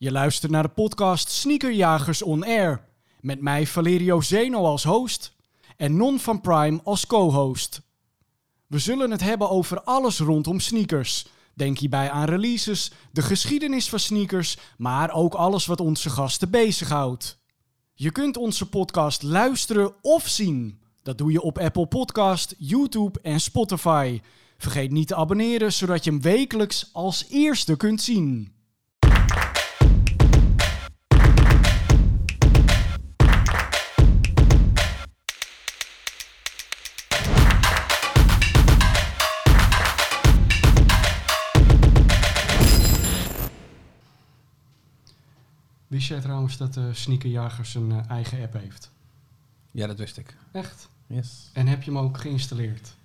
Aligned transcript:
Je 0.00 0.12
luistert 0.12 0.52
naar 0.52 0.62
de 0.62 0.68
podcast 0.68 1.30
Sneakerjagers 1.30 2.22
On 2.22 2.44
Air. 2.44 2.84
Met 3.20 3.40
mij 3.40 3.66
Valerio 3.66 4.20
Zeno 4.20 4.64
als 4.64 4.84
host 4.84 5.32
en 5.76 5.96
Non 5.96 6.18
van 6.18 6.40
Prime 6.40 6.80
als 6.84 7.06
co-host. 7.06 7.80
We 8.66 8.78
zullen 8.78 9.10
het 9.10 9.20
hebben 9.20 9.50
over 9.50 9.82
alles 9.82 10.18
rondom 10.18 10.60
sneakers. 10.60 11.26
Denk 11.54 11.78
hierbij 11.78 12.10
aan 12.10 12.28
releases, 12.28 12.92
de 13.12 13.22
geschiedenis 13.22 13.88
van 13.88 13.98
sneakers, 13.98 14.56
maar 14.76 15.12
ook 15.12 15.34
alles 15.34 15.66
wat 15.66 15.80
onze 15.80 16.10
gasten 16.10 16.50
bezighoudt. 16.50 17.38
Je 17.94 18.10
kunt 18.10 18.36
onze 18.36 18.68
podcast 18.68 19.22
luisteren 19.22 19.94
of 20.02 20.28
zien. 20.28 20.80
Dat 21.02 21.18
doe 21.18 21.32
je 21.32 21.42
op 21.42 21.58
Apple 21.58 21.86
Podcast, 21.86 22.54
YouTube 22.58 23.20
en 23.22 23.40
Spotify. 23.40 24.20
Vergeet 24.58 24.90
niet 24.90 25.08
te 25.08 25.14
abonneren, 25.14 25.72
zodat 25.72 26.04
je 26.04 26.10
hem 26.10 26.20
wekelijks 26.20 26.90
als 26.92 27.26
eerste 27.28 27.76
kunt 27.76 28.00
zien. 28.02 28.56
Wist 45.88 46.08
jij 46.08 46.20
trouwens 46.20 46.56
dat 46.56 46.74
de 46.74 46.94
Sneakerjagers 46.94 47.74
een 47.74 47.92
eh, 47.92 48.10
eigen 48.10 48.42
app 48.42 48.52
heeft? 48.52 48.90
Ja, 49.70 49.86
dat 49.86 49.98
wist 49.98 50.16
ik. 50.16 50.36
Echt? 50.52 50.88
Yes. 51.06 51.50
En 51.52 51.66
heb 51.66 51.82
je 51.82 51.90
hem 51.90 52.00
ook 52.00 52.18
geïnstalleerd? 52.18 52.96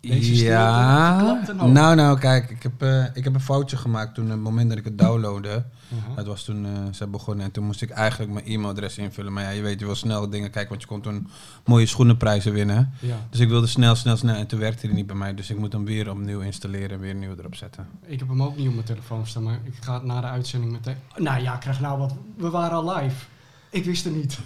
Deze 0.00 0.44
ja. 0.44 1.42
Nou, 1.66 1.94
nou, 1.94 2.18
kijk, 2.18 2.50
ik 2.50 2.62
heb, 2.62 2.82
eh, 2.82 3.04
ik 3.14 3.24
heb 3.24 3.34
een 3.34 3.40
foutje 3.40 3.76
gemaakt 3.76 4.14
toen, 4.14 4.24
op 4.24 4.30
het 4.30 4.40
moment 4.40 4.68
dat 4.68 4.78
ik 4.78 4.84
het 4.84 4.98
downloadde. 4.98 5.48
Uh-huh. 5.48 6.16
Het 6.16 6.26
was 6.26 6.44
toen 6.44 6.66
eh, 6.66 6.70
ze 6.92 7.06
begonnen 7.06 7.44
en 7.44 7.50
toen 7.50 7.64
moest 7.64 7.82
ik 7.82 7.90
eigenlijk 7.90 8.32
mijn 8.32 8.46
e-mailadres 8.46 8.98
invullen. 8.98 9.32
Maar 9.32 9.42
ja, 9.42 9.50
je 9.50 9.62
weet, 9.62 9.80
je 9.80 9.86
wil 9.86 9.94
snel 9.94 10.30
dingen 10.30 10.50
kijken, 10.50 10.70
want 10.70 10.82
je 10.82 10.88
kon 10.88 11.00
toen 11.00 11.28
mooie 11.64 11.86
schoenenprijzen 11.86 12.52
winnen. 12.52 12.92
Ja. 13.00 13.16
Dus 13.30 13.40
ik 13.40 13.48
wilde 13.48 13.66
snel, 13.66 13.94
snel, 13.94 14.16
snel 14.16 14.34
en 14.34 14.46
toen 14.46 14.58
werkte 14.58 14.86
hij 14.86 14.94
niet 14.94 15.06
bij 15.06 15.16
mij. 15.16 15.34
Dus 15.34 15.50
ik 15.50 15.58
moet 15.58 15.72
hem 15.72 15.84
weer 15.84 16.10
opnieuw 16.10 16.40
installeren 16.40 16.90
en 16.90 17.00
weer 17.00 17.14
nieuw 17.14 17.34
erop 17.38 17.54
zetten. 17.54 17.88
Ik 18.06 18.18
heb 18.18 18.28
hem 18.28 18.42
ook 18.42 18.56
niet 18.56 18.68
op 18.68 18.74
mijn 18.74 18.86
telefoon 18.86 19.26
staan, 19.26 19.42
maar 19.42 19.58
ik 19.64 19.74
ga 19.80 19.98
na 19.98 20.20
de 20.20 20.26
uitzending 20.26 20.72
meteen... 20.72 20.96
Nou 21.16 21.42
ja, 21.42 21.54
ik 21.54 21.60
krijg 21.60 21.80
nou 21.80 21.98
wat... 21.98 22.14
We 22.36 22.50
waren 22.50 22.76
al 22.76 22.94
live. 22.96 23.24
Ik 23.70 23.84
wist 23.84 24.04
het 24.04 24.14
niet. 24.14 24.38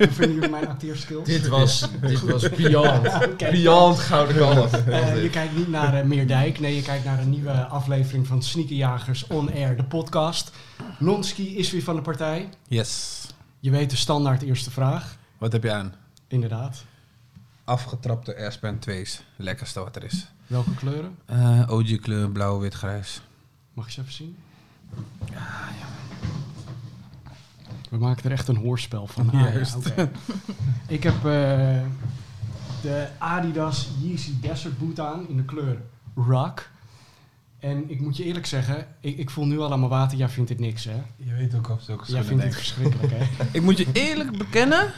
Hoe 0.00 0.10
vinden 0.18 0.34
jullie 0.34 0.50
mijn 0.50 0.68
acteerskills? 0.68 1.24
Dit 1.26 1.48
was, 1.48 1.88
dit 2.00 2.20
was 2.20 2.48
beyond. 2.48 3.06
Oké. 3.06 3.50
Beyond 3.50 3.98
Gouden 3.98 4.36
Kalf. 4.36 4.72
Eh, 4.72 5.22
je 5.22 5.30
kijkt 5.30 5.56
niet 5.56 5.68
naar 5.68 5.94
eh, 5.94 6.04
Meerdijk, 6.04 6.60
nee, 6.60 6.74
je 6.74 6.82
kijkt 6.82 7.04
naar 7.04 7.18
een 7.18 7.30
nieuwe 7.30 7.52
aflevering 7.52 8.26
van 8.26 8.42
Sneakerjagers 8.42 9.26
On 9.26 9.52
Air, 9.52 9.76
de 9.76 9.84
podcast. 9.84 10.52
Nonski 10.98 11.56
is 11.56 11.70
weer 11.70 11.82
van 11.82 11.96
de 11.96 12.02
partij. 12.02 12.48
Yes. 12.68 13.26
Je 13.58 13.70
weet 13.70 13.90
de 13.90 13.96
standaard 13.96 14.42
eerste 14.42 14.70
vraag. 14.70 15.16
Wat 15.38 15.52
heb 15.52 15.62
je 15.62 15.72
aan? 15.72 15.94
Inderdaad. 16.28 16.84
Afgetrapte 17.64 18.36
Airspan 18.36 18.78
2's. 18.90 19.22
Lekkerste 19.36 19.80
wat 19.80 19.96
er 19.96 20.04
is. 20.04 20.26
Welke 20.46 20.74
kleuren? 20.74 21.18
Eh 21.26 21.62
OG 21.70 22.00
kleur, 22.00 22.30
blauw, 22.30 22.58
wit, 22.58 22.74
grijs. 22.74 23.20
Mag 23.74 23.86
ik 23.86 23.92
ze 23.92 24.00
even 24.00 24.12
zien? 24.12 24.36
We 27.90 27.98
maken 27.98 28.24
er 28.24 28.30
echt 28.30 28.48
een 28.48 28.56
hoorspel 28.56 29.06
van. 29.06 29.30
Ah, 29.30 29.40
ja, 29.40 29.52
Juist. 29.52 29.76
oké. 29.76 30.10
ik 30.96 31.02
heb 31.02 31.14
eh, 31.14 31.80
de 32.82 33.08
Adidas 33.18 33.88
Yeezy 34.00 34.32
Desert 34.40 34.78
Boot 34.78 35.00
aan 35.00 35.28
in 35.28 35.36
de 35.36 35.44
kleur 35.44 35.82
Rock. 36.14 36.68
En 37.58 37.90
ik 37.90 38.00
moet 38.00 38.16
je 38.16 38.24
eerlijk 38.24 38.46
zeggen, 38.46 38.86
ik, 39.00 39.18
ik 39.18 39.30
voel 39.30 39.46
nu 39.46 39.58
al 39.58 39.72
aan 39.72 39.78
mijn 39.78 39.90
water, 39.90 40.18
jij 40.18 40.28
vindt 40.28 40.48
dit 40.48 40.58
niks 40.58 40.84
hè? 40.84 41.02
Je 41.16 41.34
weet 41.34 41.54
ook 41.54 41.70
of 41.70 41.82
zulke 41.82 42.12
Jij 42.12 42.22
vindt 42.22 42.42
dit 42.42 42.54
verschrikkelijk 42.54 43.12
hè? 43.16 43.26
Ik 43.58 43.62
moet 43.62 43.78
je 43.78 43.86
eerlijk 43.92 44.38
bekennen. 44.38 44.92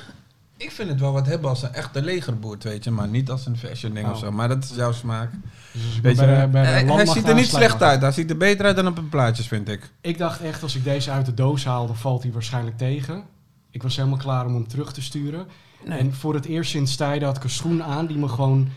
Ik 0.62 0.70
vind 0.70 0.88
het 0.88 1.00
wel 1.00 1.12
wat 1.12 1.26
hebben 1.26 1.48
als 1.50 1.62
een 1.62 1.72
echte 1.74 2.02
legerboert, 2.02 2.62
weet 2.64 2.84
je. 2.84 2.90
Maar 2.90 3.08
niet 3.08 3.30
als 3.30 3.46
een 3.46 3.56
fashion 3.56 3.94
ding 3.94 4.06
Oh. 4.06 4.12
of 4.12 4.18
zo. 4.18 4.30
Maar 4.32 4.48
dat 4.48 4.64
is 4.64 4.70
jouw 4.74 4.92
smaak. 4.92 5.30
Dus 5.72 6.00
Weet 6.00 6.18
je, 6.18 6.24
bij 6.26 6.40
de, 6.40 6.48
bij 6.48 6.62
de 6.62 6.68
hij, 6.68 6.84
hij 6.84 7.06
ziet 7.06 7.28
er 7.28 7.34
niet 7.34 7.46
slecht 7.48 7.82
uit. 7.82 8.00
Hij 8.00 8.12
ziet 8.12 8.30
er 8.30 8.36
beter 8.36 8.66
uit 8.66 8.76
dan 8.76 8.86
op 8.86 8.98
een 8.98 9.08
plaatjes, 9.08 9.46
vind 9.48 9.68
ik. 9.68 9.90
Ik 10.00 10.18
dacht 10.18 10.40
echt, 10.40 10.62
als 10.62 10.74
ik 10.76 10.84
deze 10.84 11.10
uit 11.10 11.26
de 11.26 11.34
doos 11.34 11.64
haal, 11.64 11.86
dan 11.86 11.96
valt 11.96 12.22
hij 12.22 12.32
waarschijnlijk 12.32 12.76
tegen. 12.78 13.22
Ik 13.70 13.82
was 13.82 13.96
helemaal 13.96 14.18
klaar 14.18 14.46
om 14.46 14.54
hem 14.54 14.68
terug 14.68 14.92
te 14.92 15.02
sturen. 15.02 15.46
En 15.84 16.14
voor 16.14 16.34
het 16.34 16.44
eerst 16.44 16.70
sinds 16.70 16.96
tijden 16.96 17.28
had 17.28 17.36
ik 17.36 17.44
een 17.44 17.50
schoen 17.50 17.82
aan 17.82 18.06
die 18.06 18.16
me 18.18 18.28
gewoon 18.28 18.68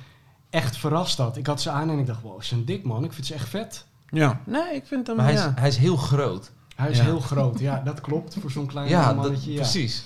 echt 0.49 0.77
verrast 0.77 1.17
had. 1.17 1.37
Ik 1.37 1.47
had 1.47 1.61
ze 1.61 1.69
aan 1.69 1.89
en 1.89 1.99
ik 1.99 2.05
dacht, 2.05 2.21
wow, 2.21 2.41
ze 2.41 2.47
zijn 2.47 2.65
dik 2.65 2.83
man. 2.83 3.03
Ik 3.03 3.13
vind 3.13 3.25
ze 3.25 3.33
echt 3.33 3.49
vet. 3.49 3.85
Ja. 4.09 4.41
Nee, 4.45 4.75
ik 4.75 4.83
vind 4.85 5.07
hem, 5.07 5.15
Maar 5.15 5.25
hij 5.25 5.33
is, 5.33 5.39
ja. 5.39 5.53
hij 5.55 5.67
is 5.67 5.77
heel 5.77 5.95
groot. 5.97 6.51
Hij 6.75 6.89
is 6.89 6.97
Ja. 6.97 7.03
heel 7.03 7.19
groot. 7.19 7.59
Ja, 7.59 7.81
dat 7.85 8.01
klopt 8.01 8.37
voor 8.41 8.51
zo'n 8.51 8.65
klein 8.65 8.89
Ja, 8.89 9.05
dat, 9.07 9.15
mannetje. 9.15 9.51
ja. 9.51 9.57
precies. 9.57 10.03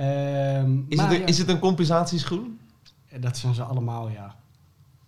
Ehm, 0.00 0.78
Is, 0.88 0.96
maar 0.96 1.06
het, 1.06 1.14
een- 1.14 1.20
ja, 1.20 1.26
is 1.26 1.38
het 1.38 1.48
een 1.48 1.58
compensatieschoen? 1.58 2.58
Dat 3.20 3.36
zijn 3.36 3.54
ze 3.54 3.62
allemaal, 3.62 4.08
ja. 4.08 4.34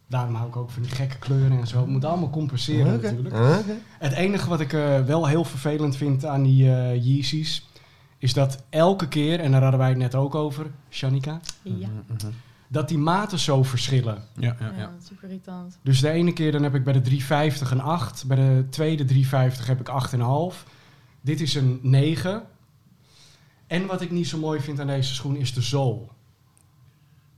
Daarom 0.06 0.34
hou 0.34 0.48
ik 0.48 0.56
ook 0.56 0.70
van 0.70 0.82
die 0.82 0.91
gekke 0.91 1.19
kleuren 1.19 1.58
en 1.58 1.66
zo. 1.66 1.78
Het 1.78 1.86
moet 1.88 2.04
allemaal 2.04 2.30
compenseren 2.30 3.00
natuurlijk. 3.00 3.34
Oké. 3.34 3.75
Het 3.98 4.12
enige 4.12 4.48
wat 4.48 4.60
ik 4.60 4.72
eh, 4.72 5.00
wel 5.00 5.26
heel 5.26 5.44
vervelend 5.44 5.97
vind 5.97 6.25
aan 6.25 6.42
die 6.42 6.75
eh 6.75 7.04
Yeezys... 7.04 7.69
is 8.19 8.32
dat 8.32 8.62
elke 8.69 9.08
keer, 9.08 9.41
en 9.41 9.50
daar 9.52 9.60
hadden 9.62 9.81
wij 9.81 9.88
het 9.88 9.98
net 9.98 10.14
ook 10.14 10.34
over, 10.34 10.66
Shanika... 10.91 11.41
Ja, 11.62 11.88
dat 12.69 12.88
die 12.88 12.98
maten 12.98 13.38
zo 13.38 13.62
verschillen. 13.62 14.25
Ja, 14.38 14.56
ja, 14.60 14.66
ja, 14.66 14.78
ja. 14.78 14.91
super 15.08 15.25
irritant. 15.28 15.78
Dus 15.82 16.00
de 16.00 16.10
ene 16.10 16.32
keer 16.32 16.52
dan 16.52 16.62
heb 16.62 16.75
ik 16.75 16.84
bij 16.84 16.92
de 16.92 17.00
350 17.00 17.70
een 17.70 17.81
8. 17.81 18.25
Bij 18.26 18.36
de 18.36 18.66
tweede 18.70 19.04
350 19.04 19.66
heb 19.66 19.81
ik 19.81 19.88
8,5. 20.54 20.66
Dit 21.20 21.41
is 21.41 21.54
een 21.54 21.78
9. 21.82 22.42
En 23.72 23.87
wat 23.87 24.00
ik 24.00 24.10
niet 24.10 24.28
zo 24.28 24.38
mooi 24.38 24.60
vind 24.60 24.81
aan 24.81 24.87
deze 24.87 25.15
schoen 25.15 25.37
is 25.37 25.55
de 25.55 25.60
zool. 25.62 26.10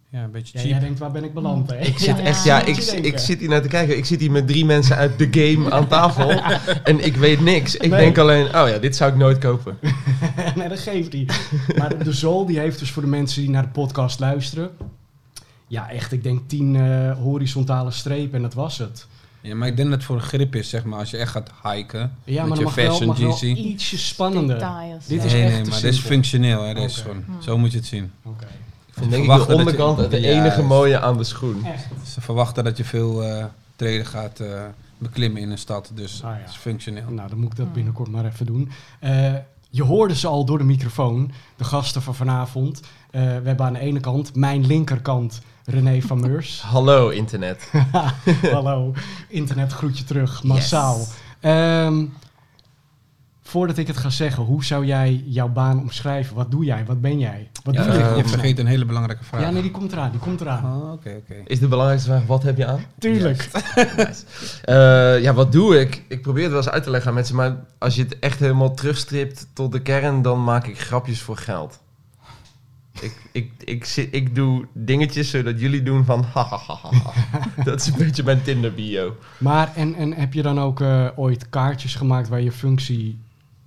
Ja, 0.09 0.23
een 0.23 0.31
beetje 0.31 0.53
Ja, 0.59 0.61
cheap. 0.61 0.71
jij 0.73 0.81
denkt, 0.81 0.99
waar 0.99 1.11
ben 1.11 1.25
ik 1.25 1.35
beland? 1.35 1.71
Hè? 1.71 1.79
Ik 1.79 1.99
zit 1.99 2.17
Ja, 2.17 2.23
echt, 2.23 2.45
ja. 2.45 2.59
ja, 2.59 2.65
ik, 2.65 2.77
ik 2.77 3.19
zit 3.19 3.39
hier 3.41 3.49
naar 3.49 3.63
te 3.63 3.69
kijken. 3.69 3.97
Ik 3.97 4.05
zit 4.05 4.21
hier 4.21 4.31
met 4.31 4.47
drie 4.47 4.65
mensen 4.65 4.97
uit 4.97 5.19
de 5.19 5.29
game 5.31 5.71
aan 5.71 5.87
tafel. 5.89 6.31
En 6.85 7.05
ik 7.05 7.17
weet 7.17 7.41
niks. 7.41 7.77
Ik 7.77 7.91
Nee. 7.91 8.01
denk 8.01 8.19
alleen, 8.19 8.47
oh 8.47 8.69
ja, 8.69 8.79
dit 8.79 8.97
zou 8.97 9.11
ik 9.13 9.17
nooit 9.19 9.39
kopen. 9.39 9.79
nee, 10.57 10.69
dat 10.69 10.79
geeft 10.79 11.13
niet. 11.13 11.49
Maar 11.79 12.05
de 12.05 12.13
zool 12.13 12.47
die 12.47 12.59
heeft 12.59 12.79
dus 12.79 12.91
voor 12.91 13.03
de 13.03 13.09
mensen 13.09 13.41
die 13.41 13.51
naar 13.51 13.63
de 13.63 13.69
podcast 13.69 14.21
luisteren... 14.21 14.71
Ja, 15.67 15.91
echt, 15.91 16.13
ik 16.13 16.23
denk 16.23 16.41
10 16.49 16.77
eh, 16.77 17.19
horizontale 17.19 17.91
strepen 17.91 18.35
en 18.37 18.43
dat 18.43 18.55
was 18.55 18.79
het. 18.79 19.07
Ja, 19.45 19.55
maar 19.55 19.69
ik 19.69 19.77
denk 19.77 19.89
dat 19.89 19.97
het 19.99 20.07
voor 20.07 20.17
een 20.17 20.23
grip 20.23 20.55
is, 20.55 20.69
zeg 20.69 20.85
maar. 20.85 20.99
Als 20.99 21.11
je 21.11 21.17
echt 21.17 21.31
gaat 21.31 21.51
hiken 21.63 21.99
Ja, 22.25 22.41
met 22.45 22.49
maar 22.49 22.49
je 22.49 22.55
dan 22.55 22.63
mag 22.65 22.75
wel, 22.75 22.85
fashion 22.91 23.07
mag 23.07 23.19
wel 23.19 23.33
GC. 23.33 23.43
ietsje 23.43 23.99
spannender. 23.99 24.59
Details. 24.59 25.07
Dit 25.07 25.19
nee, 25.19 25.27
is 25.27 25.33
echt 25.33 25.53
nee, 25.53 25.63
te 25.63 25.71
maar 25.71 25.81
dit 25.81 25.93
is 25.93 25.99
functioneel. 26.01 26.63
Hè. 26.63 26.75
Dit 26.75 26.85
is 26.91 26.97
gewoon, 26.97 27.23
Hmm. 27.27 27.43
zo 27.43 27.59
moet 27.59 27.71
je 27.73 27.77
het 27.79 27.87
zien. 27.87 28.13
Oké. 28.23 28.47
Ik 29.01 29.11
denk 29.11 29.23
ik 29.25 29.31
de 29.31 29.37
dat 29.37 29.47
je- 29.47 29.55
onderkant 29.55 29.99
het 29.99 30.11
Juist. 30.11 30.27
enige 30.27 30.63
mooie 30.63 31.01
aan 31.01 31.17
de 31.17 31.25
schoen. 31.25 31.65
Echt. 31.65 31.87
Ze 32.13 32.21
verwachten 32.21 32.65
dat 32.65 32.77
je 32.77 32.85
veel 32.85 33.23
eh, 33.25 33.45
treden 33.77 34.07
gaat 34.07 34.41
eh, 34.41 34.63
beklimmen 34.99 35.43
in 35.43 35.51
een 35.51 35.59
stad. 35.59 35.91
Dus 35.95 36.23
Ah, 36.25 36.31
ja. 36.31 36.39
het 36.41 36.49
is 36.51 36.57
functioneel. 36.57 37.11
Nou, 37.11 37.29
dan 37.29 37.39
moet 37.39 37.51
ik 37.51 37.57
dat 37.57 37.65
Hmm. 37.67 37.75
binnenkort 37.75 38.09
maar 38.11 38.25
even 38.25 38.47
doen. 38.47 38.71
Eh, 39.01 39.33
je 39.71 39.83
hoorde 39.83 40.15
ze 40.17 40.27
al 40.27 40.45
door 40.45 40.59
de 40.59 40.65
microfoon, 40.65 41.33
de 41.57 41.65
gasten 41.65 42.03
van 42.03 42.15
vanavond. 42.15 42.81
Eh, 43.11 43.21
we 43.23 43.29
hebben 43.29 43.67
aan 43.67 43.73
de 43.73 43.79
ene 43.79 44.01
kant, 44.01 44.35
mijn 44.35 44.67
linkerkant, 44.67 45.41
René 45.65 46.01
van 46.03 46.21
Meurs. 46.21 46.61
Hallo 46.73 47.09
internet. 47.09 47.71
Hallo, 48.53 48.93
internet 49.29 49.73
groet 49.73 49.99
je 49.99 50.05
terug, 50.05 50.43
massaal. 50.43 51.01
Ehm, 51.41 52.05
voordat 53.43 53.77
ik 53.79 53.87
het 53.87 53.97
ga 53.97 54.11
zeggen, 54.11 54.43
hoe 54.43 54.65
zou 54.65 54.87
jij 54.87 55.23
jouw 55.27 55.49
baan 55.49 55.81
omschrijven? 55.81 56.37
Wat 56.37 56.51
doe 56.51 56.65
jij? 56.65 56.85
Wat 56.85 57.01
ben 57.01 57.19
jij? 57.19 57.51
Wat 57.63 57.75
Ja, 57.75 57.83
doe 57.85 57.93
je, 57.93 57.99
je? 57.99 58.05
je 58.05 58.09
gewoon? 58.11 58.29
vergeet 58.29 58.59
een 58.59 58.67
hele 58.67 58.85
belangrijke 58.85 59.25
vraag. 59.25 59.41
Ja, 59.41 59.51
nee, 59.51 59.63
die 59.63 59.71
komt 59.71 59.93
eraan, 59.93 60.11
die 60.11 60.21
komt 60.21 60.41
eraan. 60.41 60.65
Oh, 60.83 60.93
oké, 60.93 61.15
oké. 61.23 61.35
Is 61.45 61.59
de 61.61 61.69
belangrijkste 61.69 62.09
vraag, 62.11 62.27
wat 62.27 62.43
heb 62.43 62.57
je 62.57 62.67
aan? 62.67 62.85
Tuurlijk. 62.99 63.49
Eh, 64.65 65.23
ja, 65.23 65.35
wat 65.35 65.53
doe 65.53 65.81
ik? 65.81 66.03
Ik 66.09 66.23
probeer 66.23 66.43
het 66.43 66.53
wel 66.53 66.61
eens 66.61 66.71
uit 66.71 66.83
te 66.83 66.91
leggen 66.91 67.09
aan 67.09 67.15
mensen, 67.15 67.37
maar 67.37 67.57
als 67.79 67.95
je 67.95 68.03
het 68.03 68.19
echt 68.19 68.39
helemaal 68.39 68.75
terugstript 68.75 69.47
tot 69.53 69.73
de 69.73 69.83
kern, 69.83 70.23
dan 70.23 70.45
maak 70.45 70.67
ik 70.67 70.81
grapjes 70.81 71.21
voor 71.21 71.37
geld. 71.37 71.81
Ik, 73.01 73.17
ik, 73.33 73.51
ik, 73.65 73.85
zit, 73.85 74.09
ik 74.15 74.35
doe 74.35 74.67
dingetjes 74.73 75.31
zodat 75.31 75.61
jullie 75.61 75.83
doen 75.83 76.05
van 76.05 76.23
hahaha. 76.23 76.91
Dat 77.65 77.81
is 77.81 77.87
een 77.87 77.99
beetje 77.99 78.23
mijn 78.23 78.43
Tinder 78.43 78.75
bio. 78.75 79.17
Maar, 79.39 79.73
en, 79.77 79.95
en 79.95 80.13
heb 80.13 80.33
je 80.33 80.43
dan 80.43 80.61
ook 80.61 80.81
eh, 80.81 81.09
ooit 81.17 81.49
kaartjes 81.49 81.95
gemaakt 81.95 82.29
waar 82.29 82.41
je 82.41 82.53
functie 82.53 83.19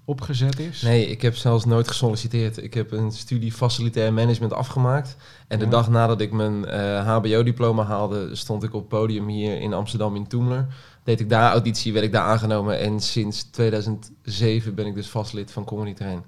opgezet 0.06 0.60
is? 0.60 0.82
Nee, 0.82 1.08
ik 1.08 1.22
heb 1.22 1.36
zelfs 1.36 1.66
nooit 1.66 1.88
gesolliciteerd. 1.88 2.64
Ik 2.64 2.74
heb 2.74 2.92
een 2.92 3.12
studie 3.12 3.52
facilitair 3.52 4.14
management 4.14 4.54
afgemaakt. 4.54 5.18
En 5.48 5.60
de 5.60 5.66
Ja. 5.66 5.72
dag 5.72 5.90
nadat 5.90 6.22
ik 6.22 6.32
mijn 6.32 6.66
eh, 6.66 7.08
HBO-diploma 7.08 7.84
haalde, 7.84 8.36
stond 8.36 8.64
ik 8.64 8.74
op 8.74 8.80
het 8.80 8.90
podium 8.90 9.28
hier 9.28 9.60
in 9.62 9.74
Amsterdam 9.74 10.16
in 10.16 10.28
Toemler. 10.28 10.68
Deed 11.04 11.20
ik 11.20 11.30
daar 11.30 11.52
auditie, 11.52 11.94
werd 11.94 12.06
ik 12.06 12.12
daar 12.12 12.24
aangenomen. 12.24 12.80
En 12.80 13.00
sinds 13.00 13.44
2007 13.44 14.76
ben 14.76 14.86
ik 14.86 14.96
dus 14.96 15.10
vastlid 15.10 15.52
van 15.52 15.66
Comedy 15.66 15.94
Train. 15.94 16.24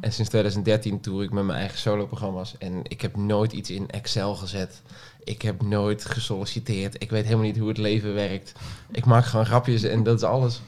En 0.00 0.12
sinds 0.12 0.30
2013 0.30 1.00
toer 1.00 1.22
ik 1.22 1.30
met 1.32 1.44
mijn 1.44 1.58
eigen 1.58 1.78
soloprogramma's. 1.78 2.54
En 2.58 2.80
ik 2.82 3.00
heb 3.00 3.16
nooit 3.16 3.52
iets 3.52 3.70
in 3.70 3.90
Excel 3.90 4.34
gezet. 4.34 4.82
Ik 5.24 5.42
heb 5.42 5.62
nooit 5.62 6.04
gesolliciteerd. 6.04 6.94
Ik 7.02 7.10
weet 7.10 7.24
helemaal 7.24 7.44
niet 7.44 7.58
hoe 7.58 7.68
het 7.68 7.78
leven 7.78 8.14
werkt. 8.14 8.52
Ik 8.90 9.04
maak 9.04 9.24
gewoon 9.24 9.46
grapjes 9.46 9.82
en 9.82 10.02
dat 10.02 10.16
is 10.16 10.22
alles. 10.22 10.62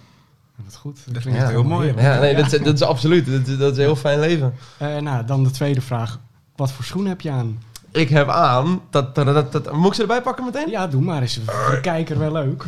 Wat 0.65 0.77
goed. 0.77 0.99
Dat 1.15 1.23
klinkt 1.23 1.49
heel 1.49 1.65
mooi. 1.65 1.95
Ja, 1.97 2.19
nee, 2.21 2.35
dat, 2.37 2.53
is- 2.53 2.61
dat 2.63 2.75
is 2.75 2.83
absoluut. 2.83 3.27
Dat, 3.27 3.47
is- 3.47 3.59
dat 3.59 3.73
is 3.73 3.79
een 3.79 3.85
heel 3.85 3.97
fijn 3.97 4.21
leven. 4.21 4.55
Eh, 4.79 4.97
nou, 4.97 5.25
dan 5.25 5.45
de 5.45 5.51
tweede 5.51 5.81
vraag. 5.81 6.21
Wat 6.57 6.73
voor 6.73 6.85
schoen 6.85 7.07
heb 7.07 7.21
je 7.21 7.31
aan? 7.31 7.63
Ik 7.91 8.09
heb 8.09 8.29
aan... 8.29 8.81
Dat, 8.91 9.15
dat, 9.15 9.27
dat, 9.27 9.53
dat- 9.53 9.73
moet 9.73 9.87
ik 9.87 9.95
ze 9.95 10.01
erbij 10.01 10.23
pakken 10.23 10.45
meteen? 10.45 10.71
Ja, 10.71 10.87
doe 10.87 11.03
maar 11.03 11.21
eens. 11.23 11.41
Voor 11.47 11.75
de 11.75 11.81
kijker 11.81 12.19
wel 12.19 12.33
leuk. 12.33 12.65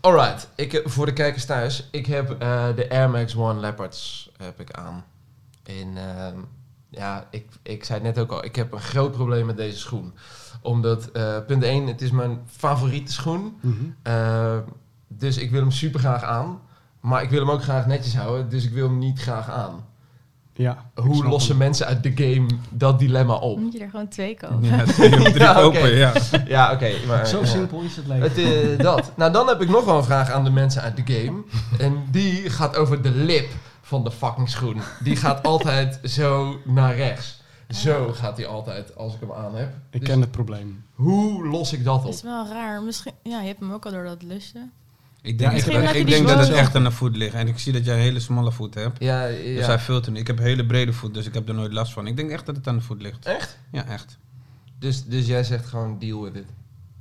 Alright, 0.00 0.48
ik, 0.54 0.72
heb- 0.72 0.90
voor 0.90 1.06
de 1.06 1.12
kijkers 1.12 1.44
thuis. 1.44 1.88
Ik 1.90 2.06
heb 2.06 2.30
eh, 2.38 2.66
de 2.76 2.90
Air 2.90 3.10
Max 3.10 3.36
One 3.36 3.60
Leopards 3.60 4.30
heb 4.36 4.60
ik 4.60 4.70
aan. 4.70 5.04
En 5.78 5.96
ehm, 5.96 6.36
ja, 6.88 7.26
ik, 7.30 7.46
ik 7.62 7.84
zei 7.84 7.98
het 8.04 8.16
net 8.16 8.24
ook 8.24 8.30
al, 8.32 8.44
ik 8.44 8.56
heb 8.56 8.72
een 8.72 8.80
groot 8.80 9.12
probleem 9.12 9.46
met 9.46 9.56
deze 9.56 9.78
schoen. 9.78 10.12
Omdat, 10.62 11.10
eh, 11.10 11.36
punt 11.46 11.62
1, 11.62 11.86
het 11.86 12.02
is 12.02 12.10
mijn 12.10 12.38
favoriete 12.46 13.12
schoen. 13.12 13.56
Mhm. 13.60 13.74
Eh, 14.02 14.56
dus 15.08 15.36
ik 15.36 15.50
wil 15.50 15.60
hem 15.60 15.70
super 15.70 16.00
graag 16.00 16.22
aan. 16.22 16.60
Maar 17.00 17.22
ik 17.22 17.30
wil 17.30 17.40
hem 17.40 17.50
ook 17.50 17.62
graag 17.62 17.86
netjes 17.86 18.16
houden, 18.16 18.48
dus 18.48 18.64
ik 18.64 18.72
wil 18.72 18.88
hem 18.88 18.98
niet 18.98 19.20
graag 19.20 19.50
aan. 19.50 19.84
Ja. 20.54 20.84
Hoe 20.94 21.24
lossen 21.26 21.50
hem. 21.50 21.58
mensen 21.58 21.86
uit 21.86 22.02
de 22.02 22.12
game 22.14 22.46
dat 22.70 22.98
dilemma 22.98 23.34
op? 23.34 23.58
Moet 23.58 23.72
je 23.72 23.78
er 23.78 23.90
gewoon 23.90 24.08
twee 24.08 24.36
kopen. 24.36 24.62
Ja, 24.68 24.84
twee 24.92 25.12
of 25.20 25.22
drie 25.22 25.38
Ja, 25.38 25.50
oké. 25.66 25.78
kopen, 25.78 25.96
ja. 25.96 26.12
Ja, 26.46 26.72
oké. 26.72 26.90
maar 27.06 27.26
Zo 27.26 27.40
ja. 27.40 27.46
simpel 27.46 27.80
is 27.80 27.96
het 27.96 28.06
leven. 28.06 28.22
Het, 28.22 28.38
eh, 28.38 28.78
dat. 28.84 29.12
Nou, 29.16 29.32
dan 29.32 29.48
heb 29.48 29.60
ik 29.60 29.68
nog 29.68 29.84
wel 29.84 29.96
een 29.96 30.04
vraag 30.04 30.30
aan 30.30 30.44
de 30.44 30.50
mensen 30.50 30.82
uit 30.82 30.96
de 31.06 31.12
game. 31.14 31.42
En 31.86 32.04
die 32.10 32.50
gaat 32.50 32.76
over 32.76 33.02
de 33.02 33.10
lip 33.10 33.48
van 33.90 34.04
de 34.04 34.10
fucking 34.10 34.48
schoen. 34.48 34.80
Die 35.02 35.16
gaat 35.16 35.42
altijd 35.52 36.00
zo 36.10 36.60
naar 36.64 36.96
rechts. 36.96 37.38
Zo 37.68 38.12
gaat 38.12 38.36
hij 38.36 38.46
altijd 38.46 38.96
als 38.96 39.14
ik 39.14 39.20
hem 39.20 39.32
aan 39.32 39.54
heb. 39.54 39.74
Ik 39.90 40.00
Dus 40.00 40.08
ken 40.08 40.20
het 40.20 40.30
probleem. 40.30 40.84
Hoe 40.94 41.46
los 41.48 41.72
ik 41.72 41.84
dat 41.84 42.04
op? 42.04 42.12
is 42.12 42.22
wel 42.22 42.46
raar. 42.48 42.82
Misschien, 42.82 43.12
ja, 43.22 43.40
je 43.40 43.46
hebt 43.46 43.60
hem 43.60 43.72
ook 43.72 43.84
al 43.86 43.90
door 43.92 44.04
dat 44.04 44.22
lusje. 44.22 44.58
Ik 45.22 45.40
Ja, 45.40 45.48
denk, 45.50 45.62
ik 45.62 45.72
heb- 45.72 45.80
Misschien 45.80 46.00
ik 46.00 46.06
denk 46.08 46.28
dat 46.28 46.38
het 46.38 46.48
echt 46.50 46.74
aan 46.76 46.84
de 46.84 46.90
voet 46.90 47.16
ligt. 47.16 47.34
En 47.34 47.48
ik 47.48 47.58
zie 47.58 47.72
dat 47.72 47.84
jij 47.84 47.94
een 47.94 48.00
hele 48.00 48.20
smalle 48.20 48.52
voet 48.52 48.74
hebt. 48.74 49.00
Ja, 49.02 49.26
Dus 49.26 49.36
ja. 49.44 49.66
hij 49.66 49.78
filtert 49.78 50.12
niet. 50.12 50.20
Ik 50.20 50.26
heb 50.26 50.38
een 50.38 50.44
hele 50.44 50.66
brede 50.66 50.92
voet, 50.92 51.14
dus 51.14 51.26
ik 51.26 51.34
heb 51.34 51.48
er 51.48 51.54
nooit 51.54 51.72
last 51.72 51.92
van. 51.92 52.06
Ik 52.06 52.16
denk 52.16 52.30
echt 52.30 52.46
dat 52.46 52.56
het 52.56 52.66
aan 52.68 52.76
de 52.76 52.82
voet 52.82 53.02
ligt. 53.02 53.26
Echt? 53.26 53.58
Ja, 53.72 53.84
echt. 53.84 54.18
Dus, 54.78 55.04
dus 55.04 55.26
jij 55.26 55.44
zegt 55.44 55.66
gewoon 55.66 55.98
deal 55.98 56.22
with 56.22 56.34
it. 56.34 56.46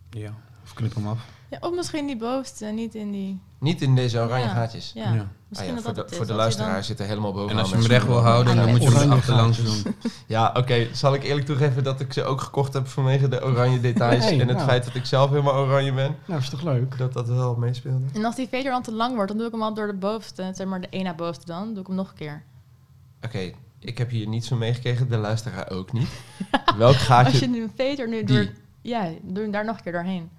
Ja. 0.10 0.34
Of 0.64 0.74
knip 0.74 0.96
hem 0.96 1.08
af. 1.08 1.20
Ja, 1.50 1.58
of 1.62 1.76
misschien 1.76 2.08
die 2.08 2.18
bovenste, 2.18 2.66
niet 2.66 2.96
in 2.96 3.12
die... 3.12 3.40
Niet 3.60 3.82
in 3.82 3.96
deze 3.96 4.20
oranje 4.20 4.46
Ja. 4.46 4.54
gaatjes. 4.54 4.92
Ja, 4.96 5.14
Ja. 5.14 5.20
Ah 5.20 5.28
misschien 5.48 5.70
ja, 5.70 5.76
dat 5.76 5.84
voor 5.86 5.94
dat 5.94 6.10
de, 6.10 6.16
voor 6.16 6.26
dan- 6.26 6.36
luisteraar 6.36 6.84
zit 6.84 7.00
er 7.00 7.06
helemaal 7.06 7.32
bovenaan. 7.34 7.56
En 7.56 7.62
als 7.62 7.70
je 7.70 7.76
hem 7.76 7.86
recht 7.86 8.06
wil 8.06 8.18
houden, 8.20 8.56
dan 8.56 8.66
Ah, 8.66 8.72
moet 8.72 8.84
je 8.84 8.90
hem 8.90 9.12
achterlangs 9.12 9.64
doen. 9.64 9.96
Ja, 10.28 10.54
oké. 10.58 10.88
Zal 10.94 11.14
ik 11.14 11.24
eerlijk 11.24 11.46
toegeven 11.46 11.84
dat 11.84 12.00
ik 12.00 12.14
ze 12.14 12.24
ook 12.24 12.42
gekocht 12.42 12.74
heb 12.74 12.88
vanwege 12.88 13.28
de 13.28 13.44
oranje 13.44 13.80
details. 13.80 14.24
Hey, 14.24 14.40
en 14.40 14.48
het 14.48 14.58
nou. 14.58 14.70
feit 14.70 14.86
dat 14.86 14.96
ik 14.96 15.06
zelf 15.06 15.30
helemaal 15.30 15.54
oranje 15.56 15.94
ben. 15.94 16.16
Nou, 16.26 16.40
is 16.40 16.50
toch 16.50 16.62
leuk? 16.62 16.98
Dat 16.98 17.14
dat 17.14 17.28
wel 17.28 17.56
meespeelde. 17.56 18.06
En 18.14 18.26
als 18.26 18.36
die 18.36 18.48
veter 18.48 18.72
dan 18.72 18.82
te 18.84 18.92
lang 18.94 19.14
wordt, 19.14 19.28
dan 19.30 19.38
doe 19.38 19.46
ik 19.48 19.52
hem 19.54 19.62
al 19.62 19.74
door 19.74 19.88
de 19.88 19.94
bovenste, 19.94 20.52
zeg 20.56 20.68
maar 20.68 20.82
de 20.82 20.88
één 20.90 21.04
na 21.04 21.14
bovenste 21.14 21.46
dan, 21.46 21.70
doe 21.74 21.82
ik 21.82 21.88
hem 21.88 21.96
nog 21.96 22.10
een 22.10 22.16
keer. 22.18 22.44
Oké, 23.26 23.52
ik 23.80 23.98
heb 23.98 24.10
hier 24.10 24.28
niets 24.28 24.48
van 24.48 24.58
meegekregen, 24.58 25.10
de 25.10 25.18
luisteraar 25.18 25.70
ook 25.70 25.92
niet. 25.94 26.10
Welk 26.78 26.94
Als 26.96 27.04
gaatje? 27.04 27.40
je 27.40 27.48
nu 27.48 27.62
een 27.64 27.72
veter 27.76 28.08
nu 28.10 28.24
Die. 28.24 28.36
door... 28.36 28.52
Ja, 28.82 29.10
doe 29.22 29.44
hem 29.44 29.52
daar 29.52 29.66
nog 29.66 29.78
een 29.78 29.84
keer 29.84 29.92
doorheen. 29.92 30.30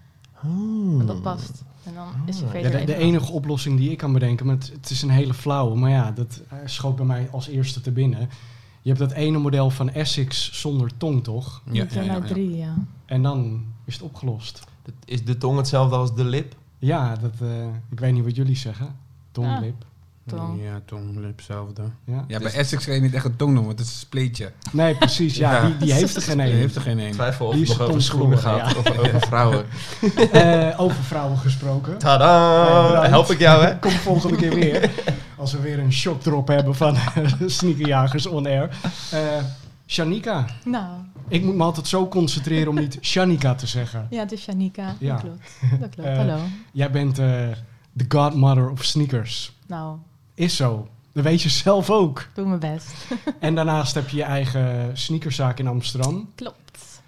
Hmm. 0.41 0.97
Want 0.97 1.09
dat 1.09 1.23
past. 1.23 1.63
En 1.85 1.95
dan 1.95 2.07
is 2.27 2.39
je 2.39 2.47
Ah. 2.47 2.53
Ja, 2.73 2.85
de, 2.85 2.97
enige 2.97 3.33
oplossing 3.33 3.79
die 3.79 3.91
ik 3.91 3.99
kan 3.99 4.13
bedenken, 4.13 4.47
maar 4.47 4.55
het, 4.55 4.71
het 4.73 4.91
is 4.91 5.03
een 5.03 5.11
hele 5.11 5.35
flauwe, 5.35 5.77
maar 5.79 5.91
ja, 5.91 6.11
dat 6.13 6.41
eh, 6.49 6.59
schoot 6.65 6.97
bij 6.97 7.05
mij 7.07 7.29
als 7.33 7.49
eerste 7.49 7.81
te 7.81 7.91
binnen. 7.91 8.29
Je 8.83 8.89
hebt 8.89 8.99
dat 9.01 9.13
ene 9.13 9.39
model 9.39 9.71
van 9.71 9.91
Essex 9.91 10.61
zonder 10.61 10.91
tong, 10.97 11.25
toch? 11.25 11.63
Ja, 11.71 11.87
ja, 11.91 12.01
ja, 12.01 12.07
nou 12.07 12.23
ja. 12.23 12.29
drie, 12.29 12.57
ja. 12.57 12.75
En 13.07 13.23
dan 13.23 13.65
is 13.85 13.95
het 13.95 14.03
opgelost. 14.03 14.61
Dat- 14.83 14.95
Is 15.05 15.25
de 15.25 15.39
tong 15.39 15.57
hetzelfde 15.57 15.97
als 15.97 16.15
de 16.15 16.25
lip? 16.25 16.57
Ja, 16.79 17.17
dat, 17.17 17.35
eh, 17.41 17.67
ik 17.91 18.01
weet 18.01 18.13
niet 18.13 18.25
wat 18.25 18.37
jullie 18.37 18.57
zeggen. 18.57 18.97
Tonglip. 19.33 19.85
Tong. 20.27 20.63
Ja, 20.63 20.81
tong, 20.85 21.17
lip, 21.17 21.37
hetzelfde. 21.37 21.83
Ja. 22.05 22.25
Ja, 22.29 22.39
Dus- 22.39 22.51
bij 22.53 22.61
Essex 22.61 22.85
kan 22.85 22.95
je 22.95 23.01
niet 23.01 23.15
echt 23.15 23.25
een 23.25 23.37
tong 23.37 23.53
noemen, 23.53 23.67
want 23.67 23.79
het 23.79 23.89
is 23.89 23.95
een 23.95 24.01
spleetje. 24.01 24.53
Nee, 24.73 24.95
precies. 24.95 25.37
Ja, 25.37 25.53
Ja. 25.63 25.67
Die, 25.67 25.77
die 25.77 25.93
heeft 25.93 26.17
er 26.17 26.23
geen 26.23 26.39
een. 26.41 26.47
heeft 26.47 26.75
er 26.75 26.81
geen 26.83 26.99
één. 26.99 27.13
Twijfel 27.13 27.47
of 27.47 27.53
Die 27.53 27.63
het 27.63 27.71
is 27.71 27.77
nog 27.79 27.89
over 27.89 28.03
schoenen 28.03 28.39
gaat 28.39 28.77
of 28.77 28.99
over 28.99 29.21
vrouwen. 29.21 29.65
Eh, 30.33 30.81
over 30.81 31.03
vrouwen 31.03 31.39
gesproken. 31.39 31.99
Tada! 31.99 33.09
Help 33.09 33.31
ik 33.31 33.39
jou, 33.39 33.65
hè? 33.65 33.79
Kom 33.79 33.91
volgende 33.91 34.37
keer 34.37 34.55
weer. 34.55 34.91
Als 35.37 35.53
we 35.53 35.61
weer 35.61 35.79
een 35.79 35.93
shockdrop 35.93 36.49
hebben 36.49 36.75
van 36.75 36.97
Sneakerjagers 37.47 38.27
On 38.27 38.47
Air. 38.47 38.71
Eh 39.13 39.19
Shanika. 39.87 40.45
Nou, 40.65 40.87
Ik 41.29 41.43
moet 41.45 41.55
me 41.55 41.63
altijd 41.63 41.87
zo 41.89 42.09
concentreren 42.09 42.69
om 42.69 42.75
niet 42.75 42.99
Shanika 43.01 43.55
te 43.55 43.67
zeggen. 43.67 44.07
ja, 44.11 44.19
het 44.21 44.33
is 44.33 44.45
Janika. 44.45 44.95
Ja. 44.99 45.13
Dat 45.13 45.21
klopt. 45.23 45.41
Dat 45.81 45.91
klopt. 45.91 46.09
Eh, 46.09 46.17
Hallo. 46.17 46.39
Jij 46.73 46.91
bent 46.91 47.19
eh, 47.19 47.27
de 47.93 48.05
godmother 48.09 48.71
of 48.71 48.85
sneakers. 48.85 49.57
Nou, 49.67 49.97
Is 50.41 50.57
zo. 50.57 50.89
Dat 51.13 51.25
weet 51.25 51.43
je 51.43 51.49
zelf 51.49 51.91
ook. 51.91 52.29
doe 52.35 52.47
mijn 52.47 52.61
best. 52.61 52.93
En 53.39 53.55
daarnaast 53.55 53.95
heb 53.95 54.09
je 54.09 54.17
je 54.17 54.23
eigen 54.23 54.99
sneakerzaak 54.99 55.59
in 55.59 55.67
Amsterdam. 55.67 56.31
Klopt. 56.35 57.03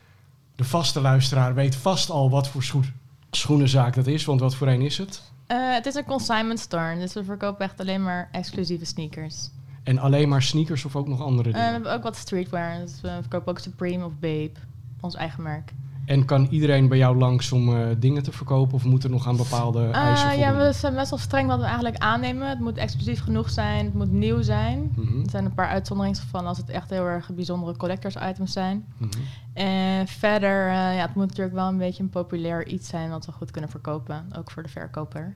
De 0.56 0.64
vaste 0.64 1.00
luisteraar 1.00 1.55
weet 1.55 1.76
vast 1.76 2.11
al 2.11 2.31
wat 2.31 2.49
voor 2.49 2.62
schoen, 2.62 2.84
schoenenzaak 3.31 3.94
dat 3.94 4.06
is. 4.06 4.25
Want 4.25 4.40
wat 4.40 4.55
voor 4.55 4.67
een 4.69 4.81
is 4.81 4.99
het? 4.99 5.23
Eh, 5.46 5.73
het 5.73 5.87
is 5.87 5.94
een 5.94 6.05
consignment 6.05 6.58
store, 6.61 6.99
dus 6.99 7.12
we 7.12 7.25
verkopen 7.25 7.64
echt 7.64 7.81
alleen 7.81 8.02
maar 8.02 8.29
exclusieve 8.32 8.84
sneakers. 8.84 9.49
En 9.82 9.99
alleen 9.99 10.28
maar 10.28 10.43
sneakers 10.43 10.85
of 10.85 10.96
ook 10.96 11.08
nog 11.08 11.20
andere 11.20 11.49
Eh, 11.49 11.55
we 11.55 11.58
dingen? 11.61 11.73
hebben 11.73 11.93
ook 11.93 12.02
wat 12.02 12.17
streetwear, 12.17 12.78
dus 12.78 13.00
we 13.00 13.19
verkopen 13.20 13.49
ook 13.52 13.58
Supreme 13.58 14.05
of 14.05 14.12
Babe, 14.19 14.52
ons 15.00 15.14
eigen 15.14 15.43
merk. 15.43 15.73
En 16.06 16.25
kan 16.25 16.46
iedereen 16.50 16.88
bij 16.88 16.99
jou 16.99 17.16
langs 17.16 17.52
om 17.52 17.76
eh, 17.76 17.87
dingen 17.99 18.22
te 18.22 18.32
verkopen? 18.32 18.75
Of 18.75 18.84
moet 18.84 19.04
er 19.04 19.10
nog 19.10 19.26
aan 19.28 19.37
bepaalde 19.37 19.88
Eh, 19.93 19.94
eisen 19.96 20.38
ja, 20.38 20.49
voldoen? 20.49 20.66
we 20.66 20.72
zijn 20.72 20.94
best 20.94 21.10
wel 21.10 21.19
streng 21.19 21.49
wat 21.49 21.58
we 21.58 21.64
eigenlijk 21.64 21.96
aannemen. 21.96 22.49
Het 22.49 22.60
moet 22.60 22.76
exclusief 22.76 23.20
genoeg 23.22 23.50
zijn, 23.50 23.84
het 23.84 23.94
moet 23.94 24.12
nieuw 24.12 24.43
zijn. 24.43 24.93
Mhm, 24.96 25.20
Er 25.20 25.31
zijn 25.31 25.44
een 25.44 25.54
paar 25.54 25.69
uitzonderingsgevallen 25.69 26.49
als 26.49 26.58
het 26.58 26.69
echt 26.70 26.90
heel 26.90 27.04
erg 27.04 27.31
bijzondere 27.34 27.76
collectors 27.76 28.16
items 28.16 28.52
zijn. 28.52 28.84
mhm. 28.99 29.10
En 29.54 30.06
verder, 30.08 30.66
eh, 30.66 30.72
ja, 30.75 31.02
het 31.06 31.14
moet 31.14 31.26
natuurlijk 31.26 31.56
wel 31.56 31.69
een 31.69 31.78
beetje 31.78 32.02
een 32.02 32.08
populair 32.10 32.66
iets 32.66 32.88
zijn 32.88 33.10
wat 33.10 33.26
we 33.26 33.32
goed 33.32 33.50
kunnen 33.50 33.70
verkopen, 33.70 34.26
ook 34.38 34.50
voor 34.50 34.62
de 34.62 34.69
verkoper. 34.69 35.34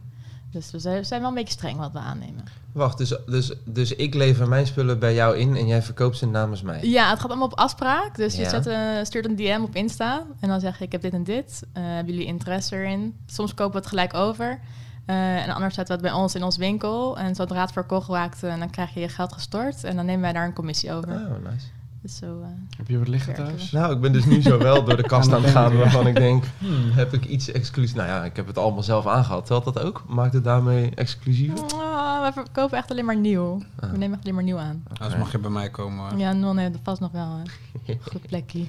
Dus 0.50 0.70
we 0.70 0.78
zijn 0.78 1.20
wel 1.20 1.28
een 1.28 1.34
beetje 1.34 1.52
streng 1.52 1.78
wat 1.78 1.92
we 1.92 1.98
aannemen. 1.98 2.44
Wacht, 2.72 2.98
dus, 2.98 3.16
dus, 3.26 3.52
dus 3.64 3.94
ik 3.94 4.14
lever 4.14 4.48
mijn 4.48 4.66
spullen 4.66 4.98
bij 4.98 5.14
jou 5.14 5.36
in 5.36 5.56
en 5.56 5.66
jij 5.66 5.82
verkoopt 5.82 6.16
ze 6.16 6.26
namens 6.26 6.62
mij? 6.62 6.80
Ja, 6.82 7.10
het 7.10 7.20
gaat 7.20 7.30
allemaal 7.30 7.46
op 7.46 7.58
afspraak. 7.58 8.16
Dus 8.16 8.36
je 8.36 8.48
zet, 8.48 8.66
eh, 8.66 8.78
stuurt 9.02 9.24
een 9.24 9.36
DM 9.36 9.60
op 9.62 9.74
Insta 9.74 10.26
en 10.40 10.48
dan 10.48 10.60
zeg 10.60 10.78
je 10.78 10.84
ik 10.84 10.92
heb 10.92 11.02
dit 11.02 11.12
en 11.12 11.24
dit. 11.24 11.62
Eh, 11.72 11.82
hebben 11.84 12.12
jullie 12.14 12.28
interesse 12.28 12.76
erin? 12.76 13.16
Soms 13.26 13.54
kopen 13.54 13.72
we 13.72 13.78
het 13.78 13.86
gelijk 13.86 14.14
over. 14.14 14.60
Eh, 15.06 15.42
en 15.42 15.50
anders 15.50 15.74
zetten 15.74 15.96
we 15.96 16.02
het 16.02 16.12
bij 16.12 16.22
ons 16.22 16.34
in 16.34 16.42
ons 16.42 16.56
winkel. 16.56 17.18
En 17.18 17.34
zodra 17.34 17.60
het 17.60 17.72
verkocht 17.72 18.08
raakt, 18.08 18.42
eh, 18.42 18.58
dan 18.58 18.70
krijg 18.70 18.94
je 18.94 19.00
je 19.00 19.08
geld 19.08 19.32
gestort. 19.32 19.84
En 19.84 19.96
dan 19.96 20.06
nemen 20.06 20.20
wij 20.20 20.32
daar 20.32 20.46
een 20.46 20.52
commissie 20.52 20.92
over. 20.92 21.10
Oh, 21.10 21.50
nice. 21.50 21.66
Dus 22.02 22.16
zo, 22.16 22.40
eh, 22.42 22.48
Heb 22.76 22.88
je 22.88 22.98
wat 22.98 23.08
liggen 23.08 23.36
Werken 23.36 23.56
thuis? 23.56 23.70
Nou, 23.70 23.94
ik 23.94 24.00
ben 24.00 24.12
dus 24.12 24.24
nu 24.24 24.42
zo 24.42 24.58
wel 24.58 24.84
door 24.84 24.96
de 24.96 25.02
kast 25.12 25.32
Aan 25.32 25.42
het 25.42 25.50
gaan 25.50 25.72
ja. 25.72 25.78
waarvan 25.78 26.06
ik 26.06 26.14
denk, 26.14 26.44
hmm, 26.58 26.90
heb 26.90 27.12
ik 27.12 27.24
iets 27.24 27.52
exclusiefs? 27.52 27.94
Nou 27.94 28.08
ja, 28.08 28.24
ik 28.24 28.36
heb 28.36 28.46
het 28.46 28.58
allemaal 28.58 28.82
zelf 28.82 29.06
aangehad. 29.06 29.46
Telt 29.46 29.64
dat 29.64 29.78
ook? 29.80 30.04
Maakt 30.08 30.32
het 30.32 30.44
daarmee 30.44 30.90
exclusiever? 30.94 31.58
Ah, 31.74 32.24
we 32.24 32.30
verkopen 32.32 32.78
echt 32.78 32.90
alleen 32.90 33.04
maar 33.04 33.16
nieuw. 33.16 33.62
Ah. 33.80 33.90
We 33.90 33.96
nemen 33.96 34.12
echt 34.12 34.22
alleen 34.22 34.34
maar 34.34 34.44
nieuw 34.44 34.58
aan. 34.58 34.82
Anders 34.98 35.16
mag 35.18 35.32
je 35.32 35.38
bij 35.38 35.50
mij 35.50 35.70
komen. 35.70 36.18
Ja, 36.18 36.32
non 36.32 36.56
heeft 36.56 36.78
vast 36.82 37.00
nog 37.00 37.12
wel 37.12 37.28
een 37.86 37.98
goed 38.02 38.26
plekje. 38.26 38.64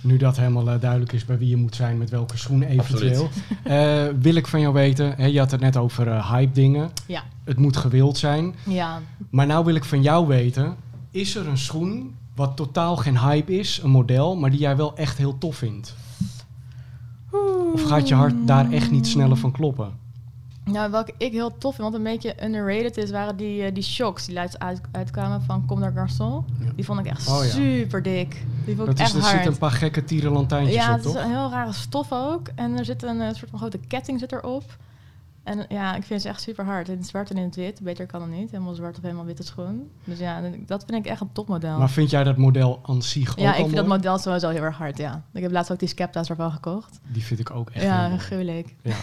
Nu 0.00 0.16
dat 0.16 0.36
helemaal 0.36 0.70
eh, 0.70 0.80
duidelijk 0.80 1.12
is 1.12 1.24
bij 1.24 1.38
wie 1.38 1.48
je 1.48 1.56
moet 1.56 1.74
zijn 1.74 1.98
met 1.98 2.10
welke 2.10 2.36
schoen 2.36 2.62
eventueel. 2.62 3.28
Eh, 3.62 4.04
wil 4.20 4.34
ik 4.34 4.46
van 4.46 4.60
jou 4.60 4.72
weten, 4.74 5.14
hè, 5.16 5.26
je 5.26 5.38
had 5.38 5.50
het 5.50 5.60
net 5.60 5.76
over 5.76 6.08
eh, 6.08 6.30
hype 6.30 6.52
dingen. 6.52 6.90
Ja. 7.06 7.22
Het 7.44 7.58
moet 7.58 7.76
gewild 7.76 8.18
zijn. 8.18 8.54
Ja, 8.66 9.00
Maar 9.30 9.46
nou 9.46 9.64
wil 9.64 9.74
ik 9.74 9.84
van 9.84 10.02
jou 10.02 10.26
weten, 10.26 10.76
is 11.10 11.34
er 11.34 11.48
een 11.48 11.58
schoen 11.58 12.14
wat 12.38 12.56
totaal 12.56 12.96
geen 12.96 13.18
hype 13.18 13.58
is, 13.58 13.80
een 13.82 13.90
model, 13.90 14.36
maar 14.36 14.50
die 14.50 14.58
jij 14.60 14.76
wel 14.76 14.96
echt 14.96 15.18
heel 15.18 15.38
tof 15.38 15.56
vindt? 15.56 15.94
Of 17.72 17.82
gaat 17.82 18.08
je 18.08 18.14
hart 18.14 18.34
daar 18.46 18.70
echt 18.70 18.90
niet 18.90 19.06
sneller 19.06 19.36
van 19.36 19.52
kloppen? 19.52 19.92
Nou, 20.64 20.90
welke 20.90 21.12
ik 21.18 21.32
heel 21.32 21.58
tof 21.58 21.74
vind, 21.74 21.88
wat 21.88 21.96
een 21.96 22.02
beetje 22.04 22.44
underrated 22.44 22.96
is, 22.96 23.10
waren 23.10 23.36
die, 23.36 23.62
eh, 23.62 23.74
die 23.74 23.82
shocks 23.82 24.24
die 24.24 24.34
laatst 24.34 24.58
uit, 24.58 24.80
uitkwamen 24.92 25.42
van 25.42 25.66
Comme 25.66 25.92
des 25.92 25.94
Garçons. 25.94 26.44
Ja. 26.64 26.72
Die 26.74 26.84
vond 26.84 27.00
ik 27.00 27.06
echt 27.06 27.28
Oh 27.28 27.44
ja. 27.44 27.50
super 27.50 28.02
dik. 28.02 28.44
Die 28.64 28.76
vond 28.76 28.88
ik 28.88 28.96
Dat 28.96 28.98
is, 28.98 29.00
echt 29.00 29.14
er 29.14 29.20
hard. 29.20 29.32
zitten 29.32 29.52
een 29.52 29.58
paar 29.58 29.70
gekke 29.70 30.04
tierenlantijntjes 30.04 30.74
ja, 30.74 30.90
op, 30.90 30.96
het 30.96 31.04
is 31.06 31.12
toch? 31.12 31.22
een 31.22 31.30
heel 31.30 31.50
rare 31.50 31.72
stof 31.72 32.12
ook. 32.12 32.48
En 32.54 32.78
er 32.78 32.84
zit 32.84 33.02
een 33.02 33.20
eh, 33.20 33.34
soort 33.34 33.50
van 33.50 33.58
grote 33.58 33.78
ketting 33.88 34.18
zit 34.18 34.32
erop. 34.32 34.76
En 35.48 35.64
ja, 35.68 35.94
ik 35.96 36.02
vind 36.02 36.22
ze 36.22 36.28
echt 36.28 36.40
super 36.40 36.64
hard. 36.64 36.88
In 36.88 36.96
het 36.96 37.06
zwart 37.06 37.30
en 37.30 37.36
in 37.36 37.44
het 37.44 37.56
wit. 37.56 37.80
Beter 37.82 38.06
kan 38.06 38.22
het 38.22 38.30
niet. 38.30 38.50
Helemaal 38.50 38.74
zwart 38.74 38.96
of 38.96 39.02
helemaal 39.02 39.24
witte 39.24 39.42
schoen. 39.42 39.90
Dus 40.04 40.18
ja, 40.18 40.42
dat 40.66 40.84
vind 40.86 41.06
ik 41.06 41.10
echt 41.10 41.20
een 41.20 41.32
topmodel. 41.32 41.78
Maar 41.78 41.90
vind 41.90 42.10
jij 42.10 42.24
dat 42.24 42.36
model 42.36 42.80
aan 42.82 43.02
zich 43.02 43.30
ook 43.30 43.38
ja, 43.38 43.54
ik 43.54 43.64
vind 43.64 43.76
dat 43.76 43.86
model 43.86 44.18
sowieso 44.18 44.48
heel 44.48 44.62
erg 44.62 44.76
hard, 44.76 44.98
ja. 44.98 45.22
Ik 45.32 45.42
heb 45.42 45.50
laatst 45.50 45.72
ook 45.72 45.78
die 45.78 45.88
Skepta's 45.88 46.28
ervan 46.28 46.52
gekocht. 46.52 47.00
Die 47.12 47.24
vind 47.24 47.40
ik 47.40 47.50
ook 47.50 47.70
echt 47.70 47.84
ja, 47.84 48.16
gruwelijk. 48.16 48.74
Ja. 48.82 48.94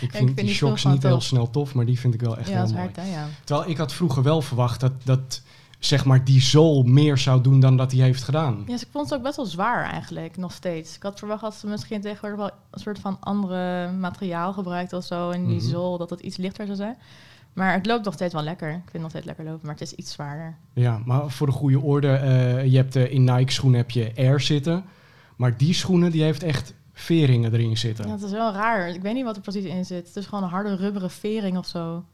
Ik 0.00 0.10
vind, 0.10 0.12
vind 0.12 0.36
die 0.36 0.48
shocks 0.48 0.84
niet 0.84 1.02
heel 1.02 1.20
snel 1.20 1.50
tof, 1.50 1.74
maar 1.74 1.86
die 1.86 1.98
vind 1.98 2.14
ik 2.14 2.20
wel 2.20 2.38
echt 2.38 2.48
ja, 2.48 2.56
heel 2.56 2.66
mooi. 2.66 2.78
hard, 2.78 2.96
hè, 2.96 3.02
ja. 3.02 3.26
Terwijl 3.44 3.70
ik 3.70 3.76
had 3.76 3.92
vroeger 3.92 4.22
wel 4.22 4.42
verwacht 4.42 4.80
dat, 4.80 4.92
dat 5.04 5.42
zeg 5.80 6.04
maar, 6.04 6.24
die 6.24 6.40
zool 6.40 6.82
meer 6.82 7.18
zou 7.18 7.40
doen 7.40 7.60
dan 7.60 7.76
dat 7.76 7.92
hij 7.92 8.00
heeft 8.00 8.22
gedaan. 8.22 8.56
Ja, 8.66 8.72
dus 8.72 8.82
ik 8.82 8.88
vond 8.90 9.08
ze 9.08 9.14
ook 9.14 9.22
best 9.22 9.36
wel 9.36 9.46
zwaar 9.46 9.84
eigenlijk, 9.90 10.36
nog 10.36 10.52
steeds. 10.52 10.96
Ik 10.96 11.02
had 11.02 11.18
verwacht 11.18 11.40
dat 11.42 11.54
ze 11.54 11.66
misschien 11.66 12.00
tegenwoordig 12.00 12.38
wel 12.38 12.50
een 12.70 12.80
soort 12.80 12.98
van 12.98 13.16
andere 13.20 13.92
materiaal 13.92 14.52
gebruikt 14.52 14.92
of 14.92 15.04
zo. 15.04 15.30
En 15.30 15.46
die 15.46 15.56
Mhm. 15.60 15.68
zool, 15.68 15.98
dat 15.98 16.10
het 16.10 16.20
iets 16.20 16.36
lichter 16.36 16.64
zou 16.66 16.76
zijn. 16.76 16.96
Maar 17.52 17.72
het 17.72 17.86
loopt 17.86 18.04
nog 18.04 18.14
steeds 18.14 18.34
wel 18.34 18.42
lekker. 18.42 18.68
Ik 18.68 18.74
vind 18.74 18.92
het 18.92 19.00
nog 19.02 19.10
steeds 19.10 19.26
lekker 19.26 19.44
lopen, 19.44 19.60
maar 19.62 19.72
het 19.74 19.82
is 19.82 19.92
iets 19.92 20.12
zwaarder. 20.12 20.56
Ja, 20.72 21.00
maar 21.04 21.30
voor 21.30 21.46
de 21.46 21.52
goede 21.52 21.80
orde, 21.80 22.12
eh, 22.12 22.64
je 22.66 22.76
hebt 22.76 22.96
eh, 22.96 23.12
in 23.12 23.24
Nike 23.24 23.52
schoenen 23.52 23.78
heb 23.80 23.90
je 23.90 24.12
Air 24.16 24.40
zitten. 24.40 24.84
Maar 25.36 25.56
die 25.56 25.74
schoenen 25.74 26.10
die 26.10 26.22
heeft 26.22 26.42
echt 26.42 26.74
veringen 26.92 27.52
erin 27.52 27.76
zitten. 27.78 28.06
Ja, 28.06 28.12
het 28.12 28.22
is 28.22 28.30
wel 28.30 28.52
raar. 28.52 28.88
Ik 28.88 29.02
weet 29.02 29.14
niet 29.14 29.24
wat 29.24 29.36
er 29.36 29.42
precies 29.42 29.64
in 29.64 29.84
zit. 29.84 30.06
Het 30.06 30.16
is 30.16 30.26
gewoon 30.26 30.44
een 30.44 30.50
harde 30.50 30.76
rubberen 30.76 31.10
vering 31.10 31.58
of 31.58 31.66
zo. 31.66 32.04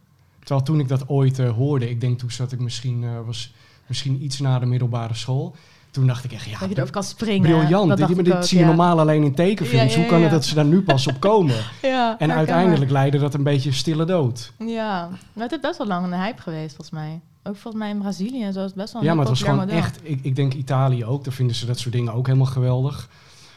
Terwijl 0.47 0.67
toen 0.67 0.81
ik 0.81 0.89
dat 0.89 1.09
ooit 1.09 1.39
eh, 1.39 1.51
hoorde, 1.51 1.91
ik 1.91 2.01
denk 2.01 2.19
toen 2.19 2.31
zat 2.31 2.53
ik 2.53 2.61
misschien, 2.61 3.05
eh, 3.05 3.11
was 3.27 3.53
misschien 3.87 4.25
iets 4.25 4.41
na 4.41 4.59
de 4.59 4.67
middelbare 4.67 5.15
school. 5.15 5.55
Toen 5.91 6.07
dacht 6.07 6.25
ik 6.25 6.33
echt, 6.33 6.45
ja, 6.45 6.59
dat 6.59 6.69
je 6.69 6.75
erover 6.75 6.93
kan 6.93 7.03
springen. 7.05 7.51
briljant. 7.51 7.89
Dat 7.89 8.09
Dit, 8.09 8.33
ook, 8.33 8.43
zie 8.45 8.59
je 8.59 8.65
normaal 8.65 9.01
alleen 9.01 9.23
in 9.23 9.35
tekenfilms. 9.35 9.95
Ja, 9.95 10.01
Hoe 10.01 10.09
kan 10.09 10.23
het 10.23 10.31
dat 10.31 10.45
ze 10.45 10.55
daar 10.55 10.65
nu 10.65 10.83
pas 10.83 11.07
op 11.07 11.21
komen? 11.21 11.57
Ja, 11.83 12.19
En 12.19 12.33
uiteindelijk 12.33 12.91
leidde 12.91 13.19
dat 13.19 13.35
een 13.35 13.43
beetje 13.43 13.73
stille 13.73 14.05
dood. 14.05 14.53
Ja, 14.59 15.09
maar 15.33 15.45
het 15.45 15.53
is 15.53 15.61
best 15.61 15.79
wel 15.79 15.87
lang 15.87 16.07
een 16.07 16.21
hype 16.21 16.43
geweest 16.43 16.75
volgens 16.77 16.91
mij. 16.91 17.21
Ook 17.43 17.57
volgens 17.57 17.83
mij 17.83 17.91
in 17.91 17.99
Brazilië 17.99 18.43
en 18.43 18.53
zo 18.53 18.59
is 18.59 18.67
het 18.67 18.75
best 18.75 18.93
wel 18.93 19.03
een 19.03 19.09
Ja, 19.09 19.15
maar 19.15 19.27
het 19.27 19.35
was 19.39 19.43
gewoon 19.43 19.59
model. 19.59 19.77
echt... 19.77 20.01
Ik, 20.03 20.19
ik 20.23 20.37
denk 20.37 20.55
Italië 20.55 21.05
ook, 21.05 21.25
daar 21.25 21.33
vinden 21.33 21.57
ze 21.57 21.67
dat 21.67 21.79
soort 21.79 21.95
dingen 21.95 22.13
ook 22.13 22.27
helemaal 22.27 22.47
geweldig. 22.47 23.09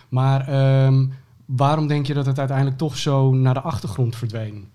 Maar 0.10 0.48
ehm, 0.48 1.06
waarom 1.46 1.88
denk 1.88 2.06
je 2.06 2.14
dat 2.14 2.26
het 2.26 2.40
uiteindelijk 2.40 2.78
toch 2.78 2.98
zo 2.98 3.34
naar 3.34 3.54
de 3.54 3.62
achtergrond 3.62 4.16
verdween? 4.16 4.68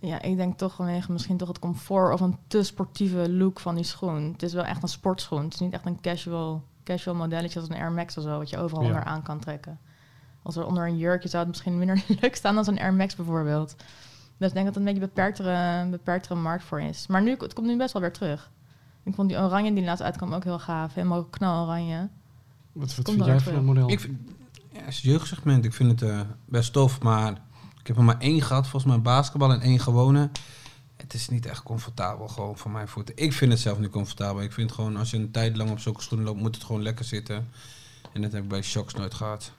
Ja, 0.00 0.22
ik 0.22 0.36
denk 0.36 0.58
toch 0.58 0.74
vanwege 0.74 1.12
misschien 1.12 1.36
toch 1.36 1.48
het 1.48 1.58
comfort 1.58 2.12
of 2.12 2.20
een 2.20 2.36
te 2.46 2.62
sportieve 2.62 3.30
look 3.32 3.60
van 3.60 3.74
die 3.74 3.84
schoen. 3.84 4.32
Het 4.32 4.42
is 4.42 4.52
wel 4.52 4.64
echt 4.64 4.82
een 4.82 4.88
sportschoen. 4.88 5.44
Het 5.44 5.54
is 5.54 5.60
niet 5.60 5.72
echt 5.72 5.86
een 5.86 6.00
casual, 6.00 6.62
casual 6.84 7.16
modelletje 7.16 7.60
als 7.60 7.68
een 7.68 7.76
Air 7.76 7.92
Max 7.92 8.16
of 8.16 8.22
zo, 8.24 8.38
wat 8.38 8.50
je 8.50 8.58
overal 8.58 8.82
Ja. 8.82 8.88
onder 8.88 9.04
aan 9.04 9.22
kan 9.22 9.38
trekken. 9.38 9.78
Als 10.42 10.56
er 10.56 10.66
onder 10.66 10.86
een 10.86 10.96
jurkje 10.98 11.28
zou 11.28 11.42
het 11.42 11.52
misschien 11.52 11.78
minder 11.78 12.04
leuk 12.20 12.34
staan 12.36 12.54
dan 12.54 12.68
een 12.68 12.78
Air 12.80 12.94
Max 12.94 13.16
bijvoorbeeld. 13.16 13.76
Dus 14.36 14.48
ik 14.48 14.54
denk 14.54 14.66
dat 14.66 14.74
het 14.74 14.76
een 14.76 14.84
beetje 14.84 15.00
een 15.00 15.08
beperktere, 15.14 15.88
beperktere 15.90 16.34
markt 16.34 16.64
voor 16.64 16.80
is. 16.80 17.06
Maar 17.06 17.22
nu, 17.22 17.36
het 17.38 17.52
komt 17.52 17.66
nu 17.66 17.76
best 17.76 17.92
wel 17.92 18.02
weer 18.02 18.12
terug. 18.12 18.50
Ik 19.02 19.14
vond 19.14 19.28
die 19.28 19.38
oranje 19.38 19.74
die 19.74 19.84
laatst 19.84 20.02
uitkwam 20.02 20.32
ook 20.34 20.44
heel 20.44 20.58
gaaf. 20.58 20.94
Helemaal 20.94 21.24
knaloranje. 21.24 22.08
Wat, 22.72 22.94
wat 22.96 23.10
vind 23.10 23.24
jij 23.24 23.40
van 23.40 23.54
het 23.54 23.62
model? 23.64 23.90
Ik 23.90 24.00
vind, 24.00 24.18
ja, 24.72 24.84
als 24.86 25.00
jeugdsegment, 25.00 25.64
ik 25.64 25.72
vind 25.72 26.00
het 26.00 26.10
eh, 26.10 26.20
best 26.44 26.72
tof, 26.72 27.02
maar 27.02 27.40
heb 27.90 27.98
er 27.98 28.04
maar 28.04 28.18
één 28.18 28.42
gehad, 28.42 28.68
volgens 28.68 28.92
mij 28.92 29.02
basketbal 29.02 29.52
en 29.52 29.60
één 29.60 29.80
gewone. 29.80 30.30
Het 30.96 31.14
is 31.14 31.28
niet 31.28 31.46
echt 31.46 31.62
comfortabel 31.62 32.28
gewoon 32.28 32.56
voor 32.58 32.70
mijn 32.70 32.88
voeten. 32.88 33.14
Ik 33.16 33.32
vind 33.32 33.52
het 33.52 33.60
zelf 33.60 33.78
niet 33.78 33.90
comfortabel. 33.90 34.42
Ik 34.42 34.52
vind 34.52 34.72
gewoon, 34.72 34.96
als 34.96 35.10
je 35.10 35.16
een 35.16 35.30
tijd 35.30 35.56
lang 35.56 35.70
op 35.70 35.78
zulke 35.78 36.02
schoenen 36.02 36.26
loopt, 36.26 36.40
moet 36.40 36.54
het 36.54 36.64
gewoon 36.64 36.82
lekker 36.82 37.04
zitten. 37.04 37.48
En 38.12 38.22
dat 38.22 38.32
heb 38.32 38.42
ik 38.42 38.48
bij 38.48 38.62
Shocks 38.62 38.94
nooit 38.94 39.14
gehad. 39.14 39.52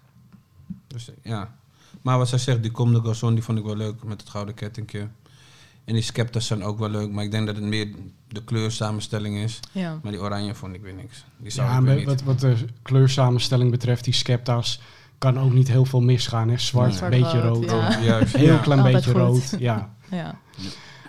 Dus 0.88 1.10
ja. 1.24 1.56
Maar 2.02 2.18
wat 2.18 2.28
zij 2.30 2.38
zegt, 2.38 2.62
die 2.62 2.72
Comme 2.72 3.02
de 3.02 3.08
Garçon, 3.16 3.34
die 3.34 3.44
vond 3.44 3.58
ik 3.58 3.64
wel 3.66 3.76
leuk 3.76 4.04
met 4.04 4.22
het 4.22 4.30
gouden 4.30 4.54
kettingje. 4.56 5.08
En 5.86 5.94
die 5.94 6.04
Skeptas 6.04 6.46
zijn 6.48 6.64
ook 6.64 6.80
wel 6.80 6.90
leuk, 6.90 7.12
maar 7.12 7.24
ik 7.24 7.32
denk 7.32 7.46
dat 7.46 7.56
het 7.56 7.64
meer 7.66 7.88
de 8.28 8.44
kleursamenstelling 8.44 9.38
is. 9.38 9.60
Ja. 9.72 10.00
Maar 10.04 10.12
die 10.12 10.22
oranje 10.22 10.56
vond 10.56 10.74
ik 10.74 10.82
weer 10.82 10.94
niks. 10.94 11.26
Die 11.38 11.52
zou 11.52 11.68
Ja, 11.70 11.78
ik 11.78 11.82
weer 11.82 11.92
en 11.92 11.98
niet. 11.98 12.06
wat, 12.08 12.22
wat 12.22 12.40
de 12.40 12.56
kleursamenstelling 12.82 13.72
betreft, 13.72 14.04
die 14.04 14.14
Skepta's, 14.14 14.80
kan 15.22 15.40
ook 15.40 15.54
niet 15.54 15.68
heel 15.68 15.86
veel 15.86 16.02
misgaan. 16.02 16.50
Hè? 16.50 16.58
Zwart, 16.58 17.02
Nee. 17.02 17.10
beetje 17.10 17.40
Zwart-rood, 17.40 17.70
rood. 17.70 17.94
ja. 17.94 18.00
Juist. 18.02 18.36
Heel 18.36 18.54
ja. 18.54 18.58
klein 18.58 18.80
Altijd 18.80 18.96
beetje 18.96 19.12
goed. 19.12 19.20
rood. 19.20 19.56
Ja. 19.60 19.90
ja. 20.12 20.36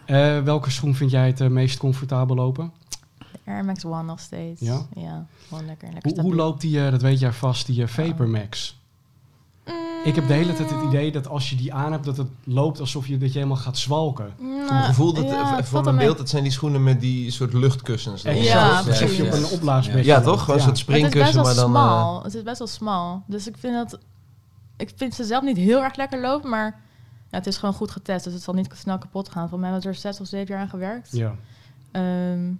Eh, 0.04 0.42
welke 0.42 0.70
schoen 0.70 0.94
vind 0.94 1.10
jij 1.10 1.26
het 1.26 1.40
eh, 1.40 1.48
meest 1.48 1.78
comfortabel 1.78 2.36
lopen? 2.36 2.72
De 3.18 3.50
Air 3.50 3.64
Max 3.64 3.84
One 3.84 4.02
nog 4.02 4.20
steeds. 4.20 4.60
Ja? 4.60 4.86
Ja, 4.94 5.26
gewoon 5.48 5.66
lekker. 5.66 5.88
lekker 5.92 6.22
Hoe, 6.22 6.34
loopt 6.34 6.60
die, 6.60 6.84
eh, 6.84 6.90
dat 6.90 7.02
weet 7.02 7.18
jij 7.20 7.32
vast, 7.32 7.66
die 7.66 7.86
Vapor 7.86 8.28
Max? 8.28 8.80
Ik 10.04 10.14
heb 10.14 10.26
de 10.26 10.32
hele 10.32 10.54
tijd 10.54 10.70
het 10.70 10.82
idee 10.82 11.12
dat 11.12 11.28
als 11.28 11.50
je 11.50 11.56
die 11.56 11.74
aan 11.74 11.92
hebt, 11.92 12.04
dat 12.04 12.16
het 12.16 12.26
loopt 12.44 12.80
alsof 12.80 13.06
je, 13.06 13.18
dat 13.18 13.32
je 13.32 13.38
helemaal 13.38 13.56
gaat 13.62 13.78
zwalken. 13.78 14.34
Voor 14.38 14.46
mijn 14.46 14.82
gevoel, 14.84 15.12
dat, 15.12 15.24
ja, 15.24 15.58
eh, 15.58 15.64
valt 15.64 15.84
mijn 15.84 15.96
beeld, 15.96 16.18
dat 16.18 16.28
zijn 16.28 16.42
die 16.42 16.52
schoenen 16.52 16.82
met 16.82 17.00
die 17.00 17.30
soort 17.30 17.52
luchtkussens. 17.52 18.24
Exact. 18.24 18.46
Ja, 18.46 18.76
alsof 18.76 18.98
je 18.98 19.04
precies. 19.04 19.20
op 19.26 19.32
een 19.32 19.44
opblaasbedje 19.44 20.04
Ja, 20.04 20.20
toch? 20.20 20.44
Gewoon 20.44 20.60
een 20.60 20.76
soort 20.76 20.88
mee. 20.88 21.04
Het 21.04 21.14
is 21.14 21.20
best 21.20 21.32
springkussen, 21.32 21.56
wel 21.56 21.68
maar 21.68 21.82
dan... 21.82 21.92
eh, 21.92 22.00
smal. 22.00 22.22
Het 22.22 22.34
is 22.34 22.42
best 22.42 22.58
wel 22.58 22.68
smal. 22.68 23.22
Dus 23.26 23.48
ik 23.48 23.56
vind 23.58 23.74
dat... 23.74 23.98
Ik 24.76 24.92
vind 24.96 25.14
ze 25.14 25.24
zelf 25.24 25.42
niet 25.42 25.56
heel 25.56 25.82
erg 25.82 25.96
lekker 25.96 26.20
lopen, 26.20 26.50
maar... 26.50 26.80
Ja, 27.30 27.38
het 27.38 27.46
is 27.46 27.56
gewoon 27.56 27.74
goed 27.74 27.90
getest, 27.90 28.24
dus 28.24 28.32
het 28.32 28.42
zal 28.42 28.54
niet 28.54 28.70
snel 28.74 28.98
kapot 28.98 29.28
gaan. 29.28 29.48
Voor 29.48 29.58
mij 29.58 29.70
was 29.70 29.84
er 29.84 29.94
zes 29.94 30.20
of 30.20 30.26
zeven 30.26 30.54
jaar 30.54 30.62
aan 30.62 30.68
gewerkt. 30.68 31.08
Ja. 31.12 31.34
Ehm, 31.92 32.52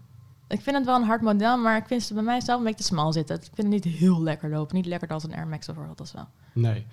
ik 0.52 0.60
vind 0.60 0.76
het 0.76 0.84
wel 0.84 0.96
een 0.96 1.02
hard 1.06 1.22
model, 1.22 1.56
maar 1.58 1.76
ik 1.76 1.86
vind 1.86 2.02
ze 2.02 2.14
bij 2.14 2.22
mij 2.22 2.40
zelf 2.40 2.58
een 2.58 2.64
beetje 2.64 2.80
te 2.80 2.86
smal 2.86 3.12
zitten. 3.12 3.36
Ik 3.36 3.42
vind 3.54 3.72
het 3.72 3.84
niet 3.84 3.94
heel 3.94 4.22
lekker 4.22 4.50
lopen. 4.50 4.76
Niet 4.76 4.86
lekker 4.86 5.08
als 5.08 5.24
een 5.24 5.34
Air 5.34 5.46
Max 5.46 5.66
bijvoorbeeld. 5.66 5.98
Dat 5.98 6.06
is 6.06 6.12
wel. 6.12 6.26
Nee. 6.52 6.86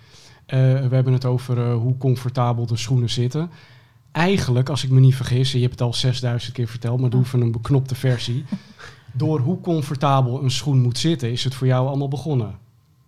Eh, 0.46 0.58
we 0.88 0.94
hebben 0.94 1.12
het 1.12 1.24
over 1.24 1.58
eh, 1.70 1.74
hoe 1.76 1.96
comfortabel 1.98 2.66
de 2.66 2.76
schoenen 2.76 3.10
zitten. 3.10 3.50
Eigenlijk, 4.12 4.68
als 4.68 4.84
ik 4.84 4.90
me 4.90 5.00
niet 5.00 5.14
vergis, 5.16 5.52
je 5.52 5.58
hebt 5.60 5.70
het 5.72 5.80
al 5.80 5.94
6000 5.94 6.52
keer 6.52 6.68
verteld, 6.68 7.00
maar 7.00 7.10
doe 7.10 7.22
even 7.22 7.40
een 7.40 7.52
beknopte 7.52 7.94
versie. 7.94 8.44
Door 9.12 9.40
hoe 9.40 9.60
comfortabel 9.60 10.42
een 10.42 10.50
schoen 10.50 10.80
moet 10.80 10.98
zitten, 10.98 11.30
is 11.32 11.44
het 11.44 11.54
voor 11.54 11.66
jou 11.66 11.86
allemaal 11.88 12.08
begonnen. 12.08 12.58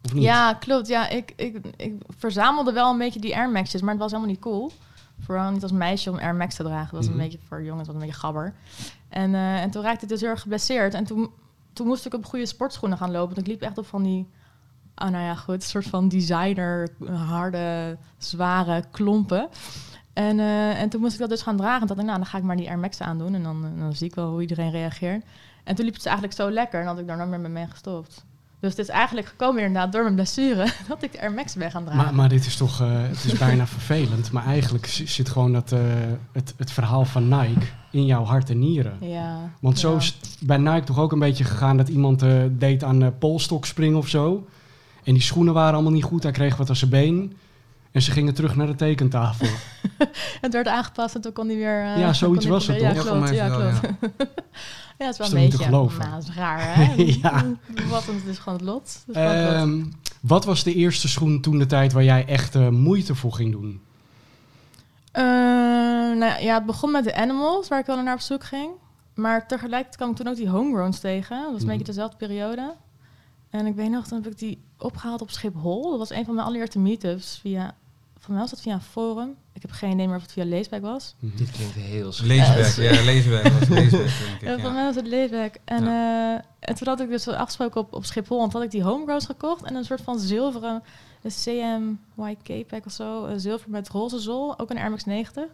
Of 0.05 0.15
niet? 0.15 0.23
Ja, 0.23 0.55
klopt. 0.55 0.89
Ja, 0.89 1.09
ik, 1.09 1.33
ik, 1.37 1.57
ik 1.77 1.93
verzamelde 2.19 2.73
wel 2.73 2.91
een 2.93 2.99
beetje 2.99 3.21
die 3.21 3.37
Air 3.37 3.51
Max's, 3.51 3.81
maar 3.81 3.91
het 3.91 3.99
was 4.03 4.11
helemaal 4.11 4.33
niet 4.33 4.41
cool. 4.43 4.73
Vooral 5.21 5.51
niet 5.51 5.63
als 5.63 5.73
meisje 5.73 6.11
om 6.11 6.19
Air 6.19 6.35
Max 6.35 6.55
te 6.55 6.63
dragen. 6.63 6.89
Dat 6.95 6.99
was 7.01 7.05
Mhm. 7.09 7.15
een 7.19 7.23
beetje 7.25 7.39
voor 7.49 7.63
jongens 7.63 7.87
wat 7.87 7.95
een 7.97 8.03
beetje 8.03 8.17
gabber. 8.19 8.55
En, 9.13 9.35
eh, 9.35 9.63
en 9.63 9.71
toen 9.71 9.83
raakte 9.83 10.03
ik 10.03 10.09
dus 10.09 10.21
heel 10.21 10.31
erg 10.31 10.41
geblesseerd. 10.41 10.95
En 10.95 11.05
toen, 11.05 11.31
toen 11.73 11.87
moest 11.87 12.07
ik 12.07 12.15
op 12.15 12.25
goede 12.25 12.47
sportschoenen 12.47 12.99
gaan 12.99 13.11
lopen. 13.11 13.35
Want 13.35 13.47
ik 13.47 13.53
liep 13.53 13.63
echt 13.63 13.79
op 13.79 13.87
van 13.87 14.03
die, 14.03 14.29
ah 14.95 15.11
nou 15.11 15.25
ja, 15.25 15.35
goed, 15.35 15.63
soort 15.63 15.87
van 15.87 16.09
designer, 16.09 16.89
harde, 17.11 17.99
zware 18.19 18.85
klompen. 18.91 19.49
En, 20.13 20.41
eh, 20.41 20.81
en 20.81 20.89
toen 20.89 21.01
moest 21.01 21.13
ik 21.13 21.21
dat 21.21 21.29
dus 21.29 21.43
gaan 21.43 21.57
dragen. 21.57 21.81
En 21.81 21.87
toen 21.87 21.97
dacht 21.97 22.01
ik, 22.01 22.07
nou, 22.07 22.19
dan 22.19 22.27
ga 22.27 22.39
ik 22.39 22.45
maar 22.45 22.57
die 22.57 22.69
Air 22.69 22.79
Max 22.79 23.01
aandoen. 23.01 23.35
En 23.35 23.43
dan, 23.43 23.65
eh, 23.65 23.81
dan 23.81 23.93
zie 23.93 24.07
ik 24.07 24.15
wel 24.15 24.31
hoe 24.31 24.41
iedereen 24.41 24.71
reageert. 24.71 25.25
En 25.65 25.75
toen 25.75 25.85
liep 25.85 25.95
het 25.95 26.07
eigenlijk 26.07 26.37
zo 26.37 26.51
lekker. 26.51 26.81
En 26.81 26.87
had 26.87 26.99
ik 26.99 27.07
daar 27.07 27.17
nooit 27.17 27.31
meer 27.31 27.41
mee 27.41 27.51
mee 27.51 27.67
gestopt. 27.67 28.25
Dus 28.63 28.71
het 28.71 28.81
is 28.81 28.89
eigenlijk 28.89 29.27
gekomen 29.27 29.63
inderdaad 29.63 29.93
door 29.93 30.03
mijn 30.03 30.15
blessure 30.15 30.67
dat 30.89 31.03
ik 31.03 31.13
de 31.13 31.21
Air 31.21 31.33
Max 31.33 31.55
ben 31.55 31.71
gaan 31.71 31.85
dragen. 31.85 32.05
Maar, 32.05 32.15
maar 32.15 32.29
dit 32.29 32.47
is 32.47 32.57
toch, 32.57 32.81
eh, 32.81 32.89
het 32.93 33.25
is 33.25 33.39
bijna 33.39 33.67
vervelend. 33.79 34.33
Maar 34.33 34.45
eigenlijk 34.45 34.87
zi- 34.87 35.07
zit 35.07 35.29
gewoon 35.29 35.53
dat, 35.53 35.73
eh, 35.73 35.79
het, 36.33 36.55
het 36.57 36.71
verhaal 36.71 37.05
van 37.05 37.29
Nike 37.29 37.67
in 37.91 38.07
jouw 38.07 38.25
hart 38.25 38.51
en 38.51 38.59
nieren. 38.59 38.97
ja, 39.01 39.51
Want 39.61 39.79
zo 39.79 39.91
ja. 39.91 39.97
is 39.97 40.17
bij 40.41 40.57
Nike 40.57 40.85
toch 40.85 40.99
ook 40.99 41.13
een 41.13 41.19
beetje 41.19 41.45
gegaan 41.45 41.77
dat 41.77 41.89
iemand 41.89 42.23
eh, 42.23 42.31
deed 42.51 42.85
aan 42.85 43.03
uh, 43.03 43.09
polstok 43.19 43.67
springen 43.67 43.99
of 43.99 44.09
zo. 44.09 44.47
En 45.05 45.13
die 45.13 45.23
schoenen 45.23 45.55
waren 45.55 45.75
allemaal 45.75 45.93
niet 45.93 46.05
goed. 46.05 46.23
Hij 46.23 46.33
kreeg 46.33 46.57
wat 46.57 46.69
aan 46.69 46.77
zijn 46.77 46.91
been. 46.91 47.37
En 47.93 48.03
ze 48.03 48.11
gingen 48.11 48.35
terug 48.35 48.57
naar 48.57 48.67
de 48.67 48.75
tekentafel. 48.75 49.47
Het 50.41 50.53
werd 50.53 50.67
aangepast 50.69 51.15
en 51.15 51.21
toen 51.21 51.33
kon 51.33 51.47
hij 51.47 51.57
weer... 51.57 51.85
eh, 51.85 51.99
Ja, 51.99 52.13
zoiets 52.13 52.47
was 52.47 52.67
het, 52.67 52.79
toch? 52.79 52.95
Ja, 52.95 53.01
klopt. 53.03 53.21
mij 53.21 53.35
Ja, 53.35 53.49
klopt. 53.49 53.81
Ja, 54.99 55.09
het 55.09 55.21
is 55.21 55.29
wel 55.31 55.39
een 55.43 55.49
beetje... 55.51 55.65
geloven? 55.65 55.99
Nou, 56.01 56.11
dat 56.13 56.23
is 56.29 56.35
raar, 56.35 56.61
hè? 56.77 56.93
Ja. 56.97 57.45
Wat, 57.89 58.07
het 58.07 58.25
is 58.27 58.39
gewoon 58.39 58.59
het 58.59 58.67
lot. 58.69 59.03
Het 59.07 59.17
is 59.17 59.23
gewoon 59.23 59.37
het 59.37 59.45
lot. 59.47 59.55
Ehm, 59.55 59.85
wat 60.21 60.45
was 60.45 60.63
de 60.63 60.75
eerste 60.75 61.09
schoen 61.09 61.41
toen 61.41 61.59
de 61.59 61.67
tijd 61.67 61.93
waar 61.93 62.05
jij 62.05 62.27
echt 62.27 62.55
eh, 62.55 62.69
moeite 62.69 63.15
voor 63.15 63.33
ging 63.33 63.53
doen? 63.53 63.81
Eh, 65.13 65.23
nou 65.23 66.19
ja, 66.25 66.37
ja, 66.39 66.55
het 66.55 66.67
begon 66.67 66.91
met 66.91 67.05
de 67.05 67.15
Animals, 67.15 67.69
waar 67.69 67.79
ik 67.81 67.87
wel 67.87 68.03
naar 68.03 68.15
op 68.15 68.21
zoek 68.21 68.45
ging. 68.45 68.71
Maar 69.15 69.47
tegelijkertijd 69.47 69.97
kwam 69.97 70.11
ik 70.11 70.17
toen 70.17 70.29
ook 70.29 70.37
die 70.37 70.49
homegrowns 70.49 70.99
tegen. 71.01 71.37
Dat 71.37 71.51
was 71.53 71.61
een 71.61 71.67
Mhm. 71.67 71.77
beetje 71.77 71.93
dezelfde 71.93 72.17
periode. 72.17 72.75
En 73.51 73.67
ik 73.67 73.75
weet 73.75 73.91
nog, 73.91 74.07
toen 74.07 74.23
heb 74.23 74.33
ik 74.33 74.39
die 74.39 74.63
opgehaald 74.79 75.21
op 75.23 75.31
Schiphol. 75.31 75.91
Dat 75.91 75.99
was 75.99 76.11
een 76.11 76.25
van 76.25 76.35
mijn 76.35 76.47
allereerste 76.47 76.79
meetups 76.79 77.39
via... 77.41 77.75
Van 78.23 78.33
mij 78.33 78.41
was 78.43 78.51
dat 78.51 78.61
via 78.61 78.73
een 78.73 78.81
forum. 78.81 79.35
Ik 79.53 79.63
heb 79.63 79.71
geen 79.71 79.91
idee 79.91 80.07
meer 80.07 80.17
of 80.17 80.23
het 80.23 80.33
via 80.33 80.45
Leesback 80.45 80.81
was. 80.83 81.15
Dit 81.19 81.51
klinkt 81.51 81.75
heel 81.75 82.13
slecht. 82.13 82.49
Leeswerk, 82.57 82.95
ja, 82.95 83.03
leeswerk 83.13 83.49
was 83.59 83.69
leeswerk, 83.69 84.11
denk 84.29 84.41
Ja, 84.41 84.53
ik. 84.53 84.61
van 84.61 84.69
Ja. 84.71 84.75
mij 84.77 84.85
was 84.85 84.95
het 84.95 85.07
Leesback. 85.07 85.55
En, 85.65 85.87
eh, 85.87 86.33
en 86.59 86.75
toen 86.75 86.89
had 86.89 87.01
ik 87.01 87.09
dus 87.09 87.29
afgesproken 87.29 87.81
op, 87.81 87.93
op 87.93 88.05
Schiphol. 88.05 88.39
Want 88.39 88.53
had 88.53 88.63
ik 88.63 88.71
die 88.71 88.83
homegrowns 88.83 89.27
gekocht. 89.27 89.63
En 89.63 89.75
een 89.75 89.85
soort 89.85 90.01
van 90.01 90.19
zilveren 90.19 90.83
de 91.21 91.29
CM 91.29 91.83
YK 92.23 92.67
pack 92.67 92.87
of 92.87 92.93
zo. 92.93 93.25
eh, 93.25 93.35
zilver 93.37 93.71
met 93.71 93.89
roze 93.89 94.19
zool. 94.19 94.59
Ook 94.59 94.71
een 94.71 94.79
Air 94.79 94.91
Max 94.91 95.05
90. 95.05 95.45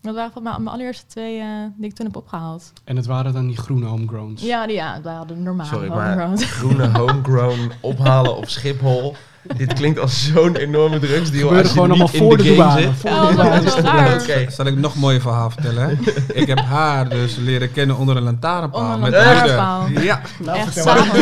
Dat 0.00 0.14
waren 0.14 0.32
van 0.32 0.42
mijn, 0.42 0.62
mijn 0.62 0.74
allereerste 0.74 1.06
twee 1.06 1.38
eh, 1.40 1.46
die 1.76 1.88
ik 1.90 1.94
toen 1.94 2.06
heb 2.06 2.16
opgehaald. 2.16 2.72
En 2.84 2.96
het 2.96 3.06
waren 3.06 3.32
dan 3.32 3.46
die 3.46 3.56
groene 3.56 3.86
homegrowns. 3.86 4.42
Ja, 4.42 4.66
die, 4.66 4.74
ja, 4.76 4.94
dat 4.94 5.02
waren 5.02 5.26
de 5.26 5.34
normale 5.34 5.68
Sorry, 5.68 5.88
maar 5.88 6.38
groene 6.38 6.88
homegrown 6.98 7.72
ophalen 7.80 8.36
op 8.36 8.48
Schiphol. 8.48 9.14
Dit 9.56 9.72
klinkt 9.72 9.98
als 9.98 10.30
zo'n 10.34 10.56
enorme 10.56 10.98
drugsdeal. 10.98 11.48
gebeurde 11.48 11.56
als 11.56 11.66
je 11.66 11.72
gewoon 11.72 11.88
allemaal 11.88 12.08
in 12.12 12.18
voor 12.18 12.36
de 12.36 12.42
game 12.42 12.54
douane. 12.56 12.80
zit. 12.80 12.90
Voor 12.96 13.10
Ja, 13.10 13.30
de 13.30 13.36
dat 13.64 13.78
raar. 13.78 14.20
Oké. 14.20 14.46
Zal 14.50 14.66
ik 14.66 14.76
nog 14.76 14.94
een 14.94 15.00
mooie 15.00 15.20
verhaal 15.20 15.50
vertellen? 15.50 15.98
ik 16.32 16.46
heb 16.46 16.58
haar 16.60 17.08
dus 17.08 17.36
leren 17.36 17.72
kennen 17.72 17.96
onder 17.96 18.16
een 18.16 18.22
lantaarnpaal. 18.22 18.80
Onder 18.80 18.94
een 18.94 19.00
met 19.00 19.12
lantaarnpaal. 19.12 19.82
moeder. 19.82 20.04
Ja, 20.04 20.20
Nou, 20.38 20.58
Echt 20.58 20.84
lantaarnpaal 20.84 21.20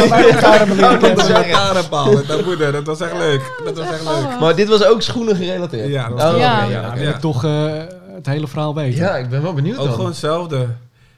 met 2.13 2.27
mijn 2.29 2.45
moeder. 2.45 2.73
Dat 2.73 2.87
was 2.87 3.01
echt 3.01 3.13
leuk. 3.19 3.53
Dat 3.65 3.79
was 3.79 3.87
echt 3.87 4.05
leuk. 4.05 4.25
Oh. 4.33 4.41
Maar 4.41 4.57
dit 4.57 4.69
was 4.69 4.85
ook 4.85 5.03
schoenen 5.03 5.37
gerelateerd? 5.37 5.89
Ja, 5.89 6.09
dat 6.09 6.23
was 6.23 6.33
Oh, 6.33 6.39
Ja. 6.39 6.63
oké, 6.65 6.73
Ja, 6.73 6.95
wil 6.97 7.09
ik 7.09 7.17
toch 7.21 7.45
eh, 7.45 7.73
het 8.15 8.27
hele 8.27 8.49
verhaal 8.49 8.75
weten. 8.75 9.01
Ja, 9.01 9.17
ik 9.17 9.29
ben 9.29 9.43
wel 9.43 9.53
benieuwd 9.55 9.79
Ook 9.79 9.85
dan. 9.85 9.93
gewoon 9.95 10.11
hetzelfde. 10.11 10.57
Heb 10.59 10.69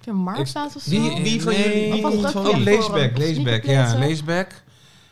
je 0.05 0.11
een 0.11 0.17
marktplaats 0.17 0.77
of 0.77 0.83
zo? 0.83 0.91
Wie- 0.91 1.23
wie 1.23 1.43
van 1.43 1.53
Nee. 1.53 1.89
jullie- 1.89 2.05
Of 2.07 2.15
was 2.23 2.37
ook 2.37 2.45
van 2.45 2.47
Oh, 2.47 2.57
Leesback. 2.57 3.17
Ja, 3.17 3.89
Sneakerplaatsen? 3.89 4.47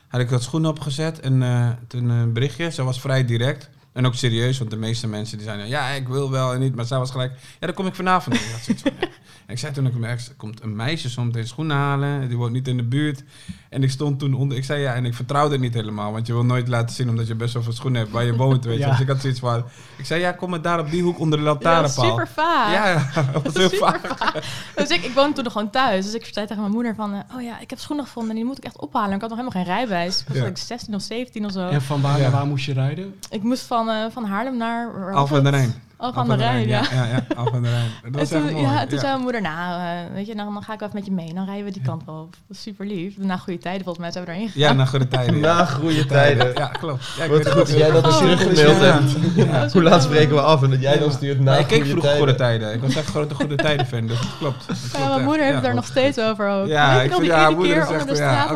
Had 0.08 0.20
ik 0.20 0.28
dat 0.28 0.42
schoen 0.42 0.66
opgezet 0.66 1.20
en 1.20 1.42
eh, 1.42 1.70
toen 1.86 2.08
een 2.08 2.32
berichtje. 2.32 2.70
Ze 2.70 2.82
was 2.82 3.00
vrij 3.00 3.24
direct. 3.24 3.70
En 3.98 4.06
ook 4.06 4.14
serieus, 4.14 4.58
want 4.58 4.70
de 4.70 4.76
meeste 4.76 5.06
mensen 5.06 5.36
die 5.38 5.46
zeiden, 5.46 5.68
ja, 5.68 5.88
ik 5.88 6.08
wil 6.08 6.30
wel 6.30 6.52
en 6.54 6.60
niet. 6.60 6.74
Maar 6.74 6.84
zij 6.84 6.98
was 6.98 7.10
gelijk, 7.10 7.32
ja, 7.60 7.66
dan 7.66 7.74
kom 7.74 7.86
ik 7.86 7.94
vanavond. 7.94 8.36
En 8.36 8.42
ik 8.42 8.78
van, 8.78 8.92
ja. 9.00 9.06
En 9.46 9.54
ik 9.54 9.60
zei 9.60 9.72
toen 9.72 9.86
ook 9.86 9.94
een 9.94 10.04
er 10.04 10.20
komt 10.36 10.62
een 10.62 10.76
meisje 10.76 11.08
soms 11.10 11.32
tegen 11.32 11.48
schoenen 11.48 11.76
halen. 11.76 12.28
Die 12.28 12.36
woont 12.36 12.52
niet 12.52 12.68
in 12.68 12.76
de 12.76 12.82
buurt. 12.82 13.22
En 13.70 13.82
ik 13.82 13.90
stond 13.90 14.18
toen 14.18 14.34
onder, 14.34 14.56
ik 14.56 14.64
zei 14.64 14.80
ja, 14.80 14.94
en 14.94 15.04
ik 15.04 15.14
vertrouwde 15.14 15.52
het 15.52 15.60
niet 15.60 15.74
helemaal. 15.74 16.12
Want 16.12 16.26
je 16.26 16.32
wil 16.32 16.44
nooit 16.44 16.68
laten 16.68 16.94
zien 16.94 17.08
omdat 17.08 17.26
je 17.26 17.34
best 17.34 17.52
wel 17.54 17.62
veel 17.62 17.72
schoenen 17.72 18.00
hebt 18.00 18.12
waar 18.12 18.24
je 18.24 18.36
woont, 18.36 18.64
weet 18.64 18.74
je. 18.78 18.80
Ja. 18.84 18.90
Dus 18.90 19.00
ik 19.00 19.08
had 19.08 19.20
zoiets 19.20 19.40
van, 19.40 19.64
ik 19.96 20.04
zei 20.06 20.20
ja, 20.20 20.32
kom 20.32 20.50
maar 20.50 20.62
daar 20.62 20.78
op 20.80 20.90
die 20.90 21.02
hoek 21.02 21.18
onder 21.18 21.38
de 21.38 21.44
Ja, 21.44 21.50
lantaarnpaal. 21.50 22.04
super 22.04 22.28
vaag. 22.28 22.72
Ja, 22.72 22.88
ja, 23.14 23.22
dat 23.32 23.42
was 23.42 23.54
heel 23.54 23.68
Super 23.68 23.78
vaak. 23.88 24.16
vaag. 24.18 24.32
Dus 24.76 24.88
ik, 24.88 25.04
ik 25.04 25.12
woonde 25.14 25.34
toen 25.34 25.44
nog 25.44 25.52
gewoon 25.52 25.70
thuis. 25.70 26.04
Dus 26.04 26.14
ik 26.14 26.24
zei 26.32 26.46
tegen 26.46 26.62
mijn 26.62 26.74
moeder 26.74 26.94
van... 26.94 27.24
oh 27.34 27.42
ja, 27.42 27.60
ik 27.60 27.70
heb 27.70 27.78
schoenen 27.78 28.04
gevonden 28.06 28.30
en 28.30 28.36
die 28.36 28.44
moet 28.44 28.58
ik 28.58 28.64
echt 28.64 28.78
ophalen. 28.80 29.14
Ik 29.14 29.20
had 29.20 29.30
nog 29.30 29.38
helemaal 29.38 29.64
geen 29.64 29.74
rijbewijs. 29.74 30.20
Ik 30.20 30.28
was 30.28 30.36
Ja. 30.36 30.44
like 30.44 30.58
16 30.60 30.94
of 30.94 31.02
17 31.02 31.44
of 31.44 31.52
zo. 31.52 31.68
En 31.68 31.82
van 31.82 32.00
waar 32.00 32.16
Ja. 32.16 32.22
naar 32.22 32.30
waar 32.30 32.46
moest 32.46 32.64
je 32.66 32.72
rijden? 32.72 33.14
Ik 33.30 33.42
moest 33.42 33.62
van, 33.62 33.87
eh, 33.90 34.04
van 34.12 34.24
Haarlem 34.24 34.56
naar... 34.56 35.12
Alphen 35.14 35.36
aan 35.36 35.44
de 35.44 35.50
Rijn. 35.50 35.74
Alphen 35.96 36.20
aan 36.22 36.28
de 36.28 36.34
Rijn, 36.34 36.68
ja. 36.68 36.82
Ja, 36.92 37.04
ja, 37.04 37.24
Alphen 37.36 37.54
aan 37.54 37.62
de 37.62 37.68
Rijn. 37.70 38.12
Dat 38.12 38.28
toen, 38.28 38.42
echt 38.42 38.52
mooi. 38.52 38.64
ja, 38.64 38.80
toen 38.80 38.94
Ja. 38.94 38.98
zei 38.98 39.10
mijn 39.12 39.20
moeder, 39.22 39.40
nou, 39.42 39.80
eh, 39.80 40.14
weet 40.14 40.26
je, 40.26 40.34
dan, 40.34 40.52
dan 40.54 40.62
ga 40.62 40.72
ik 40.72 40.78
wel 40.78 40.88
even 40.88 41.00
met 41.00 41.08
je 41.08 41.14
mee. 41.14 41.34
Dan 41.34 41.44
rijden 41.44 41.64
we 41.64 41.70
die 41.70 41.82
kant 41.82 42.02
wel 42.04 42.14
op. 42.20 42.30
Dat 42.30 42.56
is 42.56 42.62
super 42.62 42.86
lief. 42.86 43.16
Na 43.18 43.36
goede 43.36 43.58
tijden, 43.58 43.82
volgens 43.84 44.04
mij 44.04 44.12
zijn 44.12 44.24
we 44.24 44.30
erin 44.32 44.50
Ja, 44.54 44.72
na 44.72 44.84
goede 44.84 45.08
tijden. 45.08 45.36
ja. 45.36 45.40
Na 45.56 45.64
goede 45.64 46.06
tijden. 46.06 46.52
Ja, 46.54 46.66
klopt. 46.66 47.04
Ja, 47.16 47.24
ik 47.24 47.30
Wat 47.30 47.36
weet 47.38 47.46
het 47.46 47.54
goed 47.56 47.66
dat 47.68 47.76
jij 47.78 47.90
dat 47.90 48.04
een 48.04 48.10
Oh, 48.10 48.16
terug 48.18 48.42
goed, 48.42 48.58
gemaild 48.58 48.80
ja. 48.80 48.84
hebt. 48.92 49.10
gegaan. 49.34 49.70
Hoe 49.72 49.82
laat 49.82 50.02
spreken 50.02 50.34
we 50.34 50.40
af 50.40 50.62
en 50.62 50.70
dat 50.70 50.80
jij 50.80 50.98
dan 50.98 51.12
stuurt 51.12 51.38
na 51.38 51.44
Maar 51.50 51.60
ik 51.60 51.66
keek 51.66 51.76
goede 51.82 51.90
vroeger 51.90 52.16
goede 52.16 52.34
tijden. 52.34 52.72
Ik 52.74 52.80
was 52.80 52.96
echt 52.96 53.06
een 53.06 53.12
grote 53.12 53.34
goede 53.34 53.54
tijden 53.56 53.86
fan, 53.86 54.06
dus 54.06 54.18
dat 54.20 54.36
klopt. 54.38 54.66
Dat 54.68 54.76
klopt 54.90 54.96
Ja, 55.04 55.08
mijn 55.08 55.24
moeder 55.24 55.42
heeft 55.42 55.54
het 55.54 55.64
daar 55.64 55.74
nog 55.74 55.86
steeds 55.86 56.18
over 56.18 56.48
ook. 56.48 56.66
Ja, 56.66 57.02
ik 57.02 57.12
vind 57.12 57.22
ene 57.22 57.50
moeder 57.50 57.74
de 57.74 57.80
ja, 57.80 57.86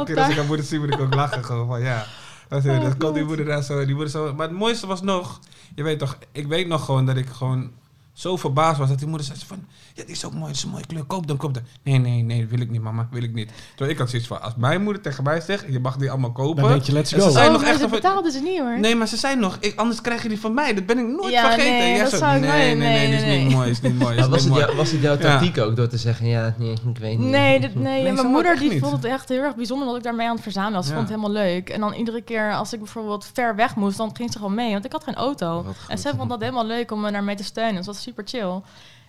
keer 0.04 0.18
als 0.20 0.28
ik 0.32 0.38
aan 0.38 0.46
moeder 0.46 0.64
zie, 0.66 0.78
moet 0.80 0.92
ik 0.94 1.00
ook 1.00 1.14
lachen 1.14 1.44
gewoon 1.44 1.66
van 1.66 1.80
ja. 1.80 2.04
Dat, 2.52 2.64
Oh, 2.66 2.82
dat 2.82 2.97
komt 2.97 3.14
die 3.14 3.25
moeder 3.25 3.44
daar 3.44 3.62
zo, 3.62 3.85
die 3.85 3.94
moeder 3.94 4.11
zo. 4.11 4.35
Maar 4.35 4.49
het 4.49 4.56
mooiste 4.56 4.87
was 4.87 5.02
nog, 5.02 5.40
je 5.75 5.82
weet 5.82 5.99
toch, 5.99 6.18
ik 6.32 6.47
weet 6.47 6.66
nog 6.68 6.85
gewoon 6.85 7.06
dat 7.06 7.16
ik 7.16 7.28
gewoon 7.28 7.71
zo 8.12 8.37
verbaasd 8.37 8.78
was 8.78 8.88
dat 8.88 8.99
die 8.99 9.09
moeder 9.09 9.26
zei 9.26 9.38
van, 9.47 9.64
ja, 9.94 10.02
die 10.04 10.14
is 10.14 10.25
ook 10.25 10.32
mooi, 10.32 10.46
dat 10.46 10.54
is 10.56 10.62
een 10.62 10.70
mooie 10.70 10.87
kleur, 10.87 11.04
koop 11.04 11.26
dan, 11.26 11.37
koop 11.37 11.54
dan. 11.54 11.62
Nee, 11.82 11.99
nee, 11.99 12.22
nee, 12.22 12.46
wil 12.46 12.61
ik 12.61 12.70
niet 12.70 12.80
mama, 12.82 13.08
wil 13.11 13.22
ik 13.22 13.34
niet. 13.34 13.50
Terwijl 13.68 13.90
ik 13.90 13.99
had 13.99 14.11
zoiets 14.11 14.28
van, 14.28 14.42
als 14.42 14.52
mijn 14.56 14.82
moeder 14.82 15.02
tegen 15.02 15.25
mij 15.25 15.40
zegt, 15.40 15.64
je 15.68 15.80
mag 15.80 15.96
die 15.96 16.11
allemaal 16.11 16.32
kopen. 16.32 16.62
Dan 16.62 16.72
weet 16.72 16.87
je, 16.87 16.92
let's 16.92 17.12
En 17.12 17.22
ze 17.22 17.28
go. 17.28 17.40
Oh, 17.44 17.50
nog 17.52 17.61
maar 17.61 17.70
echt 17.70 17.78
ze 17.78 17.84
over- 17.84 17.96
betaalden 18.00 18.32
ze 18.32 18.40
niet 18.40 18.58
hoor. 18.58 18.78
Nee, 18.80 18.94
maar 18.94 19.08
ze 19.08 19.16
zei 19.16 19.37
nog, 19.37 19.56
ik, 19.61 19.76
anders 19.78 20.00
krijg 20.00 20.22
je 20.22 20.28
die 20.28 20.40
van 20.40 20.54
mij. 20.54 20.75
Dat 20.75 20.87
ben 20.87 20.99
ik 20.99 21.06
nooit 21.06 21.32
Ja, 21.32 21.42
vergeten. 21.42 21.78
nee, 21.78 21.99
dat 21.99 22.11
zo, 22.11 22.16
zou 22.16 22.34
ik 22.34 22.40
nee, 22.40 22.50
nooit- 22.50 22.61
nee, 22.61 22.76
nee, 22.76 22.99
nee, 22.99 23.11
dit 23.11 23.18
is 23.20 23.25
nee. 23.26 23.44
niet 23.44 23.52
mooi, 23.54 23.70
is 23.70 23.80
niet 23.80 23.99
mooi, 23.99 24.16
is 24.16 24.28
was, 24.28 24.44
niet 24.44 24.54
het 24.54 24.64
mooi. 24.66 24.76
was 24.76 24.90
het 24.90 25.00
jouw 25.00 25.12
Ja. 25.12 25.18
tactiek 25.20 25.58
ook 25.58 25.76
door 25.76 25.88
te 25.88 25.96
zeggen, 25.99 26.26
ja, 26.26 26.54
nee, 26.58 26.72
ik 26.72 26.99
weet 26.99 27.18
niet. 27.18 27.28
Nee, 27.28 27.61
dit, 27.61 27.75
nee, 27.75 28.02
Nee, 28.02 28.12
mijn 28.12 28.26
moeder 28.26 28.52
echt 28.52 28.61
die 28.61 28.78
vond 28.80 28.92
het 28.92 29.04
echt 29.04 29.28
heel 29.28 29.42
erg 29.42 29.56
bijzonder 29.56 29.87
dat 29.87 29.96
ik 29.96 30.02
daarmee 30.02 30.26
aan 30.26 30.34
het 30.34 30.42
verzamelen 30.42 30.75
was. 30.76 30.84
Ze 30.87 30.90
Ja. 30.92 30.96
vond 30.96 31.08
het 31.08 31.18
helemaal 31.18 31.42
leuk. 31.44 31.68
En 31.70 31.80
dan 31.80 31.92
iedere 31.92 32.22
keer 32.22 32.54
als 32.54 32.72
ik 32.72 32.78
bijvoorbeeld 32.78 33.30
ver 33.32 33.56
weg 33.56 33.76
moest, 33.76 33.96
dan 33.96 34.11
ging 34.16 34.32
ze 34.32 34.38
gewoon 34.38 34.54
mee. 34.54 34.72
Want 34.72 34.84
ik 34.84 34.92
had 34.92 35.04
geen 35.04 35.14
auto. 35.14 35.64
En 35.88 35.99
ze 35.99 36.12
vond 36.16 36.30
dat 36.30 36.40
helemaal 36.40 36.66
leuk 36.66 36.90
om 36.90 37.00
me 37.00 37.11
daarmee 37.12 37.37
te 37.37 37.44
steunen. 37.44 37.76
Dus 37.76 37.84
dat 37.87 37.94
was 37.94 38.04
super 38.04 38.25
chill. 38.26 38.61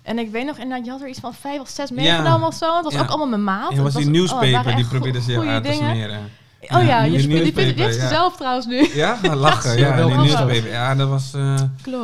En 0.04 0.20
ik 0.20 0.32
weet 0.32 0.46
nog, 0.46 0.58
inderdaad, 0.58 0.86
je 0.86 0.92
had 0.92 1.02
er 1.02 1.08
iets 1.08 1.20
van 1.20 1.34
vijf 1.34 1.60
of 1.60 1.70
zes 1.70 1.92
meegenomen 1.92 2.48
of 2.48 2.54
zo. 2.56 2.76
Het 2.76 2.84
was 2.84 2.94
Ja. 2.94 3.02
ook 3.02 3.08
allemaal 3.10 3.28
mijn 3.28 3.44
maat. 3.44 3.72
En 3.72 3.84
was 3.84 3.94
Het 3.94 3.96
die 4.02 4.06
oh, 4.06 4.12
nieuwspaper, 4.12 4.52
waren 4.52 4.76
die 4.76 4.86
probeerde 4.88 5.22
ze 5.22 5.32
jou 5.32 5.38
goede 5.38 5.54
uit 5.54 5.64
te 5.64 5.72
smeren. 5.74 6.20
Oh 6.70 6.84
ja, 6.86 7.04
je 7.04 7.10
die 7.18 7.28
die, 7.28 7.28
newspaper, 7.28 7.74
die 7.76 7.84
heeft 7.84 7.96
ze 7.96 8.02
ja. 8.02 8.08
zelf 8.10 8.36
trouwens 8.36 8.66
nu. 8.66 8.90
Ja, 8.94 9.18
maar 9.24 9.36
lachen. 9.36 9.78
Ja, 9.78 9.96
die 9.96 10.04
grappig. 10.04 10.18
nieuwspaper. 10.22 10.68
Ja, 10.70 10.96
dat 10.96 11.10
was 11.10 11.34
eh, 11.34 11.56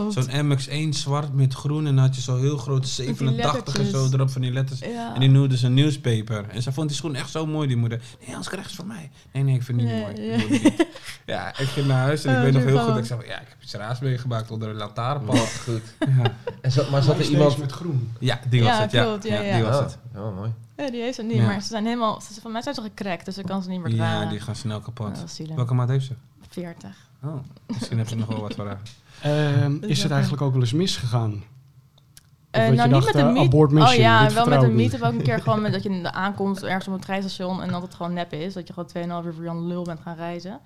zo'n 0.09 0.29
MX1 0.57 0.89
zwart 0.89 1.33
met 1.33 1.53
groen. 1.53 1.87
En 1.87 1.95
dan 1.95 2.05
had 2.05 2.15
je 2.15 2.21
zo 2.21 2.37
heel 2.37 2.57
groot 2.57 2.87
87 2.87 3.75
en 3.77 3.85
zo 3.85 4.07
erop 4.13 4.29
van 4.29 4.41
die 4.41 4.51
letters. 4.51 4.79
Ja. 4.79 5.13
En 5.13 5.19
die 5.19 5.29
noemde 5.29 5.57
ze 5.57 5.65
een 5.65 5.73
nieuwspaper. 5.73 6.45
En 6.49 6.61
ze 6.61 6.71
vond 6.71 6.87
die 6.87 6.97
schoen 6.97 7.15
echt 7.15 7.29
zo 7.29 7.45
mooi, 7.45 7.67
die 7.67 7.77
moeder. 7.77 8.01
Nee, 8.19 8.27
anders 8.29 8.47
krijg 8.47 8.63
je 8.63 8.69
ze 8.69 8.75
van 8.75 8.87
mij. 8.87 9.09
Nee, 9.33 9.43
nee, 9.43 9.55
ik 9.55 9.63
vind 9.63 9.81
het 9.81 9.89
niet 9.91 10.01
mooi. 10.01 10.21
ja. 10.31 10.35
Ik. 10.35 10.87
Ja, 11.25 11.51
ging 11.55 11.87
naar 11.87 12.01
huis 12.03 12.23
en 12.25 12.31
ik 12.31 12.37
Oh, 12.37 12.43
weet 12.43 12.53
nog 12.53 12.63
heel 12.63 12.77
goed 12.77 12.87
dat 12.87 12.97
ik 12.97 13.05
zei 13.05 13.19
ja, 13.27 13.39
ik 13.39 13.47
heb 13.49 13.57
iets 13.69 13.77
raars 13.77 13.99
meegemaakt 13.99 14.51
onder 14.51 14.69
een 14.69 14.75
lantaarnpaal. 14.75 15.35
Goed. 15.65 15.81
Ja. 15.99 16.33
En 16.61 16.71
zat, 16.71 16.89
maar 16.89 17.01
zat 17.01 17.19
er 17.19 17.25
iemand... 17.29 17.57
met 17.57 17.71
groen. 17.71 18.11
ja, 18.19 18.39
die 18.49 18.63
was 18.63 18.69
Ja, 18.75 18.81
het. 18.81 18.91
Ja, 18.91 19.03
klopt, 19.03 19.23
ja, 19.23 19.41
ja. 19.41 19.55
die 19.55 19.63
was 19.63 19.75
Oh, 19.75 19.81
het. 19.81 19.97
oh, 20.15 20.35
mooi. 20.35 20.51
Ja, 20.77 20.89
die 20.89 21.01
heeft 21.01 21.15
ze 21.15 21.23
niet, 21.23 21.37
Ja. 21.37 21.45
maar 21.45 21.61
ze 21.61 21.67
zijn 21.67 21.85
helemaal... 21.85 22.21
Ze, 22.21 22.41
van 22.41 22.51
mij 22.51 22.61
zijn 22.61 22.75
ze 22.75 22.81
gecrackt, 22.81 23.25
dus 23.25 23.37
ik 23.37 23.45
kan 23.45 23.63
ze 23.63 23.69
niet 23.69 23.81
meer 23.81 23.95
dragen. 23.95 24.23
Ja, 24.23 24.29
die 24.29 24.39
gaan 24.39 24.55
snel 24.55 24.79
kapot. 24.79 25.37
Welke 25.55 25.73
maat 25.73 25.89
heeft 25.89 26.05
ze? 26.05 26.13
40. 26.49 26.89
Oh, 27.23 27.35
misschien 27.67 27.97
heb 27.97 28.07
je 28.07 28.15
nog 28.15 28.27
wel 28.27 28.41
wat 28.41 28.55
voor 28.55 28.67
haar. 28.67 28.81
Ehm, 29.21 29.77
is 29.81 30.03
het 30.03 30.11
eigenlijk 30.11 30.41
ook 30.41 30.51
wel 30.51 30.61
eens 30.61 30.73
misgegaan? 30.73 31.43
Je 32.51 32.59
nou, 32.59 32.75
dacht, 32.75 32.89
niet 32.89 33.13
met 33.13 33.15
een 33.23 33.35
eh, 33.35 33.49
meet. 33.49 33.87
oh 33.87 33.93
ja, 33.93 34.31
wel 34.33 34.45
met 34.45 34.61
een 34.61 34.69
ik 34.69 34.75
meet. 34.75 34.77
niet. 34.77 34.91
Heb 34.91 35.01
ook 35.01 35.13
een 35.13 35.21
keer 35.21 35.41
gewoon 35.43 35.61
met 35.61 35.71
dat 35.71 35.83
je 35.83 35.89
in 35.89 36.03
de 36.03 36.11
aankomst 36.11 36.63
ergens 36.63 36.87
op 36.87 36.93
een 36.93 36.99
treinstation 36.99 37.61
en 37.61 37.69
dat 37.69 37.81
het 37.81 37.93
gewoon 37.93 38.13
nep 38.13 38.33
is. 38.33 38.53
Dat 38.53 38.67
je 38.67 38.73
gewoon 38.73 39.21
2,5 39.23 39.27
uur 39.27 39.33
voor 39.33 39.43
Jan 39.43 39.67
Lul 39.67 39.83
bent 39.83 39.99
gaan 39.99 40.15
reizen. 40.15 40.59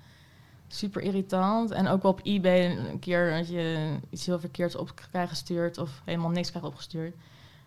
Super 0.74 1.02
irritant. 1.02 1.72
En 1.72 1.88
ook 1.88 2.02
wel 2.02 2.12
op 2.12 2.20
eBay 2.24 2.78
een 2.78 3.00
keer 3.00 3.38
dat 3.38 3.50
je 3.50 3.96
iets 4.10 4.26
heel 4.26 4.40
verkeerds 4.40 4.76
op 4.76 4.96
krijgt 5.12 5.30
gestuurd 5.30 5.78
of 5.78 6.02
helemaal 6.04 6.30
niks 6.30 6.50
krijgt 6.50 6.68
opgestuurd. 6.68 7.16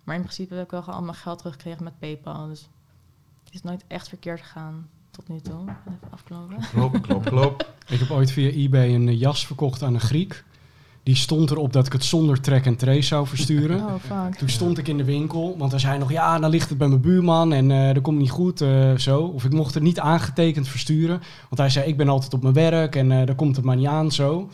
Maar 0.05 0.15
in 0.15 0.21
principe 0.21 0.55
heb 0.55 0.65
ik 0.65 0.71
wel 0.71 0.83
gewoon 0.83 0.99
al 0.99 1.05
mijn 1.05 1.17
geld 1.17 1.39
teruggekregen 1.39 1.85
met 1.85 1.99
PayPal. 1.99 2.47
Dus 2.47 2.69
het 3.45 3.55
is 3.55 3.63
nooit 3.63 3.85
echt 3.87 4.09
verkeerd 4.09 4.41
gegaan 4.41 4.89
tot 5.11 5.29
nu 5.29 5.41
toe. 5.41 5.61
Even 5.61 6.01
afkloppen. 6.11 6.57
Klopt, 6.71 7.01
klopt, 7.01 7.29
klopt. 7.29 7.65
Ik 7.95 7.99
heb 7.99 8.11
ooit 8.11 8.31
via 8.31 8.51
eBay 8.51 8.95
een 8.95 9.09
eh, 9.09 9.21
jas 9.21 9.47
verkocht 9.47 9.83
aan 9.83 9.95
een 9.95 10.01
Griek. 10.01 10.45
Die 11.07 11.15
stond 11.15 11.51
erop 11.51 11.73
dat 11.73 11.87
ik 11.87 11.93
het 11.93 12.05
zonder 12.05 12.41
track 12.41 12.65
en 12.65 12.77
trace 12.77 13.03
zou 13.03 13.27
versturen. 13.27 13.79
Oh, 13.87 13.95
fuck. 14.01 14.35
Toen 14.35 14.49
stond 14.49 14.79
ik 14.79 14.89
in 14.89 14.97
de 14.97 15.05
winkel, 15.05 15.55
want 15.59 15.71
hij 15.71 15.81
zei 15.81 15.99
nog, 15.99 16.13
ja, 16.13 16.39
dan 16.39 16.51
ligt 16.51 16.69
het 16.69 16.79
bij 16.79 16.89
mijn 16.89 17.01
buurman 17.01 17.53
en 17.53 17.71
eh, 17.71 17.95
dat 17.95 18.03
komt 18.03 18.19
niet 18.19 18.31
goed, 18.31 18.61
eh, 18.61 18.97
zo. 18.97 19.21
Of 19.21 19.45
ik 19.45 19.53
mocht 19.53 19.75
het 19.75 19.83
niet 19.83 20.01
aangetekend 20.01 20.69
versturen, 20.69 21.21
want 21.49 21.61
hij 21.61 21.71
zei, 21.71 21.87
ik 21.87 21.97
ben 21.97 22.09
altijd 22.09 22.35
op 22.35 22.43
mijn 22.43 22.55
werk 22.55 22.97
en 22.97 23.13
eh 23.13 23.27
daar 23.27 23.35
komt 23.35 23.57
het 23.57 23.65
maar 23.65 23.77
niet 23.77 23.87
aan, 23.87 24.13
zo. 24.13 24.49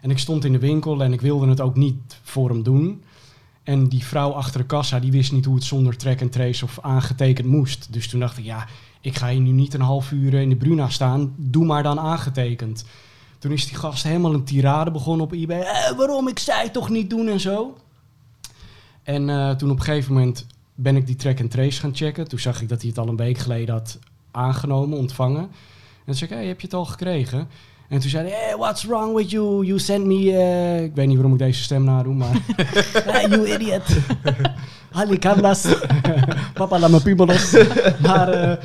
En 0.00 0.10
ik 0.10 0.18
stond 0.18 0.44
in 0.44 0.52
de 0.52 0.58
winkel 0.58 1.02
en 1.02 1.12
ik 1.12 1.20
wilde 1.20 1.48
het 1.48 1.60
ook 1.60 1.76
niet 1.76 2.20
voor 2.22 2.48
hem 2.48 2.62
doen. 2.62 3.02
En 3.62 3.88
die 3.88 4.04
vrouw 4.04 4.30
achter 4.30 4.60
de 4.60 4.66
kassa, 4.66 5.00
die 5.00 5.12
wist 5.12 5.32
niet 5.32 5.44
hoe 5.44 5.54
het 5.54 5.64
zonder 5.64 5.96
track 5.96 6.20
en 6.20 6.30
trace 6.30 6.64
of 6.64 6.78
aangetekend 6.82 7.46
moest. 7.46 7.92
Dus 7.92 8.08
toen 8.08 8.20
dacht 8.20 8.38
ik, 8.38 8.44
ja, 8.44 8.66
ik 9.00 9.16
ga 9.16 9.28
hier 9.28 9.40
nu 9.40 9.50
niet 9.50 9.74
een 9.74 9.80
half 9.80 10.10
uur 10.10 10.34
in 10.34 10.48
de 10.48 10.56
Bruna 10.56 10.88
staan, 10.88 11.34
doe 11.36 11.64
maar 11.64 11.82
dan 11.82 11.98
aangetekend. 11.98 12.84
Toen 13.38 13.52
is 13.52 13.66
die 13.66 13.76
gast 13.76 14.02
helemaal 14.02 14.34
een 14.34 14.44
tirade 14.44 14.90
begonnen 14.90 15.26
op 15.26 15.32
eBay. 15.32 15.60
Eh, 15.60 15.96
waarom? 15.96 16.28
Ik 16.28 16.38
zei 16.38 16.70
toch 16.70 16.88
niet 16.88 17.10
doen 17.10 17.28
en 17.28 17.40
zo. 17.40 17.76
En 19.02 19.28
eh, 19.28 19.50
toen 19.50 19.70
op 19.70 19.78
een 19.78 19.84
gegeven 19.84 20.12
moment 20.12 20.46
ben 20.74 20.96
ik 20.96 21.06
die 21.06 21.16
track 21.16 21.40
and 21.40 21.50
trace 21.50 21.80
gaan 21.80 21.94
checken. 21.94 22.28
Toen 22.28 22.38
zag 22.38 22.62
ik 22.62 22.68
dat 22.68 22.80
hij 22.80 22.88
het 22.88 22.98
al 22.98 23.08
een 23.08 23.16
week 23.16 23.38
geleden 23.38 23.74
had 23.74 23.98
aangenomen, 24.30 24.98
ontvangen. 24.98 25.42
En 25.42 26.04
toen 26.04 26.14
zei 26.14 26.30
ik, 26.30 26.36
hey, 26.36 26.46
heb 26.46 26.60
je 26.60 26.66
het 26.66 26.76
al 26.76 26.84
gekregen? 26.84 27.48
En 27.88 27.98
toen 27.98 28.10
zei 28.10 28.28
hij, 28.28 28.38
hey, 28.38 28.56
what's 28.56 28.84
wrong 28.84 29.14
with 29.16 29.30
you? 29.30 29.64
You 29.64 29.78
sent 29.78 30.04
me... 30.04 30.32
eh, 30.32 30.82
ik 30.82 30.94
weet 30.94 31.06
niet 31.06 31.16
waarom 31.16 31.32
ik 31.32 31.38
deze 31.38 31.62
stem 31.62 31.84
nadoe, 31.84 32.14
maar... 32.14 32.42
hey, 33.12 33.28
you 33.28 33.52
idiot. 33.52 33.82
Alicandas. 34.92 35.66
Papa 36.54 36.78
la 36.78 36.88
me 36.88 37.02
pimelos. 37.02 37.56
Maar 38.00 38.28
eh, 38.28 38.64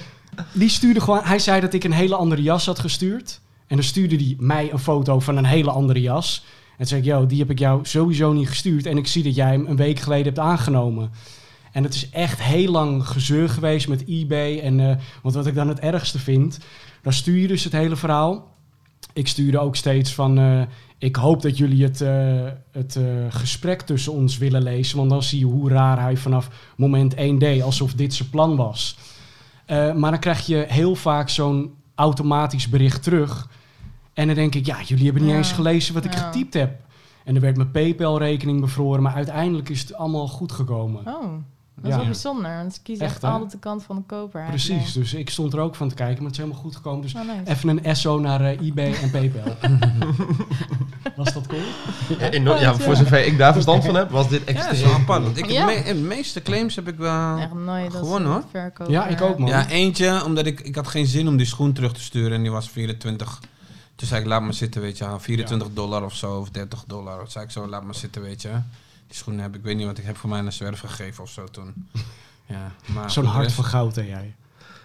die 0.51 0.69
stuurde 0.69 1.01
gewoon... 1.01 1.23
Hij 1.23 1.39
zei 1.39 1.61
dat 1.61 1.73
ik 1.73 1.83
een 1.83 1.91
hele 1.91 2.15
andere 2.15 2.41
jas 2.41 2.65
had 2.65 2.79
gestuurd. 2.79 3.41
En 3.67 3.75
dan 3.75 3.85
stuurde 3.85 4.15
hij 4.15 4.35
mij 4.39 4.71
een 4.71 4.79
foto 4.79 5.19
van 5.19 5.37
een 5.37 5.45
hele 5.45 5.71
andere 5.71 6.01
jas. 6.01 6.45
En 6.77 6.87
zei 6.87 7.01
yo, 7.01 7.25
die 7.25 7.39
heb 7.39 7.49
ik 7.49 7.59
jou 7.59 7.85
sowieso 7.85 8.33
niet 8.33 8.49
gestuurd. 8.49 8.85
En 8.85 8.97
ik 8.97 9.07
zie 9.07 9.23
dat 9.23 9.35
jij 9.35 9.51
hem 9.51 9.65
een 9.65 9.75
week 9.75 9.99
geleden 9.99 10.25
hebt 10.25 10.39
aangenomen. 10.39 11.11
En 11.73 11.83
het 11.83 11.93
is 11.93 12.09
echt 12.09 12.41
heel 12.41 12.71
lang 12.71 13.07
gezeur 13.07 13.49
geweest 13.49 13.87
met 13.87 14.07
eBay. 14.07 14.59
En, 14.59 14.79
eh, 14.79 14.95
want 15.21 15.35
wat 15.35 15.47
ik 15.47 15.55
dan 15.55 15.67
het 15.67 15.79
ergste 15.79 16.19
vind, 16.19 16.59
dan 17.01 17.13
stuur 17.13 17.37
je 17.37 17.47
dus 17.47 17.63
het 17.63 17.73
hele 17.73 17.95
verhaal. 17.95 18.51
Ik 19.13 19.27
stuurde 19.27 19.59
ook 19.59 19.75
steeds 19.75 20.13
van, 20.13 20.37
eh, 20.37 20.61
ik 20.97 21.15
hoop 21.15 21.41
dat 21.41 21.57
jullie 21.57 21.83
het, 21.83 22.01
eh, 22.01 22.47
het 22.71 22.99
gesprek 23.29 23.81
tussen 23.81 24.13
ons 24.13 24.37
willen 24.37 24.63
lezen. 24.63 24.97
Want 24.97 25.09
dan 25.09 25.23
zie 25.23 25.39
je 25.39 25.45
hoe 25.45 25.69
raar 25.69 26.01
hij 26.01 26.17
vanaf 26.17 26.49
moment 26.77 27.13
1 27.17 27.37
deed, 27.39 27.61
alsof 27.61 27.93
dit 27.93 28.13
zijn 28.13 28.29
plan 28.29 28.55
was. 28.55 28.97
Maar 29.67 30.11
dan 30.11 30.19
krijg 30.19 30.45
je 30.45 30.65
heel 30.67 30.95
vaak 30.95 31.29
zo'n 31.29 31.73
automatisch 31.95 32.69
bericht 32.69 33.03
terug. 33.03 33.49
En 34.13 34.25
dan 34.27 34.35
denk 34.35 34.55
ik, 34.55 34.65
ja, 34.65 34.81
jullie 34.81 35.03
hebben 35.05 35.21
niet 35.23 35.31
Ja. 35.31 35.37
eens 35.37 35.51
gelezen 35.51 35.93
wat 35.93 36.05
ik 36.05 36.13
Ja. 36.13 36.19
getypt 36.19 36.53
heb. 36.53 36.79
En 37.23 37.35
er 37.35 37.41
werd 37.41 37.55
mijn 37.57 37.71
PayPal-rekening 37.71 38.61
bevroren, 38.61 39.03
maar 39.03 39.13
uiteindelijk 39.13 39.69
is 39.69 39.79
het 39.81 39.93
allemaal 39.93 40.27
goed 40.27 40.51
gekomen. 40.51 41.07
Oh, 41.07 41.33
dat 41.75 41.83
is 41.85 41.89
Ja. 41.89 41.95
wel 41.95 42.05
bijzonder. 42.05 42.55
Want 42.57 42.73
ze 42.73 42.81
kiezen 42.81 43.05
echt, 43.05 43.23
altijd 43.23 43.51
de 43.51 43.59
kant 43.59 43.83
van 43.83 43.95
de 43.95 44.01
koper. 44.05 44.45
Precies, 44.47 44.69
eigenlijk. 44.69 45.09
dus 45.09 45.13
ik 45.19 45.29
stond 45.29 45.53
er 45.53 45.59
ook 45.59 45.75
van 45.75 45.89
te 45.89 45.95
kijken, 45.95 46.15
maar 46.15 46.23
het 46.31 46.31
is 46.31 46.37
helemaal 46.37 46.61
goed 46.61 46.75
gekomen. 46.75 47.01
Dus 47.01 47.13
Oh, 47.15 47.21
nice. 47.21 47.51
even 47.51 47.85
een 47.85 47.95
SO 47.95 48.19
naar 48.19 48.41
eh, 48.41 48.67
eBay 48.67 48.93
en 48.93 49.11
PayPal. 49.11 49.55
Was 51.15 51.33
dat 51.33 51.47
cool? 51.47 51.61
Ja, 52.19 52.59
ja, 52.59 52.75
voor 52.75 52.95
zover 52.95 53.25
ik 53.25 53.37
daar 53.37 53.53
verstand 53.53 53.85
van 53.85 53.95
heb, 53.95 54.09
was 54.09 54.29
dit 54.29 54.41
Ja, 54.41 54.45
extreem. 54.53 54.81
wel 54.83 54.93
apart. 54.93 55.23
want 55.23 55.37
Ik 55.37 55.43
heb 55.45 55.53
Ja. 55.53 55.65
me- 55.65 55.83
de 55.83 55.93
meeste 55.93 56.41
claims 56.41 56.75
heb 56.75 56.87
ik 56.87 56.97
wel... 56.97 57.37
Echt 57.37 57.53
nooit. 57.53 57.91
Dat 57.91 58.01
Gewoon, 58.01 58.25
hoor. 58.25 58.43
Ja, 58.87 59.07
ik 59.07 59.21
ook, 59.21 59.37
man. 59.37 59.49
Ja, 59.49 59.69
eentje, 59.69 60.23
omdat 60.25 60.45
ik, 60.45 60.59
ik 60.61 60.75
had 60.75 60.87
geen 60.87 61.05
zin 61.05 61.27
om 61.27 61.37
die 61.37 61.45
schoen 61.45 61.73
terug 61.73 61.93
te 61.93 62.01
sturen 62.01 62.31
en 62.33 62.41
die 62.41 62.51
was 62.51 62.69
24. 62.69 63.39
Toen 63.95 64.07
zei 64.07 64.21
ik, 64.21 64.27
laat 64.27 64.41
maar 64.41 64.53
zitten, 64.53 64.81
weet 64.81 64.97
je. 64.97 65.05
wel. 65.05 65.19
24 65.19 65.67
dollar 65.73 66.03
of 66.03 66.13
zo, 66.15 66.39
of 66.39 66.49
30 66.49 66.83
dollar. 66.87 67.17
Toen 67.19 67.31
zei 67.31 67.45
ik 67.45 67.51
zo, 67.51 67.67
laat 67.67 67.83
maar 67.83 67.95
zitten, 67.95 68.21
weet 68.21 68.41
je. 68.41 68.49
Die 69.13 69.21
schoenen 69.21 69.43
heb 69.43 69.55
ik, 69.55 69.61
weet 69.63 69.75
niet 69.75 69.85
wat 69.85 69.97
ik 69.97 70.05
heb 70.05 70.17
voor 70.17 70.29
mij 70.29 70.41
naar 70.41 70.51
zwerf 70.53 70.79
gegeven 70.79 71.23
of 71.23 71.29
zo 71.29 71.43
toen. 71.45 71.73
Ja, 72.45 72.71
maar 72.93 73.11
Zo'n 73.11 73.25
hart 73.25 73.51
van 73.51 73.63
goud, 73.63 73.95
hè 73.95 74.01
jij. 74.01 74.35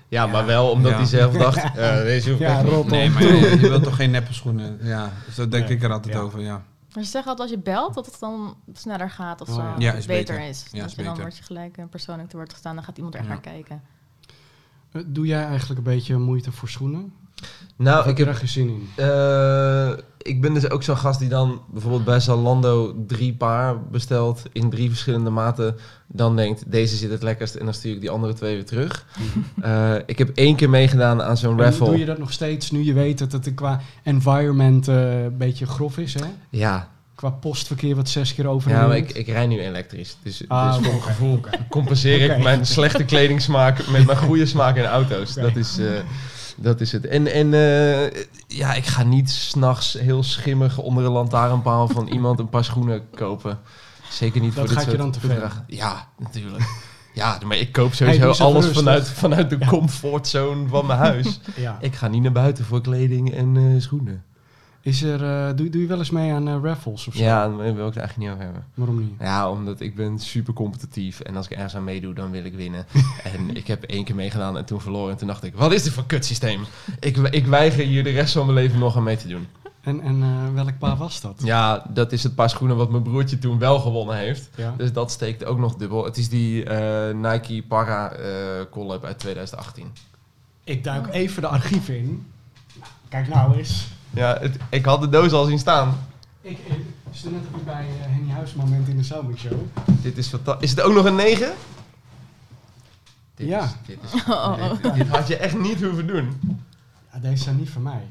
Ja, 0.08 0.26
maar 0.26 0.46
wel 0.46 0.70
omdat 0.70 0.90
Ja. 0.90 0.96
hij 0.96 1.06
zelf 1.06 1.34
dacht, 1.36 1.56
eh, 1.76 1.96
deze 2.02 2.30
hoef 2.30 2.40
ik 2.40 2.46
Ja, 2.46 2.62
rot 2.62 2.86
Nee, 2.86 3.10
maar 3.10 3.22
je, 3.22 3.36
je 3.50 3.56
wilt 3.68 3.82
toch 3.82 3.96
geen 3.96 4.10
neppe 4.10 4.32
schoenen? 4.34 4.78
Ja, 4.82 5.12
zo 5.32 5.48
denk 5.48 5.66
Nee, 5.68 5.76
ik 5.76 5.82
er 5.82 5.92
altijd 5.92 6.14
ja. 6.14 6.20
over, 6.20 6.40
ja. 6.40 6.62
Maar 6.94 7.04
ze 7.04 7.10
zeggen 7.10 7.30
altijd 7.30 7.50
als 7.50 7.58
je 7.58 7.62
belt 7.64 7.94
dat 7.94 8.06
het 8.06 8.16
dan 8.20 8.56
sneller 8.72 9.10
gaat 9.10 9.40
of 9.40 9.48
Oh, 9.48 9.54
zo. 9.54 9.62
ja. 9.80 9.92
is 9.92 10.06
beter, 10.06 10.34
beter. 10.34 10.48
is. 10.48 10.64
Ja, 10.72 10.78
dat 10.80 10.90
is 10.90 10.96
je 10.96 11.02
dan 11.02 11.16
word 11.16 11.36
je 11.36 11.42
gelijk 11.42 11.76
een 11.76 11.88
persoonlijk 11.88 12.28
te 12.28 12.36
woord 12.36 12.52
gestaan. 12.52 12.74
Dan 12.74 12.84
gaat 12.84 12.96
iemand 12.96 13.14
er 13.14 13.22
Ja. 13.22 13.28
naar 13.28 13.40
kijken. 13.40 13.82
Eh, 14.92 15.02
Doe 15.06 15.26
jij 15.26 15.44
eigenlijk 15.44 15.78
een 15.78 15.84
beetje 15.94 16.16
moeite 16.18 16.52
voor 16.52 16.68
schoenen? 16.68 17.12
Nou, 17.76 17.98
heb 18.02 18.10
ik 18.10 18.18
heb 18.18 18.26
er 18.26 18.34
geen 18.34 18.48
zin 18.48 18.68
in? 18.68 18.88
Eh, 19.04 19.90
ik 20.18 20.40
ben 20.40 20.54
dus 20.54 20.70
ook 20.70 20.82
zo'n 20.82 20.96
gast 20.96 21.18
die 21.20 21.28
dan 21.28 21.60
bijvoorbeeld 21.72 22.04
bij 22.04 22.20
Zalando 22.20 22.94
drie 23.06 23.34
paar 23.34 23.80
bestelt 23.90 24.42
in 24.52 24.70
drie 24.70 24.88
verschillende 24.88 25.30
maten. 25.30 25.76
Dan 26.06 26.36
denkt, 26.36 26.70
deze 26.70 26.96
zit 26.96 27.10
het 27.10 27.22
lekkerst 27.22 27.54
en 27.54 27.64
dan 27.64 27.74
stuur 27.74 27.94
ik 27.94 28.00
die 28.00 28.10
andere 28.10 28.32
twee 28.32 28.54
weer 28.54 28.64
terug. 28.64 29.04
Eh, 29.60 29.94
ik 30.06 30.18
heb 30.18 30.30
één 30.34 30.56
keer 30.56 30.70
meegedaan 30.70 31.22
aan 31.22 31.36
zo'n 31.36 31.60
raffle. 31.60 31.86
Doe 31.86 31.98
je 31.98 32.04
dat 32.04 32.18
nog 32.18 32.32
steeds 32.32 32.70
nu 32.70 32.84
je 32.84 32.92
weet 32.92 33.18
dat 33.18 33.32
het 33.32 33.54
qua 33.54 33.80
environment 34.02 34.88
eh, 34.88 35.22
een 35.22 35.36
beetje 35.36 35.66
grof 35.66 35.98
is, 35.98 36.14
hè? 36.14 36.26
Ja, 36.50 36.88
Qua 37.14 37.30
postverkeer 37.30 37.96
wat 37.96 38.08
zes 38.08 38.34
keer 38.34 38.46
over. 38.46 38.70
ja 38.70 38.86
maar 38.86 38.96
ik, 38.96 39.10
ik 39.10 39.26
rij 39.26 39.46
nu 39.46 39.60
elektrisch. 39.60 40.16
Dus, 40.22 40.44
Ah, 40.48 40.66
dus 40.66 40.74
voor 40.84 40.92
mijn 40.92 41.02
gevoel 41.02 41.40
compenseer 41.68 42.30
ik 42.30 42.42
mijn 42.42 42.66
slechte 42.66 43.04
kledingsmaak 43.04 43.88
met 43.88 44.06
mijn 44.06 44.18
goede 44.18 44.46
smaak 44.46 44.76
in 44.76 44.84
auto's. 44.84 45.34
Dat, 45.34 45.56
is, 45.56 45.78
dat 46.60 46.80
is 46.80 46.92
het. 46.92 47.06
En, 47.06 47.32
en 47.32 47.54
eh, 47.54 48.24
ja, 48.46 48.74
ik 48.74 48.86
ga 48.86 49.02
niet 49.02 49.30
s'nachts 49.30 49.92
heel 49.92 50.22
schimmig 50.22 50.78
onder 50.78 51.04
een 51.04 51.12
lantaarnpaal 51.12 51.88
van 51.88 52.06
iemand 52.16 52.38
een 52.38 52.48
paar 52.48 52.64
schoenen 52.64 53.10
kopen. 53.10 53.58
Zeker 54.10 54.40
niet 54.40 54.54
Dat 54.54 54.58
voor 54.58 54.74
dit 54.74 54.76
gaat 54.76 54.84
je 54.84 54.98
soort 54.98 55.02
dan 55.02 55.20
te 55.20 55.20
ver. 55.20 55.64
Ja, 55.66 56.08
natuurlijk. 56.18 56.86
Ja, 57.14 57.38
maar 57.46 57.56
ik 57.56 57.72
koop 57.72 57.94
sowieso 57.94 58.30
alles 58.44 58.66
vanuit, 58.66 59.08
vanuit 59.08 59.50
de 59.50 59.58
comfortzone 59.58 60.68
van 60.68 60.86
mijn 60.86 60.98
huis. 60.98 61.40
Ja. 61.56 61.78
ik 61.80 61.94
ga 61.94 62.08
niet 62.08 62.22
naar 62.22 62.32
buiten 62.32 62.64
voor 62.64 62.80
kleding 62.80 63.34
en 63.34 63.56
eh, 63.56 63.80
schoenen. 63.80 64.24
Is 64.80 65.02
er, 65.02 65.24
eh, 65.24 65.56
doe, 65.56 65.68
doe 65.68 65.80
je 65.80 65.86
wel 65.86 65.98
eens 65.98 66.10
mee 66.10 66.32
aan 66.32 66.48
eh, 66.48 66.56
raffles 66.62 67.06
of 67.06 67.14
zo? 67.14 67.22
Ja, 67.22 67.48
daar 67.48 67.56
wil 67.56 67.86
ik 67.86 67.94
het 67.94 67.96
eigenlijk 67.96 68.16
niet 68.16 68.28
over 68.28 68.42
hebben. 68.42 68.64
Waarom 68.74 68.98
niet? 68.98 69.12
Ja, 69.20 69.50
omdat 69.50 69.80
ik 69.80 69.94
ben 69.94 70.18
super 70.18 70.52
competitief 70.52 71.20
en 71.20 71.36
als 71.36 71.46
ik 71.46 71.52
ergens 71.52 71.76
aan 71.76 71.84
meedoe, 71.84 72.14
dan 72.14 72.30
wil 72.30 72.44
ik 72.44 72.54
winnen. 72.54 72.86
en 73.34 73.56
ik 73.56 73.66
heb 73.66 73.82
één 73.82 74.04
keer 74.04 74.14
meegedaan 74.14 74.56
en 74.56 74.64
toen 74.64 74.80
verloren. 74.80 75.12
En 75.12 75.16
toen 75.16 75.28
dacht 75.28 75.44
ik, 75.44 75.54
wat 75.54 75.72
is 75.72 75.82
dit 75.82 75.92
voor 75.92 76.06
kutsysteem? 76.06 76.64
Ik, 77.00 77.16
ik 77.16 77.46
weiger 77.46 77.84
hier 77.84 78.04
de 78.04 78.10
rest 78.10 78.32
van 78.32 78.46
mijn 78.46 78.58
leven 78.58 78.78
nog 78.78 78.96
aan 78.96 79.02
mee 79.02 79.16
te 79.16 79.28
doen. 79.28 79.46
En, 79.80 80.00
en 80.00 80.22
eh, 80.22 80.54
welk 80.54 80.78
paar 80.78 80.96
was 80.96 81.20
dat? 81.20 81.40
Ja, 81.44 81.86
dat 81.88 82.12
is 82.12 82.22
het 82.22 82.34
paar 82.34 82.50
schoenen 82.50 82.76
wat 82.76 82.90
mijn 82.90 83.02
broertje 83.02 83.38
toen 83.38 83.58
wel 83.58 83.78
gewonnen 83.80 84.16
heeft. 84.16 84.48
Ja. 84.54 84.74
Dus 84.76 84.92
dat 84.92 85.10
steekt 85.10 85.44
ook 85.44 85.58
nog 85.58 85.76
dubbel. 85.76 86.04
Het 86.04 86.16
is 86.16 86.28
die 86.28 86.64
eh, 86.64 87.14
Nike 87.14 87.62
Para 87.68 88.10
eh 88.10 88.30
collab 88.70 89.04
uit 89.04 89.18
2018. 89.18 89.92
Ik 90.64 90.84
duik 90.84 91.06
even 91.10 91.42
de 91.42 91.48
archieven 91.48 91.98
in. 91.98 92.26
Kijk 93.08 93.28
nou 93.28 93.56
eens. 93.56 93.88
Ja, 94.10 94.38
het- 94.40 94.56
ik 94.70 94.84
had 94.84 95.00
de 95.00 95.08
doos 95.08 95.32
al 95.32 95.44
zien 95.44 95.58
staan. 95.58 95.98
Ik, 96.40 96.58
ik 96.68 96.84
stond 97.10 97.34
net 97.34 97.42
ook 97.54 97.64
bij 97.64 97.86
eh, 98.00 98.06
Henny 98.12 98.30
Huis 98.32 98.54
moment 98.54 98.88
in 98.88 98.96
de 98.96 99.02
Soundmix 99.02 99.40
Show. 99.40 99.58
Dit 100.02 100.18
is 100.18 100.28
fantastisch. 100.28 100.64
Is 100.70 100.76
het 100.76 100.80
ook 100.86 100.94
nog 100.94 101.04
een 101.04 101.14
9? 101.16 101.52
Dit 103.34 103.48
Ja. 103.48 103.62
Is, 103.64 103.70
dit, 103.86 103.98
is, 104.14 104.24
Oh, 104.28 104.70
dit, 104.82 104.94
dit 104.94 105.08
had 105.08 105.28
je 105.28 105.36
echt 105.36 105.58
niet 105.58 105.82
hoeven 105.82 106.06
doen. 106.06 106.58
Ja, 107.12 107.18
deze 107.18 107.42
zijn 107.42 107.56
niet 107.56 107.70
van 107.70 107.82
mij. 107.82 108.02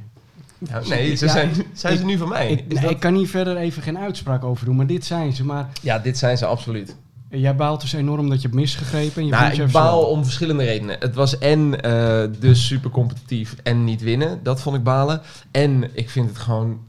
Ja, 0.57 0.81
nee, 0.87 1.15
ze 1.15 1.25
Ja, 1.25 1.31
zijn, 1.31 1.49
ik- 1.49 1.65
zijn 1.73 1.97
ze 1.97 2.05
nu 2.05 2.17
van 2.17 2.29
mij? 2.29 2.51
Ik, 2.51 2.67
nee, 2.67 2.81
dat- 2.81 2.91
ik 2.91 2.99
kan 2.99 3.15
hier 3.15 3.27
verder 3.27 3.57
even 3.57 3.81
geen 3.83 3.97
uitspraak 3.97 4.43
over 4.43 4.65
doen, 4.65 4.75
maar 4.75 4.87
dit 4.87 5.05
zijn 5.05 5.33
ze. 5.33 5.45
Maar 5.45 5.69
Ja, 5.81 5.99
dit 5.99 6.17
zijn 6.17 6.37
ze 6.37 6.45
absoluut. 6.45 6.95
Jij 7.29 7.55
baalt 7.55 7.81
dus 7.81 7.93
enorm 7.93 8.29
dat 8.29 8.41
je 8.41 8.47
hebt 8.47 8.59
misgegrepen. 8.59 9.21
En 9.21 9.25
je 9.25 9.31
Nou, 9.31 9.61
ik 9.61 9.71
baal 9.71 10.03
om 10.03 10.23
verschillende 10.23 10.63
redenen. 10.63 10.95
Het 10.99 11.15
was 11.15 11.37
en 11.37 11.81
eh, 11.81 12.23
dus 12.39 12.67
super 12.67 12.89
competitief 12.89 13.55
en 13.63 13.83
niet 13.83 14.01
winnen. 14.01 14.39
Dat 14.43 14.61
vond 14.61 14.75
ik 14.75 14.83
balen. 14.83 15.21
En 15.51 15.95
ik 15.95 16.09
vind 16.09 16.29
het 16.29 16.37
gewoon 16.37 16.79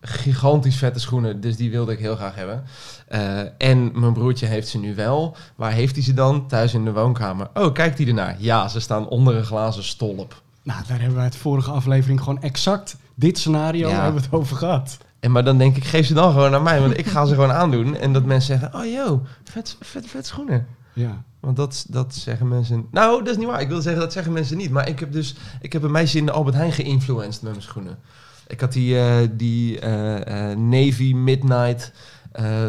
gigantisch 0.00 0.76
vette 0.76 1.00
schoenen. 1.00 1.40
Dus 1.40 1.56
die 1.56 1.70
wilde 1.70 1.92
ik 1.92 1.98
heel 1.98 2.16
graag 2.16 2.34
hebben. 2.34 2.64
Eh, 3.08 3.40
en 3.58 4.00
mijn 4.00 4.12
broertje 4.12 4.46
heeft 4.46 4.68
ze 4.68 4.78
nu 4.78 4.94
wel. 4.94 5.36
Waar 5.56 5.72
heeft 5.72 5.94
hij 5.94 6.04
ze 6.04 6.14
dan? 6.14 6.46
Thuis 6.46 6.74
in 6.74 6.84
de 6.84 6.92
woonkamer. 6.92 7.48
Oh, 7.54 7.72
kijkt 7.72 7.98
hij 7.98 8.06
ernaar? 8.06 8.36
Ja, 8.38 8.68
ze 8.68 8.80
staan 8.80 9.08
onder 9.08 9.36
een 9.36 9.44
glazen 9.44 9.84
stolp. 9.84 10.42
Nou, 10.62 10.80
daar 10.88 11.00
hebben 11.00 11.18
we 11.18 11.24
het 11.24 11.36
vorige 11.36 11.70
aflevering 11.70 12.18
gewoon 12.20 12.42
exact 12.42 12.96
dit 13.14 13.38
scenario 13.38 13.88
Ja. 13.88 13.94
hebben 14.02 14.14
we 14.14 14.26
het 14.26 14.32
over 14.32 14.56
gehad. 14.56 14.98
En 15.22 15.30
maar 15.30 15.44
dan 15.44 15.58
denk 15.58 15.76
ik, 15.76 15.84
geef 15.84 16.06
ze 16.06 16.14
dan 16.14 16.32
gewoon 16.32 16.54
aan 16.54 16.62
mij. 16.62 16.80
Want 16.80 16.98
ik 16.98 17.06
ga 17.06 17.24
ze 17.24 17.34
gewoon 17.34 17.52
aandoen. 17.52 17.96
En 17.96 18.12
dat 18.12 18.24
mensen 18.24 18.58
zeggen, 18.58 18.80
oh 18.80 18.92
yo, 18.92 19.22
vet, 19.44 19.76
vet, 19.80 20.06
vet 20.06 20.26
schoenen. 20.26 20.66
Ja. 20.92 21.22
Want 21.40 21.56
dat, 21.56 21.86
dat 21.88 22.14
zeggen 22.14 22.48
mensen... 22.48 22.86
Nou, 22.90 23.18
dat 23.18 23.28
is 23.28 23.36
niet 23.36 23.46
waar. 23.46 23.60
Ik 23.60 23.68
wil 23.68 23.80
zeggen, 23.80 24.02
dat 24.02 24.12
zeggen 24.12 24.32
mensen 24.32 24.56
niet. 24.56 24.70
Maar 24.70 24.88
ik 24.88 25.00
heb 25.00 25.12
dus... 25.12 25.34
Ik 25.60 25.72
heb 25.72 25.82
een 25.82 25.90
meisje 25.90 26.18
in 26.18 26.26
de 26.26 26.32
Albert 26.32 26.56
Heijn 26.56 26.72
geïnfluenced 26.72 27.42
met 27.42 27.50
mijn 27.50 27.62
schoenen. 27.62 27.98
Ik 28.46 28.60
had 28.60 28.72
die, 28.72 28.98
eh, 28.98 29.28
die 29.32 29.80
eh, 29.80 30.50
eh, 30.50 30.58
Navy 30.58 31.12
Midnight... 31.14 31.92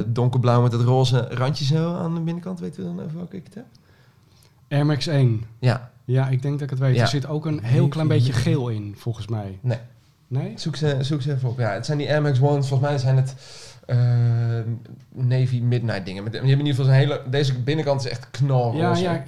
donkerblauw 0.06 0.62
met 0.62 0.72
het 0.72 0.82
roze 0.82 1.28
randje 1.30 1.66
zo 1.66 1.96
aan 1.96 2.14
de 2.14 2.22
binnenkant. 2.22 2.60
Weet 2.60 2.78
u 2.78 2.84
dan 2.84 3.02
over 3.02 3.16
welke 3.16 3.36
ik 3.36 3.44
het 3.44 3.56
heb? 3.56 3.66
Air 4.70 4.86
Max 4.86 5.08
1. 5.08 5.44
Ja, 5.60 5.92
Ja, 6.06 6.28
ik 6.28 6.42
denk 6.42 6.54
dat 6.54 6.64
ik 6.64 6.70
het 6.70 6.80
weet. 6.80 6.96
Ja. 6.96 7.02
Er 7.02 7.08
zit 7.08 7.28
ook 7.28 7.46
een 7.46 7.64
heel 7.64 7.88
klein 7.88 8.08
beetje 8.08 8.34
geel 8.34 8.70
in, 8.70 8.96
volgens 8.98 9.28
mij. 9.28 9.60
nee. 9.62 9.80
Nee? 10.34 10.54
Zoek 10.56 10.76
ze, 10.76 10.98
zoek 11.00 11.22
ze 11.22 11.34
even 11.34 11.50
op. 11.50 11.60
Ja, 11.60 11.72
het 11.74 11.86
zijn 11.86 11.98
die 11.98 12.10
Air 12.10 12.22
Max 12.22 12.40
Ones. 12.42 12.68
Volgens 12.68 12.90
mij 12.90 12.98
zijn 12.98 13.16
het 13.18 13.36
eh, 13.86 13.98
Navy 15.10 15.60
Midnight 15.60 16.06
dingen. 16.06 16.24
Met, 16.24 16.32
die 16.32 16.42
hebben 16.42 16.60
in 16.66 16.66
ieder 16.66 16.86
geval 16.86 16.86
zo'n 16.86 16.94
hele... 16.94 17.22
Deze 17.30 17.60
binnenkant 17.60 18.06
is 18.06 18.12
echt 18.12 18.28
knalroze. 18.32 19.02
Ja, 19.02 19.12
ja. 19.14 19.24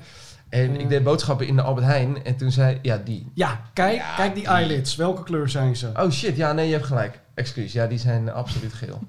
En 0.50 0.80
ik 0.80 0.90
deed 0.90 1.04
boodschappen 1.04 1.48
in 1.48 1.56
de 1.56 1.62
Albert 1.62 1.86
Heijn. 1.86 2.24
En 2.24 2.36
toen 2.36 2.52
zei... 2.52 2.80
Ja, 2.82 3.02
die. 3.06 3.28
Ja, 3.34 3.62
kijk, 3.74 3.96
Ja, 3.96 4.16
kijk 4.16 4.36
die 4.36 4.48
eyelids. 4.48 4.96
Welke 4.96 5.24
kleur 5.24 5.50
zijn 5.50 5.76
ze? 5.76 5.90
Oh 5.96 6.12
shit, 6.12 6.36
ja, 6.36 6.54
nee, 6.54 6.68
je 6.68 6.74
hebt 6.74 6.86
gelijk. 6.86 7.20
Excuus, 7.34 7.74
ja, 7.74 7.88
die 7.88 7.98
zijn 8.00 8.32
absoluut 8.32 8.74
geel. 8.74 9.00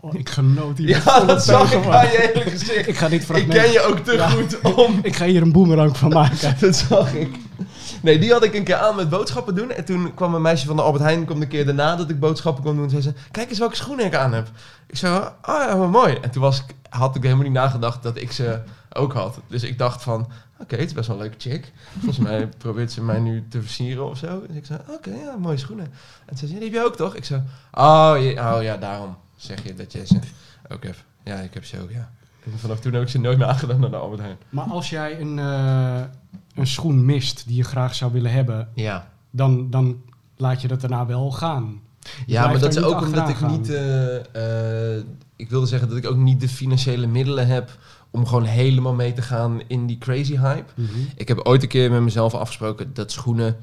Oh, 0.00 0.14
ik 0.14 0.28
genoot 0.28 0.78
hier. 0.78 0.88
Ja, 0.88 1.24
dat 1.24 1.44
zag 1.44 1.72
ik 1.72 1.86
aan 1.86 2.06
je 2.06 2.30
hele 2.34 2.50
gezicht. 2.50 2.88
Ik 2.88 2.96
ga 2.96 3.08
dit 3.08 3.20
Ik 3.20 3.26
fragment... 3.26 3.52
ken 3.52 3.72
je 3.72 3.80
ook 3.80 3.98
te 3.98 4.12
Ja. 4.12 4.28
goed 4.28 4.60
om... 4.60 4.98
Ik 5.02 5.16
ga 5.16 5.24
hier 5.26 5.42
een 5.42 5.52
boemerang 5.52 5.96
van 5.96 6.10
maken. 6.10 6.56
Dat 6.60 6.76
zag 6.76 7.14
ik. 7.14 7.36
Nee, 8.04 8.18
die 8.18 8.32
had 8.32 8.44
ik 8.44 8.54
een 8.54 8.64
keer 8.64 8.76
aan 8.76 8.96
met 8.96 9.08
boodschappen 9.08 9.54
doen. 9.54 9.70
En 9.70 9.84
toen 9.84 10.14
kwam 10.14 10.34
een 10.34 10.42
meisje 10.42 10.66
van 10.66 10.76
de 10.76 10.82
Albert 10.82 11.04
Heijn, 11.04 11.24
kwam 11.24 11.40
de 11.40 11.46
keer 11.46 11.64
daarna 11.64 11.96
dat 11.96 12.10
ik 12.10 12.20
boodschappen 12.20 12.64
kon 12.64 12.74
doen. 12.74 12.84
En 12.84 12.90
zei 12.90 13.02
ze, 13.02 13.12
kijk 13.30 13.48
eens 13.48 13.58
welke 13.58 13.76
schoenen 13.76 14.04
ik 14.04 14.14
aan 14.14 14.32
heb. 14.32 14.48
Ik 14.86 14.96
zei, 14.96 15.16
oh 15.16 15.30
ja, 15.42 15.78
wat 15.78 15.90
mooi. 15.90 16.14
En 16.14 16.30
toen 16.30 16.42
was 16.42 16.58
ik, 16.58 16.74
had 16.88 17.16
ik 17.16 17.22
helemaal 17.22 17.44
niet 17.44 17.52
nagedacht 17.52 18.02
dat 18.02 18.16
ik 18.16 18.32
ze 18.32 18.60
ook 18.92 19.12
had. 19.12 19.38
Dus 19.48 19.62
ik 19.62 19.78
dacht 19.78 20.02
van, 20.02 20.28
oké, 20.58 20.76
het 20.76 20.84
is 20.84 20.92
best 20.92 21.06
wel 21.06 21.16
een 21.16 21.22
leuke 21.22 21.40
chick. 21.40 21.72
Volgens 21.92 22.18
mij 22.18 22.46
probeert 22.58 22.92
ze 22.92 23.02
mij 23.02 23.18
nu 23.18 23.44
te 23.48 23.60
versieren 23.60 24.08
of 24.08 24.18
zo. 24.18 24.42
Dus 24.46 24.56
ik 24.56 24.66
zei, 24.66 24.80
oké, 24.88 25.10
ja, 25.10 25.36
mooie 25.36 25.56
schoenen. 25.56 25.92
En 26.26 26.36
ze 26.36 26.46
zei, 26.46 26.58
die 26.58 26.68
heb 26.68 26.78
je 26.78 26.84
ook 26.86 26.96
toch? 26.96 27.14
Ik 27.14 27.24
zei, 27.24 27.42
oh, 27.72 28.14
ja, 28.18 28.56
oh 28.56 28.62
ja, 28.62 28.76
daarom 28.76 29.16
zeg 29.36 29.62
je 29.64 29.74
dat 29.74 29.92
jij 29.92 30.06
ze 30.06 30.18
ook 30.68 30.82
hebt. 30.82 31.04
Ja, 31.22 31.36
ik 31.36 31.54
heb 31.54 31.64
ze 31.64 31.80
ook, 31.80 31.90
ja. 31.90 32.10
En 32.44 32.58
vanaf 32.58 32.80
toen 32.80 32.92
heb 32.92 33.02
ik 33.02 33.08
ze 33.08 33.20
nooit 33.20 33.38
meer 33.38 33.46
aangedaan 33.46 33.80
naar 33.80 33.90
de 33.90 33.96
Albert 33.96 34.20
Heijn. 34.20 34.38
Maar 34.48 34.64
als 34.64 34.90
jij 34.90 35.20
een, 35.20 35.38
eh, 35.38 36.02
een 36.54 36.66
schoen 36.66 37.04
mist 37.04 37.46
die 37.46 37.56
je 37.56 37.64
graag 37.64 37.94
zou 37.94 38.12
willen 38.12 38.32
hebben, 38.32 38.68
Ja. 38.74 39.10
dan, 39.30 39.70
dan 39.70 40.02
laat 40.36 40.60
je 40.62 40.68
dat 40.68 40.80
daarna 40.80 41.06
wel 41.06 41.30
gaan. 41.32 41.80
Ja, 42.26 42.46
maar 42.46 42.58
dat 42.58 42.76
is 42.76 42.82
ook 42.82 43.00
omdat 43.00 43.28
ik 43.28 43.40
niet... 43.48 43.70
eh, 43.70 44.96
eh, 44.96 45.04
ik 45.36 45.50
wilde 45.50 45.66
zeggen 45.66 45.88
dat 45.88 45.96
ik 45.96 46.06
ook 46.06 46.16
niet 46.16 46.40
de 46.40 46.48
financiële 46.48 47.06
middelen 47.06 47.46
heb 47.46 47.78
om 48.10 48.26
gewoon 48.26 48.44
helemaal 48.44 48.94
mee 48.94 49.12
te 49.12 49.22
gaan 49.22 49.60
in 49.66 49.86
die 49.86 49.98
crazy 49.98 50.38
hype. 50.38 50.72
Ik 51.16 51.28
heb 51.28 51.38
ooit 51.38 51.62
een 51.62 51.68
keer 51.68 51.90
met 51.90 52.00
mezelf 52.02 52.34
afgesproken 52.34 52.94
dat 52.94 53.12
schoenen 53.12 53.56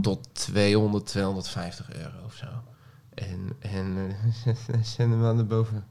tot 0.00 0.28
200, 0.32 1.06
250 1.06 1.92
euro 1.94 2.24
of 2.24 2.34
zo. 2.34 2.46
En, 3.14 3.52
en 3.58 3.96
uh, 4.46 4.54
zend 4.82 5.10
hem 5.12 5.24
aan 5.24 5.36
de 5.36 5.44
boven, 5.44 5.84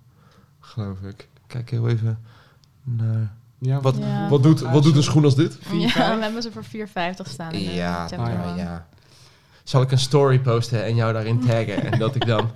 geloof 0.59 0.99
ik. 1.01 1.29
Kijk 1.47 1.69
heel 1.69 1.87
even 1.89 2.19
naar... 2.83 3.35
Ja, 3.65 3.81
Wat, 3.81 3.95
Ja. 3.99 4.29
wat, 4.29 4.43
doet, 4.43 4.59
wat 4.61 4.83
doet 4.83 4.95
een 4.95 5.03
schoen 5.03 5.23
als 5.23 5.35
dit? 5.35 5.57
Ja, 5.71 6.15
we 6.15 6.23
hebben 6.23 6.41
ze 6.41 6.51
voor 6.51 6.63
4,50 6.63 7.29
staan. 7.29 7.51
in 7.51 7.65
de 7.65 7.73
Ja, 7.73 8.07
ja. 8.55 8.87
Zal 9.63 9.81
ik 9.81 9.91
een 9.91 9.99
story 9.99 10.39
posten 10.39 10.83
en 10.85 10.95
jou 10.95 11.13
daarin 11.13 11.39
taggen? 11.45 11.91
en 11.91 11.99
dat 11.99 12.15
ik 12.15 12.25
dan... 12.27 12.51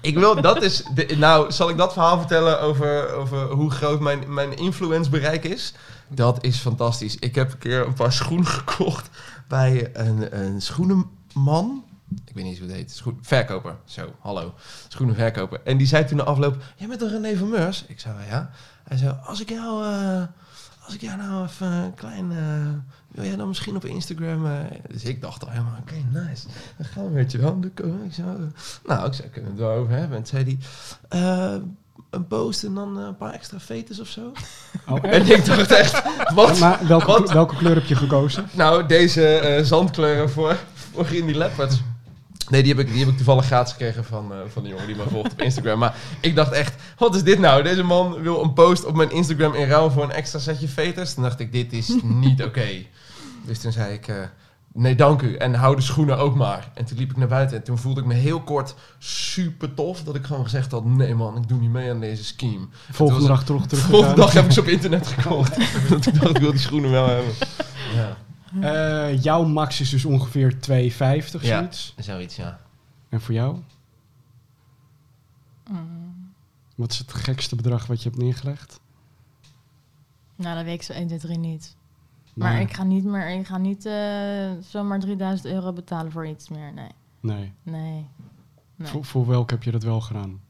Ik 0.00 0.18
wil, 0.18 0.40
dat 0.40 0.62
is... 0.62 0.84
de- 0.94 1.14
nou, 1.18 1.52
zal 1.52 1.68
ik 1.70 1.76
dat 1.76 1.92
verhaal 1.92 2.18
vertellen 2.18 2.60
over, 2.60 3.12
over 3.12 3.38
hoe 3.50 3.70
groot 3.70 4.00
mijn, 4.00 4.34
mijn 4.34 4.56
influence 4.56 5.10
bereik 5.10 5.44
is? 5.44 5.74
Dat 6.08 6.44
is 6.44 6.56
fantastisch. 6.58 7.16
Ik 7.18 7.34
heb 7.34 7.52
een 7.52 7.58
keer 7.58 7.86
een 7.86 7.94
paar 7.94 8.12
schoenen 8.12 8.46
gekocht 8.46 9.08
bij 9.48 9.90
een, 9.92 10.40
een 10.44 10.60
schoenenman. 10.62 11.83
Ik 12.26 12.34
weet 12.34 12.44
niet 12.44 12.46
eens 12.52 12.58
hoe 12.58 12.68
het 12.68 12.76
heet. 12.76 12.92
Schoen, 12.92 13.18
verkoper. 13.22 13.76
Zo, 13.84 14.12
hallo. 14.20 14.54
Schoenenverkoper. 14.88 15.60
En 15.64 15.76
die 15.76 15.86
zei 15.86 16.04
toen 16.04 16.16
de 16.16 16.24
afloop... 16.24 16.62
Jij 16.76 16.88
bent 16.88 17.00
toch 17.00 17.10
René 17.10 17.36
van 17.36 17.48
Meurs? 17.48 17.84
Ik 17.88 18.00
zei, 18.00 18.14
ja. 18.28 18.50
Hij 18.84 18.96
zei, 18.96 19.16
als 19.24 19.40
ik 19.40 19.48
jou... 19.48 19.84
eh, 19.84 20.22
als 20.84 20.94
ik 20.94 21.00
jou 21.00 21.16
nou 21.16 21.44
even 21.46 21.66
een 21.66 21.94
klein... 21.94 22.30
eh, 22.32 22.68
wil 23.08 23.24
jij 23.24 23.36
dan 23.36 23.48
misschien 23.48 23.76
op 23.76 23.84
Instagram... 23.84 24.46
eh, 24.46 24.52
dus 24.90 25.04
ik 25.04 25.20
dacht 25.20 25.44
al 25.44 25.50
helemaal, 25.50 25.78
oké, 25.80 25.94
nice. 26.12 26.46
Dan 26.76 26.86
gaan 26.86 27.04
we, 27.04 27.10
weet 27.10 27.32
je 27.32 27.38
wel. 27.38 27.58
Ik 28.04 28.12
zei, 28.12 28.26
nou, 28.86 29.06
ik 29.06 29.12
zei, 29.14 29.28
kunnen 29.30 29.54
we 29.54 29.60
het 29.62 29.68
wel 29.68 29.78
over 29.78 29.92
hebben. 29.96 30.16
En 30.16 30.22
toen 30.22 30.40
zei 30.42 30.58
hij... 31.08 31.20
eh, 31.54 31.60
een 32.10 32.26
post 32.26 32.64
en 32.64 32.74
dan 32.74 32.98
eh, 32.98 33.04
een 33.06 33.16
paar 33.16 33.32
extra 33.32 33.58
fetus 33.60 34.00
of 34.00 34.08
zo. 34.08 34.32
Oh? 34.88 34.98
En 35.04 35.30
ik 35.30 35.44
dacht 35.44 35.70
echt, 35.70 36.02
wat? 36.34 36.58
Maar 36.58 36.86
welke, 36.86 37.06
Wat? 37.06 37.32
welke 37.32 37.56
kleur 37.56 37.74
heb 37.74 37.84
je 37.84 37.96
gekozen? 37.96 38.48
Nou, 38.52 38.86
deze 38.86 39.26
eh, 39.38 39.64
zandkleuren 39.64 40.30
voor, 40.30 40.56
voor 40.74 41.04
Grindy 41.04 41.32
Leopards. 41.32 41.82
Nee, 42.48 42.62
die 42.62 42.74
heb 42.74 42.86
ik, 42.86 42.92
die 42.92 43.00
heb 43.00 43.08
ik 43.08 43.16
toevallig 43.16 43.44
gratis 43.44 43.72
gekregen 43.72 44.04
van, 44.04 44.32
eh, 44.32 44.38
van 44.46 44.62
de 44.62 44.68
jongen 44.68 44.86
die 44.86 44.96
me 44.96 45.02
volgt 45.08 45.32
op 45.32 45.42
Instagram. 45.42 45.78
Maar 45.78 45.96
ik 46.20 46.34
dacht 46.34 46.52
echt, 46.52 46.74
wat 46.98 47.14
is 47.14 47.22
dit 47.22 47.38
nou? 47.38 47.62
Deze 47.62 47.82
man 47.82 48.22
wil 48.22 48.42
een 48.42 48.52
post 48.52 48.84
op 48.84 48.94
mijn 48.94 49.10
Instagram 49.10 49.54
in 49.54 49.68
ruil 49.68 49.90
voor 49.90 50.02
een 50.02 50.10
extra 50.10 50.38
setje 50.38 50.68
veters. 50.68 51.14
Toen 51.14 51.22
dacht 51.22 51.40
ik, 51.40 51.52
dit 51.52 51.72
is 51.72 51.96
niet 52.24 52.42
oké. 52.42 52.68
Dus 53.46 53.58
toen 53.58 53.72
zei 53.72 53.94
ik, 53.94 54.08
eh, 54.08 54.16
nee 54.72 54.94
dank 54.94 55.22
u. 55.22 55.36
En 55.36 55.54
hou 55.54 55.76
de 55.76 55.82
schoenen 55.82 56.18
ook 56.18 56.34
maar. 56.34 56.70
En 56.74 56.84
toen 56.84 56.98
liep 56.98 57.10
ik 57.10 57.16
naar 57.16 57.28
buiten 57.28 57.56
en 57.56 57.62
toen 57.62 57.78
voelde 57.78 58.00
ik 58.00 58.06
me 58.06 58.14
heel 58.14 58.40
kort 58.40 58.74
super 58.98 59.74
tof. 59.74 60.02
Dat 60.02 60.14
ik 60.14 60.24
gewoon 60.24 60.44
gezegd 60.44 60.70
had, 60.70 60.84
nee 60.84 61.14
man, 61.14 61.36
ik 61.36 61.48
doe 61.48 61.58
niet 61.58 61.70
mee 61.70 61.90
aan 61.90 62.00
deze 62.00 62.24
scheme. 62.24 62.66
Volgende 62.90 63.28
dag 63.28 63.44
terug 63.44 63.66
terug. 63.66 63.84
volgende 63.84 64.16
dag 64.16 64.32
heb 64.32 64.44
ik 64.44 64.52
ze 64.52 64.60
op 64.60 64.66
internet 64.66 65.06
gekocht. 65.06 65.58
Ik 66.06 66.20
dacht, 66.20 66.30
ik 66.30 66.38
wil 66.38 66.50
die 66.50 66.60
schoenen 66.60 66.90
wel 66.90 67.06
hebben. 67.08 67.32
Ja, 67.94 68.16
Eh, 68.60 69.22
jouw 69.22 69.44
max 69.44 69.80
is 69.80 69.90
dus 69.90 70.04
ongeveer 70.04 70.60
2,50 70.60 71.42
Ja. 71.42 71.56
zoiets. 71.58 71.94
zoiets 71.98 72.36
ja. 72.36 72.60
En 73.08 73.20
voor 73.20 73.34
jou? 73.34 73.58
Mm. 75.70 76.32
Wat 76.74 76.90
is 76.92 76.98
het 76.98 77.12
gekste 77.12 77.56
bedrag 77.56 77.86
wat 77.86 78.02
je 78.02 78.08
hebt 78.08 78.20
neergelegd? 78.22 78.80
Nou, 80.36 80.56
dat 80.56 80.64
weet 80.64 80.74
ik 80.74 80.82
zo 80.82 80.92
1, 80.92 81.06
2, 81.06 81.18
3 81.18 81.38
niet. 81.38 81.76
Maar 82.34 82.52
Nee. 82.52 82.62
ik 82.62 82.72
ga 82.72 82.82
niet 82.84 83.04
meer, 83.04 83.28
ik 83.38 83.46
ga 83.46 83.56
niet 83.58 83.86
eh, 83.86 84.50
zomaar 84.70 85.00
3000 85.00 85.48
euro 85.52 85.72
betalen 85.72 86.12
voor 86.12 86.26
iets 86.26 86.48
meer. 86.48 86.72
Nee. 86.72 86.88
Nee. 87.20 87.52
Nee. 87.62 88.06
nee. 88.76 88.88
Voor, 88.88 89.04
voor 89.04 89.26
welk 89.26 89.50
heb 89.50 89.62
je 89.62 89.70
dat 89.70 89.82
wel 89.82 90.00
gedaan? 90.00 90.40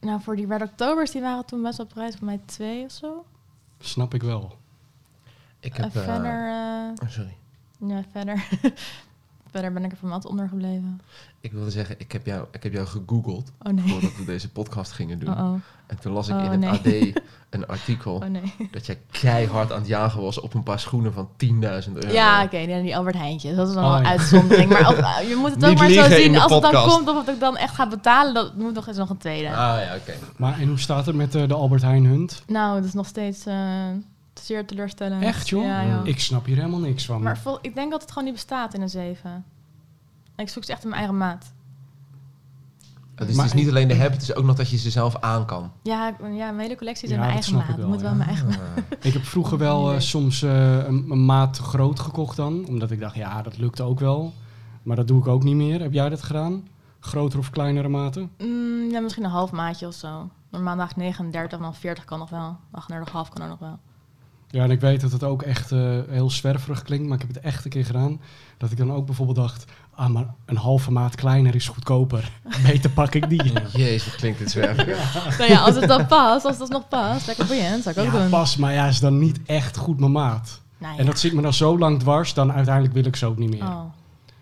Nou, 0.00 0.20
voor 0.22 0.36
die 0.36 0.46
Red 0.46 0.62
Octobers, 0.62 1.10
die 1.10 1.20
waren 1.20 1.44
toen 1.46 1.62
best 1.62 1.76
wel 1.76 1.86
prijs 1.86 2.16
voor 2.16 2.26
mij 2.26 2.40
twee 2.44 2.84
of 2.84 2.90
zo. 2.92 3.24
Snap 3.78 4.14
ik 4.14 4.22
wel. 4.22 4.56
Ik 5.60 5.78
En 5.78 5.82
heb... 5.82 5.96
eh, 5.96 6.02
verder, 6.02 6.48
eh, 6.48 7.02
oh, 7.02 7.08
sorry. 7.10 7.36
ja, 7.78 8.02
verder. 8.12 8.44
verder 9.52 9.72
ben 9.72 9.84
ik 9.84 9.90
er 9.92 9.96
van 9.96 10.08
wat 10.08 10.26
onder 10.26 10.48
gebleven. 10.48 11.00
Ik 11.40 11.52
wilde 11.52 11.70
zeggen, 11.70 11.94
ik 11.98 12.12
heb 12.12 12.26
jou, 12.26 12.46
ik 12.50 12.62
heb 12.62 12.72
jou 12.72 12.86
gegoogeld 12.86 13.52
Oh 13.62 13.72
nee. 13.72 13.88
voordat 13.88 14.16
we 14.16 14.24
deze 14.24 14.48
podcast 14.50 14.92
gingen 14.92 15.18
doen. 15.18 15.38
Oh 15.38 15.44
oh. 15.52 15.54
En 15.86 15.98
toen 16.00 16.12
las 16.12 16.28
ik 16.28 16.34
Oh, 16.34 16.44
in 16.52 16.62
het 16.62 16.84
nee. 16.84 17.14
AD 17.14 17.20
een 17.50 17.66
artikel 17.66 18.14
Oh 18.14 18.24
nee. 18.24 18.54
dat 18.70 18.86
jij 18.86 18.98
keihard 19.10 19.72
aan 19.72 19.78
het 19.78 19.86
jagen 19.88 20.22
was 20.22 20.40
op 20.40 20.54
een 20.54 20.62
paar 20.62 20.80
schoenen 20.80 21.12
van 21.12 21.28
10.000 21.44 21.48
euro. 21.92 22.12
Ja, 22.12 22.42
oké, 22.44 22.66
die, 22.66 22.82
die 22.82 22.96
Albert 22.96 23.16
Heijntjes. 23.16 23.56
Dat 23.56 23.68
is 23.68 23.74
dan 23.74 23.84
Oh, 23.84 23.88
wel 23.90 23.98
een 23.98 24.04
ja. 24.04 24.10
uitzondering. 24.10 24.70
Maar 24.70 24.88
of- 24.88 25.20
je 25.28 25.36
moet 25.36 25.50
het 25.54 25.64
ook 25.64 25.78
maar 25.78 25.90
zo 25.90 26.08
zien. 26.08 26.38
Als 26.38 26.52
het 26.52 26.62
dan 26.62 26.88
komt 26.88 27.08
of 27.08 27.28
ik 27.28 27.40
dan 27.40 27.56
echt 27.56 27.74
ga 27.74 27.88
betalen, 27.88 28.34
dat 28.34 28.56
moet 28.56 28.74
nog 28.74 28.86
eens 28.88 28.96
nog 28.96 29.10
een 29.10 29.16
tweede. 29.18 29.48
Ah 29.48 29.54
ja, 29.80 29.96
oké. 29.96 30.12
Maar 30.36 30.58
en 30.60 30.68
hoe 30.68 30.78
staat 30.78 31.06
het 31.06 31.14
met 31.16 31.34
eh, 31.34 31.48
de 31.48 31.54
Albert 31.54 31.82
Heijn 31.82 32.04
Hunt? 32.04 32.42
Nou, 32.46 32.76
dat 32.76 32.84
is 32.84 32.94
nog 32.94 33.06
steeds 33.06 33.46
eh, 33.46 33.56
zeer 34.44 34.66
teleurstellend. 34.66 35.22
Echt, 35.22 35.48
joh? 35.48 35.64
Ja, 35.64 35.86
joh. 35.86 36.06
Ik 36.06 36.20
snap 36.20 36.44
hier 36.46 36.56
helemaal 36.56 36.80
niks 36.80 37.06
van. 37.06 37.22
Maar 37.22 37.38
vol- 37.38 37.58
ik 37.62 37.74
denk 37.74 37.90
dat 37.90 38.00
het 38.00 38.10
gewoon 38.10 38.24
niet 38.24 38.34
bestaat 38.34 38.74
in 38.74 38.80
een 38.82 38.88
7. 38.88 39.44
Ik 40.36 40.48
zoek 40.48 40.64
ze 40.64 40.72
echt 40.72 40.82
in 40.82 40.88
mijn 40.88 41.00
eigen 41.00 41.18
maat. 41.18 41.52
Het 43.14 43.28
is 43.28 43.34
Maar- 43.36 43.44
dus 43.44 43.54
niet 43.54 43.68
alleen 43.68 43.88
de 43.88 43.94
heb, 43.94 44.12
het 44.12 44.22
is 44.22 44.34
ook 44.34 44.44
nog 44.44 44.56
dat 44.56 44.70
je 44.70 44.76
ze 44.76 44.90
zelf 44.90 45.16
aan 45.20 45.46
kan. 45.46 45.72
Ja, 45.82 46.08
ik- 46.08 46.16
ja 46.20 46.26
mijn 46.50 46.58
hele 46.58 46.76
collectie 46.76 47.04
is 47.04 47.10
Ja, 47.10 47.14
in 47.14 47.20
mijn 47.20 47.32
eigen 47.32 47.58
ik 47.58 47.66
maat. 47.66 47.76
wel, 47.76 47.88
moet 47.88 48.00
wel 48.00 48.04
ja. 48.06 48.10
in 48.10 48.16
mijn 48.16 48.28
eigen 48.28 48.46
maat. 48.48 48.84
Ik 49.00 49.12
heb 49.12 49.24
vroeger 49.24 49.58
wel 49.58 49.92
eh, 49.92 49.98
soms 50.00 50.42
eh, 50.42 50.76
een, 50.76 51.10
een 51.10 51.24
maat 51.24 51.54
te 51.54 51.62
groot 51.62 52.00
gekocht 52.00 52.36
dan. 52.36 52.66
Omdat 52.66 52.90
ik 52.90 53.00
dacht, 53.00 53.14
ja, 53.14 53.42
dat 53.42 53.58
lukt 53.58 53.80
ook 53.80 54.00
wel. 54.00 54.32
Maar 54.82 54.96
dat 54.96 55.08
doe 55.08 55.20
ik 55.20 55.26
ook 55.26 55.42
niet 55.42 55.54
meer. 55.56 55.80
Heb 55.80 55.92
jij 55.92 56.08
dat 56.08 56.22
gedaan? 56.22 56.68
Grotere 57.00 57.38
of 57.40 57.50
kleinere 57.50 57.88
maten? 57.88 58.30
Mm, 58.38 58.90
ja, 58.90 59.00
misschien 59.00 59.24
een 59.24 59.30
half 59.30 59.50
maatje 59.52 59.86
of 59.86 59.94
zo. 59.94 60.30
Normaal 60.50 60.76
dag 60.76 60.96
39 60.96 61.58
en 61.58 61.64
dan 61.64 61.74
40 61.74 62.04
kan 62.04 62.18
nog 62.18 62.30
wel. 62.30 62.56
38,5 62.70 63.28
kan 63.32 63.42
er 63.42 63.48
nog 63.48 63.58
wel. 63.58 63.78
Ja, 64.50 64.62
en 64.62 64.70
ik 64.70 64.80
weet 64.80 65.00
dat 65.00 65.12
het 65.12 65.22
ook 65.22 65.42
echt 65.42 65.72
eh, 65.72 65.98
heel 66.08 66.30
zwerverig 66.30 66.82
klinkt. 66.82 67.04
Maar 67.06 67.20
ik 67.20 67.26
heb 67.26 67.34
het 67.34 67.44
echt 67.44 67.64
een 67.64 67.70
keer 67.70 67.84
gedaan. 67.84 68.20
Dat 68.56 68.70
ik 68.70 68.76
dan 68.76 68.92
ook 68.92 69.06
bijvoorbeeld 69.06 69.36
dacht... 69.36 69.64
Ah, 69.94 70.08
maar 70.08 70.26
een 70.44 70.56
halve 70.56 70.92
maat 70.92 71.14
kleiner 71.14 71.54
is 71.54 71.68
goedkoper. 71.68 72.30
Beter 72.66 72.90
pak 72.90 73.14
ik 73.14 73.28
die. 73.28 73.52
Jezus, 73.84 74.14
klinkt 74.16 74.38
dit 74.38 74.50
zwerverig. 74.50 75.38
nou 75.38 75.50
ja, 75.50 75.60
als 75.60 75.74
het 75.74 75.88
dan 75.88 76.06
past, 76.06 76.44
als 76.44 76.58
dat 76.58 76.68
nog 76.68 76.88
past, 76.88 77.26
lekker 77.26 77.46
boeiend, 77.46 77.82
zou 77.82 77.94
ik 77.94 78.06
ook 78.06 78.12
Ja, 78.12 78.18
doen. 78.20 78.28
pas, 78.28 78.56
maar 78.56 78.72
ja, 78.72 78.86
is 78.86 79.00
dan 79.00 79.18
niet 79.18 79.40
echt 79.46 79.76
goed 79.76 80.00
mijn 80.00 80.12
maat. 80.12 80.60
Nou 80.78 80.92
ja. 80.92 80.98
En 81.00 81.06
dat 81.06 81.18
zit 81.18 81.32
me 81.32 81.42
dan 81.42 81.54
zo 81.54 81.78
lang 81.78 81.98
dwars, 81.98 82.34
dan 82.34 82.52
uiteindelijk 82.52 82.94
wil 82.94 83.04
ik 83.04 83.16
ze 83.16 83.26
ook 83.26 83.38
niet 83.38 83.50
meer. 83.50 83.62
Oh. 83.62 83.80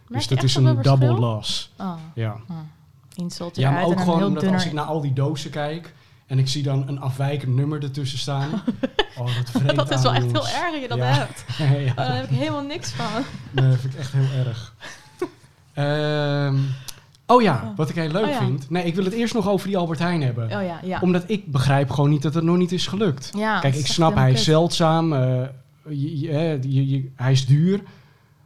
Dus 0.09 0.25
je 0.25 0.35
dat 0.35 0.45
is 0.45 0.55
een 0.55 0.65
double 0.65 0.83
verschil? 0.83 1.19
loss. 1.19 1.73
Oh, 1.79 1.95
Ja. 2.15 2.37
insult 3.15 3.57
Ja, 3.57 3.71
maar 3.71 3.85
ook 3.85 4.01
gewoon 4.01 4.25
omdat 4.25 4.47
als 4.47 4.67
ik 4.67 4.73
naar 4.73 4.85
al 4.85 5.01
die 5.01 5.13
dozen 5.13 5.51
kijk 5.51 5.95
en 6.27 6.39
ik 6.39 6.49
zie 6.49 6.63
dan 6.63 6.89
een 6.89 7.01
afwijkend 7.01 7.55
nummer 7.55 7.83
ertussen 7.83 8.19
staan. 8.19 8.49
Oh, 9.19 9.27
dat 9.37 9.51
vreet 9.63 9.77
dat 9.77 9.91
is 9.91 10.03
wel 10.03 10.15
echt 10.15 10.25
heel 10.33 10.47
erg 10.49 10.73
dat 10.73 10.81
je 10.83 10.89
dat 10.89 10.99
Ja. 10.99 11.05
hebt. 11.05 11.45
ja, 11.87 11.91
Oh, 11.91 11.97
daar 11.97 12.15
heb 12.17 12.31
ik 12.31 12.37
helemaal 12.39 12.63
niks 12.63 12.91
van. 12.93 13.23
nee, 13.51 13.71
dat 13.71 13.79
vind 13.81 13.93
ik 13.93 13.99
echt 13.99 14.13
heel 14.13 14.45
erg. 14.47 14.75
Ehm, 15.73 16.57
oh 17.27 17.43
ja, 17.43 17.73
wat 17.77 17.89
ik 17.89 17.95
heel 17.95 18.09
leuk 18.11 18.27
Oh 18.27 18.39
vind. 18.39 18.71
Nee, 18.71 18.85
ik 18.85 18.95
wil 18.95 19.05
het 19.05 19.13
eerst 19.13 19.35
nog 19.35 19.49
over 19.49 19.67
die 19.67 19.77
Albert 19.77 19.99
Heijn 19.99 20.23
hebben. 20.23 20.45
Oh 20.45 20.51
ja, 20.63 20.81
ja. 20.83 20.99
Omdat 21.01 21.25
ik 21.27 21.47
begrijp 21.53 21.91
gewoon 21.91 22.11
niet 22.11 22.23
dat 22.23 22.35
het 22.35 22.45
nog 22.45 22.57
niet 22.57 22.73
is 22.73 22.87
gelukt. 22.87 23.31
ja 23.37 23.59
Kijk, 23.61 23.75
ik 23.75 23.87
snap, 23.87 24.15
hij 24.15 24.33
is 24.33 24.45
zeldzaam, 24.45 25.13
eh, 25.13 25.43
je- 25.89 26.21
je- 26.21 26.31
hè, 26.33 26.51
je- 26.63 26.89
je- 26.89 27.11
hij 27.17 27.33
is 27.33 27.47
duur. 27.47 27.81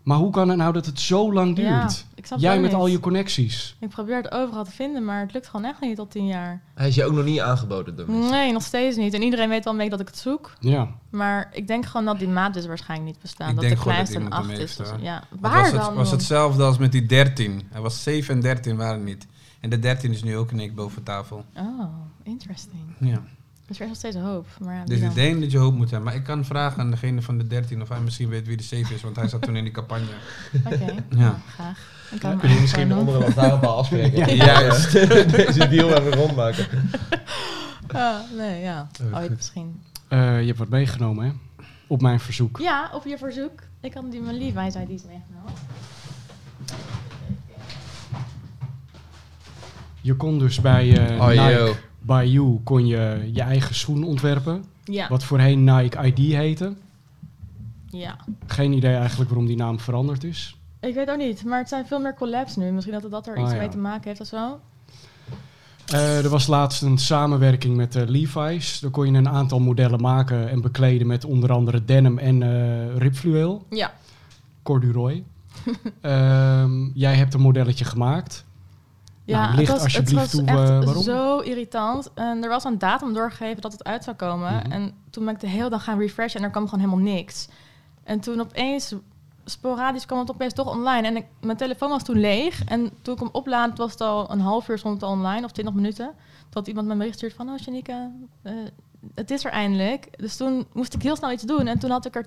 Maar 0.03 0.19
hoe 0.19 0.31
kan 0.31 0.49
het 0.49 0.59
nou 0.59 0.73
dat 0.73 0.87
het 0.87 1.01
zo 1.01 1.33
lang 1.33 1.57
duurt? 1.57 2.07
Ik 2.20 2.26
snap 2.26 2.38
het 2.38 2.48
Jij 2.48 2.61
met 2.61 2.70
niet. 2.70 2.80
al 2.80 2.87
je 2.87 3.00
connecties. 3.00 3.76
Ik 3.80 3.88
probeer 3.88 4.16
het 4.16 4.33
overal 4.33 4.64
te 4.64 4.70
vinden, 4.70 5.04
maar 5.04 5.20
het 5.20 5.33
lukt 5.33 5.48
gewoon 5.48 5.66
echt 5.66 5.80
niet 5.80 5.96
tot 5.96 6.11
tien 6.11 6.26
jaar. 6.26 6.62
Hij 6.74 6.88
is 6.88 6.94
je 6.94 7.04
ook 7.04 7.12
nog 7.12 7.24
niet 7.24 7.40
aangeboden 7.40 7.96
door 7.96 8.11
mensen. 8.11 8.30
Nee, 8.30 8.52
nog 8.52 8.62
steeds 8.62 8.96
niet. 8.96 9.14
En 9.14 9.22
iedereen 9.22 9.48
weet 9.48 9.64
wel 9.64 9.72
een 9.72 9.78
beetje 9.78 9.96
dat 9.96 10.06
ik 10.06 10.14
het 10.14 10.18
zoek. 10.18 10.52
Ja. 10.61 10.88
Maar 11.11 11.48
ik 11.52 11.66
denk 11.66 11.87
gewoon 11.87 12.06
dat 12.06 12.18
die 12.18 12.28
maat 12.28 12.54
dus 12.54 12.66
waarschijnlijk 12.66 13.11
niet 13.11 13.20
bestaat. 13.20 13.48
Ik 13.48 13.54
dat 13.54 13.64
denk 13.64 13.76
de 13.76 13.80
gewoon 13.83 13.96
dat 13.96 14.09
kleinste 14.09 14.37
een 14.37 14.42
8 14.50 14.59
is. 14.59 14.76
Dus, 14.76 14.90
ja. 15.00 15.22
Het 15.30 15.40
Waar 15.40 15.62
was, 15.62 15.72
het, 15.72 15.80
dan? 15.80 15.94
was 15.94 16.09
joh? 16.09 16.18
hetzelfde 16.18 16.62
als 16.62 16.78
met 16.78 16.92
die 16.92 17.06
13. 17.06 17.62
Hij 17.70 17.80
was 17.80 18.02
7 18.02 18.35
en 18.35 18.40
13 18.40 18.76
waren 18.76 18.94
het 18.94 19.04
niet. 19.04 19.26
En 19.61 19.70
de 19.70 19.78
13 19.78 20.11
is 20.11 20.22
nu 20.22 20.37
ook 20.37 20.50
een 20.50 20.61
ik 20.61 20.74
boven 20.74 21.02
tafel. 21.02 21.44
Oh, 21.56 21.85
interesting. 22.22 22.83
Ja. 23.00 23.22
Dus 23.70 23.78
er 23.78 23.85
is 23.85 23.90
nog 23.90 23.96
steeds 24.00 24.16
hoop. 24.16 24.46
Maar 24.61 24.74
ja, 24.74 24.85
Dus 24.85 24.96
ik 24.96 25.04
dan? 25.04 25.14
denk 25.14 25.40
dat 25.40 25.50
je 25.52 25.59
hoop 25.59 25.74
moet 25.74 25.90
hebben. 25.90 26.09
Maar 26.09 26.14
ik 26.18 26.24
kan 26.24 26.44
vragen 26.44 26.80
aan 26.80 26.90
degene 26.90 27.22
van 27.22 27.38
de 27.38 27.46
13 27.46 27.83
of 27.83 27.88
hij 27.88 28.00
misschien 28.00 28.28
weet 28.28 28.46
wie 28.46 28.56
de 28.56 28.62
7 28.62 28.94
is. 28.94 29.02
Want 29.02 29.16
hij 29.16 29.28
zat 29.28 29.42
toen 29.42 29.56
in 29.56 29.64
die 29.64 29.72
campagne. 29.72 30.04
Oké, 30.64 30.78
Ja. 31.11 31.16
nou, 31.16 31.35
graag. 31.54 31.78
Kan 32.18 32.38
Kun 32.38 32.50
je 32.50 32.61
misschien 32.61 32.94
onder 32.94 33.14
een 33.14 33.20
lantaarnpaal 33.20 33.76
afspreken? 33.76 34.18
Ja. 34.37 34.44
Juist. 34.44 34.92
Deze 35.37 35.68
deal 35.68 35.88
even 35.94 36.12
rondmaken. 36.14 36.66
Ah, 37.87 38.16
nee, 38.37 38.61
ja. 38.62 38.88
Oh, 39.02 39.16
Ooit 39.18 39.30
misschien. 39.37 39.83
Eh, 40.09 40.40
je 40.40 40.46
hebt 40.46 40.59
wat 40.59 40.68
meegenomen, 40.68 41.24
hè? 41.24 41.33
Op 41.87 42.00
mijn 42.00 42.20
verzoek. 42.20 42.59
Ja, 42.59 42.90
op 42.92 43.04
je 43.04 43.18
verzoek. 43.18 43.62
Ik 43.80 43.94
had 43.94 44.11
die 44.11 44.20
mijn 44.20 44.37
Levi's 44.38 44.76
uit 44.76 44.87
die 44.87 44.96
is 44.96 45.04
meegenomen. 45.04 45.52
Je 50.00 50.14
kon 50.14 50.38
dus 50.38 50.61
bij 50.61 51.09
eh, 51.09 51.20
Oh, 51.20 51.28
Nike, 51.28 51.42
yo. 51.42 51.74
By 52.01 52.25
You, 52.29 52.61
kon 52.65 52.87
je 52.87 53.31
je 53.33 53.43
eigen 53.43 53.75
schoen 53.75 54.05
ontwerpen. 54.05 54.65
Ja. 54.85 55.09
Wat 55.09 55.25
voorheen 55.25 55.65
Nike 55.65 56.07
ID 56.07 56.19
heette. 56.19 56.73
Ja. 57.87 58.17
Geen 58.47 58.73
idee 58.73 58.95
eigenlijk 58.95 59.31
waarom 59.31 59.47
die 59.47 59.57
naam 59.57 59.81
veranderd 59.81 60.25
is. 60.25 60.57
Ik 60.81 60.95
weet 60.95 61.11
ook 61.11 61.17
niet, 61.17 61.45
maar 61.45 61.59
het 61.59 61.69
zijn 61.69 61.87
veel 61.87 62.01
meer 62.01 62.15
collabs 62.15 62.57
nu. 62.57 62.71
Misschien 62.71 62.95
dat 62.95 63.03
het 63.03 63.13
dat 63.13 63.27
er 63.27 63.39
iets 63.39 63.51
ja. 63.51 63.57
mee 63.57 63.69
te 63.69 63.79
maken 63.79 64.09
heeft 64.09 64.21
of 64.21 64.27
zo. 64.27 64.61
Eh, 65.87 66.25
er 66.25 66.29
was 66.29 66.47
laatst 66.47 66.83
een 66.83 66.99
samenwerking 66.99 67.77
met 67.77 67.97
eh, 67.97 68.09
Levi's. 68.09 68.81
Daar 68.81 68.91
kon 68.91 69.13
je 69.13 69.19
een 69.19 69.29
aantal 69.29 69.61
modellen 69.61 70.01
maken 70.01 70.49
en 70.49 70.61
bekleden 70.61 71.07
met 71.07 71.25
onder 71.25 71.53
andere 71.53 71.85
denim 71.85 72.19
en 72.19 72.43
eh 72.43 72.97
ribfluweel. 72.97 73.67
Ja. 73.71 73.93
Corduroy. 74.63 75.25
Ehm, 76.01 76.89
jij 76.95 77.15
hebt 77.15 77.35
een 77.35 77.41
modelletje 77.41 77.85
gemaakt. 77.85 78.45
Ja, 79.31 79.45
Nou, 79.45 79.57
licht 79.57 79.69
het 79.73 79.77
was, 79.77 79.85
alsjeblieft 79.85 80.33
het 80.33 80.33
was 80.33 80.45
toe, 80.45 80.45
echt 80.45 80.69
eh, 80.71 80.85
waarom? 80.85 81.03
zo 81.03 81.38
irritant. 81.38 82.11
En 82.14 82.43
er 82.43 82.49
was 82.49 82.64
een 82.64 82.79
datum 82.79 83.12
doorgegeven 83.12 83.62
dat 83.62 83.73
het 83.73 83.85
uit 83.85 84.05
zou 84.05 84.16
komen. 84.16 84.53
Mhm. 84.55 84.73
En 84.73 84.95
toen 85.11 85.25
ben 85.25 85.35
ik 85.35 85.40
de 85.40 85.49
hele 85.49 85.69
dag 85.71 85.85
gaan 85.85 85.99
refreshen 85.99 86.40
en 86.40 86.45
er 86.47 86.53
kwam 86.53 86.64
gewoon 86.64 86.85
helemaal 86.85 87.12
niks. 87.14 87.49
En 88.03 88.21
toen 88.21 88.40
opeens, 88.40 88.95
sporadisch 89.45 90.07
kwam 90.07 90.19
het 90.19 90.31
opeens 90.31 90.55
toch 90.55 90.69
online. 90.69 91.07
En 91.07 91.16
ik, 91.16 91.27
mijn 91.40 91.57
telefoon 91.57 91.88
was 91.88 92.05
toen 92.05 92.21
leeg. 92.21 92.64
En 92.64 92.90
toen 93.03 93.14
ik 93.14 93.21
hem 93.21 93.29
oplaadde, 93.33 93.77
was 93.77 93.93
het 93.93 94.01
al 94.01 94.31
een 94.31 94.40
half 94.40 94.69
uur 94.69 94.79
stond 94.79 94.95
het 94.95 95.03
al 95.03 95.11
online, 95.11 95.45
of 95.45 95.53
20 95.53 95.75
minuten. 95.75 96.11
Had 96.53 96.69
iemand 96.69 96.87
me 96.87 96.93
een 96.93 96.99
bericht 96.99 97.21
gestuurd 97.21 97.47
van, 97.47 97.55
oh 97.55 97.59
Janika, 97.59 98.11
eh, 98.43 98.53
het 99.14 99.31
is 99.31 99.45
er 99.45 99.51
eindelijk. 99.51 100.09
Dus 100.19 100.37
toen 100.37 100.66
moest 100.73 100.95
ik 100.95 101.03
heel 101.03 101.16
snel 101.16 101.33
iets 101.33 101.43
doen. 101.43 101.66
En 101.66 101.79
toen 101.79 101.90
had 101.90 102.07
ik 102.07 102.16
er, 102.16 102.27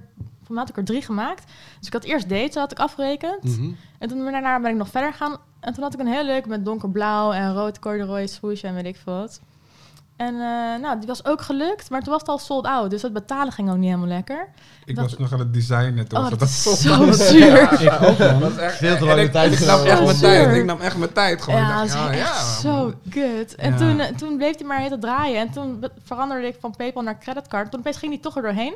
had 0.58 0.70
ik 0.70 0.78
er 0.78 0.84
drie 0.86 1.02
gemaakt. 1.02 1.44
Dus 1.78 1.88
ik 1.88 1.94
had 1.94 2.04
eerst 2.04 2.30
deze 2.30 2.60
had 2.60 2.72
ik 2.72 2.80
afgerekend. 2.80 3.44
Mhm. 3.44 3.72
En 4.00 4.08
toen 4.08 4.24
daarna 4.32 4.60
ben 4.60 4.72
ik 4.72 4.78
nog 4.78 4.89
verder 4.89 5.13
gaan. 5.13 5.38
En 5.60 5.74
toen 5.74 5.84
had 5.84 5.94
ik 5.94 6.00
een 6.00 6.08
heel 6.08 6.26
leuk 6.26 6.46
met 6.46 6.66
donkerblauw 6.66 7.32
en 7.32 7.54
rood 7.54 7.80
corduroy 7.80 8.28
swoosh 8.28 8.63
en 8.63 8.74
weet 8.74 8.86
ik 8.86 8.98
veel 9.04 9.13
wat. 9.13 9.39
En 10.18 10.34
eh, 10.34 10.82
nou, 10.82 10.98
die 11.00 11.08
was 11.08 11.26
ook 11.26 11.42
gelukt, 11.42 11.89
maar 11.89 12.02
toen 12.02 12.12
was 12.12 12.22
het 12.22 12.30
al 12.30 12.38
sold 12.38 12.66
out. 12.66 12.89
Dus 12.89 13.02
het 13.02 13.13
betalen 13.13 13.54
ging 13.54 13.70
ook 13.70 13.76
niet 13.76 13.86
helemaal 13.86 14.08
lekker. 14.08 14.48
Ik 14.86 14.96
Dat- 14.96 15.04
was 15.04 15.18
nog 15.18 15.34
aan 15.34 15.39
het 15.39 15.54
designen. 15.54 16.08
Toen 16.08 16.20
Oh, 16.20 16.30
was 16.30 16.39
dat 16.39 16.50
zo 16.50 16.72
is 16.72 16.82
zo 16.82 17.12
zuur. 17.12 17.82
Ik 17.82 17.92
ook, 18.02 18.18
man. 18.18 18.39
Dat 18.39 18.52
is 18.52 18.58
echt, 18.58 18.76
Veel 18.78 18.98
te 18.98 19.06
lange 19.06 19.30
tijd 19.30 19.54
Ik 19.54 19.66
nam 19.66 19.86
echt 19.86 20.04
mijn 20.04 20.18
tijd. 20.18 20.56
Ik 20.56 20.66
nam 20.66 20.80
echt 20.80 20.98
mijn 20.98 21.13
tijd 21.13 21.42
gewoon. 21.42 21.60
Ja, 21.60 21.68
dacht, 21.78 21.94
dat 21.94 22.02
ja, 22.04 22.12
echt 22.12 22.20
ja, 22.20 22.60
zo 22.60 22.94
kut. 23.10 23.56
En 23.56 23.72
Ja. 23.72 23.78
toen, 23.78 24.00
eh, 24.00 24.16
toen 24.16 24.38
bleef 24.38 24.56
hij 24.58 24.68
maar 24.68 24.82
het 24.82 25.02
draaien. 25.02 25.39
En 25.39 25.52
toen 25.52 25.86
veranderde 26.04 26.48
ik 26.48 26.56
van 26.60 26.76
PayPal 26.76 27.04
naar 27.04 27.18
creditcard. 27.20 27.72
Toen 27.72 27.80
opeens 27.80 27.98
ging 27.98 28.12
die 28.12 28.22
toch 28.22 28.36
er 28.36 28.42
doorheen. 28.42 28.74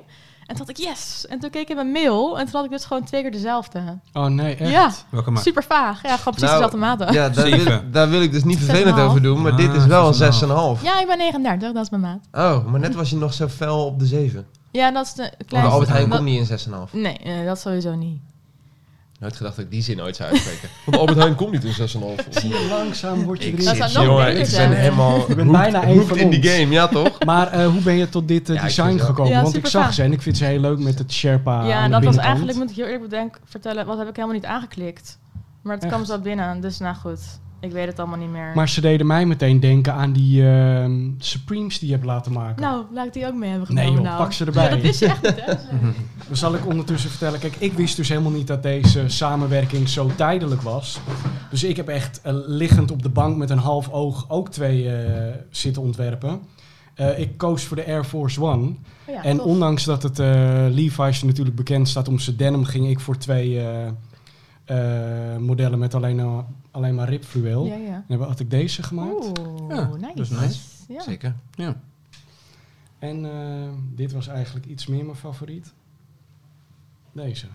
En 0.47 0.55
toen 0.55 0.65
had 0.67 0.69
ik 0.69 0.85
yes. 0.85 1.25
En 1.29 1.39
toen 1.39 1.49
keek 1.49 1.61
ik 1.61 1.69
in 1.69 1.75
mijn 1.75 1.91
mail 1.91 2.39
en 2.39 2.45
toen 2.45 2.53
had 2.55 2.65
ik 2.65 2.71
dus 2.71 2.85
gewoon 2.85 3.03
twee 3.03 3.21
keer 3.21 3.31
dezelfde. 3.31 3.99
Oh 4.13 4.25
nee, 4.25 4.55
echt? 4.55 4.69
Ja, 4.71 4.91
Welke 5.09 5.31
maat? 5.31 5.43
super 5.43 5.63
vaag. 5.63 6.01
Ja, 6.03 6.17
gewoon 6.17 6.33
precies 6.33 6.41
Nou, 6.41 6.53
dezelfde 6.53 6.77
maat. 6.77 7.13
Ja, 7.13 7.29
daar 7.29 7.49
wil, 7.49 7.59
Zeven. 7.59 7.91
daar 7.91 8.09
wil 8.09 8.21
ik 8.21 8.31
dus 8.31 8.43
niet 8.43 8.57
vervelend 8.57 8.95
6,5. 8.97 9.01
over 9.03 9.21
doen, 9.21 9.41
maar 9.41 9.55
dit 9.55 9.73
is 9.73 9.81
Ah, 9.81 9.87
wel 9.87 10.07
een 10.07 10.13
6,5. 10.13 10.79
6,5. 10.79 10.83
Ja, 10.83 10.99
ik 10.99 11.07
ben 11.07 11.17
39, 11.17 11.71
dat 11.73 11.83
is 11.83 11.89
mijn 11.89 12.01
maat. 12.01 12.19
Oh, 12.59 12.65
maar 12.65 12.79
net 12.79 12.95
was 12.95 13.09
je 13.09 13.15
nog 13.15 13.33
zo 13.33 13.47
fel 13.47 13.85
op 13.85 13.99
de 13.99 14.05
7. 14.05 14.45
Ja, 14.71 14.91
dat 14.91 15.05
is 15.05 15.13
de 15.13 15.31
kleinste. 15.47 15.73
Albert 15.73 15.91
Heijn 15.91 16.09
dat- 16.09 16.17
komt 16.17 16.29
niet 16.29 16.39
in 16.39 16.45
6,5. 16.45 16.93
Nee, 16.93 17.17
eh, 17.17 17.45
dat 17.45 17.59
sowieso 17.59 17.95
niet. 17.95 18.21
Nooit 19.19 19.35
gedacht 19.35 19.55
dat 19.55 19.65
ik 19.65 19.71
die 19.71 19.81
zin 19.81 20.01
ooit 20.01 20.15
zou 20.15 20.29
uitspreken. 20.29 20.69
Want 20.85 20.97
Albert 20.97 21.17
Heijn 21.17 21.35
komt 21.35 21.51
niet 21.51 21.63
in 21.63 21.71
6,5. 21.71 22.29
Zie 22.29 22.49
je, 22.49 22.67
langzaam 22.69 23.23
word 23.23 23.43
je 23.43 23.47
Ik 23.49 23.59
erin. 23.59 23.75
Zit, 23.75 23.91
jongen, 23.91 24.39
ik 24.39 24.49
ben 24.49 24.71
helemaal 24.71 25.25
bijna 25.35 25.83
één 25.83 26.07
van 26.07 26.17
in 26.17 26.29
die 26.29 26.43
game, 26.49 26.73
ja 26.73 26.87
toch? 26.87 27.23
Maar 27.25 27.51
eh, 27.51 27.67
hoe 27.67 27.81
ben 27.81 27.93
je 27.93 28.09
tot 28.09 28.27
dit 28.27 28.49
eh, 28.49 28.55
Ja, 28.55 28.63
design 28.63 28.97
gekomen? 28.97 29.31
Ja, 29.31 29.41
Want 29.41 29.55
ik 29.55 29.67
zag 29.67 29.93
ze 29.93 30.03
en 30.03 30.11
ik 30.11 30.21
vind 30.21 30.37
ze 30.37 30.45
heel 30.45 30.59
leuk 30.59 30.79
met 30.79 30.97
het 30.97 31.11
Sherpa 31.11 31.65
ja, 31.65 31.77
aan 31.79 31.83
de 31.83 31.91
dat 31.91 32.03
was 32.03 32.17
eigenlijk, 32.17 32.57
moet 32.57 32.69
ik 32.69 32.75
heel 32.75 32.85
eerlijk 32.85 33.03
bedenken, 33.09 33.41
vertellen, 33.45 33.85
wat 33.85 33.97
heb 33.97 34.07
ik 34.07 34.15
helemaal 34.15 34.35
niet 34.35 34.45
aangeklikt. 34.45 35.17
Maar 35.61 35.75
het 35.75 35.87
kwam 35.87 36.05
zo 36.05 36.19
binnen, 36.19 36.61
dus 36.61 36.77
nou 36.77 36.95
goed. 36.95 37.19
Ik 37.59 37.71
weet 37.71 37.87
het 37.87 37.99
allemaal 37.99 38.17
niet 38.17 38.29
meer. 38.29 38.51
Maar 38.55 38.69
ze 38.69 38.81
deden 38.81 39.07
mij 39.07 39.25
meteen 39.25 39.59
denken 39.59 39.93
aan 39.93 40.13
die 40.13 40.49
ehm, 40.49 41.11
Supremes 41.17 41.79
die 41.79 41.87
je 41.87 41.93
hebt 41.93 42.05
laten 42.05 42.31
maken. 42.31 42.61
nou, 42.61 42.85
laat 42.93 43.05
ik 43.05 43.13
die 43.13 43.27
ook 43.27 43.33
mee 43.33 43.49
hebben 43.49 43.73
nee 43.73 43.85
genomen. 43.85 44.03
joh, 44.03 44.11
nou. 44.11 44.23
pak 44.23 44.33
ze 44.33 44.45
erbij. 44.45 44.75
Ja, 44.75 44.81
dat 44.83 44.99
je 44.99 45.05
echt 45.05 45.21
niet, 45.21 45.45
hè? 45.45 45.53
Dan 46.27 46.37
zal 46.37 46.55
ik 46.55 46.67
ondertussen 46.67 47.09
vertellen. 47.09 47.39
Kijk, 47.39 47.55
ik 47.55 47.73
wist 47.73 47.95
dus 47.95 48.09
helemaal 48.09 48.31
niet 48.31 48.47
dat 48.47 48.63
deze 48.63 49.03
samenwerking 49.07 49.89
zo 49.89 50.11
tijdelijk 50.15 50.61
was. 50.61 50.99
Dus 51.49 51.63
ik 51.63 51.75
heb 51.75 51.87
echt 51.87 52.21
eh, 52.21 52.33
liggend 52.45 52.91
op 52.91 53.03
de 53.03 53.09
bank 53.09 53.37
met 53.37 53.49
een 53.49 53.57
half 53.57 53.89
oog 53.89 54.25
ook 54.29 54.49
twee 54.49 54.95
eh, 54.95 55.33
zitten 55.49 55.81
ontwerpen. 55.81 56.39
Eh, 56.97 57.19
ik 57.19 57.37
koos 57.37 57.63
voor 57.63 57.77
de 57.77 57.85
Air 57.85 58.03
Force 58.03 58.41
One. 58.41 58.65
Oh 58.65 58.75
ja, 59.07 59.23
en 59.23 59.37
tof. 59.37 59.45
ondanks 59.45 59.83
dat 59.83 60.03
het 60.03 60.19
eh 60.19 60.65
Levi's 60.69 61.23
natuurlijk 61.23 61.55
bekend 61.55 61.87
staat 61.87 62.07
om 62.07 62.19
zijn 62.19 62.35
denim, 62.35 62.63
ging 62.63 62.89
ik 62.89 62.99
voor 62.99 63.17
twee 63.17 63.59
eh, 63.59 63.87
eh, 64.65 65.37
modellen 65.37 65.79
met 65.79 65.95
alleen, 65.95 66.45
alleen 66.77 66.95
maar 66.95 67.09
ribfluweel. 67.09 67.65
Ja, 67.65 67.75
ja. 67.75 68.03
En 68.07 68.17
dan 68.17 68.21
had 68.27 68.39
ik 68.39 68.49
deze 68.49 68.83
gemaakt. 68.83 69.13
Oeh, 69.39 69.69
Ja, 69.69 69.87
nice. 69.87 70.15
dat 70.15 70.25
is 70.25 70.29
nice. 70.29 70.59
Ja. 70.87 71.01
Zeker. 71.01 71.35
Ja. 71.55 71.75
En 72.99 73.25
eh, 73.25 73.69
dit 73.95 74.11
was 74.11 74.27
eigenlijk 74.27 74.65
iets 74.65 74.87
meer 74.87 75.05
mijn 75.05 75.17
favoriet. 75.17 75.73
Deze. 77.11 77.47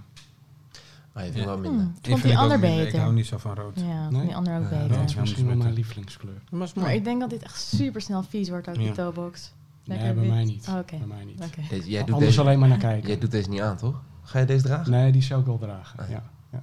Maar 1.13 1.25
je 1.25 1.31
vindt 1.33 1.47
wel 1.47 1.59
minder. 1.59 1.81
ik 1.81 1.87
Die 1.87 1.95
vond 1.95 2.05
vind 2.05 2.23
die 2.23 2.33
ik 2.33 2.39
ander 2.39 2.59
minder. 2.59 2.79
Ik 2.79 2.85
beter. 2.85 3.01
hou 3.01 3.13
niet 3.13 3.27
zo 3.27 3.39
van 3.39 3.55
rood. 3.55 3.81
Ja, 3.81 4.11
Nee? 4.11 4.23
die 4.23 4.37
ander 4.37 4.57
ook 4.57 4.63
Ja, 4.63 4.69
beter. 4.69 4.89
Dat 4.89 4.97
rood. 4.97 5.09
is 5.09 5.15
misschien 5.15 5.47
wel 5.47 5.57
mijn 5.57 5.73
lievelingskleur. 5.73 6.43
Maar 6.51 6.63
is 6.63 6.73
Maar 6.75 6.85
mooi. 6.85 6.97
ik 6.97 7.05
denk 7.05 7.21
dat 7.21 7.31
dit 7.31 7.43
echt 7.43 7.61
super 7.61 8.01
snel 8.01 8.23
vies 8.23 8.49
wordt, 8.49 8.69
ook 8.69 8.75
die 8.75 8.93
toebox. 8.93 9.53
Nee, 9.85 9.99
Lekker 9.99 10.15
bij 10.15 10.23
wit. 10.25 10.33
mij 10.33 10.45
niet. 10.45 10.67
Oh, 10.69 10.79
Oké, 10.79 10.97
Bij 10.97 11.07
mij 11.07 11.25
niet. 11.25 11.39
Deze, 11.71 11.91
jij, 11.91 12.01
doet 12.05 12.15
Anders 12.15 12.29
deze, 12.29 12.41
alleen 12.41 12.59
maar 12.59 12.69
naar 12.69 12.79
kijken. 12.79 13.09
jij 13.09 13.19
doet 13.19 13.31
deze 13.31 13.49
niet 13.49 13.61
aan, 13.61 13.77
toch? 13.77 14.03
Ga 14.23 14.39
je 14.39 14.45
deze 14.47 14.63
dragen? 14.63 14.91
Nee, 14.91 15.13
die 15.13 15.23
zou 15.23 15.41
ik 15.41 15.47
wel 15.47 15.59
dragen. 15.59 15.99
Ah. 15.99 16.09
Ja. 16.11 16.23
Ja. 16.53 16.63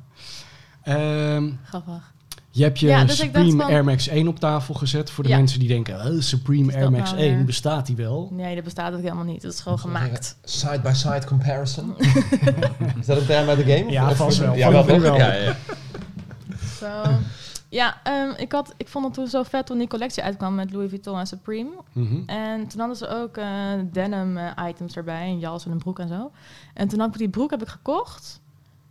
Ehm, 0.82 1.52
Grappig. 1.64 2.14
Je 2.60 2.66
hebt 2.66 2.80
je 2.80 2.88
Ja, 2.88 3.04
dus 3.06 3.18
Supreme 3.18 3.52
van- 3.62 3.70
Air 3.72 3.84
Max 3.84 4.08
1 4.08 4.28
op 4.28 4.40
tafel 4.40 4.74
gezet. 4.74 5.12
Voor 5.12 5.24
de 5.24 5.30
Ja. 5.30 5.38
mensen 5.38 5.60
die 5.60 5.68
denken, 5.68 5.96
oh, 5.96 6.20
Supreme 6.22 6.72
Air 6.74 6.82
dat 6.82 6.92
Max 6.92 7.12
nou 7.12 7.24
1, 7.24 7.36
weer? 7.36 7.46
bestaat 7.46 7.86
die 7.86 7.96
wel? 7.96 8.30
Nee, 8.32 8.56
dat 8.56 8.64
bestaat 8.64 8.94
ook 8.94 9.02
helemaal 9.02 9.24
niet. 9.24 9.42
Het 9.44 9.54
is 9.54 9.60
gewoon 9.60 9.80
gemaakt. 9.80 10.38
Side-by-side 10.44 11.26
comparison. 11.26 11.96
is 13.00 13.06
dat 13.06 13.18
een 13.18 13.26
term 13.26 13.50
uit 13.50 13.66
de 13.66 13.76
game? 13.78 13.92
Ja, 13.92 14.10
Of- 14.10 14.18
vast 14.18 14.38
wel. 14.38 14.56
Ja, 14.56 14.72
Van 14.72 14.86
wel, 14.86 15.00
wel. 15.00 15.16
Ja, 15.16 15.34
ja. 15.34 15.56
Zo. 16.80 16.88
Ja, 17.70 17.98
ehm, 18.04 18.30
ik, 18.38 18.52
had, 18.52 18.74
ik 18.78 18.88
vond 18.88 19.06
het 19.06 19.14
toen 19.14 19.28
zo 19.28 19.44
vet 19.44 19.66
toen 19.66 19.78
die 19.78 19.88
collectie 19.88 20.24
uitkwam 20.24 20.56
met 20.56 20.72
Louis 20.74 20.90
Vuitton 20.90 21.20
en 21.20 21.28
Supreme. 21.28 21.70
Mhm. 21.94 22.22
En 22.26 22.68
toen 22.68 22.80
hadden 22.80 22.98
ze 22.98 23.08
ook 23.08 23.38
eh, 23.38 23.46
denim 23.92 24.38
eh, 24.38 24.68
items 24.70 24.96
erbij, 24.96 25.28
een 25.28 25.40
jas 25.40 25.66
en 25.66 25.72
een 25.72 25.78
broek 25.78 26.00
en 26.00 26.08
zo. 26.08 26.32
En 26.74 26.88
toen 26.88 27.00
heb 27.00 27.10
ik 27.12 27.18
die 27.18 27.30
broek 27.30 27.50
heb 27.52 27.62
ik 27.62 27.68
gekocht. 27.68 28.42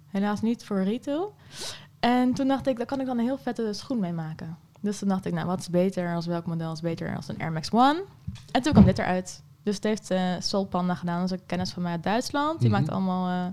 Helaas 0.09 0.41
niet 0.43 0.65
voor 0.65 0.83
retail. 0.83 1.35
En 2.01 2.35
toen 2.35 2.49
dacht 2.49 2.67
ik, 2.67 2.77
daar 2.77 2.87
kan 2.87 3.01
ik 3.01 3.07
dan 3.07 3.19
een 3.19 3.25
heel 3.25 3.39
vette 3.39 3.69
schoen 3.73 3.99
mee 4.01 4.13
maken. 4.13 4.57
Dus 4.81 4.99
toen 4.99 5.09
dacht 5.09 5.27
ik, 5.27 5.33
nou, 5.33 5.47
wat 5.47 5.59
is 5.61 5.69
beter 5.71 6.15
als 6.15 6.27
welk 6.27 6.47
model 6.47 6.73
is 6.73 6.81
beter 6.81 7.17
als 7.17 7.29
een 7.29 7.39
Air 7.41 7.53
Max 7.53 7.71
One? 7.71 8.03
En 8.53 8.63
toen 8.63 8.73
kwam 8.73 8.85
dit 8.85 8.99
eruit. 8.99 9.43
Dus 9.63 9.75
het 9.75 9.85
heeft 9.85 10.11
eh 10.11 10.21
Sol 10.41 10.65
Panda 10.67 10.95
gedaan, 10.95 11.21
dat 11.21 11.31
is 11.33 11.39
een 11.39 11.47
kennis 11.47 11.71
van 11.71 11.83
mij 11.83 11.93
uit 11.93 12.03
Duitsland. 12.03 12.61
Die 12.61 12.69
Mhm. 12.69 12.79
maakt 12.79 12.91
allemaal, 12.93 13.29
eh 13.47 13.53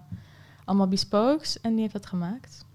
allemaal 0.65 0.87
bespokes 0.87 1.61
en 1.61 1.71
die 1.71 1.81
heeft 1.81 1.93
het 1.93 2.05
gemaakt. 2.05 2.65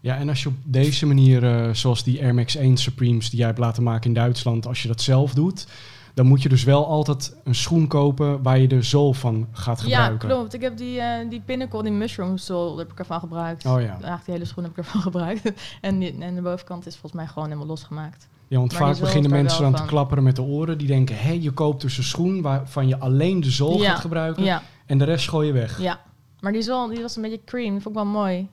Ja, 0.00 0.16
en 0.16 0.28
als 0.28 0.42
je 0.42 0.48
op 0.48 0.54
deze 0.62 1.06
manier, 1.06 1.44
eh, 1.44 1.74
zoals 1.74 2.04
die 2.04 2.22
Air 2.22 2.34
Max 2.34 2.54
1 2.56 2.76
Supremes 2.76 3.30
die 3.30 3.38
jij 3.38 3.46
hebt 3.46 3.58
laten 3.58 3.82
maken 3.82 4.06
in 4.08 4.14
Duitsland, 4.14 4.66
als 4.66 4.82
je 4.82 4.88
dat 4.88 5.00
zelf 5.00 5.34
doet, 5.34 5.66
dan 6.14 6.26
moet 6.26 6.42
je 6.42 6.48
dus 6.48 6.64
wel 6.64 6.86
altijd 6.86 7.36
een 7.44 7.54
schoen 7.54 7.86
kopen 7.86 8.42
waar 8.42 8.58
je 8.58 8.68
de 8.68 8.82
zool 8.82 9.12
van 9.12 9.46
gaat 9.52 9.82
Ja, 9.86 9.98
gebruiken. 10.00 10.28
klopt. 10.28 10.54
Ik 10.54 10.60
heb 10.60 10.76
die, 10.76 11.00
eh 11.00 11.28
die 11.30 11.40
pinnacle, 11.44 11.82
die 11.82 11.92
mushroom 11.92 12.36
sole, 12.36 12.78
heb 12.78 12.92
ik 12.92 12.98
ervan 12.98 13.20
gebruikt. 13.20 13.66
Oh 13.66 13.80
ja. 13.80 13.86
Eigenlijk 13.88 14.24
die 14.24 14.34
hele 14.34 14.44
schoen 14.46 14.62
heb 14.64 14.72
ik 14.72 14.78
ervan 14.78 15.00
gebruikt. 15.10 15.52
en, 15.80 15.98
die, 15.98 16.16
en 16.18 16.34
de 16.34 16.42
bovenkant 16.42 16.86
is 16.86 16.92
volgens 16.92 17.12
mij 17.12 17.26
gewoon 17.26 17.44
helemaal 17.44 17.66
losgemaakt. 17.68 18.28
Ja, 18.48 18.58
want 18.58 18.72
Maar 18.72 18.80
vaak 18.80 18.94
zool 18.94 19.04
beginnen 19.04 19.30
mensen 19.30 19.62
dan 19.62 19.74
te 19.74 19.84
klapperen 19.84 20.24
met 20.24 20.36
de 20.36 20.42
oren. 20.42 20.78
Die 20.78 20.86
denken, 20.86 21.16
hé, 21.18 21.30
je 21.32 21.50
koopt 21.50 21.80
dus 21.82 21.98
een 21.98 22.04
schoen 22.04 22.42
waarvan 22.42 22.88
je 22.88 22.98
alleen 22.98 23.40
de 23.40 23.50
zool 23.50 23.80
Ja, 23.80 23.90
gaat 23.90 24.00
gebruiken. 24.00 24.44
Ja, 24.44 24.62
En 24.86 24.98
de 24.98 25.04
rest 25.04 25.28
gooi 25.28 25.46
je 25.46 25.52
weg. 25.52 25.80
ja. 25.80 26.00
Maar 26.40 26.52
die 26.52 26.62
zool, 26.62 26.88
die 26.88 27.00
was 27.00 27.16
een 27.16 27.22
beetje 27.22 27.40
cream. 27.44 27.72
Dat 27.74 27.82
vond 27.82 27.96
ik 27.96 28.02
wel 28.02 28.12
mooi. 28.12 28.48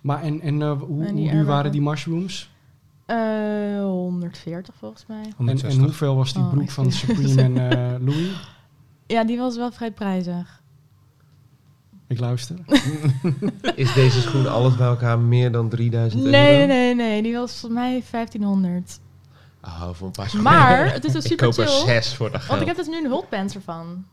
Maar 0.00 0.22
en, 0.22 0.40
en 0.40 0.62
eh, 0.62 0.70
hoe, 0.80 1.04
En 1.04 1.16
hoe 1.16 1.30
duur 1.30 1.44
waren 1.44 1.72
die 1.72 1.82
mushrooms? 1.82 2.49
Eh 3.10 3.82
140 3.82 4.74
volgens 4.78 5.06
mij. 5.06 5.22
En, 5.24 5.32
160. 5.36 5.78
en 5.78 5.84
hoeveel 5.84 6.16
was 6.16 6.32
die 6.32 6.42
Oh, 6.42 6.50
broek 6.50 6.62
ik 6.62 6.70
van 6.70 6.92
Supreme 6.92 7.42
en 7.42 7.70
eh, 7.70 8.06
Louis? 8.06 8.30
Ja, 9.06 9.24
die 9.24 9.38
was 9.38 9.56
wel 9.56 9.72
vrij 9.72 9.92
prijzig. 9.92 10.62
Ik 12.06 12.18
luister. 12.18 12.56
Is 13.74 13.92
deze 13.94 14.20
schoen 14.20 14.46
alles 14.46 14.76
bij 14.76 14.86
elkaar 14.86 15.18
meer 15.18 15.52
dan 15.52 15.68
3000 15.68 16.22
euro? 16.24 16.36
Nee, 16.36 16.66
nee, 16.66 16.94
nee. 16.94 17.22
Die 17.22 17.34
was 17.34 17.50
volgens 17.50 17.80
mij 17.80 18.02
1500. 18.10 19.00
Oh, 19.64 19.88
voor 19.92 20.06
een 20.06 20.12
paar 20.12 20.28
schoenen. 20.28 20.52
Maar 20.52 20.92
het 20.92 21.04
is 21.04 21.12
dus 21.12 21.24
ik 21.24 21.30
super 21.30 21.46
koop 21.46 21.58
er 21.58 21.66
chill. 21.66 21.86
zes 21.86 22.14
voor 22.14 22.30
dat 22.30 22.46
Want 22.46 22.60
ik 22.60 22.66
heb 22.66 22.76
dus 22.76 22.86
nu 22.86 22.96
een 22.98 23.10
hulpants 23.10 23.54
ervan. 23.54 24.04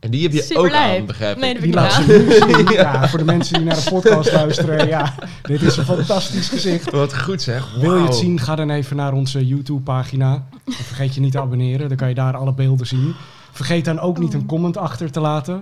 En 0.00 0.10
die 0.10 0.22
heb 0.22 0.32
je 0.32 0.42
Super 0.42 0.62
ook 0.62 0.70
lijp. 0.70 1.00
aan, 1.00 1.06
begrijp 1.06 1.34
ik. 1.36 1.40
Nee, 1.42 1.72
dat 1.72 1.96
heb 1.96 2.58
ik. 2.58 2.70
Ja, 2.80 3.08
voor 3.08 3.18
de 3.18 3.24
mensen 3.24 3.54
die 3.54 3.64
naar 3.64 3.74
de 3.84 3.90
podcast 3.90 4.32
luisteren. 4.40 4.88
Ja, 4.88 5.14
dit 5.42 5.62
is 5.62 5.76
een 5.76 5.84
fantastisch 5.84 6.48
gezicht. 6.48 6.90
Wat 6.90 7.18
goed 7.18 7.42
zeg. 7.42 7.74
Wil 7.80 7.96
je 7.96 8.02
het 8.04 8.14
zien, 8.14 8.40
ga 8.40 8.54
dan 8.54 8.70
even 8.70 8.96
naar 8.96 9.12
onze 9.12 9.46
YouTube-pagina. 9.46 10.46
En 10.66 10.72
Vergeet 10.72 11.14
je 11.14 11.20
niet 11.20 11.32
te 11.32 11.40
abonneren, 11.40 11.88
dan 11.88 11.96
kan 11.96 12.08
je 12.08 12.14
daar 12.14 12.36
alle 12.36 12.52
beelden 12.54 12.86
zien. 12.86 13.14
Vergeet 13.52 13.84
dan 13.84 13.98
ook 14.00 14.18
niet 14.18 14.34
een 14.34 14.46
comment 14.46 14.76
achter 14.76 15.10
te 15.10 15.20
laten. 15.20 15.54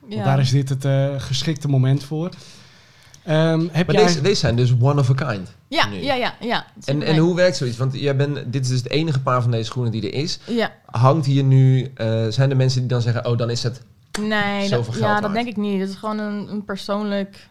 Want 0.00 0.12
Ja. 0.14 0.24
daar 0.24 0.40
is 0.40 0.50
dit 0.50 0.68
het 0.68 0.84
eh, 0.84 1.06
geschikte 1.18 1.68
moment 1.68 2.04
voor. 2.04 2.28
Ehm, 3.28 3.66
heb 3.72 3.86
Maar 3.86 3.94
jij... 3.96 4.04
deze, 4.06 4.20
deze 4.20 4.34
zijn 4.40 4.56
dus 4.56 4.74
one 4.80 5.00
of 5.00 5.10
a 5.10 5.14
kind. 5.32 5.54
ja, 5.68 5.88
nu. 5.88 5.96
ja, 5.96 6.14
ja, 6.14 6.34
ja. 6.40 6.64
En, 6.84 7.02
en 7.02 7.16
hoe 7.16 7.34
werkt 7.36 7.56
zoiets? 7.56 7.76
Want 7.76 7.94
jij 8.00 8.16
bent, 8.16 8.52
dit 8.52 8.62
is 8.64 8.68
dus 8.68 8.78
het 8.78 8.90
enige 8.90 9.20
paar 9.20 9.42
van 9.42 9.50
deze 9.50 9.64
schoenen 9.64 9.92
die 9.92 10.02
er 10.02 10.14
is. 10.14 10.38
Ja, 10.46 10.72
Hangt 10.86 11.26
hier 11.26 11.44
nu, 11.44 11.90
eh, 11.94 12.26
zijn 12.28 12.50
er 12.50 12.56
mensen 12.56 12.80
die 12.80 12.88
dan 12.88 13.02
zeggen, 13.02 13.26
oh 13.26 13.38
dan 13.38 13.50
is 13.50 13.62
het... 13.62 13.82
nee, 14.20 14.66
Zoveel 14.66 14.84
dat, 14.84 14.94
geld 14.94 15.04
ja, 15.14 15.20
dat 15.20 15.32
denk 15.32 15.48
ik 15.48 15.56
niet. 15.56 15.80
Het 15.80 15.88
is 15.88 15.94
gewoon 15.96 16.18
een, 16.18 16.48
een 16.52 16.64
persoonlijk 16.64 17.48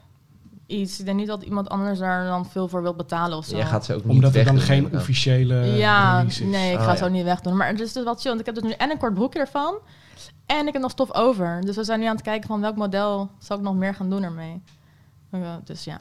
iets. 0.67 0.99
Ik 0.99 1.05
denk 1.05 1.17
niet 1.17 1.27
dat 1.27 1.43
iemand 1.43 1.69
anders 1.69 1.99
daar 1.99 2.25
dan 2.25 2.45
veel 2.49 2.67
voor 2.67 2.81
wil 2.81 2.93
betalen 2.95 3.37
of 3.37 3.45
zo. 3.45 3.55
Jij 3.55 3.65
gaat 3.65 3.85
ze 3.85 3.93
ook 3.93 4.03
niet 4.05 4.13
Omdat 4.15 4.35
er 4.35 4.45
dan 4.45 4.59
geen 4.59 4.95
officiële 4.95 5.55
ja, 5.65 6.21
is. 6.21 6.39
nee, 6.39 6.71
ik 6.71 6.77
Oh, 6.77 6.83
ga 6.85 6.91
ja. 6.91 6.97
zo 6.97 7.07
niet 7.09 7.23
wegdoen. 7.23 7.57
Maar 7.57 7.67
het 7.67 7.79
is 7.79 7.93
dus 7.93 8.03
wat 8.03 8.19
chill. 8.21 8.29
Want 8.29 8.39
ik 8.39 8.45
heb 8.45 8.55
dus 8.55 8.63
nu 8.63 8.71
en 8.71 8.89
een 8.89 8.97
kort 8.97 9.13
broekje 9.13 9.39
ervan. 9.39 9.75
En 10.45 10.67
ik 10.67 10.73
heb 10.73 10.81
nog 10.81 10.91
stof 10.91 11.13
over. 11.13 11.61
Dus 11.65 11.75
we 11.75 11.83
zijn 11.83 11.99
nu 11.99 12.05
aan 12.05 12.15
het 12.15 12.23
kijken 12.23 12.47
van 12.47 12.61
welk 12.61 12.75
model 12.75 13.29
zal 13.39 13.57
ik 13.57 13.63
nog 13.63 13.75
meer 13.75 13.93
gaan 13.93 14.09
doen 14.09 14.23
ermee. 14.23 14.61
Uh, 15.31 15.55
dus 15.63 15.83
ja, 15.83 15.99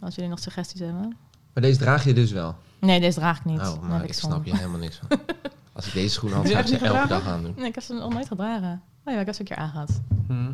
als 0.00 0.14
jullie 0.14 0.30
nog 0.30 0.38
suggesties 0.38 0.80
hebben. 0.80 1.16
Maar 1.52 1.62
deze 1.62 1.78
draag 1.78 2.04
je 2.04 2.14
dus 2.14 2.32
wel. 2.32 2.54
Nee, 2.78 3.00
deze 3.00 3.18
draag 3.18 3.38
ik 3.38 3.44
niet. 3.44 3.60
Oh, 3.60 3.82
maar 3.82 4.02
ik 4.02 4.08
ik 4.08 4.14
snap 4.14 4.44
je 4.44 4.56
helemaal 4.56 4.78
niks 4.78 4.96
van. 4.96 5.18
Als 5.72 5.86
ik 5.86 5.92
deze 5.92 6.08
schoenen 6.08 6.38
had, 6.38 6.48
zou 6.48 6.58
ik 6.58 6.66
ze 6.66 6.72
elke 6.72 6.86
gedragen? 6.86 7.08
dag 7.08 7.26
aandoen. 7.26 7.54
Nee, 7.56 7.66
ik 7.68 7.74
heb 7.74 7.84
ze 7.84 7.92
nog 7.92 8.12
nooit 8.12 8.26
gedragen. 8.26 8.82
Oh 9.04 9.12
ja, 9.12 9.20
ik 9.20 9.26
heb 9.26 9.34
ze 9.34 9.40
een 9.40 9.46
keer 9.46 9.56
aangehad. 9.56 10.00
Hm. 10.26 10.52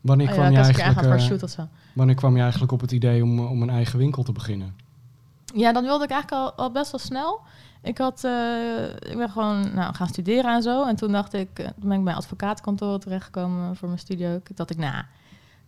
Wanneer, 0.00 0.28
Oh 0.28 0.34
ja, 0.34 0.40
kwam 0.40 0.52
je 0.52 0.58
eigenlijk, 0.58 1.20
eh, 1.20 1.26
shoot 1.26 1.42
of 1.42 1.50
zo. 1.50 1.68
wanneer 1.92 2.14
kwam 2.14 2.34
je 2.36 2.42
eigenlijk 2.42 2.72
op 2.72 2.80
het 2.80 2.92
idee 2.92 3.22
om, 3.22 3.38
eh, 3.38 3.50
om 3.50 3.62
een 3.62 3.70
eigen 3.70 3.98
winkel 3.98 4.22
te 4.22 4.32
beginnen? 4.32 4.76
Ja, 5.54 5.72
dat 5.72 5.82
wilde 5.82 6.04
ik 6.04 6.10
eigenlijk 6.10 6.42
al, 6.42 6.52
al 6.52 6.70
best 6.70 6.90
wel 6.90 7.00
snel. 7.00 7.40
Ik, 7.82 7.98
had, 7.98 8.24
eh, 8.24 9.10
ik 9.10 9.16
ben 9.16 9.30
gewoon 9.30 9.74
nou, 9.74 9.94
gaan 9.94 10.08
studeren 10.08 10.54
en 10.54 10.62
zo. 10.62 10.86
En 10.86 10.96
toen 10.96 11.12
dacht 11.12 11.32
ik, 11.32 11.54
toen 11.54 11.88
ben 11.88 11.98
ik 11.98 12.04
bij 12.04 12.14
advocatenkantoor 12.14 12.98
terechtgekomen 12.98 13.76
voor 13.76 13.88
mijn 13.88 14.00
studie 14.00 14.28
ook. 14.28 14.56
Dacht 14.56 14.70
ik, 14.70 14.76
nou, 14.76 15.04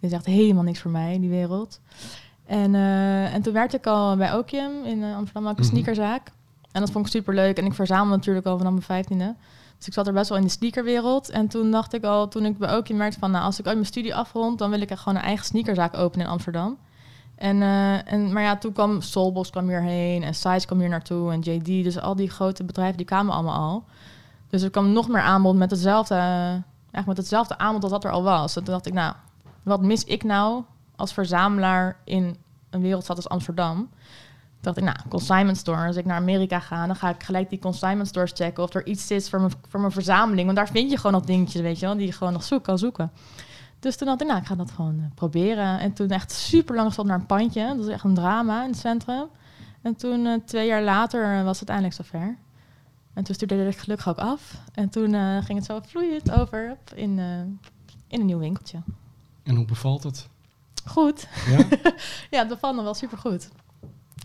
dit 0.01 0.11
is 0.11 0.17
echt 0.17 0.27
helemaal 0.27 0.63
niks 0.63 0.81
voor 0.81 0.91
mij, 0.91 1.19
die 1.21 1.29
wereld. 1.31 1.81
En, 2.47 2.75
eh, 2.75 3.35
en 3.35 3.43
toen 3.43 3.53
werkte 3.53 3.77
ik 3.77 3.87
al 3.87 4.17
bij 4.17 4.35
Okium 4.35 4.85
in 4.85 5.03
eh, 5.03 5.17
Amsterdam, 5.17 5.47
ook 5.51 5.59
een 5.59 5.65
Mhm. 5.65 5.73
sneakerzaak. 5.73 6.31
En 6.73 6.81
dat 6.81 6.91
vond 6.91 7.07
ik 7.07 7.13
super 7.13 7.35
leuk. 7.35 7.59
En 7.59 7.65
ik 7.65 7.75
verzamelde 7.75 8.17
natuurlijk 8.17 8.47
al 8.47 8.57
vanaf 8.57 8.73
mijn 8.73 8.85
vijftiende. 8.85 9.35
Dus 9.79 9.87
ik 9.87 9.93
zat 9.93 10.07
er 10.07 10.13
best 10.13 10.29
wel 10.29 10.39
in 10.39 10.45
de 10.45 10.51
sneakerwereld. 10.51 11.31
En 11.31 11.49
toen 11.49 11.71
dacht 11.71 11.95
ik 11.95 12.05
al, 12.05 12.29
toen 12.29 12.45
ik 12.45 12.59
bij 12.59 12.77
Okium 12.77 12.97
merkte 12.99 13.19
van... 13.19 13.31
nou, 13.31 13.45
als 13.45 13.59
ik 13.59 13.67
ooit 13.67 13.75
mijn 13.75 13.87
studie 13.87 14.15
afrond... 14.15 14.59
dan 14.59 14.71
wil 14.71 14.81
ik 14.81 14.91
echt 14.91 15.01
gewoon 15.01 15.19
een 15.19 15.25
eigen 15.25 15.45
sneakerzaak 15.45 15.97
openen 15.97 16.27
in 16.27 16.33
Amsterdam. 16.33 16.77
En, 17.35 17.63
eh, 17.63 18.13
en, 18.13 18.33
maar 18.33 18.43
ja, 18.43 18.57
toen 18.57 18.73
kwam 18.73 19.01
Soulbox 19.01 19.51
kwam 19.51 19.69
hierheen 19.69 20.23
en 20.23 20.35
Size 20.35 20.67
kwam 20.67 20.79
hier 20.81 20.89
naartoe 20.89 21.33
en 21.33 21.41
JD. 21.41 21.65
Dus 21.85 22.01
al 22.01 22.17
die 22.17 22.31
grote 22.31 22.65
bedrijven, 22.65 22.97
die 22.97 23.07
kwamen 23.07 23.35
allemaal 23.35 23.71
al. 23.71 23.85
Dus 24.49 24.63
er 24.63 24.71
kwam 24.71 24.93
nog 24.93 25.09
meer 25.09 25.21
aanbod 25.23 25.57
met 25.57 25.71
hetzelfde, 25.71 26.15
eigenlijk 26.15 27.07
met 27.07 27.17
hetzelfde 27.17 27.59
aanbod 27.59 27.83
als 27.83 27.93
dat 27.93 28.05
er 28.05 28.11
al 28.11 28.23
was. 28.23 28.57
En 28.57 28.65
toen 28.65 28.73
dacht 28.73 28.87
ik, 28.87 28.93
nou, 28.93 29.15
wat 29.63 29.83
mis 29.83 30.05
ik 30.05 30.25
nou 30.25 30.63
als 30.97 31.13
verzamelaar 31.13 31.97
in 32.05 32.37
een 32.71 32.81
wereldstad 32.81 33.17
als 33.17 33.29
Amsterdam? 33.29 33.89
Dacht 34.61 34.77
ik, 34.77 34.85
nou, 34.85 34.97
consignment 35.09 35.57
store. 35.57 35.87
Als 35.87 35.97
ik 35.97 36.05
naar 36.05 36.17
Amerika 36.17 36.61
ga, 36.61 36.87
dan 36.87 36.97
ga 36.97 37.09
ik 37.09 37.23
gelijk 37.23 37.51
die 37.51 37.59
consignment 37.59 38.09
stores 38.09 38.33
checken 38.35 38.63
of 38.63 38.75
er 38.75 38.87
iets 38.87 39.11
is 39.11 39.31
voor 39.31 39.41
mijn, 39.41 39.53
voor 39.69 39.81
mijn 39.81 39.93
verzameling. 39.93 40.45
Want 40.45 40.57
daar 40.57 40.69
vind 40.69 40.91
je 40.91 40.97
gewoon 40.97 41.13
nog 41.13 41.25
dingetjes, 41.25 41.63
weet 41.63 41.79
je 41.79 41.87
wel, 41.87 41.97
die 41.97 42.07
je 42.07 42.13
gewoon 42.13 42.33
nog 42.33 42.43
zoek 42.43 42.65
kan 42.65 42.79
zoeken. 42.79 43.13
Dus 43.81 43.97
toen 43.97 44.07
dacht 44.07 44.21
ik, 44.21 44.27
nou, 44.27 44.41
ik 44.41 44.47
ga 44.47 44.55
dat 44.55 44.71
gewoon 44.71 44.99
eh, 44.99 45.05
proberen. 45.15 45.79
En 45.79 45.93
toen 45.93 46.09
echt 46.09 46.33
super 46.33 46.75
lang 46.75 46.93
stond 46.93 47.09
naar 47.09 47.19
een 47.19 47.27
pandje. 47.27 47.67
Dat 47.67 47.77
was 47.77 47.89
echt 47.89 48.05
een 48.05 48.15
drama 48.15 48.63
in 48.63 48.71
het 48.71 48.79
centrum. 48.79 49.27
En 49.83 49.97
toen, 49.97 50.27
eh, 50.27 50.35
twee 50.45 50.67
jaar 50.67 50.83
later, 50.83 51.39
eh, 51.39 51.45
was 51.45 51.61
het 51.61 51.69
eindelijk 51.69 51.97
zover. 51.97 52.37
En 53.15 53.25
toen 53.25 53.35
stuurde 53.35 53.67
ik 53.67 53.79
gelukkig 53.79 54.09
ook 54.09 54.19
af. 54.19 54.63
En 54.75 54.89
toen 54.89 55.15
ging 55.43 55.59
het 55.59 55.65
zo 55.65 55.81
vloeiend 55.87 56.31
over 56.31 56.77
in, 56.95 57.19
in 58.09 58.21
een 58.21 58.27
nieuw 58.27 58.39
winkeltje. 58.39 58.79
En 59.45 59.55
hoe 59.55 59.65
bevalt 59.65 60.03
het? 60.03 60.27
Goed. 60.85 61.27
Ja? 61.51 61.57
Ja, 62.31 62.39
het 62.39 62.49
bevalt 62.49 62.77
me 62.77 62.83
wel 62.83 62.95
super 62.95 63.19
goed. 63.19 63.49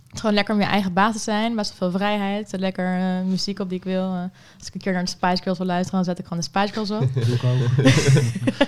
Het 0.07 0.13
is 0.13 0.19
gewoon 0.19 0.35
lekker 0.35 0.53
om 0.53 0.59
je 0.59 0.67
eigen 0.67 0.93
baas 0.93 1.13
te 1.13 1.19
zijn. 1.19 1.55
Best 1.55 1.79
wel 1.79 1.89
veel 1.89 1.99
vrijheid. 1.99 2.51
Lekker 2.57 2.97
eh, 2.99 3.21
muziek 3.25 3.59
op 3.59 3.69
die 3.69 3.77
ik 3.77 3.83
wil. 3.83 4.13
Eh, 4.13 4.19
als 4.59 4.67
ik 4.67 4.73
een 4.73 4.79
keer 4.81 4.93
naar 4.93 5.03
de 5.03 5.09
Spice 5.09 5.41
Girls 5.43 5.57
wil 5.57 5.67
luisteren, 5.67 5.95
dan 6.03 6.03
zet 6.15 6.19
ik 6.19 6.25
gewoon 6.27 6.39
de 6.39 6.45
Spice 6.49 6.73
Girls 6.73 6.91
op. 6.91 7.01
Ik. 7.15 7.41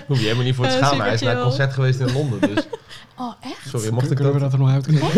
Hoef 0.08 0.16
je 0.18 0.22
helemaal 0.24 0.44
niet 0.44 0.54
voor 0.54 0.66
te 0.66 0.70
Eh, 0.70 0.76
schamen. 0.86 1.04
Hij 1.04 1.14
is 1.14 1.20
naar 1.20 1.36
een 1.36 1.42
concert 1.42 1.72
geweest 1.72 2.00
in 2.00 2.12
Londen. 2.12 2.40
Dus 2.40 2.66
Oh, 3.16 3.32
echt? 3.40 3.68
sorry, 3.68 3.92
mocht 3.92 4.10
ik 4.10 4.16
Kunnen 4.16 4.34
we 4.34 4.40
dat? 4.40 4.52
er 4.52 4.58
nog 4.58 4.70
uitknippen? 4.70 5.08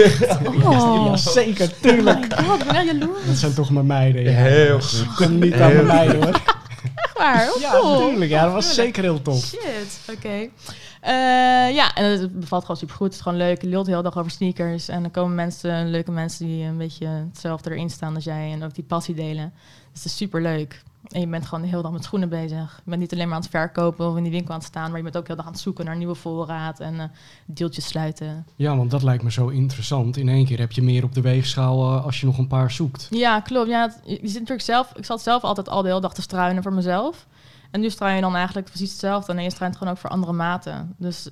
Oh, 0.66 1.10
Ja, 1.10 1.16
zeker, 1.16 1.68
oh 1.70 1.80
tuurlijk. 1.80 2.28
my 2.36 2.44
god, 2.44 2.60
ik 2.62 2.66
ben 2.72 2.84
jaloers. 2.86 3.26
Dat 3.26 3.36
zijn 3.36 3.54
toch 3.54 3.70
mijn 3.70 3.86
meiden. 3.86 4.22
Ja. 4.22 4.30
Heel 4.30 4.80
goed. 4.80 5.14
Kom 5.14 5.38
niet 5.38 5.54
aan 5.54 5.72
mijn 5.72 5.86
meiden 5.86 6.22
hoor. 6.22 6.34
Echt 6.94 7.18
waar? 7.18 7.50
Oh, 7.54 7.60
Ja, 7.60 7.70
cool. 7.70 7.98
natuurlijk. 8.00 8.30
Ja, 8.30 8.44
dat 8.44 8.52
was 8.52 8.66
Tuurlijk. 8.66 8.86
zeker 8.96 9.02
heel 9.02 9.22
tof. 9.22 9.44
Shit, 9.44 10.00
oké. 10.16 10.28
Eh, 10.28 10.48
ja, 11.74 11.94
en 11.94 12.04
het 12.04 12.40
bevalt 12.40 12.62
gewoon 12.62 12.76
super 12.76 12.94
goed. 12.96 13.06
Het 13.06 13.14
is 13.14 13.20
gewoon 13.20 13.38
leuk. 13.38 13.62
Je 13.62 13.68
lult 13.68 13.84
de 13.84 13.90
hele 13.90 14.02
dag 14.02 14.18
over 14.18 14.30
sneakers. 14.30 14.88
En 14.88 15.02
dan 15.02 15.10
komen 15.10 15.34
mensen, 15.34 15.90
leuke 15.90 16.10
mensen 16.10 16.46
die 16.46 16.64
een 16.64 16.78
beetje 16.78 17.06
hetzelfde 17.06 17.70
erin 17.70 17.90
staan 17.90 18.14
als 18.14 18.24
jij. 18.24 18.52
En 18.52 18.62
ook 18.64 18.74
die 18.74 18.84
passie 18.84 19.14
delen. 19.14 19.52
Dus 19.92 20.02
het 20.02 20.04
is 20.12 20.16
super 20.16 20.42
leuk. 20.42 20.82
En 21.08 21.20
je 21.20 21.26
bent 21.26 21.46
gewoon 21.46 21.62
de 21.64 21.70
hele 21.70 21.82
dag 21.82 21.92
met 21.92 22.04
schoenen 22.04 22.28
bezig. 22.28 22.80
Je 22.84 22.90
bent 22.90 23.00
niet 23.00 23.12
alleen 23.12 23.26
maar 23.26 23.36
aan 23.36 23.42
het 23.42 23.50
verkopen 23.50 24.08
of 24.10 24.16
in 24.16 24.22
die 24.22 24.32
winkel 24.32 24.50
aan 24.52 24.58
het 24.58 24.68
staan. 24.68 24.88
Maar 24.88 24.96
je 24.96 25.02
bent 25.02 25.16
ook 25.16 25.26
heel 25.26 25.36
dag 25.36 25.46
aan 25.46 25.52
het 25.52 25.60
zoeken 25.60 25.84
naar 25.84 25.96
nieuwe 25.96 26.14
voorraad. 26.14 26.80
En 26.80 27.00
eh, 27.00 27.06
deeltjes 27.46 27.86
sluiten. 27.86 28.46
Ja, 28.56 28.76
want 28.76 28.90
dat 28.90 29.02
lijkt 29.02 29.22
me 29.22 29.30
zo 29.32 29.48
interessant. 29.48 30.16
In 30.16 30.28
één 30.28 30.44
keer 30.46 30.58
heb 30.58 30.72
je 30.72 30.82
meer 30.82 31.04
op 31.04 31.14
de 31.14 31.20
weegschaal 31.20 31.96
eh, 31.96 32.04
als 32.04 32.20
je 32.20 32.26
nog 32.26 32.38
een 32.38 32.46
paar 32.46 32.70
zoekt. 32.70 33.06
Ja, 33.10 33.40
klopt. 33.40 33.68
Ja, 33.68 33.82
het- 33.82 34.00
je 34.04 34.18
zit 34.28 34.32
natuurlijk 34.32 34.60
zelf... 34.62 34.92
Ik 34.96 35.04
zat 35.04 35.22
zelf 35.22 35.42
altijd 35.42 35.68
al 35.68 35.82
de 35.82 35.88
hele 35.88 36.00
dag 36.00 36.14
te 36.14 36.22
struinen 36.22 36.62
voor 36.62 36.72
mezelf. 36.72 37.26
En 37.70 37.80
nu 37.80 37.90
struin 37.90 38.14
je 38.14 38.20
dan 38.20 38.34
eigenlijk 38.36 38.66
precies 38.66 38.90
hetzelfde. 38.90 39.32
En 39.32 39.42
je 39.42 39.50
struint 39.50 39.76
gewoon 39.76 39.92
ook 39.92 39.98
voor 39.98 40.10
andere 40.10 40.32
maten. 40.32 40.94
Dus 40.96 41.28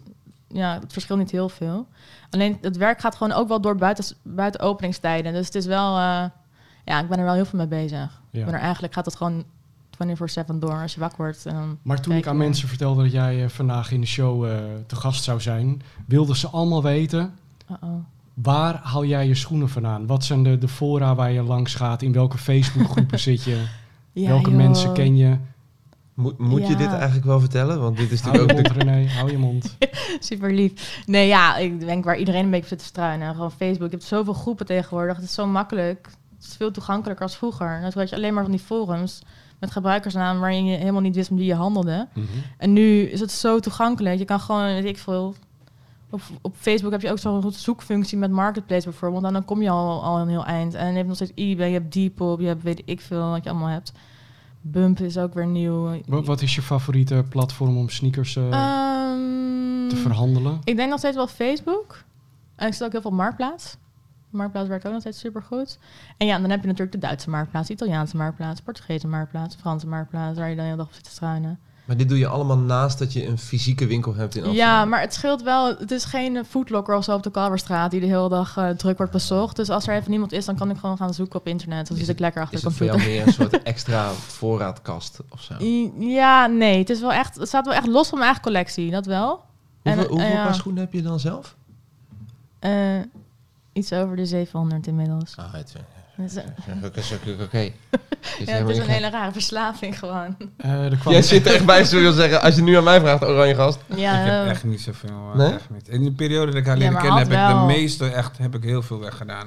ja, 0.49 0.78
het 0.80 0.93
verschilt 0.93 1.18
niet 1.18 1.30
heel 1.30 1.49
veel. 1.49 1.86
Alleen 2.30 2.59
het 2.61 2.76
werk 2.76 3.01
gaat 3.01 3.16
gewoon 3.16 3.32
ook 3.32 3.49
wel 3.49 3.61
door 3.61 3.76
buiten, 3.76 4.05
buiten 4.22 4.61
openingstijden. 4.61 5.32
Dus 5.32 5.47
het 5.47 5.55
is 5.55 5.66
wel... 5.66 5.97
eh, 5.97 6.24
ja, 6.84 7.01
ik 7.01 7.09
ben 7.09 7.18
er 7.18 7.24
wel 7.24 7.34
heel 7.34 7.45
veel 7.45 7.59
mee 7.59 7.68
bezig. 7.68 8.20
Ja. 8.30 8.39
Ik 8.39 8.45
ben 8.45 8.55
er 8.55 8.61
eigenlijk 8.61 8.95
gaat 8.95 9.05
het 9.05 9.16
gewoon 9.16 9.45
24-7 10.55 10.55
door 10.55 10.80
als 10.82 10.95
je 10.95 11.01
wakker 11.01 11.18
wordt. 11.18 11.47
En 11.47 11.55
dan 11.55 11.78
Maar 11.82 12.01
toen 12.01 12.14
ik 12.14 12.26
aan 12.26 12.36
mensen 12.36 12.68
vertelde 12.68 13.03
dat 13.03 13.12
jij 13.12 13.45
eh, 13.45 13.49
vandaag 13.51 13.91
in 13.91 14.01
de 14.01 14.07
show 14.07 14.45
eh, 14.45 14.57
te 14.86 14.97
gast 14.97 15.24
zou 15.24 15.41
zijn, 15.41 15.82
wilden 16.07 16.36
ze 16.36 16.49
allemaal 16.49 16.82
weten, 16.82 17.34
Uh-oh. 17.70 17.95
waar 18.34 18.80
haal 18.82 19.05
jij 19.05 19.26
je 19.26 19.34
schoenen 19.34 19.68
vandaan? 19.68 20.07
Wat 20.07 20.24
zijn 20.24 20.43
de, 20.43 20.59
de 20.59 20.68
fora 20.68 21.14
waar 21.14 21.32
je 21.32 21.43
langs 21.43 21.74
gaat? 21.74 22.03
In 22.03 22.12
welke 22.12 22.39
Facebookgroepen 22.39 23.18
zit 23.28 23.43
je? 23.45 23.64
Ja, 24.12 24.28
welke 24.28 24.51
joh. 24.51 24.59
mensen 24.59 24.93
ken 24.93 25.16
je? 25.16 25.36
Moet, 26.19 26.39
moet 26.39 26.66
je 26.66 26.77
dit 26.77 26.93
eigenlijk 26.93 27.25
wel 27.25 27.41
vertellen? 27.41 27.81
Want 27.81 27.97
dit 27.97 28.11
is 28.11 28.21
Hou 28.21 28.37
natuurlijk 28.37 28.69
ook 28.69 28.75
mond, 28.75 28.87
de... 28.87 28.93
René. 28.93 29.09
Hou 29.09 29.31
je 29.31 29.39
mond. 29.39 29.77
Super 30.19 30.53
lief. 30.53 31.03
Nee, 31.07 31.27
ja, 31.27 31.57
ik 31.57 31.81
denk 31.81 32.05
waar 32.05 32.19
iedereen 32.19 32.45
een 32.45 32.51
beetje 32.51 32.69
zit 32.69 32.79
te 32.79 32.85
struinen. 32.85 33.35
Gewoon 33.35 33.51
Facebook. 33.51 33.91
Je 33.91 33.97
hebt 33.97 34.09
zoveel 34.09 34.33
groepen 34.33 34.66
tegenwoordig. 34.66 35.16
Het 35.16 35.25
is 35.25 35.35
zo 35.35 35.47
makkelijk. 35.47 36.09
Het 36.37 36.47
is 36.47 36.57
veel 36.57 36.71
toegankelijker 36.71 37.25
als 37.25 37.37
vroeger. 37.37 37.81
Dat 37.83 37.95
had 37.95 38.09
je 38.09 38.16
alleen 38.16 38.35
maar 38.35 38.43
van 38.43 38.53
die 38.53 38.61
forums 38.61 39.23
met 39.59 39.71
gebruikersnaam 39.71 40.41
waarin 40.41 40.64
je 40.64 40.77
helemaal 40.77 41.01
niet 41.01 41.14
wist 41.14 41.31
met 41.31 41.39
wie 41.39 41.49
je 41.49 41.55
handelde. 41.55 42.09
Mhm. 42.14 42.27
En 42.59 42.73
nu 42.73 43.01
is 43.01 43.21
het 43.21 43.33
zo 43.33 43.59
toegankelijk. 43.59 44.19
Je 44.19 44.25
kan 44.25 44.41
gewoon, 44.41 44.64
weet 44.64 44.85
ik 44.85 44.99
veel. 44.99 45.35
Op, 46.11 46.21
op 46.41 46.55
Facebook 46.57 46.93
heb 46.93 47.01
je 47.01 47.11
ook 47.11 47.19
zo'n 47.19 47.53
zoekfunctie 47.53 48.19
met 48.19 48.31
Marketplace 48.31 48.89
bijvoorbeeld. 48.89 49.25
En 49.25 49.33
dan 49.33 49.45
kom 49.45 49.62
je 49.62 49.71
al, 49.71 50.03
al 50.03 50.19
een 50.19 50.29
heel 50.29 50.45
eind. 50.45 50.75
En 50.75 50.89
je 50.89 50.95
hebt 50.97 51.07
nog 51.07 51.16
steeds 51.16 51.33
eBay, 51.35 51.66
je 51.66 51.73
hebt 51.73 51.93
Depop, 51.93 52.41
je 52.41 52.47
hebt 52.47 52.62
weet 52.62 52.83
ik 52.85 53.01
veel 53.01 53.31
wat 53.31 53.45
je 53.45 53.51
allemaal 53.51 53.69
hebt. 53.69 53.93
Bump 54.71 55.01
is 55.01 55.19
ook 55.19 55.35
weer 55.35 55.47
nieuw. 55.47 56.01
Wat, 56.07 56.27
wat 56.27 56.43
is 56.43 56.55
je 56.55 56.62
favoriete 56.62 57.25
platform 57.29 57.77
om 57.77 57.89
sneakers 57.89 58.37
eh, 58.37 58.45
Ehm, 58.45 59.89
te 59.89 59.97
verhandelen? 59.97 60.61
Ik 60.64 60.77
denk 60.77 60.91
nog 60.91 60.99
steeds 60.99 61.16
wel 61.16 61.27
Facebook. 61.27 62.05
En 62.57 62.66
ik 62.66 62.73
zit 62.73 62.85
ook 62.85 62.93
heel 62.93 63.01
veel 63.01 63.11
op 63.11 63.16
Marktplaats. 63.16 63.77
Marktplaats 64.31 64.69
werkt 64.69 64.87
ook 64.87 64.93
nog 64.93 65.01
steeds 65.01 65.19
super 65.19 65.43
goed. 65.43 65.79
En 66.16 66.27
ja, 66.27 66.39
dan 66.39 66.51
heb 66.51 66.61
je 66.61 66.66
natuurlijk 66.66 66.93
de 66.93 67.07
Duitse 67.07 67.31
Marktplaats, 67.31 67.69
de 67.69 67.75
Italiaanse 67.75 68.16
Marktplaats, 68.16 68.61
Portugese 68.61 69.07
Marktplaats, 69.09 69.57
Franse 69.57 69.87
Marktplaats, 69.87 70.39
waar 70.39 70.51
je 70.51 70.57
dan 70.57 70.64
heel 70.64 70.77
dag 70.77 70.87
op 70.87 70.93
zit 70.93 71.05
te 71.05 71.11
struinen. 71.11 71.59
Maar 71.89 71.97
dit 71.97 72.09
doe 72.09 72.18
je 72.18 72.26
allemaal 72.26 72.59
naast 72.59 72.99
dat 72.99 73.12
je 73.12 73.26
een 73.26 73.39
fysieke 73.39 73.86
winkel 73.86 74.14
hebt 74.14 74.34
in 74.34 74.43
Amsterdam. 74.45 74.68
Ja, 74.68 74.84
maar 74.84 75.01
het 75.01 75.14
scheelt 75.14 75.43
wel. 75.43 75.66
Het 75.78 75.91
is 75.91 76.05
geen 76.05 76.45
foodlocker 76.45 76.95
of 76.97 77.05
zo 77.05 77.14
op 77.14 77.22
de 77.22 77.30
Kalverstraat 77.30 77.91
die 77.91 78.01
de 78.01 78.07
hele 78.07 78.28
dag 78.28 78.57
eh, 78.57 78.68
druk 78.70 78.97
wordt 78.97 79.12
bezocht. 79.12 79.57
Dus 79.57 79.68
als 79.70 79.86
er 79.86 79.95
even 79.95 80.11
niemand 80.11 80.32
is, 80.32 80.45
dan 80.45 80.57
kan 80.57 80.70
ik 80.70 80.76
gewoon 80.78 80.97
gaan 80.97 81.14
zoeken 81.14 81.39
op 81.39 81.47
internet. 81.47 81.89
Dan 81.89 81.97
Is 81.97 82.05
zit 82.05 82.14
ik 82.14 82.20
lekker 82.20 82.43
achter 82.43 82.57
Is 82.57 82.62
de 82.62 82.68
het 82.68 82.76
voor 82.76 82.86
computer. 82.86 83.12
jou 83.14 83.24
meer 83.24 83.26
een 83.26 83.51
soort 83.51 83.62
extra 83.72 84.11
voorraadkast 84.12 85.18
of 85.28 85.43
zo? 85.43 85.55
Ja, 85.99 86.47
nee. 86.47 86.78
Het, 86.78 86.91
is 86.91 87.01
wel 87.01 87.12
echt, 87.12 87.36
het 87.36 87.49
staat 87.49 87.64
wel 87.64 87.74
echt 87.74 87.86
los 87.86 88.09
van 88.09 88.18
mijn 88.18 88.30
eigen 88.30 88.43
collectie. 88.43 88.91
Dat 88.91 89.07
wel. 89.07 89.45
Hoeveel, 89.82 90.03
En, 90.03 90.09
hoeveel 90.09 90.26
eh, 90.36 90.45
paar 90.45 90.55
schoenen 90.55 90.82
heb 90.82 90.93
je 90.93 91.03
dan 91.03 91.20
zelf? 91.20 91.57
Eh, 92.59 92.72
iets 93.72 93.93
over 93.93 94.16
de 94.16 94.26
700 94.26 94.86
inmiddels. 94.86 95.36
Ah, 95.36 95.53
het 95.53 95.72
Oké, 96.85 97.01
oké, 97.14 97.43
oké. 97.43 97.59
Ja, 98.47 98.53
het 98.53 98.69
is 98.69 98.79
een 98.79 98.89
hele 98.89 99.11
rare 99.11 99.33
verslaving 99.33 99.99
gewoon. 99.99 100.37
Kwam 101.01 101.12
Jij 101.12 101.23
zit 101.23 101.47
er 101.47 101.55
echt 101.55 101.64
bij, 101.66 101.85
zul 101.85 102.01
je 102.01 102.12
zeggen, 102.12 102.43
als 102.43 102.55
je 102.55 102.62
nu 102.62 102.77
aan 102.77 102.85
mij 102.85 103.01
vraagt, 103.01 103.25
oranje 103.25 103.55
gast. 103.55 103.79
Ja, 103.97 104.12
ik 104.21 104.31
heb 104.31 104.45
eh, 104.45 104.51
echt 104.51 104.64
niet 104.64 104.81
zoveel. 104.81 105.09
eh, 105.33 105.35
Nee? 105.39 105.53
echt 105.53 105.71
niet. 105.71 105.89
In 105.89 106.05
de 106.05 106.12
periode 106.12 106.47
dat 106.47 106.55
ik 106.61 106.66
haar 106.66 106.77
Ja, 106.79 106.83
leren 106.85 107.01
kennen, 107.01 107.19
heb 107.19 107.27
ik 107.53 107.59
de 107.61 107.64
meeste 107.66 108.09
echt, 108.11 108.39
heb 108.39 108.55
ik 108.55 108.62
heel 108.62 108.83
veel 108.83 108.99
weggedaan. 109.01 109.47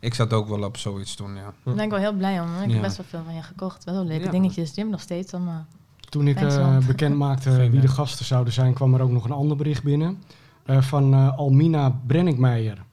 Ik 0.00 0.14
zat 0.14 0.32
ook 0.32 0.48
wel 0.48 0.62
op 0.62 0.76
zoiets 0.76 1.14
toen, 1.14 1.34
ja. 1.34 1.52
daar 1.64 1.74
ben 1.74 1.84
ik 1.84 1.90
wel 1.90 1.98
heel 1.98 2.12
blij 2.12 2.40
om. 2.40 2.46
hoor. 2.52 2.62
Ik 2.62 2.68
Ja. 2.68 2.72
heb 2.72 2.82
best 2.82 2.96
wel 2.96 3.06
veel 3.08 3.20
van 3.24 3.34
je 3.34 3.42
gekocht. 3.42 3.84
Wel 3.84 4.04
leuke 4.04 4.24
Ja. 4.24 4.30
dingetjes. 4.30 4.64
Die 4.66 4.74
hebben 4.74 4.92
nog 4.92 5.00
steeds 5.00 5.34
allemaal. 5.34 5.66
Toen 6.08 6.28
ik 6.28 6.40
eh, 6.40 6.56
man. 6.56 6.82
bekend 6.86 7.16
maakte 7.26 7.70
wie 7.70 7.80
de 7.80 7.88
gasten 7.88 8.24
zouden 8.24 8.52
zijn, 8.52 8.74
kwam 8.74 8.94
er 8.94 9.02
ook 9.02 9.10
nog 9.10 9.24
een 9.24 9.30
ander 9.32 9.56
bericht 9.56 9.82
binnen. 9.82 10.22
eh, 10.66 10.80
van 10.82 11.14
eh, 11.14 11.36
Almina 11.38 11.92
Brenninkmeijer. 12.06 12.84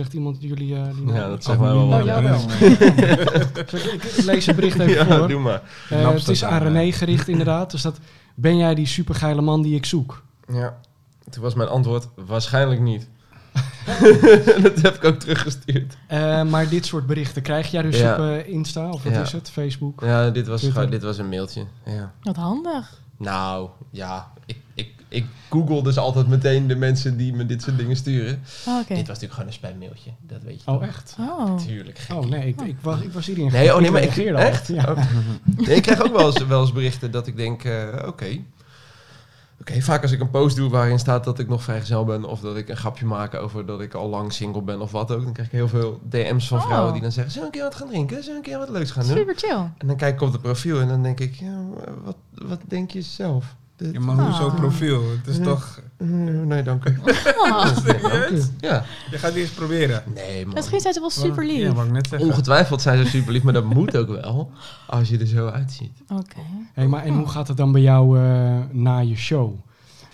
Zegt 0.00 0.12
iemand 0.12 0.36
jullie 0.40 0.74
eh, 0.76 0.82
die? 0.94 1.12
Ja, 1.12 1.28
dat 1.28 1.46
wel 1.46 1.88
wat. 1.88 2.02
Oh, 2.02 2.18
wel. 2.18 2.40
Ik, 3.94 4.24
lees 4.24 4.46
het 4.46 4.56
bericht 4.56 4.78
even 4.78 5.06
Ja, 5.06 5.18
voor. 5.18 5.28
doe 5.28 5.40
maar. 5.40 5.62
Eh, 5.90 6.10
het 6.10 6.28
is 6.28 6.44
aan 6.44 6.62
René 6.62 6.92
gericht 6.92 7.28
inderdaad. 7.28 7.70
Dus 7.70 7.82
dat, 7.82 7.98
ben 8.34 8.56
jij 8.56 8.74
die 8.74 8.86
supergeile 8.86 9.40
man 9.40 9.62
die 9.62 9.74
ik 9.74 9.86
zoek? 9.86 10.22
Ja, 10.52 10.78
toen 11.30 11.42
was 11.42 11.54
mijn 11.54 11.68
antwoord 11.68 12.08
waarschijnlijk 12.26 12.80
niet. 12.80 13.08
dat 14.62 14.82
heb 14.82 14.94
ik 14.94 15.04
ook 15.04 15.18
teruggestuurd. 15.20 15.96
Eh, 16.06 16.42
maar 16.42 16.68
dit 16.68 16.86
soort 16.86 17.06
berichten 17.06 17.42
krijg 17.42 17.70
jij 17.70 17.82
dus 17.82 17.98
Ja. 17.98 18.38
op 18.38 18.44
Insta, 18.46 18.90
of 18.90 19.02
wat 19.02 19.12
Ja. 19.12 19.20
is 19.20 19.32
het? 19.32 19.50
Facebook? 19.50 20.00
Ja, 20.04 20.30
dit 20.30 20.46
was, 20.46 20.60
dit 20.90 21.02
was 21.02 21.18
een 21.18 21.28
mailtje. 21.28 21.64
Ja. 21.84 22.12
Wat 22.22 22.36
handig. 22.36 23.00
Nou, 23.16 23.68
ja, 23.90 24.32
ik, 24.46 24.56
ik, 25.10 25.24
google 25.50 25.82
dus 25.82 25.98
altijd 25.98 26.26
meteen 26.28 26.66
de 26.66 26.74
mensen 26.76 27.16
die 27.16 27.32
me 27.32 27.46
dit 27.46 27.62
soort 27.62 27.76
dingen 27.78 27.96
sturen. 27.96 28.42
Oh, 28.66 28.74
Oké. 28.78 28.86
Dit 28.88 28.96
was 28.96 29.06
natuurlijk 29.06 29.32
gewoon 29.32 29.46
een 29.46 29.52
spammailtje, 29.52 30.10
dat 30.20 30.42
weet 30.42 30.62
je 30.62 30.70
Oh, 30.70 30.74
toch? 30.78 30.86
echt? 30.88 31.16
Oh. 31.20 31.56
Tuurlijk, 31.56 31.98
gek. 31.98 32.16
Oh 32.16 32.24
nee, 32.24 32.46
ik, 32.46 32.60
ik, 32.60 32.76
was, 32.80 33.00
ik 33.00 33.12
was 33.12 33.26
hierin. 33.26 33.52
Nee, 33.52 33.74
oh 33.74 33.80
nee, 33.80 33.90
maar 33.90 34.02
ik... 34.02 34.32
al. 34.32 34.38
Echt? 34.38 34.68
Ja. 34.68 34.84
Oh. 34.90 34.98
Nee, 35.66 35.76
ik 35.76 35.82
krijg 35.82 36.02
ook 36.04 36.16
wel 36.16 36.26
eens, 36.26 36.46
wel 36.46 36.60
eens 36.60 36.72
berichten 36.72 37.10
dat 37.10 37.26
ik 37.26 37.36
denk, 37.36 37.64
eh, 37.64 38.04
oké. 38.06 38.26
Oké, 39.60 39.80
vaak 39.80 40.02
als 40.02 40.12
ik 40.12 40.20
een 40.20 40.30
post 40.30 40.56
doe 40.56 40.70
waarin 40.70 40.98
staat 40.98 41.24
dat 41.24 41.38
ik 41.38 41.48
nog 41.48 41.62
vrijgezel 41.62 42.04
ben... 42.04 42.24
of 42.24 42.40
dat 42.40 42.56
ik 42.56 42.68
een 42.68 42.76
grapje 42.76 43.06
maak 43.06 43.34
over 43.34 43.66
dat 43.66 43.80
ik 43.80 43.94
al 43.94 44.08
lang 44.08 44.32
single 44.32 44.62
ben 44.62 44.80
of 44.80 44.90
wat 44.90 45.10
ook... 45.10 45.22
dan 45.24 45.32
krijg 45.32 45.48
ik 45.48 45.54
heel 45.54 45.68
veel 45.68 46.00
DM's 46.02 46.48
van 46.48 46.58
Oh. 46.58 46.64
vrouwen 46.64 46.92
die 46.92 47.02
dan 47.02 47.12
zeggen... 47.12 47.32
zullen 47.32 47.50
we 47.50 47.54
een 47.56 47.60
keer 47.60 47.70
wat 47.70 47.80
gaan 47.80 47.88
drinken? 47.88 48.16
Zullen 48.16 48.30
we 48.30 48.36
een 48.36 48.50
keer 48.52 48.58
wat 48.58 48.68
leuks 48.68 48.90
gaan 48.90 49.06
doen? 49.06 49.16
Super 49.16 49.34
chill. 49.36 49.70
En 49.78 49.86
dan 49.86 49.96
kijk 49.96 50.14
ik 50.14 50.20
op 50.20 50.32
het 50.32 50.42
profiel 50.42 50.80
en 50.80 50.88
dan 50.88 51.02
denk 51.02 51.20
ik... 51.20 51.34
Ja, 51.34 51.64
wat, 52.04 52.16
wat 52.34 52.60
denk 52.68 52.90
je 52.90 53.02
zelf? 53.02 53.54
Dit- 53.80 53.92
Ja, 53.92 54.00
maar 54.00 54.16
hoezo 54.26 54.46
Ah. 54.48 54.54
profiel? 54.54 55.10
Het 55.10 55.26
is 55.26 55.36
Ja. 55.36 55.42
toch... 55.44 55.80
Mm, 55.98 56.46
Nee, 56.46 56.62
dank 56.62 56.84
u. 56.88 56.98
Oh, 56.98 57.04
Nee, 57.84 58.00
dank 58.00 58.28
u. 58.30 58.42
Ja. 58.60 58.84
Je 59.10 59.18
gaat 59.18 59.32
die 59.32 59.42
eens 59.42 59.50
proberen. 59.50 60.02
Nee, 60.14 60.44
man. 60.46 60.54
misschien 60.54 60.80
zijn 60.80 60.94
ze 60.94 61.00
wel 61.00 61.10
super 61.10 61.46
lief. 61.46 61.62
Ja, 61.62 61.72
wat 61.72 61.84
ik 61.86 61.90
net 61.92 62.06
zeggen. 62.08 62.28
Ongetwijfeld 62.28 62.82
zijn 62.82 63.04
ze 63.04 63.10
super 63.10 63.32
lief, 63.32 63.42
maar 63.42 63.52
dat 63.52 63.64
moet 63.74 63.96
ook 63.96 64.08
wel 64.08 64.50
als 64.86 65.08
je 65.08 65.18
er 65.18 65.26
zo 65.26 65.48
uitziet. 65.48 66.02
Oké. 66.08 66.40
Hey, 66.74 66.86
maar 66.86 67.04
en 67.04 67.14
hoe 67.14 67.28
gaat 67.28 67.48
het 67.48 67.56
dan 67.56 67.72
bij 67.72 67.80
jou 67.82 68.18
eh, 68.20 68.58
na 68.70 68.98
je 68.98 69.16
show? 69.16 69.52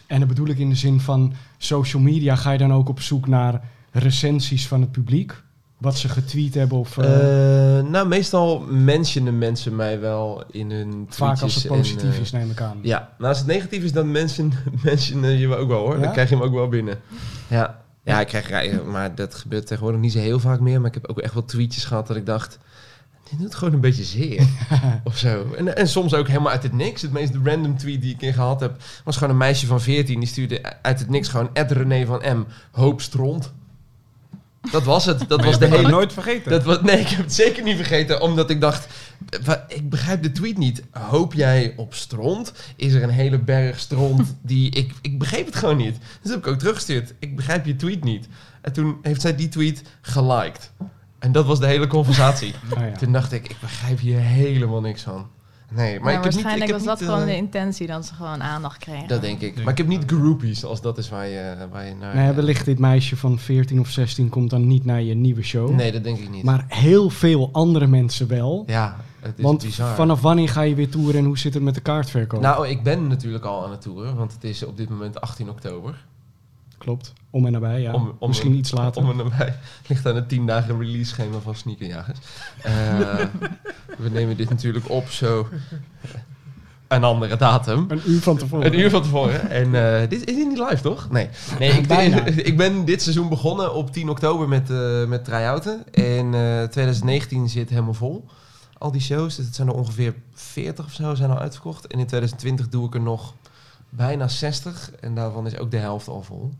En 0.06 0.18
dat 0.18 0.28
bedoel 0.28 0.46
ik 0.48 0.58
in 0.58 0.68
de 0.68 0.74
zin 0.74 1.00
van 1.00 1.32
social 1.58 2.02
media. 2.02 2.36
Ga 2.36 2.50
je 2.50 2.58
dan 2.58 2.72
ook 2.72 2.88
op 2.88 3.00
zoek 3.00 3.26
naar 3.26 3.60
recensies 3.92 4.68
van 4.68 4.80
het 4.80 4.92
publiek? 4.92 5.42
Wat 5.79 5.99
ze 5.99 6.09
getweet 6.09 6.55
hebben 6.55 6.79
of... 6.79 6.99
eh, 6.99 7.79
Eh, 7.79 7.85
nou, 7.85 8.09
meestal 8.09 8.59
mentionen 8.61 9.39
mensen 9.39 9.77
mij 9.77 10.01
wel 10.01 10.45
in 10.51 10.70
hun 10.70 11.07
vaak 11.09 11.41
als 11.41 11.55
het 11.55 11.64
en, 11.64 11.77
positief 11.77 12.14
eh, 12.14 12.20
is, 12.20 12.33
neem 12.33 12.51
ik 12.51 12.61
aan. 12.61 12.79
Ja, 12.83 13.11
nou 13.18 13.29
als 13.29 13.39
het 13.39 13.47
negatief 13.47 13.83
is, 13.83 13.93
dan 13.93 14.11
mensen, 14.11 14.53
mentionen 14.85 15.39
je 15.39 15.49
me 15.49 15.57
ook 15.57 15.68
wel 15.68 15.79
hoor. 15.79 15.95
Ja? 15.95 16.03
Dan 16.03 16.12
krijg 16.12 16.29
je 16.29 16.35
hem 16.35 16.45
ook 16.45 16.55
wel 16.55 16.68
binnen. 16.68 16.99
Ja, 17.49 17.81
ja 18.05 18.20
ik 18.20 18.27
krijg 18.27 18.49
rijden, 18.49 18.91
maar 18.91 19.14
dat 19.14 19.35
gebeurt 19.35 19.66
tegenwoordig 19.66 20.01
niet 20.01 20.12
zo 20.12 20.18
heel 20.18 20.39
vaak 20.39 20.61
meer. 20.61 20.79
Maar 20.81 20.89
ik 20.89 20.95
heb 20.95 21.07
ook 21.07 21.18
echt 21.20 21.35
wel 21.35 21.45
tweetjes 21.45 21.85
gehad 21.85 22.07
dat 22.07 22.16
ik 22.16 22.27
dacht, 22.27 22.59
dit 23.31 23.39
doet 23.39 23.55
gewoon 23.55 23.74
een 23.74 23.81
beetje 23.81 24.05
zeer. 24.05 24.47
of 25.05 25.16
zo. 25.16 25.53
En, 25.57 25.77
en 25.77 25.89
soms 25.89 26.14
ook 26.14 26.29
helemaal 26.29 26.53
uit 26.53 26.62
het 26.62 26.72
niks. 26.72 27.03
Het 27.03 27.12
meest 27.12 27.35
random 27.45 27.77
tweet 27.77 28.01
die 28.03 28.14
ik 28.14 28.22
in 28.22 28.33
gehad 28.33 28.61
heb, 28.61 28.77
was 29.05 29.16
gewoon 29.16 29.31
een 29.33 29.39
meisje 29.39 29.66
van 29.66 29.81
14. 29.81 30.18
Die 30.20 30.29
stuurde 30.29 30.83
uit 30.83 30.99
het 30.99 31.09
niks 31.11 31.29
gewoon, 31.29 31.51
Ed 31.53 31.70
René 31.72 32.07
van 32.07 32.39
M, 32.39 32.45
hoop 32.70 33.01
stront. 33.01 33.53
Dat 34.70 34.84
was 34.84 35.04
het. 35.04 35.28
Dat 35.28 35.38
Maar 35.38 35.46
was 35.46 35.58
de 35.58 35.66
hele... 35.66 35.88
nooit 35.88 36.12
vergeten. 36.12 36.50
Dat 36.50 36.64
was, 36.64 36.80
nee, 36.82 37.00
ik 37.00 37.08
heb 37.08 37.18
het 37.18 37.34
zeker 37.34 37.62
niet 37.62 37.76
vergeten, 37.76 38.20
omdat 38.20 38.50
ik 38.50 38.60
dacht, 38.60 38.86
ik 39.68 39.90
begrijp 39.90 40.22
de 40.22 40.32
tweet 40.32 40.58
niet. 40.58 40.82
Hoop 40.90 41.34
jij 41.34 41.74
op 41.76 41.94
stront? 41.94 42.52
Is 42.76 42.92
er 42.92 43.02
een 43.02 43.10
hele 43.10 43.38
berg 43.38 43.78
stront 43.78 44.34
die 44.42 44.70
ik, 44.70 44.92
ik 45.02 45.18
begreep 45.18 45.46
het 45.46 45.56
gewoon 45.56 45.76
niet. 45.76 45.96
Dus 46.22 46.30
heb 46.30 46.40
ik 46.40 46.46
ook 46.46 46.58
teruggestuurd. 46.58 47.14
Ik 47.18 47.36
begrijp 47.36 47.66
je 47.66 47.76
tweet 47.76 48.04
niet. 48.04 48.28
En 48.60 48.72
toen 48.72 48.98
heeft 49.02 49.20
zij 49.20 49.36
die 49.36 49.48
tweet 49.48 49.82
geliked. 50.00 50.70
En 51.18 51.32
dat 51.32 51.46
was 51.46 51.60
de 51.60 51.66
hele 51.66 51.86
conversatie. 51.86 52.54
Ah, 52.76 52.80
ja. 52.80 52.92
Toen 52.92 53.12
dacht 53.12 53.32
ik, 53.32 53.48
ik 53.48 53.56
begrijp 53.60 53.98
hier 53.98 54.18
helemaal 54.18 54.80
niks 54.80 55.02
van. 55.02 55.26
Nee, 55.70 55.94
maar 55.94 56.04
Maar 56.04 56.12
ik 56.12 56.22
heb 56.22 56.24
niet... 56.24 56.40
Ik 56.40 56.42
waarschijnlijk 56.42 56.70
heb 56.70 56.78
was 56.80 56.86
dat 56.86 57.00
niet, 57.00 57.08
gewoon 57.08 57.20
eh, 57.24 57.32
de 57.34 57.36
intentie, 57.36 57.86
dat 57.86 58.06
ze 58.06 58.14
gewoon 58.14 58.42
aandacht 58.42 58.78
kregen. 58.78 59.08
Dat 59.08 59.20
denk 59.20 59.40
ik. 59.40 59.56
Maar 59.62 59.72
ik 59.72 59.78
heb 59.78 59.86
niet 59.86 60.02
groupies, 60.06 60.64
als 60.64 60.80
dat 60.80 60.98
is 60.98 61.08
waar 61.08 61.26
je, 61.26 61.54
waar 61.70 61.86
je 61.86 61.94
naar... 61.94 62.14
Nee, 62.16 62.32
wellicht 62.32 62.64
dit 62.64 62.78
meisje 62.78 63.16
van 63.16 63.38
14 63.38 63.80
of 63.80 63.88
16 63.88 64.28
komt 64.28 64.50
dan 64.50 64.66
niet 64.66 64.84
naar 64.84 65.02
je 65.02 65.14
nieuwe 65.14 65.42
show. 65.42 65.70
Nee, 65.74 65.92
dat 65.92 66.04
denk 66.04 66.18
ik 66.18 66.30
niet. 66.30 66.42
Maar 66.42 66.64
heel 66.68 67.10
veel 67.10 67.48
andere 67.52 67.86
mensen 67.86 68.28
wel. 68.28 68.64
ja, 68.66 68.96
het 69.20 69.38
is 69.38 69.44
Want 69.44 69.62
bizar. 69.62 69.94
vanaf 69.94 70.20
wanneer 70.20 70.48
ga 70.48 70.60
je 70.62 70.74
weer 70.74 70.88
toeren 70.88 71.20
en 71.20 71.24
hoe 71.26 71.38
zit 71.38 71.54
het 71.54 71.62
met 71.62 71.74
de 71.74 71.80
kaartverkoop? 71.80 72.40
Nou, 72.40 72.68
ik 72.68 72.82
ben 72.82 73.06
natuurlijk 73.06 73.44
al 73.44 73.64
aan 73.64 73.70
het 73.70 73.80
toeren, 73.82 74.16
want 74.16 74.32
het 74.32 74.44
is 74.44 74.64
op 74.64 74.76
dit 74.76 74.88
moment 74.88 75.20
18 75.20 75.50
oktober. 75.50 76.04
Klopt, 76.79 77.12
om 77.31 77.47
en 77.47 77.53
nabij, 77.53 77.81
ja. 77.81 77.93
Om- 77.93 78.16
om- 78.18 78.29
Misschien 78.29 78.55
iets 78.55 78.70
later. 78.70 79.03
Om 79.03 79.11
en 79.11 79.16
nabij. 79.16 79.55
Ligt 79.89 80.07
aan 80.07 80.14
het 80.14 80.29
10 80.29 80.47
dagen 80.47 80.79
release 80.79 81.05
schema 81.11 81.39
van 81.39 81.55
Sneakerjagers. 81.55 82.18
Eh, 82.62 82.72
we 83.99 84.09
nemen 84.11 84.37
dit 84.37 84.51
natuurlijk 84.51 84.91
op 84.91 85.09
zo 85.09 85.49
een 86.89 87.05
andere 87.05 87.37
datum. 87.37 87.85
Een 87.89 88.03
uur 88.07 88.20
van 88.20 88.37
tevoren. 88.37 88.66
Een 88.66 88.79
uur 88.79 88.91
van 88.91 89.03
tevoren. 89.03 89.51
En 89.51 89.74
eh, 90.01 90.09
dit 90.09 90.29
is 90.29 90.37
niet 90.37 90.59
live, 90.59 90.81
toch? 90.83 91.11
Nee. 91.11 91.29
nee 91.59 91.70
ik, 91.70 92.14
ik 92.51 92.57
ben 92.57 92.85
dit 92.85 93.03
seizoen 93.03 93.29
begonnen 93.29 93.74
op 93.74 93.93
10 93.93 94.09
oktober 94.09 94.49
met, 94.49 94.70
eh 94.70 95.05
met 95.07 95.24
try-outen. 95.24 95.85
En 95.93 96.35
eh 96.35 96.62
2019 96.62 97.49
zit 97.49 97.68
helemaal 97.70 97.95
vol. 97.95 98.24
Al 98.79 98.93
die 98.93 99.01
shows, 99.01 99.37
dus 99.37 99.47
het 99.47 99.55
zijn 99.55 99.68
er 99.68 99.74
ongeveer 99.74 100.14
40 100.35 100.85
of 100.85 100.93
zo, 100.93 101.14
zijn 101.14 101.31
al 101.31 101.39
uitverkocht. 101.39 101.87
En 101.87 101.99
in 101.99 102.07
2020 102.07 102.68
doe 102.68 102.87
ik 102.87 102.95
er 102.95 103.01
nog 103.01 103.35
bijna 103.89 104.28
60. 104.28 104.91
En 105.01 105.14
daarvan 105.14 105.47
is 105.47 105.59
ook 105.59 105.70
de 105.70 105.76
helft 105.76 106.09
al 106.09 106.22
vol. 106.22 106.53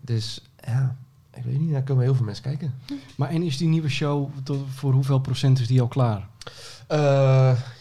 Dus 0.00 0.42
ja, 0.66 0.96
ik 1.34 1.44
weet 1.44 1.60
niet, 1.60 1.72
daar 1.72 1.82
komen 1.82 2.02
heel 2.02 2.14
veel 2.14 2.24
mensen 2.24 2.44
kijken. 2.44 2.74
Maar 3.16 3.28
en 3.28 3.42
is 3.42 3.56
die 3.56 3.68
nieuwe 3.68 3.88
show, 3.88 4.30
tot, 4.42 4.66
voor 4.74 4.92
hoeveel 4.92 5.18
procent 5.18 5.58
is 5.60 5.66
die 5.66 5.80
al 5.80 5.88
klaar? 5.88 6.28
Eh, 6.86 6.98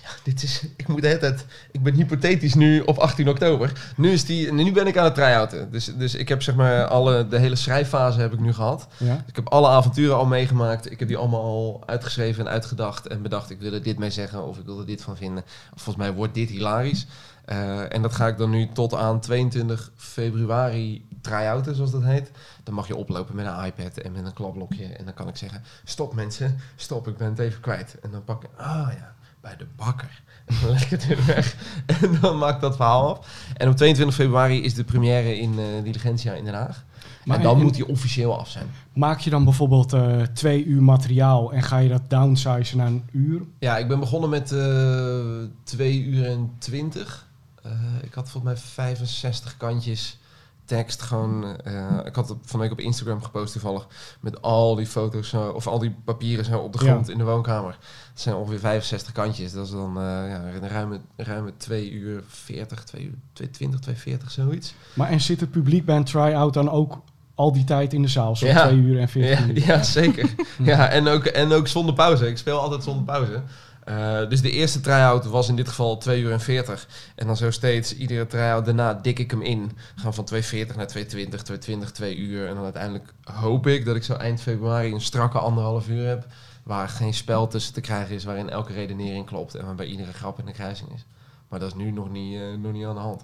ja, 0.03 0.09
dit 0.23 0.43
is, 0.43 0.67
ik 0.75 0.87
moet 0.87 1.01
de 1.01 1.07
hele 1.07 1.19
tijd, 1.19 1.45
ik 1.71 1.83
ben 1.83 1.93
hypothetisch 1.93 2.53
nu 2.53 2.79
op 2.79 2.97
18 2.97 3.29
oktober. 3.29 3.93
Nu, 3.97 4.11
is 4.11 4.25
die, 4.25 4.53
nu 4.53 4.71
ben 4.71 4.87
ik 4.87 4.97
aan 4.97 5.03
het 5.03 5.15
try-outen. 5.15 5.71
Dus, 5.71 5.85
dus 5.97 6.15
ik 6.15 6.29
heb 6.29 6.41
zeg 6.41 6.55
maar 6.55 6.85
alle, 6.85 7.27
de 7.27 7.37
hele 7.37 7.55
schrijffase 7.55 8.19
heb 8.19 8.33
ik 8.33 8.39
nu 8.39 8.53
gehad. 8.53 8.87
Ja? 8.97 9.23
Ik 9.27 9.35
heb 9.35 9.49
alle 9.49 9.67
avonturen 9.67 10.15
al 10.15 10.25
meegemaakt. 10.25 10.91
Ik 10.91 10.99
heb 10.99 11.07
die 11.07 11.17
allemaal 11.17 11.43
al 11.43 11.83
uitgeschreven 11.85 12.45
en 12.45 12.51
uitgedacht. 12.51 13.07
En 13.07 13.21
bedacht, 13.21 13.49
ik 13.49 13.59
wil 13.59 13.73
er 13.73 13.83
dit 13.83 13.97
mee 13.97 14.11
zeggen 14.11 14.47
of 14.47 14.57
ik 14.57 14.65
wil 14.65 14.79
er 14.79 14.85
dit 14.85 15.01
van 15.01 15.17
vinden. 15.17 15.43
Volgens 15.69 15.95
mij 15.95 16.13
wordt 16.13 16.33
dit 16.33 16.49
hilarisch. 16.49 17.05
Eh, 17.45 17.93
en 17.93 18.01
dat 18.01 18.13
ga 18.13 18.27
ik 18.27 18.37
dan 18.37 18.49
nu 18.49 18.69
tot 18.73 18.93
aan 18.93 19.19
22 19.19 19.91
februari 19.95 21.07
try-outen, 21.21 21.75
zoals 21.75 21.91
dat 21.91 22.03
heet. 22.03 22.31
Dan 22.63 22.73
mag 22.73 22.87
je 22.87 22.95
oplopen 22.95 23.35
met 23.35 23.45
een 23.45 23.65
iPad 23.65 23.97
en 23.97 24.11
met 24.11 24.25
een 24.25 24.33
klapblokje. 24.33 24.85
En 24.85 25.05
dan 25.05 25.13
kan 25.13 25.27
ik 25.27 25.35
zeggen, 25.37 25.63
stop 25.83 26.13
mensen, 26.13 26.57
stop, 26.75 27.07
ik 27.07 27.17
ben 27.17 27.29
het 27.29 27.39
even 27.39 27.61
kwijt. 27.61 27.97
En 28.01 28.11
dan 28.11 28.23
pak 28.23 28.43
ik, 28.43 28.49
ah 28.57 28.87
ja, 28.97 29.13
bij 29.41 29.55
de 29.57 29.65
bakker. 29.75 30.21
En 30.45 30.55
dan 30.61 30.69
leg 30.71 30.83
ik 30.83 30.89
het 30.89 31.07
weer 31.07 31.25
weg. 31.25 31.55
En 32.01 32.17
dan 32.21 32.37
maak 32.37 32.55
ik 32.55 32.61
dat 32.61 32.75
verhaal 32.75 33.17
af. 33.17 33.27
En 33.57 33.69
op 33.69 33.75
22 33.75 34.15
februari 34.15 34.63
is 34.63 34.73
de 34.73 34.83
première 34.83 35.37
in 35.39 35.53
uh, 35.53 35.65
Diligentia 35.83 36.33
in 36.33 36.43
Den 36.45 36.53
Haag. 36.53 36.83
Maar 37.25 37.37
en 37.37 37.43
dan 37.43 37.55
en- 37.57 37.61
moet 37.63 37.73
die 37.73 37.87
officieel 37.87 38.39
af 38.39 38.49
zijn. 38.49 38.65
Maak 38.93 39.19
je 39.19 39.29
dan 39.29 39.43
bijvoorbeeld 39.43 39.93
eh, 39.93 40.21
twee 40.21 40.65
uur 40.65 40.83
materiaal 40.83 41.53
en 41.53 41.63
ga 41.63 41.77
je 41.77 41.89
dat 41.89 42.01
downsizen 42.09 42.77
naar 42.77 42.87
een 42.87 43.03
uur? 43.11 43.41
Ja, 43.59 43.77
ik 43.77 43.87
ben 43.87 43.99
begonnen 43.99 44.29
met 44.29 44.51
eh 44.51 45.25
2 45.63 46.03
uur 46.03 46.25
en 46.25 46.51
20. 46.57 47.24
Eh, 47.65 47.71
ik 48.01 48.13
had 48.13 48.29
volgens 48.29 48.53
mij 48.53 48.61
65 48.61 49.57
kantjes 49.57 50.17
tekst. 50.65 51.01
Gewoon, 51.01 51.61
eh, 51.61 51.99
ik 52.05 52.15
had 52.15 52.29
het 52.29 52.37
van 52.45 52.59
week 52.59 52.71
op 52.71 52.79
Instagram 52.79 53.23
gepost 53.23 53.51
toevallig. 53.51 53.87
Met 54.19 54.41
al 54.41 54.75
die 54.75 54.85
foto's 54.85 55.29
zo, 55.29 55.49
of 55.49 55.67
al 55.67 55.79
die 55.79 55.95
papieren 56.05 56.45
zo 56.45 56.59
op 56.59 56.73
de 56.77 56.85
Ja. 56.85 56.91
grond 56.91 57.09
in 57.09 57.17
de 57.17 57.23
woonkamer. 57.23 57.77
Het 58.11 58.21
zijn 58.21 58.35
ongeveer 58.35 58.59
65 58.59 59.11
kantjes. 59.11 59.51
Dat 59.51 59.65
is 59.65 59.71
dan 59.71 59.97
eh, 59.97 60.03
ja, 60.03 60.41
een 60.61 60.67
ruime, 60.69 60.99
ruime 61.15 61.51
2 61.57 61.91
uur 61.91 62.23
40, 62.27 62.83
2 62.83 63.03
uur 63.03 63.13
220, 63.33 63.79
240, 63.79 64.31
zoiets. 64.31 64.73
Maar 64.93 65.09
en 65.09 65.21
zit 65.21 65.39
het 65.39 65.51
publiek 65.51 65.85
bij 65.85 65.95
een 65.95 66.03
try-out 66.03 66.53
dan 66.53 66.69
ook 66.69 67.01
al 67.35 67.51
die 67.53 67.63
tijd 67.63 67.93
in 67.93 68.01
de 68.01 68.07
zaal? 68.07 68.35
Zo 68.35 68.45
Ja. 68.45 68.67
twee 68.67 68.77
uur 68.79 68.99
en 68.99 69.09
veertien 69.09 69.31
Ja, 69.39 69.39
minuten? 69.45 69.65
ja 69.67 69.83
zeker. 69.83 70.29
ja, 70.63 70.87
en 70.89 71.07
ook, 71.07 71.25
en 71.25 71.51
ook 71.51 71.67
zonder 71.67 71.93
pauze. 71.95 72.27
Ik 72.27 72.37
speel 72.37 72.59
altijd 72.59 72.83
zonder 72.83 73.03
pauze. 73.03 73.41
Eh, 73.85 74.29
dus 74.29 74.41
de 74.41 74.51
eerste 74.51 74.79
try-out 74.79 75.25
was 75.25 75.49
in 75.49 75.55
dit 75.55 75.67
geval 75.67 75.97
2 75.97 76.21
uur 76.21 76.31
en 76.31 76.39
40. 76.39 76.87
En 77.15 77.27
dan 77.27 77.37
zo 77.37 77.51
steeds, 77.51 77.95
iedere 77.95 78.27
try-out 78.27 78.65
daarna 78.65 78.93
dik 78.93 79.19
ik 79.19 79.31
hem 79.31 79.41
in. 79.41 79.71
Gaan 79.95 80.13
van 80.13 80.25
240 80.25 80.75
naar 80.75 80.87
220, 80.87 81.41
220, 81.41 81.91
2 81.91 82.17
uur. 82.17 82.47
En 82.47 82.55
dan 82.55 82.63
uiteindelijk 82.63 83.13
hoop 83.23 83.67
ik 83.67 83.85
dat 83.85 83.95
ik 83.95 84.03
zo 84.03 84.13
eind 84.13 84.41
februari 84.41 84.93
een 84.93 85.01
strakke 85.01 85.39
anderhalf 85.39 85.87
uur 85.87 86.07
heb. 86.07 86.27
Waar 86.63 86.89
geen 86.89 87.13
spel 87.13 87.47
tussen 87.47 87.73
te 87.73 87.81
krijgen 87.81 88.15
is, 88.15 88.23
waarin 88.23 88.49
elke 88.49 88.73
redenering 88.73 89.25
klopt. 89.25 89.55
En 89.55 89.65
waarbij 89.65 89.85
iedere 89.85 90.13
grap 90.13 90.39
in 90.39 90.45
de 90.45 90.51
kruising 90.51 90.89
is. 90.93 91.05
Maar 91.49 91.59
dat 91.59 91.67
is 91.69 91.75
nu 91.75 91.91
nog 91.91 92.11
niet, 92.11 92.35
eh, 92.35 92.41
nog 92.61 92.71
niet 92.71 92.85
aan 92.85 92.95
de 92.95 93.01
hand. 93.01 93.21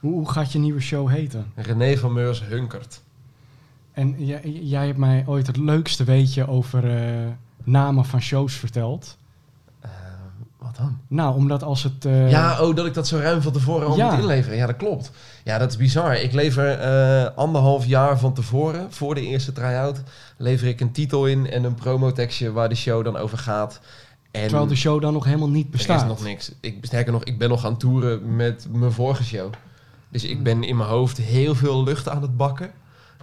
Hoe, 0.00 0.30
gaat 0.30 0.52
je 0.52 0.58
nieuwe 0.58 0.80
show 0.80 1.08
heten? 1.08 1.52
René 1.54 1.96
van 1.96 2.12
Meurs 2.12 2.44
hunkert. 2.44 3.00
En 3.92 4.24
jij, 4.24 4.40
jij 4.42 4.86
hebt 4.86 4.98
mij 4.98 5.24
ooit 5.26 5.46
het 5.46 5.56
leukste 5.56 6.04
weetje 6.04 6.48
over 6.48 6.96
eh, 6.96 7.30
namen 7.64 8.04
van 8.04 8.20
shows 8.20 8.54
verteld. 8.54 9.16
Wat 10.76 10.86
dan? 10.86 10.98
Nou, 11.08 11.34
omdat 11.36 11.62
als 11.62 11.82
het... 11.82 12.04
eh, 12.04 12.30
Ja, 12.30 12.60
oh, 12.62 12.76
dat 12.76 12.86
ik 12.86 12.94
dat 12.94 13.06
zo 13.08 13.18
ruim 13.18 13.42
van 13.42 13.52
tevoren 13.52 13.86
al 13.86 13.96
Ja. 13.96 14.10
moet 14.10 14.20
inleveren. 14.20 14.56
Ja, 14.58 14.66
dat 14.66 14.76
klopt. 14.76 15.10
Ja, 15.44 15.58
dat 15.58 15.70
is 15.70 15.76
bizar. 15.76 16.16
Ik 16.16 16.32
lever 16.32 16.70
eh, 16.78 17.36
anderhalf 17.36 17.86
jaar 17.86 18.18
van 18.18 18.34
tevoren, 18.34 18.92
voor 18.92 19.14
de 19.14 19.20
eerste 19.22 19.52
try-out, 19.52 20.02
lever 20.36 20.68
ik 20.68 20.80
een 20.80 20.92
titel 20.92 21.26
in 21.26 21.50
en 21.50 21.64
een 21.64 21.74
promotekstje 21.74 22.52
waar 22.52 22.68
de 22.68 22.74
show 22.74 23.04
dan 23.04 23.16
over 23.16 23.38
gaat. 23.38 23.80
En 24.30 24.42
terwijl 24.42 24.66
de 24.66 24.76
show 24.76 25.00
dan 25.02 25.12
nog 25.12 25.24
helemaal 25.24 25.48
niet 25.48 25.64
er 25.64 25.70
bestaat. 25.70 26.00
is 26.02 26.06
nog 26.08 26.22
niks. 26.22 26.52
Ik, 26.60 26.78
sterker 26.82 27.12
nog, 27.12 27.24
ik 27.24 27.38
ben 27.38 27.48
nog 27.48 27.64
aan 27.64 27.76
toeren 27.76 28.36
met 28.36 28.66
mijn 28.72 28.92
vorige 28.92 29.24
show. 29.24 29.52
Dus 30.08 30.24
ik 30.24 30.42
ben 30.42 30.62
in 30.62 30.76
mijn 30.76 30.88
hoofd 30.88 31.16
heel 31.16 31.54
veel 31.54 31.84
lucht 31.84 32.08
aan 32.08 32.22
het 32.22 32.36
bakken. 32.36 32.70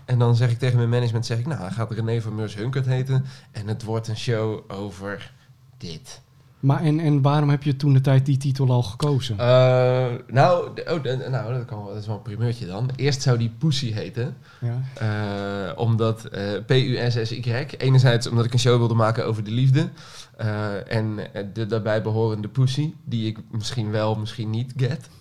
En 0.05 0.19
dan 0.19 0.35
zeg 0.35 0.51
ik 0.51 0.59
tegen 0.59 0.77
mijn 0.77 0.89
management, 0.89 1.25
zeg 1.25 1.37
ik, 1.39 1.45
nou, 1.47 1.59
hij 1.61 1.69
gaat 1.71 1.91
René 1.91 2.21
van 2.21 2.35
Meurs 2.35 2.55
Hunkert 2.55 2.85
heten. 2.85 3.25
En 3.51 3.67
het 3.67 3.83
wordt 3.83 4.07
een 4.07 4.17
show 4.17 4.59
over 4.71 5.31
dit. 5.77 6.21
Maar 6.61 6.81
en, 6.81 6.99
en 6.99 7.21
waarom 7.21 7.49
heb 7.49 7.63
je 7.63 7.75
toen 7.75 7.93
de 7.93 8.01
tijd 8.01 8.25
die 8.25 8.37
titel 8.37 8.69
al 8.69 8.83
gekozen? 8.83 9.39
Eh, 9.39 10.05
nou, 10.27 10.69
oh, 10.87 11.03
nou 11.29 11.53
dat, 11.53 11.65
kan 11.65 11.85
dat 11.85 11.95
is 11.95 12.07
wel 12.07 12.15
een 12.15 12.21
primeurtje 12.21 12.65
dan. 12.65 12.89
Eerst 12.95 13.21
zou 13.21 13.37
die 13.37 13.51
Pussy 13.57 13.91
heten. 13.91 14.37
ja. 14.59 14.81
eh, 15.69 15.79
omdat 15.79 16.25
eh 16.25 16.65
P-U-S-S-Y. 16.65 17.65
Enerzijds 17.77 18.27
omdat 18.27 18.45
ik 18.45 18.53
een 18.53 18.59
show 18.59 18.77
wilde 18.77 18.93
maken 18.93 19.25
over 19.25 19.43
de 19.43 19.51
liefde. 19.51 19.89
en 20.87 21.19
de 21.53 21.65
daarbij 21.65 22.01
behorende 22.01 22.47
Pussy. 22.47 22.93
Die 23.03 23.27
ik 23.27 23.37
misschien 23.51 23.91
wel, 23.91 24.15
misschien 24.15 24.49
niet 24.49 24.73
get. 24.75 25.09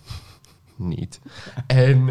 Niet. 0.75 1.19
En, 1.67 2.09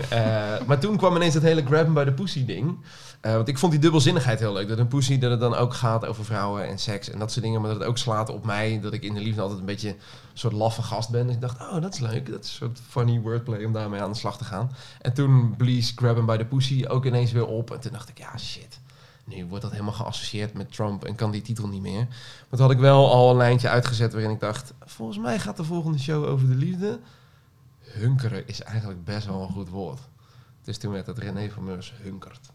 maar 0.66 0.78
toen 0.78 0.96
kwam 0.96 1.16
ineens 1.16 1.34
dat 1.34 1.42
hele 1.42 1.64
grab 1.64 1.94
by 1.94 2.04
the 2.04 2.12
pussy 2.12 2.44
ding. 2.44 2.78
Eh, 3.20 3.34
want 3.34 3.48
ik 3.48 3.58
vond 3.58 3.72
die 3.72 3.80
dubbelzinnigheid 3.80 4.38
heel 4.38 4.52
leuk. 4.52 4.68
Dat 4.68 4.78
een 4.78 4.88
pussy, 4.88 5.18
dat 5.18 5.30
het 5.30 5.40
dan 5.40 5.54
ook 5.54 5.74
gaat 5.74 6.06
over 6.06 6.24
vrouwen 6.24 6.68
en 6.68 6.78
seks 6.78 7.10
en 7.10 7.18
dat 7.18 7.32
soort 7.32 7.44
dingen. 7.44 7.60
Maar 7.60 7.70
dat 7.70 7.78
het 7.78 7.88
ook 7.88 7.98
slaat 7.98 8.28
op 8.28 8.44
mij. 8.44 8.80
Dat 8.80 8.92
ik 8.92 9.02
in 9.02 9.14
de 9.14 9.20
liefde 9.20 9.40
altijd 9.40 9.60
een 9.60 9.66
beetje 9.66 9.88
een 9.88 9.98
soort 10.34 10.52
laffe 10.52 10.82
gast 10.82 11.10
ben. 11.10 11.26
Dus 11.26 11.34
ik 11.34 11.40
dacht, 11.40 11.60
oh, 11.60 11.82
dat 11.82 11.94
is 11.94 12.00
leuk. 12.00 12.30
Dat 12.30 12.44
is 12.44 12.50
een 12.50 12.56
soort 12.56 12.80
funny 12.88 13.20
wordplay 13.20 13.64
om 13.64 13.72
daarmee 13.72 14.00
aan 14.00 14.12
de 14.12 14.18
slag 14.18 14.38
te 14.38 14.44
gaan. 14.44 14.70
En 15.00 15.12
toen 15.12 15.54
blies 15.56 15.92
Grab 15.96 16.16
'em 16.16 16.26
by 16.26 16.36
the 16.36 16.44
Pussy 16.44 16.84
ook 16.88 17.04
ineens 17.04 17.32
weer 17.32 17.46
op. 17.46 17.70
En 17.70 17.80
toen 17.80 17.92
dacht 17.92 18.08
ik, 18.08 18.18
ja, 18.18 18.38
shit. 18.38 18.80
Nu 19.24 19.46
wordt 19.46 19.62
dat 19.62 19.72
helemaal 19.72 19.92
geassocieerd 19.92 20.54
met 20.54 20.72
Trump 20.72 21.04
en 21.04 21.14
kan 21.14 21.30
die 21.30 21.42
titel 21.42 21.68
niet 21.68 21.82
meer. 21.82 22.06
Maar 22.06 22.48
toen 22.50 22.60
had 22.60 22.70
ik 22.70 22.78
wel 22.78 23.12
al 23.12 23.30
een 23.30 23.36
lijntje 23.36 23.68
uitgezet 23.68 24.12
waarin 24.12 24.30
ik 24.30 24.40
dacht... 24.40 24.74
volgens 24.84 25.18
mij 25.18 25.38
gaat 25.38 25.56
de 25.56 25.64
volgende 25.64 25.98
show 25.98 26.24
over 26.24 26.48
de 26.48 26.54
liefde. 26.54 27.00
Hunkeren 27.80 28.48
is 28.48 28.62
eigenlijk 28.62 29.04
best 29.04 29.26
wel 29.26 29.42
een 29.42 29.52
goed 29.52 29.68
woord. 29.68 30.00
Dus 30.64 30.78
toen 30.78 30.92
werd 30.92 31.06
het 31.06 31.18
René 31.18 31.50
van 31.50 31.64
Meurs 31.64 31.94
hunkert. 32.02 32.49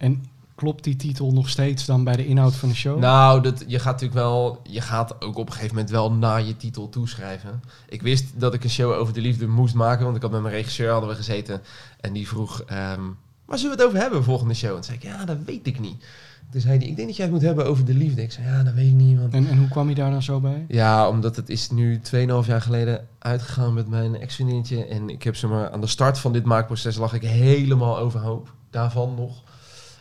En 0.00 0.24
klopt 0.54 0.84
die 0.84 0.96
titel 0.96 1.32
nog 1.32 1.48
steeds 1.48 1.84
dan 1.84 2.04
bij 2.04 2.16
de 2.16 2.26
inhoud 2.26 2.54
van 2.54 2.68
de 2.68 2.74
show? 2.74 2.98
Nou, 2.98 3.42
dat, 3.42 3.64
je 3.66 3.78
gaat 3.78 3.92
natuurlijk 3.92 4.20
wel, 4.20 4.60
je 4.62 4.80
gaat 4.80 5.22
ook 5.22 5.36
op 5.36 5.46
een 5.46 5.52
gegeven 5.52 5.74
moment 5.74 5.92
wel 5.92 6.12
naar 6.12 6.42
je 6.42 6.56
titel 6.56 6.88
toeschrijven. 6.88 7.62
Ik 7.88 8.02
wist 8.02 8.24
dat 8.34 8.54
ik 8.54 8.64
een 8.64 8.70
show 8.70 8.92
over 8.92 9.14
de 9.14 9.20
liefde 9.20 9.46
moest 9.46 9.74
maken, 9.74 10.04
want 10.04 10.16
ik 10.16 10.22
had 10.22 10.30
met 10.30 10.42
mijn 10.42 10.54
regisseur 10.54 10.90
hadden 10.90 11.08
we 11.08 11.16
gezeten 11.16 11.60
en 12.00 12.12
die 12.12 12.28
vroeg, 12.28 12.62
ehm, 12.62 13.00
waar 13.44 13.58
zullen 13.58 13.76
we 13.76 13.82
het 13.82 13.90
over 13.90 14.00
hebben 14.00 14.24
volgende 14.24 14.54
show? 14.54 14.68
En 14.68 14.74
toen 14.74 14.84
zei 14.84 14.96
ik, 14.96 15.02
ja, 15.02 15.24
dat 15.24 15.38
weet 15.44 15.66
ik 15.66 15.80
niet. 15.80 16.04
Toen 16.50 16.60
zei 16.60 16.78
hij, 16.78 16.86
ik 16.86 16.96
denk 16.96 17.08
dat 17.08 17.16
jij 17.16 17.24
het 17.24 17.34
moet 17.34 17.44
hebben 17.44 17.66
over 17.66 17.84
de 17.84 17.94
liefde. 17.94 18.22
Ik 18.22 18.32
zei, 18.32 18.46
ja, 18.46 18.62
dat 18.62 18.74
weet 18.74 18.86
ik 18.86 18.92
niet, 18.92 19.18
want... 19.18 19.32
En, 19.32 19.48
en 19.48 19.58
hoe 19.58 19.68
kwam 19.68 19.88
je 19.88 19.94
daar 19.94 20.10
dan 20.10 20.22
zo 20.22 20.40
bij? 20.40 20.64
Ja, 20.68 21.08
omdat 21.08 21.36
het 21.36 21.48
is 21.48 21.70
nu 21.70 22.00
2,5 22.14 22.46
jaar 22.46 22.62
geleden 22.62 23.06
uitgegaan 23.18 23.74
met 23.74 23.88
mijn 23.88 24.16
ex-vriendinnetje. 24.16 24.84
En 24.86 25.08
ik 25.08 25.22
heb 25.22 25.36
ze 25.36 25.46
maar 25.46 25.70
aan 25.70 25.80
de 25.80 25.86
start 25.86 26.18
van 26.18 26.32
dit 26.32 26.44
maakproces 26.44 26.96
lag 26.96 27.12
ik 27.12 27.22
helemaal 27.22 27.98
overhoop. 27.98 28.52
Daarvan 28.70 29.14
nog. 29.14 29.42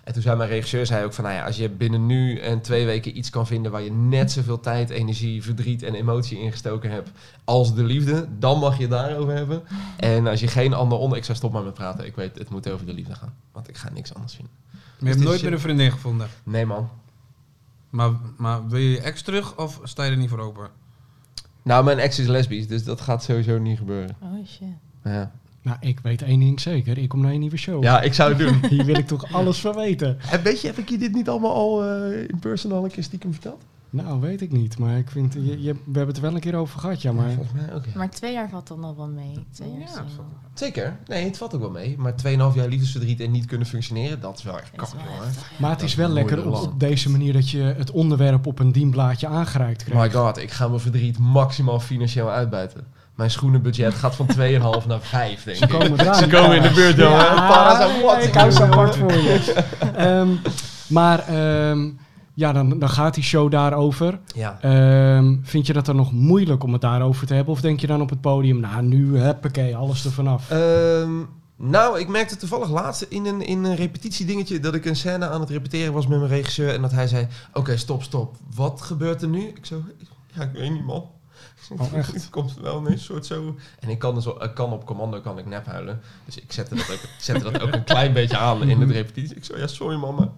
En 0.04 0.14
toen 0.14 0.22
zei 0.22 0.38
mijn 0.38 0.50
regisseur 0.50 0.86
zei 0.86 1.06
ook 1.06 1.14
van, 1.14 1.24
nou 1.24 1.36
ja, 1.36 1.46
als 1.46 1.58
je 1.58 1.70
binnen 1.70 2.06
nu 2.06 2.38
en 2.38 2.62
twee 2.62 2.86
weken 2.86 3.18
iets 3.18 3.30
kan 3.30 3.48
vinden 3.48 3.72
waar 3.72 3.82
je 3.82 3.92
net 3.92 4.32
zoveel 4.32 4.60
tijd, 4.60 4.90
energie, 4.90 5.44
verdriet 5.44 5.84
en 5.84 5.94
emotie 5.94 6.40
ingestoken 6.40 6.92
hebt 6.92 7.12
als 7.44 7.76
de 7.76 7.84
liefde, 7.84 8.28
dan 8.40 8.60
mag 8.60 8.76
je 8.76 8.82
het 8.82 8.92
daarover 8.92 9.34
hebben. 9.34 9.64
En 9.98 10.28
als 10.28 10.40
je 10.40 10.48
geen 10.48 10.74
ander 10.74 10.98
onder, 10.98 11.18
ik 11.18 11.24
zou 11.24 11.38
stop 11.38 11.52
maar 11.52 11.64
met 11.64 11.74
praten. 11.74 12.06
Ik 12.06 12.16
weet, 12.16 12.38
het 12.38 12.50
moet 12.50 12.70
over 12.70 12.86
de 12.86 12.94
liefde 12.94 13.16
gaan, 13.16 13.34
want 13.52 13.70
ik 13.70 13.78
ga 13.78 13.90
niks 13.90 14.14
anders 14.14 14.34
vinden. 14.36 14.54
Maar 14.72 14.82
je 15.00 15.06
hebt 15.06 15.18
dit 15.18 15.28
nooit 15.28 15.42
meer 15.42 15.54
een 15.54 15.60
vriendin 15.60 15.92
gevonden. 15.92 16.28
Nee 16.44 16.66
man. 16.66 16.90
Maar, 17.90 18.12
maar 18.38 18.68
wil 18.68 18.80
je 18.80 18.90
je 18.90 19.02
ex 19.02 19.22
terug 19.22 19.58
of 19.58 19.80
sta 19.84 20.04
je 20.04 20.12
er 20.12 20.18
niet 20.18 20.30
voor 20.30 20.40
open? 20.40 20.70
Nou, 21.62 21.84
mijn 21.84 22.00
ex 22.00 22.20
is 22.20 22.28
lesbisch, 22.28 22.68
dus 22.68 22.84
dat 22.84 23.02
gaat 23.02 23.24
sowieso 23.24 23.58
niet 23.58 23.78
gebeuren. 23.78 24.16
Oh 24.22 24.48
shit. 24.48 24.68
Ja, 25.04 25.32
Nou, 25.62 25.78
ik 25.80 26.00
weet 26.00 26.22
één 26.22 26.40
ding 26.40 26.60
zeker. 26.60 26.98
Ik 26.98 27.10
kom 27.10 27.22
naar 27.22 27.32
een 27.32 27.40
nieuwe 27.40 27.58
show. 27.58 27.84
ja 27.84 28.02
ik 28.02 28.14
zou 28.14 28.30
het 28.34 28.38
doen. 28.40 28.66
Hier 28.76 28.86
wil 28.86 28.96
ik 28.96 29.08
toch 29.08 29.34
alles 29.34 29.60
van 29.60 29.76
weten. 29.76 30.18
En 30.32 30.44
weet 30.44 30.62
je, 30.62 30.68
heb 30.68 30.78
ik 30.78 30.90
je 30.90 30.98
dit 30.98 31.14
niet 31.14 31.30
allemaal 31.30 31.54
al 31.54 31.86
eh, 31.86 32.20
in 32.22 32.40
personal 32.40 32.84
een 32.84 32.92
keer 32.92 33.04
stiekem 33.04 33.32
verteld? 33.32 33.64
Nou, 33.92 34.20
weet 34.22 34.42
ik 34.42 34.52
niet. 34.52 34.78
Maar 34.78 34.98
ik 34.98 35.10
vind, 35.10 35.34
je, 35.34 35.62
je- 35.62 35.74
we 35.74 35.80
hebben 35.84 36.08
het 36.08 36.16
er 36.16 36.22
wel 36.22 36.34
een 36.34 36.40
keer 36.40 36.56
over 36.56 36.80
gehad, 36.80 37.02
ja. 37.02 37.12
Maar 37.12 37.32
Volgens 37.32 37.62
mij 37.62 37.74
ook, 37.76 37.86
ja. 37.86 37.92
Maar 37.96 38.10
twee 38.10 38.34
jaar 38.34 38.50
valt 38.50 38.68
dan 38.68 38.80
nog 38.80 38.96
wel 38.96 39.08
mee. 39.08 39.46
Twee 39.52 39.70
jaar 39.72 39.80
Ja, 39.80 40.06
Zeker. 40.54 40.98
Nee, 41.08 41.26
het 41.26 41.38
valt 41.38 41.54
ook 41.56 41.62
wel 41.62 41.70
mee. 41.72 41.96
Maar 41.98 42.14
2,5 42.26 42.56
jaar 42.56 42.68
liefdesverdriet 42.68 43.20
en 43.20 43.32
niet 43.32 43.46
kunnen 43.46 43.68
functioneren, 43.68 44.22
dat 44.22 44.38
is 44.38 44.44
wel 44.44 44.58
echt 44.60 44.72
wel 44.76 44.86
jongen. 45.06 45.34
Maar 45.60 45.70
het 45.70 45.80
Dat 45.80 45.82
is 45.82 45.84
is 45.84 45.96
wel 45.96 46.10
lekker 46.10 46.48
op, 46.48 46.56
op 46.56 46.80
deze 46.80 47.10
manier 47.10 47.34
dat 47.34 47.50
je 47.50 47.60
het 47.62 47.92
onderwerp 47.92 48.46
op 48.48 48.60
een 48.60 48.72
dienblaadje 48.72 49.28
aangereikt 49.28 49.84
krijgt. 49.84 50.14
My 50.14 50.20
god, 50.22 50.38
ik 50.38 50.52
ga 50.52 50.68
mijn 50.68 50.80
verdriet 50.80 51.18
maximaal 51.18 51.80
financieel 51.80 52.30
uitbuiten. 52.32 52.86
Mijn 53.20 53.32
schoenenbudget 53.32 53.94
gaat 53.94 54.16
van 54.16 54.28
2,5 54.38 54.88
naar 54.88 55.02
5, 55.02 55.44
denk 55.44 55.58
Ze 55.58 55.64
ik. 55.64 55.70
komen 55.70 56.00
eraan. 56.00 56.16
Ze 56.16 56.28
komen 56.28 56.56
in 56.56 56.62
de 56.62 56.72
buurt, 56.72 56.96
jongen. 56.96 57.26
Para 57.36 57.76
zijn 57.76 58.02
wat. 58.02 58.24
ik 58.24 58.34
hou 58.34 58.52
ze 58.52 58.64
apart 58.64 58.96
voor 58.96 59.14
je. 59.14 59.64
Ehm, 59.96 60.28
maar 60.88 61.20
ehm, 61.28 61.90
ja, 62.34 62.52
dan, 62.52 62.80
dan 62.80 62.90
gaat 62.90 63.14
die 63.14 63.24
show 63.24 63.52
daarover. 63.52 64.20
Ja. 64.36 64.58
Ehm, 64.62 65.36
vind 65.44 65.68
je 65.68 65.74
dat 65.74 65.86
dan 65.86 65.96
nog 65.96 66.12
moeilijk 66.12 66.64
om 66.64 66.72
het 66.74 66.82
daarover 66.82 67.28
te 67.28 67.34
hebben? 67.34 67.54
Of 67.54 67.62
denk 67.62 67.80
je 67.80 67.88
dan 67.88 68.02
op 68.02 68.10
het 68.10 68.22
podium, 68.22 68.60
nou 68.60 68.84
nu, 68.84 69.18
huppakee, 69.18 69.76
alles 69.76 70.06
er 70.06 70.12
vanaf? 70.12 70.52
Nou, 71.56 72.00
ik 72.00 72.08
merkte 72.08 72.38
toevallig 72.38 72.70
laatst 72.70 73.02
in 73.02 73.26
een, 73.26 73.42
in 73.42 73.64
een 73.64 73.76
repetitiedingetje 73.76 74.60
dat 74.60 74.74
ik 74.74 74.86
een 74.86 74.96
scène 74.96 75.30
aan 75.30 75.40
het 75.40 75.50
repeteren 75.50 75.94
was 75.94 76.08
met 76.08 76.18
mijn 76.18 76.32
regisseur 76.32 76.74
en 76.74 76.82
dat 76.82 76.92
hij 76.92 77.08
zei, 77.08 77.28
oké, 77.54 77.78
stop, 77.78 78.04
stop. 78.04 78.36
Wat 78.56 78.82
gebeurt 78.82 79.22
er 79.22 79.28
nu? 79.28 79.42
Ik 79.42 79.66
zo, 79.66 79.82
ja, 80.34 80.44
ik 80.44 80.52
weet 80.54 80.72
niet, 80.72 80.86
man. 80.86 81.06
Oh, 81.78 81.94
echt? 81.94 82.14
Het 82.14 82.30
komt 82.40 82.54
wel 82.54 82.88
een 82.88 83.00
soort 83.00 83.26
zo... 83.26 83.56
En 83.80 83.90
ik 83.90 84.00
kan, 84.00 84.16
dus, 84.16 84.26
ik 84.26 84.52
kan 84.54 84.72
op 84.72 84.86
commando 84.86 85.22
kan 85.22 85.38
ik 85.38 85.46
nep 85.46 85.66
huilen. 85.66 86.02
Dus 86.26 86.38
ik 86.38 86.52
zette 86.52 86.76
dat 86.76 86.92
ook, 86.92 87.00
zette 87.20 87.52
dat 87.52 87.62
ook 87.62 87.74
een 87.74 87.84
klein 87.84 88.14
beetje 88.14 88.38
aan 88.38 88.70
in 88.70 88.82
het 88.82 88.92
repetitie. 88.92 89.36
Ik 89.36 89.46
zo, 89.46 89.58
ja, 89.58 89.68
sorry 89.68 89.98
mama. 89.98 90.32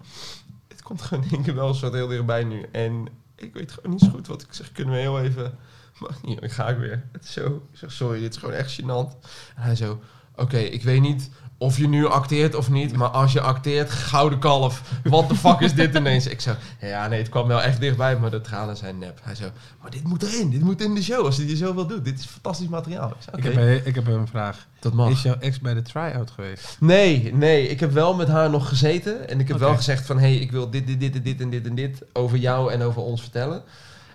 Het 0.68 0.82
komt 0.82 1.02
gewoon 1.02 1.24
in 1.24 1.30
één 1.30 1.42
keer 1.42 1.54
wel 1.54 1.68
een 1.68 1.74
soort 1.74 1.92
heel 1.92 2.08
dichtbij 2.08 2.44
nu. 2.44 2.66
En 2.72 3.08
ik 3.36 3.54
weet 3.54 3.72
gewoon 3.72 3.90
niet 3.90 4.00
zo 4.00 4.10
goed 4.10 4.26
wat 4.26 4.42
ik 4.42 4.52
zeg. 4.52 4.72
Kunnen 4.72 4.94
we 4.94 5.00
heel 5.00 5.20
even... 5.20 5.58
Maar 5.98 6.16
hier, 6.24 6.40
dan 6.40 6.50
ga 6.50 6.68
ik 6.68 6.78
weer. 6.78 7.04
Het 7.12 7.24
is 7.24 7.32
zo... 7.32 7.46
Ik 7.72 7.78
zeg, 7.78 7.92
sorry, 7.92 8.20
dit 8.20 8.34
is 8.34 8.40
gewoon 8.40 8.54
echt 8.54 8.80
gênant. 8.80 9.18
En 9.56 9.62
hij 9.62 9.76
zo... 9.76 10.00
Oké, 10.36 10.58
ik 10.58 10.82
weet 10.82 11.00
niet 11.00 11.30
of 11.62 11.78
je 11.78 11.88
nu 11.88 12.06
acteert 12.06 12.54
of 12.54 12.70
niet, 12.70 12.96
maar 12.96 13.08
als 13.08 13.32
je 13.32 13.40
acteert, 13.40 13.90
gouden 13.90 14.38
kalf. 14.38 14.82
Wat 15.04 15.28
de 15.28 15.34
fuck 15.34 15.60
is 15.60 15.74
dit 15.74 15.94
ineens? 15.94 16.26
Ik 16.26 16.40
zo, 16.40 16.54
ja 16.80 17.08
nee, 17.08 17.18
het 17.18 17.28
kwam 17.28 17.46
wel 17.48 17.62
echt 17.62 17.80
dichtbij, 17.80 18.16
maar 18.16 18.30
de 18.30 18.40
tranen 18.40 18.76
zijn 18.76 18.98
nep. 18.98 19.20
Hij 19.22 19.34
zo, 19.34 19.44
maar 19.80 19.90
dit 19.90 20.04
moet 20.04 20.22
erin, 20.22 20.50
dit 20.50 20.60
moet 20.60 20.80
in 20.80 20.94
de 20.94 21.02
show, 21.02 21.24
als 21.24 21.36
hij 21.36 21.46
je 21.46 21.56
zo 21.56 21.74
wil 21.74 21.86
doen. 21.86 22.02
Dit 22.02 22.18
is 22.18 22.24
fantastisch 22.24 22.68
materiaal. 22.68 23.08
Ik, 23.08 23.16
zei, 23.18 23.36
Ik, 23.36 23.54
heb, 23.54 23.86
ik 23.86 23.94
heb 23.94 24.06
een 24.06 24.28
vraag. 24.28 24.66
dat 24.80 24.92
mag. 24.92 25.10
Is 25.10 25.22
jouw 25.22 25.38
ex 25.38 25.60
bij 25.60 25.74
de 25.74 25.82
try-out 25.82 26.30
geweest? 26.30 26.76
Nee, 26.80 27.34
nee, 27.34 27.68
ik 27.68 27.80
heb 27.80 27.92
wel 27.92 28.14
met 28.14 28.28
haar 28.28 28.50
nog 28.50 28.68
gezeten 28.68 29.28
en 29.28 29.40
ik 29.40 29.48
heb 29.48 29.58
wel 29.58 29.76
gezegd 29.76 30.06
van, 30.06 30.18
hé, 30.18 30.28
hey, 30.28 30.36
ik 30.36 30.50
wil 30.50 30.70
dit, 30.70 30.86
dit, 30.86 31.00
dit, 31.00 31.14
en 31.14 31.22
dit 31.22 31.40
en 31.40 31.50
dit 31.50 31.66
en 31.66 31.74
dit 31.74 32.02
over 32.12 32.38
jou 32.38 32.72
en 32.72 32.82
over 32.82 33.02
ons 33.02 33.20
vertellen. 33.20 33.62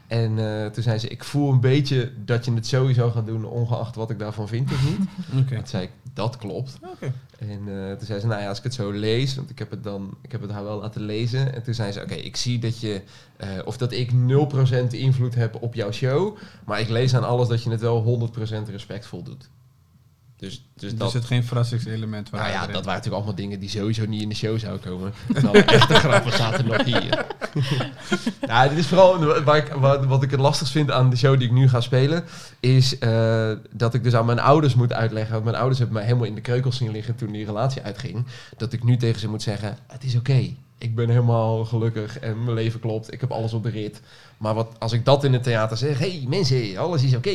En 0.08 0.40
eh, 0.40 0.66
toen 0.66 0.84
zei 0.84 0.98
ze, 0.98 1.08
ik 1.08 1.24
voel 1.24 1.52
een 1.52 1.60
beetje 1.60 2.12
dat 2.26 2.46
je 2.46 2.54
het 2.54 2.68
sowieso 2.68 3.10
gaat 3.10 3.26
doen, 3.26 3.46
ongeacht 3.46 3.96
wat 3.96 4.10
ik 4.10 4.20
daarvan 4.20 4.48
vind 4.48 4.72
of 4.72 4.90
niet. 4.90 5.08
Oké. 5.44 5.56
Toen 5.56 5.68
zei 5.68 5.84
ik, 5.84 5.92
dat 6.14 6.38
klopt. 6.38 6.80
En 7.40 7.60
eh, 7.68 7.92
toen 7.96 8.06
zei 8.06 8.20
ze, 8.20 8.28
nou 8.28 8.42
ja, 8.42 8.48
als 8.48 8.58
ik 8.58 8.64
het 8.64 8.74
zo 8.74 8.92
lees, 8.92 9.36
want 9.36 9.50
ik 9.50 9.60
heb 9.60 9.72
het 9.72 9.84
dan, 9.84 10.18
ik 10.22 10.32
heb 10.32 10.42
het 10.42 10.52
haar 10.52 10.64
wel 10.64 10.80
laten 10.80 11.02
lezen. 11.02 11.54
En 11.54 11.64
toen 11.64 11.74
zei 11.74 11.92
ze, 11.92 12.02
oké, 12.02 12.14
ik 12.14 12.36
zie 12.36 12.60
dat 12.60 12.80
je, 12.80 13.02
eh, 13.38 13.50
of 13.66 13.78
dat 13.78 13.92
ik 13.92 14.12
0% 14.12 14.94
invloed 14.94 15.36
heb 15.36 15.62
op 15.62 15.74
jouw 15.74 15.92
show, 15.92 16.38
maar 16.66 16.80
ik 16.80 16.90
lees 16.90 17.16
aan 17.16 17.24
alles 17.24 17.48
dat 17.48 17.64
je 17.64 17.70
het 17.70 17.82
wel 17.82 18.02
100% 18.02 18.70
respectvol 18.70 19.24
doet. 19.24 19.50
Dus, 20.38 20.62
dus 20.74 20.90
Dus 20.90 21.00
dat, 21.00 21.16
is 21.16 21.26
geen 21.26 21.44
verrassingselement. 21.44 22.30
waar 22.30 22.42
nou 22.42 22.54
ja, 22.54 22.62
erin- 22.62 22.74
dat 22.74 22.86
waren 22.86 22.98
natuurlijk 22.98 23.16
allemaal 23.16 23.36
dingen 23.36 23.60
die 23.60 23.70
sowieso 23.70 24.06
niet 24.06 24.22
in 24.22 24.30
de 24.30 24.36
show 24.36 24.60
zouden 24.60 24.90
komen. 24.90 25.14
De 25.52 25.60
echte 25.64 25.94
grappen 25.94 26.32
zaten 26.32 26.66
nog 26.68 26.84
hier. 26.84 27.26
nou, 28.48 28.70
dit 28.70 28.78
is 28.78 28.88
vooral 28.88 29.44
waar 29.44 29.58
ik, 29.58 29.68
wat, 29.68 30.06
wat 30.06 30.24
ik 30.24 30.32
het 30.32 30.40
lastigst 30.40 30.74
vind 30.74 30.92
aan 30.92 31.10
de 31.10 31.16
show 31.16 31.38
die 31.40 31.48
ik 31.48 31.54
nu 31.54 31.70
ga 31.70 31.82
spelen. 31.82 32.24
Is 32.60 32.98
eh, 32.98 33.52
dat 33.72 33.94
ik 33.94 34.04
dus 34.04 34.14
aan 34.14 34.26
mijn 34.26 34.40
ouders 34.40 34.76
moet 34.76 34.94
uitleggen. 34.94 35.32
Want 35.32 35.44
mijn 35.44 35.56
ouders 35.58 35.78
hebben 35.80 35.98
mij 35.98 36.06
helemaal 36.06 36.28
in 36.28 36.36
de 36.36 36.42
kreukels 36.42 36.78
zien 36.78 36.92
liggen 36.92 37.16
toen 37.16 37.32
die 37.32 37.46
relatie 37.46 37.82
uitging. 37.82 38.26
Dat 38.58 38.74
ik 38.74 38.84
nu 38.84 38.98
tegen 38.98 39.20
ze 39.20 39.30
moet 39.30 39.42
zeggen: 39.42 39.78
Het 39.88 40.04
is 40.04 40.16
oké. 40.16 40.50
Ik 40.78 40.96
ben 40.96 41.10
helemaal 41.10 41.66
gelukkig 41.66 42.20
en 42.20 42.44
mijn 42.44 42.56
leven 42.56 42.80
klopt. 42.80 43.14
Ik 43.14 43.22
heb 43.22 43.32
alles 43.32 43.54
op 43.54 43.64
de 43.64 43.70
rit. 43.70 44.02
Maar 44.38 44.54
wat, 44.54 44.68
als 44.80 44.92
ik 44.92 45.06
dat 45.06 45.24
in 45.24 45.34
het 45.34 45.44
theater 45.44 45.78
zeg: 45.78 46.00
Hé 46.00 46.10
hey, 46.10 46.26
mensen, 46.28 46.78
alles 46.78 47.04
is 47.04 47.16
oké. 47.16 47.30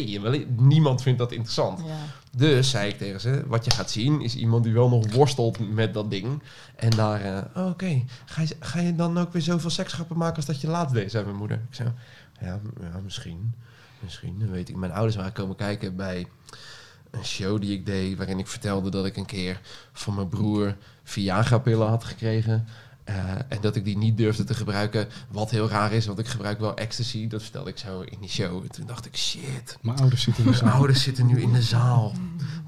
Niemand 0.56 1.02
vindt 1.02 1.18
dat 1.18 1.32
interessant. 1.32 1.78
Ja. 1.86 1.94
Dus 2.36 2.70
zei 2.70 2.88
ik 2.88 2.98
tegen 2.98 3.20
ze, 3.20 3.42
wat 3.46 3.64
je 3.64 3.70
gaat 3.70 3.90
zien 3.90 4.20
is 4.20 4.36
iemand 4.36 4.64
die 4.64 4.72
wel 4.72 4.88
nog 4.88 5.12
worstelt 5.12 5.74
met 5.74 5.94
dat 5.94 6.10
ding. 6.10 6.42
En 6.76 6.90
daar, 6.90 7.20
eh, 7.20 7.62
oh, 7.62 7.70
oké, 7.70 8.04
ga, 8.24 8.42
je, 8.42 8.56
ga 8.60 8.80
je 8.80 8.94
dan 8.94 9.18
ook 9.18 9.32
weer 9.32 9.42
zoveel 9.42 9.70
seksgrappen 9.70 10.16
maken 10.16 10.36
als 10.36 10.46
dat 10.46 10.60
je 10.60 10.68
laatst 10.68 10.94
deed, 10.94 11.10
zei 11.10 11.24
mijn 11.24 11.36
moeder. 11.36 11.56
Ik 11.56 11.74
zei, 11.74 11.92
ja, 12.40 12.60
ja 12.80 13.00
misschien, 13.04 13.54
misschien, 14.00 14.38
dat 14.38 14.48
weet 14.48 14.68
ik. 14.68 14.76
Mijn 14.76 14.92
ouders 14.92 15.16
waren 15.16 15.32
komen 15.32 15.56
kijken 15.56 15.96
bij 15.96 16.26
een 17.10 17.24
show 17.24 17.60
die 17.60 17.72
ik 17.72 17.86
deed, 17.86 18.16
waarin 18.16 18.38
ik 18.38 18.46
vertelde 18.46 18.90
dat 18.90 19.06
ik 19.06 19.16
een 19.16 19.26
keer 19.26 19.60
van 19.92 20.14
mijn 20.14 20.28
broer 20.28 20.76
Viagra-pillen 21.02 21.88
had 21.88 22.04
gekregen. 22.04 22.66
Eh, 23.04 23.14
en 23.48 23.58
dat 23.60 23.76
ik 23.76 23.84
die 23.84 23.96
niet 23.96 24.16
durfde 24.16 24.44
te 24.44 24.54
gebruiken, 24.54 25.08
wat 25.30 25.50
heel 25.50 25.68
raar 25.68 25.92
is, 25.92 26.06
want 26.06 26.18
ik 26.18 26.26
gebruik 26.26 26.60
wel 26.60 26.76
ecstasy. 26.76 27.28
Dat 27.28 27.42
vertelde 27.42 27.70
ik 27.70 27.78
zo 27.78 28.00
in 28.00 28.18
die 28.20 28.28
show. 28.28 28.62
En 28.62 28.70
toen 28.70 28.86
dacht 28.86 29.06
ik, 29.06 29.16
shit, 29.16 29.78
Mijn 29.80 29.98
ouders 29.98 30.22
zitten 30.22 30.44
in 30.44 30.52
de 30.52 30.58
mijn 30.62 30.74
ouders 30.74 31.02
zitten 31.02 31.26
nu 31.26 31.40
in 31.40 31.52
de 31.52 31.62
zaal. 31.62 32.12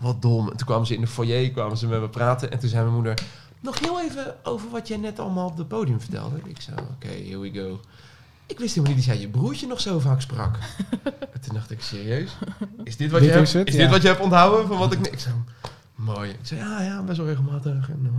Wat 0.00 0.22
dom. 0.22 0.50
En 0.50 0.56
toen 0.56 0.66
kwamen 0.66 0.86
ze 0.86 0.94
in 0.94 1.00
de 1.00 1.06
foyer, 1.06 1.50
kwamen 1.50 1.76
ze 1.76 1.86
met 1.86 2.00
me 2.00 2.08
praten. 2.08 2.50
En 2.52 2.58
toen 2.58 2.68
zei 2.68 2.82
mijn 2.82 2.94
moeder, 2.94 3.18
nog 3.60 3.78
heel 3.78 4.00
even 4.00 4.34
over 4.42 4.70
wat 4.70 4.88
jij 4.88 4.96
net 4.96 5.18
allemaal 5.18 5.48
op 5.48 5.56
het 5.56 5.68
podium 5.68 6.00
vertelde. 6.00 6.36
Ik 6.44 6.60
zei, 6.60 6.76
oké, 6.78 7.08
here 7.08 7.38
we 7.38 7.50
go. 7.50 7.80
Ik 8.46 8.58
wist 8.58 8.74
helemaal 8.74 8.96
niet 8.96 9.06
dat 9.06 9.14
jij 9.14 9.24
je 9.24 9.30
broertje 9.30 9.66
nog 9.66 9.80
zo 9.80 9.98
vaak 9.98 10.20
sprak. 10.20 10.58
en 11.34 11.40
toen 11.40 11.54
dacht 11.54 11.70
ik, 11.70 11.82
serieus? 11.82 12.36
Is 12.84 12.96
dit 12.96 13.10
wat, 13.10 13.20
Dit 13.20 13.32
je, 13.32 13.40
is 13.40 13.52
hebt, 13.52 13.66
het, 13.66 13.68
is 13.68 13.74
ja. 13.74 13.80
dit 13.80 13.90
wat 13.90 14.02
je 14.02 14.08
hebt 14.08 14.20
onthouden 14.20 14.66
van 14.66 14.78
wat 14.78 14.92
ik... 14.92 15.06
Ik 15.06 15.18
zei, 15.18 15.34
mooi. 16.04 16.30
Ik 16.30 16.38
zei, 16.42 16.60
ja, 16.60 16.82
ja, 16.82 17.02
best 17.02 17.18
wel 17.18 17.26
regelmatig. 17.26 17.90
En, 17.90 18.12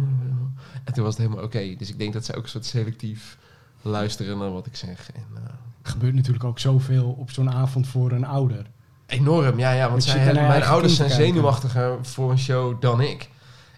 en 0.84 0.94
toen 0.94 1.04
was 1.04 1.14
het 1.18 1.24
helemaal 1.24 1.46
oké. 1.46 1.76
Dus 1.78 1.90
ik 1.90 2.00
denk 2.00 2.14
dat 2.14 2.26
ze 2.26 2.36
ook 2.36 2.44
een 2.44 2.50
soort 2.50 2.66
selectief 2.66 3.38
luisteren 3.82 4.38
naar 4.38 4.52
wat 4.52 4.66
ik 4.66 4.76
zeg. 4.76 5.12
En, 5.12 5.26
eh, 5.36 5.42
Er 5.82 5.92
gebeurt 5.92 6.14
natuurlijk 6.14 6.44
ook 6.44 6.60
zoveel 6.60 7.16
op 7.20 7.32
zo'n 7.32 7.52
avond 7.52 7.88
voor 7.88 8.12
een 8.12 8.26
ouder. 8.26 8.66
Enorm, 9.06 9.60
ja, 9.60 9.72
ja. 9.72 9.90
Want 9.90 10.04
zij 10.04 10.20
hebben, 10.20 10.48
mijn 10.48 10.64
ouders 10.64 10.96
zijn 10.96 11.10
zenuwachtiger 11.10 11.98
voor 12.02 12.32
een 12.32 12.40
show 12.40 12.82
dan 12.82 13.02
ik. 13.02 13.30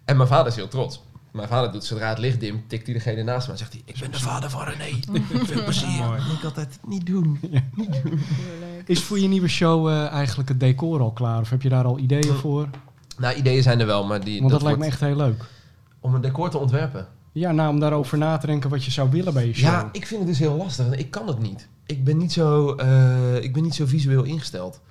En 0.05 0.17
mijn 0.17 0.29
vader 0.29 0.47
is 0.47 0.55
heel 0.55 0.67
trots. 0.67 1.01
Mijn 1.31 1.47
vader 1.47 1.71
doet 1.71 1.83
zodra 1.83 2.09
het 2.09 2.17
licht 2.17 2.39
dim, 2.39 2.63
tikt 2.67 2.85
hij 2.85 2.93
degene 2.93 3.23
naast 3.23 3.47
me 3.47 3.53
en 3.53 3.59
zegt 3.59 3.73
hij: 3.73 3.81
Ik 3.85 3.99
ben 3.99 4.11
de 4.11 4.19
vader 4.19 4.49
van 4.49 4.63
René. 4.63 4.99
Veel 5.45 5.63
plezier. 5.63 6.03
Mooi. 6.03 6.19
En 6.19 6.35
ik 6.37 6.43
altijd 6.43 6.79
niet 6.87 7.05
doen. 7.05 7.39
Is 8.85 9.03
voor 9.03 9.19
je 9.19 9.27
nieuwe 9.27 9.47
show 9.47 9.87
eh, 9.89 10.11
eigenlijk 10.11 10.49
het 10.49 10.59
decor 10.59 11.01
al 11.01 11.11
klaar? 11.11 11.41
Of 11.41 11.49
heb 11.49 11.61
je 11.61 11.69
daar 11.69 11.85
al 11.85 11.99
ideeën 11.99 12.33
voor? 12.33 12.69
Nou, 13.17 13.35
ideeën 13.35 13.63
zijn 13.63 13.79
er 13.79 13.85
wel, 13.85 14.05
maar 14.05 14.23
die. 14.23 14.39
Want 14.39 14.51
dat, 14.51 14.61
lijkt 14.61 14.79
me 14.79 14.85
echt 14.85 14.99
heel 14.99 15.15
leuk. 15.15 15.43
Om 15.99 16.15
een 16.15 16.21
decor 16.21 16.49
te 16.49 16.57
ontwerpen. 16.57 17.07
Ja, 17.31 17.51
nou, 17.51 17.69
om 17.69 17.79
daarover 17.79 18.17
na 18.17 18.37
te 18.37 18.45
denken 18.47 18.69
wat 18.69 18.83
je 18.83 18.91
zou 18.91 19.09
willen 19.09 19.33
bij 19.33 19.45
je 19.47 19.53
show. 19.53 19.63
Ja, 19.69 19.89
ik 19.91 20.05
vind 20.07 20.19
het 20.19 20.29
dus 20.29 20.39
heel 20.39 20.55
lastig. 20.55 20.91
Ik 20.95 21.11
kan 21.11 21.27
het 21.27 21.39
niet. 21.39 21.67
Ik 21.85 22.03
ben 22.03 22.17
niet 22.17 22.33
zo, 22.33 22.75
eh, 22.75 23.35
ik 23.43 23.53
ben 23.53 23.63
niet 23.63 23.75
zo 23.75 23.85
visueel 23.85 24.23
ingesteld. 24.23 24.81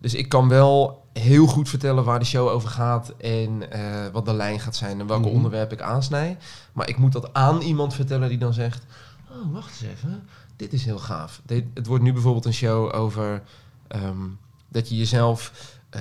Dus 0.00 0.14
ik 0.14 0.28
kan 0.28 0.48
wel 0.48 1.04
heel 1.12 1.46
goed 1.46 1.68
vertellen 1.68 2.04
waar 2.04 2.18
de 2.18 2.24
show 2.24 2.48
over 2.48 2.68
gaat 2.68 3.08
en 3.20 3.70
eh, 3.72 3.80
wat 4.12 4.24
de 4.26 4.32
lijn 4.34 4.60
gaat 4.60 4.76
zijn 4.76 5.00
en 5.00 5.06
welke 5.06 5.26
Mhm. 5.26 5.34
onderwerpen 5.36 5.76
ik 5.76 5.82
aansnij. 5.82 6.36
Maar 6.72 6.88
ik 6.88 6.96
moet 6.98 7.12
dat 7.12 7.32
aan 7.32 7.60
iemand 7.60 7.94
vertellen 7.94 8.28
die 8.28 8.38
dan 8.38 8.52
zegt: 8.52 8.84
Oh, 9.30 9.52
wacht 9.52 9.70
eens 9.82 9.92
even, 9.92 10.22
dit 10.56 10.72
is 10.72 10.84
heel 10.84 10.98
gaaf. 10.98 11.40
Dit, 11.46 11.64
het 11.74 11.86
wordt 11.86 12.04
nu 12.04 12.12
bijvoorbeeld 12.12 12.44
een 12.44 12.54
show 12.54 12.94
over 12.94 13.42
ehm, 13.88 14.26
dat 14.68 14.88
je 14.88 14.96
jezelf. 14.96 15.52
eh, 15.90 16.00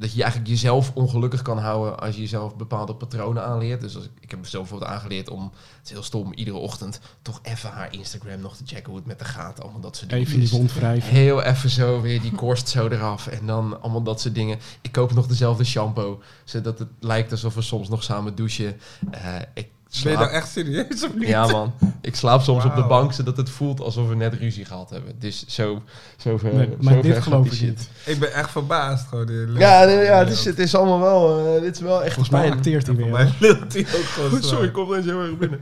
dat 0.00 0.12
je 0.12 0.22
eigenlijk 0.22 0.50
jezelf 0.50 0.90
ongelukkig 0.94 1.42
kan 1.42 1.58
houden 1.58 1.98
als 1.98 2.14
je 2.14 2.20
jezelf 2.20 2.56
bepaalde 2.56 2.94
patronen 2.94 3.44
aanleert. 3.44 3.80
Dus 3.80 3.96
als 3.96 4.04
ik, 4.04 4.10
ik 4.20 4.30
heb 4.30 4.40
mezelf 4.40 4.62
bijvoorbeeld 4.62 4.90
aangeleerd 4.90 5.30
om, 5.30 5.42
het 5.42 5.84
is 5.84 5.90
heel 5.90 6.02
stom, 6.02 6.32
iedere 6.32 6.56
ochtend 6.56 7.00
toch 7.22 7.40
even 7.42 7.70
haar 7.70 7.92
Instagram 7.92 8.40
nog 8.40 8.56
te 8.56 8.62
checken 8.66 8.86
hoe 8.86 8.96
het 8.96 9.06
met 9.06 9.20
haar 9.20 9.28
gaat. 9.28 9.62
Allemaal 9.62 9.80
dat 9.80 9.96
soort 9.96 10.10
dingen. 10.10 10.24
Even 10.24 10.40
die 10.40 10.48
Dus 10.48 10.58
wond 10.58 10.72
wrijven. 10.72 11.10
Heel 11.10 11.42
even 11.42 11.70
zo 11.70 12.00
weer 12.00 12.20
die 12.20 12.32
korst 12.32 12.68
zo 12.68 12.88
eraf. 12.88 13.26
En 13.26 13.46
dan 13.46 13.82
allemaal 13.82 14.02
dat 14.02 14.20
soort 14.20 14.34
dingen. 14.34 14.58
Ik 14.80 14.92
koop 14.92 15.12
nog 15.12 15.26
dezelfde 15.26 15.64
shampoo. 15.64 16.22
Zodat 16.44 16.78
het 16.78 16.88
lijkt 17.00 17.30
alsof 17.30 17.54
we 17.54 17.62
soms 17.62 17.88
nog 17.88 18.02
samen 18.02 18.34
douchen. 18.34 18.80
Eh, 19.10 19.34
ik 19.54 19.68
Ben 19.90 20.12
je 20.12 20.16
slaap... 20.16 20.18
nou 20.18 20.30
echt 20.30 20.50
serieus 20.50 21.04
of 21.04 21.14
niet? 21.14 21.28
Ja 21.28 21.46
man, 21.46 21.72
ik 22.00 22.16
slaap 22.16 22.40
soms 22.40 22.64
op 22.64 22.74
de 22.76 22.84
bank 22.84 23.12
zodat 23.12 23.36
het 23.36 23.50
voelt 23.50 23.80
alsof 23.80 24.08
we 24.08 24.14
net 24.14 24.34
ruzie 24.34 24.64
gehad 24.64 24.90
hebben. 24.90 25.14
Dus 25.18 25.44
zo, 25.46 25.82
zo 26.16 26.36
ver, 26.38 26.54
Nee, 26.54 26.66
zo 26.66 26.76
maar 26.80 26.92
ver 26.92 27.02
dit 27.02 27.22
geloof 27.22 27.46
ik 27.46 27.52
shit. 27.52 27.68
niet. 27.68 27.88
Ik 28.04 28.18
ben 28.18 28.32
echt 28.32 28.50
verbaasd 28.50 29.08
gewoon. 29.08 29.28
Ja, 29.58 29.84
nee, 29.84 30.04
ja 30.04 30.18
het, 30.18 30.30
is, 30.30 30.44
het 30.44 30.58
is 30.58 30.74
allemaal 30.74 31.00
wel, 31.00 31.54
eh, 31.56 31.60
dit 31.62 31.74
is 31.74 31.80
wel 31.80 32.04
echt 32.04 32.14
Volgens 32.14 32.34
mij 32.40 32.50
acteert 32.50 32.86
hij 32.86 32.96
weer. 32.96 33.06
mij 33.06 33.24
hoor. 33.24 33.34
lult 33.38 33.72
hij 33.72 33.86
ook 33.96 34.04
gewoon 34.04 34.42
Sorry, 34.50 34.66
ik 34.66 34.72
kom 34.72 34.92
er 34.92 35.02
zo 35.02 35.20
erg 35.20 35.38
binnen. 35.38 35.60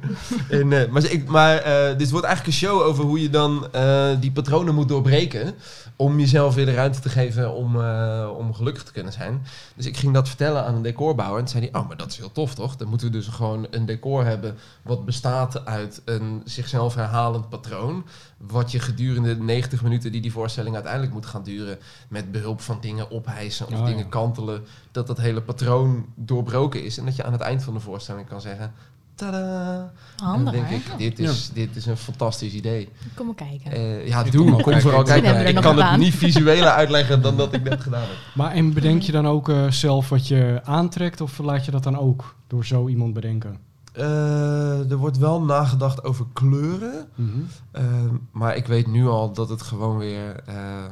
en, 0.50 0.72
eh, 0.72 0.90
maar 0.90 1.04
ik, 1.04 1.28
maar 1.28 1.56
eh, 1.56 1.98
dit 1.98 2.10
wordt 2.10 2.26
eigenlijk 2.26 2.56
een 2.56 2.68
show 2.68 2.80
over 2.80 3.04
hoe 3.04 3.22
je 3.22 3.30
dan 3.30 3.68
eh, 3.72 4.08
die 4.20 4.32
patronen 4.32 4.74
moet 4.74 4.88
doorbreken. 4.88 5.54
Om 5.96 6.18
jezelf 6.20 6.54
weer 6.54 6.66
de 6.66 6.74
ruimte 6.74 7.00
te 7.00 7.08
geven 7.08 7.52
om, 7.54 7.80
eh, 7.80 8.28
om 8.38 8.54
gelukkig 8.54 8.82
te 8.82 8.92
kunnen 8.92 9.12
zijn. 9.12 9.46
Dus 9.76 9.86
ik 9.86 9.96
ging 9.96 10.14
dat 10.14 10.28
vertellen 10.28 10.64
aan 10.64 10.74
een 10.74 10.82
decorbouwer. 10.82 11.38
En 11.38 11.44
toen 11.44 11.54
zei 11.60 11.68
hij, 11.72 11.80
oh, 11.80 11.88
maar 11.88 11.96
dat 11.96 12.10
is 12.10 12.16
heel 12.16 12.32
tof 12.32 12.54
toch? 12.54 12.76
Dan 12.76 12.88
moeten 12.88 13.06
we 13.06 13.12
dus 13.12 13.26
gewoon 13.26 13.66
een 13.70 13.86
decor 13.86 14.17
hebben 14.24 14.56
wat 14.82 15.04
bestaat 15.04 15.66
uit 15.66 16.02
een 16.04 16.42
zichzelf 16.44 16.94
herhalend 16.94 17.48
patroon. 17.48 18.04
Wat 18.36 18.72
je 18.72 18.78
gedurende 18.80 19.36
de 19.36 19.42
90 19.42 19.82
minuten 19.82 20.12
die 20.12 20.20
die 20.20 20.32
voorstelling 20.32 20.74
uiteindelijk 20.74 21.12
moet 21.12 21.26
gaan 21.26 21.42
duren... 21.42 21.78
met 22.08 22.32
behulp 22.32 22.60
van 22.60 22.78
dingen 22.80 23.10
ophijsen 23.10 23.66
of 23.66 23.72
Oh, 23.72 23.84
dingen 23.84 24.04
ja. 24.04 24.08
kantelen... 24.08 24.64
dat 24.92 25.06
dat 25.06 25.18
hele 25.18 25.42
patroon 25.42 26.06
doorbroken 26.14 26.84
is. 26.84 26.98
En 26.98 27.04
dat 27.04 27.16
je 27.16 27.24
aan 27.24 27.32
het 27.32 27.40
eind 27.40 27.62
van 27.62 27.74
de 27.74 27.80
voorstelling 27.80 28.28
kan 28.28 28.40
zeggen... 28.40 28.72
Tada! 29.18 29.92
Handig, 30.16 30.52
en 30.52 30.60
dan 30.60 30.68
denk 30.70 30.84
ik, 30.84 30.98
dit 30.98 31.18
is, 31.18 31.50
dit 31.52 31.76
is 31.76 31.86
een 31.86 31.96
fantastisch 31.96 32.52
idee. 32.52 32.88
Kom 33.14 33.26
maar 33.26 33.34
kijken. 33.34 33.72
Eh, 33.72 34.08
ja, 34.08 34.24
Ik 34.24 34.32
doe 34.32 34.42
kom 34.42 34.52
maar. 34.52 34.62
Kom 34.62 34.80
vooral 34.80 35.00
Ik 35.00 35.06
kijken. 35.06 35.46
Ik 35.46 35.54
kan 35.54 35.82
het 35.82 35.98
niet 35.98 36.14
visueler 36.14 36.68
uitleggen 36.68 37.22
dan 37.22 37.36
dat 37.36 37.52
ik 37.52 37.62
net 37.62 37.80
gedaan 37.80 38.00
heb. 38.00 38.16
Maar 38.34 38.52
en 38.52 38.72
bedenk 38.72 39.02
je 39.02 39.12
dan 39.12 39.26
ook 39.26 39.48
eh, 39.48 39.70
zelf 39.70 40.08
wat 40.08 40.28
je 40.28 40.60
aantrekt 40.64 41.20
of 41.20 41.38
laat 41.38 41.64
je 41.64 41.70
dat 41.70 41.82
dan 41.82 41.98
ook 41.98 42.34
door 42.46 42.64
zo 42.64 42.88
iemand 42.88 43.14
bedenken? 43.14 43.67
Eh, 43.98 44.90
er 44.90 44.96
wordt 44.96 45.18
wel 45.18 45.42
nagedacht 45.42 46.04
over 46.04 46.26
kleuren. 46.32 47.08
Mhm. 47.14 47.38
Eh, 47.70 47.84
maar 48.30 48.56
ik 48.56 48.66
weet 48.66 48.86
nu 48.86 49.06
al 49.06 49.32
dat 49.32 49.48
het 49.48 49.62
gewoon 49.62 49.98
weer 49.98 50.42
eh, 50.46 50.84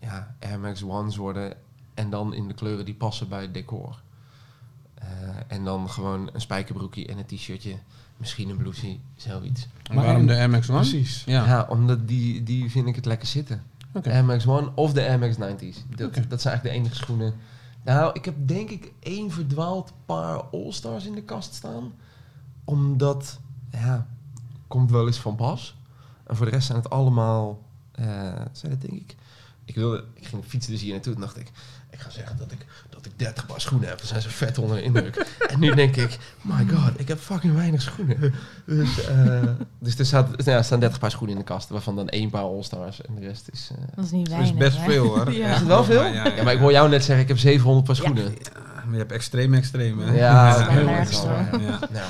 ja, 0.00 0.34
Air 0.40 0.60
Max 0.60 0.82
Ones 0.82 1.16
worden. 1.16 1.54
En 1.94 2.10
dan 2.10 2.34
in 2.34 2.48
de 2.48 2.54
kleuren 2.54 2.84
die 2.84 2.94
passen 2.94 3.28
bij 3.28 3.42
het 3.42 3.54
decor. 3.54 4.00
En 5.46 5.64
dan 5.64 5.90
gewoon 5.90 6.30
een 6.32 6.40
spijkerbroekje 6.40 7.06
en 7.06 7.18
een 7.18 7.26
t-shirtje. 7.26 7.76
Misschien 8.16 8.48
een 8.48 8.56
blousie, 8.56 9.00
zoiets. 9.16 9.68
En 9.82 9.94
Maar 9.94 10.04
waarom 10.04 10.26
de 10.26 10.34
Air 10.34 10.50
Max 10.50 10.70
One? 10.70 10.78
Precies. 10.78 11.22
Ja. 11.26 11.46
Ja, 11.46 11.66
omdat 11.68 12.08
die, 12.08 12.42
die 12.42 12.70
vind 12.70 12.86
ik 12.86 12.94
het 12.94 13.04
lekker 13.04 13.28
zitten. 13.28 13.62
Oké. 13.92 14.08
De 14.08 14.14
Air 14.14 14.24
Max 14.24 14.46
One 14.46 14.70
of 14.74 14.92
de 14.92 15.00
Air 15.00 15.18
Max 15.18 15.36
90's. 15.36 15.84
Dat, 15.96 16.14
dat 16.28 16.40
zijn 16.40 16.54
eigenlijk 16.54 16.62
de 16.62 16.70
enige 16.70 16.94
schoenen. 16.94 17.34
Nou, 17.84 18.12
ik 18.12 18.24
heb 18.24 18.34
denk 18.48 18.70
ik 18.70 18.92
één 18.98 19.30
verdwaald 19.30 19.92
paar 20.06 20.42
All-Stars 20.42 21.06
in 21.06 21.14
de 21.14 21.22
kast 21.22 21.54
staan. 21.54 21.92
Omdat, 22.64 23.40
ja, 23.70 24.06
komt 24.66 24.90
wel 24.90 25.06
eens 25.06 25.18
van 25.20 25.36
pas. 25.36 25.76
En 26.26 26.36
voor 26.36 26.46
de 26.46 26.52
rest 26.52 26.66
zijn 26.66 26.78
het 26.78 26.90
allemaal, 26.90 27.62
eh, 27.92 28.44
zijn 28.52 28.72
het 28.72 28.80
denk 28.80 28.92
ik... 28.92 29.16
Ik, 29.64 29.74
wilde, 29.74 30.04
ik 30.14 30.26
ging 30.26 30.44
fietsen 30.44 30.72
dus 30.72 30.80
hier 30.80 30.92
naartoe 30.92 31.14
dacht 31.14 31.36
ik... 31.36 31.52
Ik 31.92 31.98
ga 32.00 32.10
zeggen 32.10 32.36
dat 32.36 32.52
ik, 32.52 32.66
dat 32.90 33.06
ik 33.06 33.12
30 33.16 33.46
paar 33.46 33.60
schoenen 33.60 33.88
heb. 33.88 33.98
Dan 33.98 34.06
zijn 34.06 34.22
ze 34.22 34.28
vet 34.30 34.58
onder 34.58 34.76
de 34.76 34.82
indruk. 34.82 35.16
en 35.52 35.60
nu 35.60 35.74
denk 35.74 35.96
ik, 35.96 36.18
my 36.42 36.66
god, 36.74 37.00
ik 37.00 37.08
heb 37.08 37.18
fucking 37.18 37.54
weinig 37.54 37.82
schoenen. 37.82 38.34
Dus, 38.66 39.04
eh, 39.06 39.42
dus 39.78 39.98
er, 39.98 40.06
staat, 40.06 40.28
ja, 40.44 40.56
er 40.56 40.64
staan 40.64 40.80
30 40.80 40.98
paar 40.98 41.10
schoenen 41.10 41.36
in 41.36 41.40
de 41.42 41.46
kast. 41.48 41.68
Waarvan 41.68 41.96
dan 41.96 42.08
één 42.08 42.30
paar 42.30 42.42
All-Stars. 42.42 43.00
En 43.02 43.14
de 43.14 43.20
rest 43.26 43.48
is... 43.52 43.70
eh, 43.72 43.78
Dat 43.94 44.04
is 44.04 44.10
niet 44.10 44.26
Dat 44.28 44.34
weinig, 44.38 44.52
is 44.52 44.58
best 44.58 44.78
hè? 44.78 44.84
veel 44.90 45.06
hoor. 45.06 45.32
Ja. 45.42 45.48
is 45.52 45.58
het 45.58 45.66
wel 45.66 45.84
veel? 45.84 46.02
Ja, 46.04 46.12
ja, 46.12 46.26
ja. 46.36 46.42
maar 46.42 46.52
ik 46.52 46.58
hoor 46.58 46.72
jou 46.72 46.88
net 46.88 47.04
zeggen, 47.04 47.22
ik 47.22 47.28
heb 47.28 47.38
700 47.38 47.86
paar 47.86 47.96
schoenen. 47.96 48.24
Maar 48.84 48.92
je 48.92 48.98
hebt 48.98 49.12
extreem 49.12 49.54
extreem 49.54 49.98
hè? 50.00 50.14
Ja, 50.16 50.50
dat 50.58 50.68
is 50.68 50.74
heel 50.74 50.88
erg. 50.88 51.22
Ja. 51.50 51.78
Nou, 51.90 52.04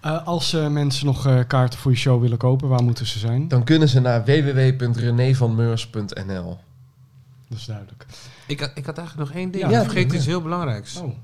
Eh, 0.00 0.26
als 0.26 0.52
eh, 0.52 0.68
mensen 0.68 1.06
nog 1.06 1.26
eh, 1.26 1.38
kaarten 1.46 1.78
voor 1.78 1.90
je 1.90 1.96
show 1.96 2.20
willen 2.20 2.38
kopen, 2.38 2.68
waar 2.68 2.82
moeten 2.82 3.06
ze 3.06 3.18
zijn? 3.18 3.48
dan 3.48 3.64
kunnen 3.64 3.88
ze 3.88 4.00
naar 4.00 4.24
www.renévanmeurs.nl. 4.24 6.58
Dat 7.50 7.58
is 7.58 7.64
duidelijk. 7.64 8.06
Ik, 8.46 8.60
had- 8.60 8.70
ik 8.74 8.86
had 8.86 8.98
eigenlijk 8.98 9.28
nog 9.28 9.38
één 9.38 9.50
ding. 9.50 9.64
Ja, 9.64 9.70
Ja, 9.70 9.82
vergeet 9.82 10.10
ja. 10.10 10.16
iets 10.16 10.26
heel 10.26 10.42
belangrijks. 10.42 10.96
Oh. 10.96 11.14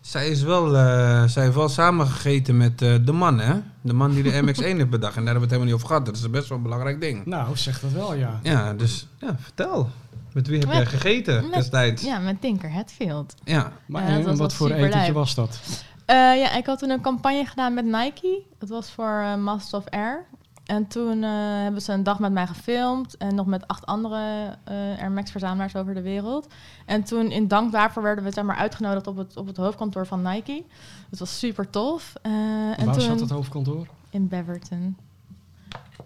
Zij, 0.00 0.28
is 0.28 0.42
wel, 0.42 0.76
eh, 0.76 1.24
zij 1.24 1.42
heeft 1.42 1.54
wel 1.54 1.68
samengegeten 1.68 2.56
met 2.56 2.82
eh, 2.82 2.94
de 3.04 3.12
man, 3.12 3.38
hè? 3.40 3.54
De 3.80 3.92
man 3.92 4.10
die 4.10 4.22
de 4.22 4.42
MX1 4.42 4.62
heeft 4.76 4.90
bedacht. 4.90 5.16
En 5.16 5.24
daar 5.24 5.32
hebben 5.34 5.34
we 5.34 5.40
het 5.40 5.40
helemaal 5.50 5.64
niet 5.64 5.74
over 5.74 5.86
gehad. 5.86 6.06
Dat 6.06 6.16
is 6.16 6.30
best 6.30 6.48
wel 6.48 6.56
een 6.58 6.62
belangrijk 6.64 7.00
ding. 7.00 7.26
Nou, 7.26 7.56
zeg 7.56 7.80
dat 7.80 7.90
wel, 7.92 8.14
ja. 8.14 8.40
Ja, 8.42 8.72
dus 8.74 9.06
ja, 9.20 9.36
vertel. 9.40 9.88
Met 10.32 10.46
wie 10.46 10.58
heb 10.58 10.68
Met- 10.68 10.76
jij 10.76 10.86
gegeten 10.86 11.42
met- 11.44 11.52
destijds? 11.54 12.02
Ja, 12.02 12.18
met 12.18 12.40
Tinker 12.40 12.72
Hatfield. 12.72 13.34
Ja. 13.44 13.72
Maar 13.86 14.02
Ja, 14.10 14.26
en 14.28 14.36
wat 14.36 14.54
voor 14.54 14.70
etentje 14.70 15.12
was 15.12 15.34
dat? 15.34 15.60
Eh, 16.06 16.16
ja, 16.16 16.54
ik 16.56 16.66
had 16.66 16.78
toen 16.78 16.90
een 16.90 17.00
campagne 17.00 17.44
gedaan 17.44 17.74
met 17.74 17.84
Nike. 17.84 18.42
Dat 18.58 18.68
was 18.68 18.90
voor 18.90 19.24
Master 19.38 19.78
of 19.78 19.84
Air. 19.88 20.24
En 20.62 20.86
toen 20.86 21.22
eh, 21.22 21.30
hebben 21.62 21.82
ze 21.82 21.92
een 21.92 22.02
dag 22.02 22.18
met 22.18 22.32
mij 22.32 22.46
gefilmd. 22.46 23.16
En 23.16 23.34
nog 23.34 23.46
met 23.46 23.68
acht 23.68 23.86
andere 23.86 24.56
eh 24.64 24.74
Air 25.00 25.10
Max 25.10 25.30
verzamelaars 25.30 25.76
over 25.76 25.94
de 25.94 26.02
wereld. 26.02 26.46
En 26.86 27.02
toen 27.04 27.30
in 27.30 27.48
dank 27.48 27.72
daarvoor 27.72 28.02
werden 28.02 28.24
we 28.24 28.32
zeg 28.32 28.44
maar, 28.44 28.56
uitgenodigd 28.56 29.06
op 29.06 29.16
het, 29.16 29.36
op 29.36 29.46
het 29.46 29.56
hoofdkantoor 29.56 30.06
van 30.06 30.22
Nike. 30.22 30.64
Dat 31.10 31.18
was 31.18 31.38
super 31.38 31.70
tof. 31.70 32.14
Eh, 32.22 32.32
en 32.32 32.84
Waar 32.84 32.94
toen 32.94 33.02
zat 33.02 33.20
het 33.20 33.30
hoofdkantoor? 33.30 33.86
in 34.10 34.28
Beverton. 34.28 34.96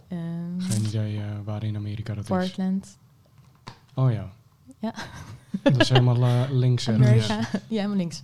Ehm, 0.08 0.18
Geen 0.60 0.84
idee 0.84 1.20
waar 1.44 1.64
in 1.64 1.76
Amerika 1.76 2.14
dat 2.14 2.22
is. 2.22 2.28
Portland. 2.28 2.98
Oh 3.94 4.12
ja. 4.12 4.32
Ja. 4.78 4.92
Dat 5.62 5.80
is 5.80 5.88
helemaal 5.88 6.46
links. 6.50 6.88
Amerika. 6.88 7.38
Ja, 7.68 7.76
helemaal 7.76 7.96
links. 7.96 8.22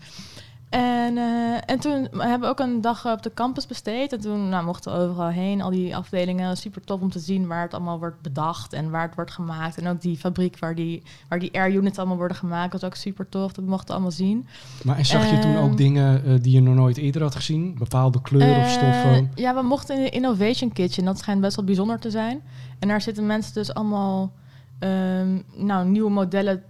En, 0.72 1.18
eh, 1.18 1.54
en 1.66 1.78
toen 1.80 2.08
hebben 2.10 2.40
we 2.40 2.46
ook 2.46 2.60
een 2.60 2.80
dag 2.80 3.06
op 3.06 3.22
de 3.22 3.34
campus 3.34 3.66
besteed. 3.66 4.12
En 4.12 4.20
toen 4.20 4.48
nou, 4.48 4.64
mochten 4.64 4.92
we 4.92 4.98
overal 4.98 5.28
heen, 5.28 5.60
al 5.62 5.70
die 5.70 5.96
afdelingen. 5.96 6.56
Super 6.56 6.84
tof 6.84 7.00
om 7.00 7.10
te 7.10 7.18
zien 7.18 7.46
waar 7.46 7.62
het 7.62 7.74
allemaal 7.74 7.98
wordt 7.98 8.20
bedacht 8.20 8.72
en 8.72 8.90
waar 8.90 9.06
het 9.06 9.14
wordt 9.14 9.30
gemaakt. 9.30 9.78
En 9.78 9.88
ook 9.88 10.00
die 10.00 10.16
fabriek 10.16 10.58
waar 10.58 10.74
die, 10.74 11.02
waar 11.28 11.38
die 11.38 11.54
air 11.54 11.74
units 11.74 11.98
allemaal 11.98 12.16
worden 12.16 12.36
gemaakt. 12.36 12.72
was 12.72 12.84
ook 12.84 12.94
super 12.94 13.28
tof. 13.28 13.52
Dat 13.52 13.64
mochten 13.64 13.86
we 13.86 13.92
allemaal 13.92 14.10
zien. 14.10 14.46
Maar 14.82 14.96
en 14.96 15.06
zag 15.06 15.30
je 15.30 15.38
toen 15.38 15.56
ook 15.56 15.68
Ehm, 15.68 15.76
dingen 15.76 16.24
eh, 16.24 16.34
die 16.40 16.52
je 16.52 16.60
nog 16.60 16.74
nooit 16.74 16.96
eerder 16.96 17.22
had 17.22 17.34
gezien? 17.34 17.74
Bepaalde 17.78 18.20
kleuren 18.22 18.56
of 18.58 18.64
Eh, 18.64 18.70
stoffen? 18.70 19.30
Ja, 19.34 19.54
we 19.54 19.62
mochten 19.62 19.96
in 19.96 20.02
de 20.02 20.10
Innovation 20.10 20.72
Kitchen. 20.72 21.04
Dat 21.04 21.18
schijnt 21.18 21.40
best 21.40 21.56
wel 21.56 21.64
bijzonder 21.64 21.98
te 21.98 22.10
zijn. 22.10 22.42
En 22.78 22.88
daar 22.88 23.00
zitten 23.00 23.26
mensen 23.26 23.54
dus 23.54 23.74
allemaal 23.74 24.32
ehm, 24.78 25.38
nou, 25.54 25.88
nieuwe 25.88 26.10
modellen 26.10 26.62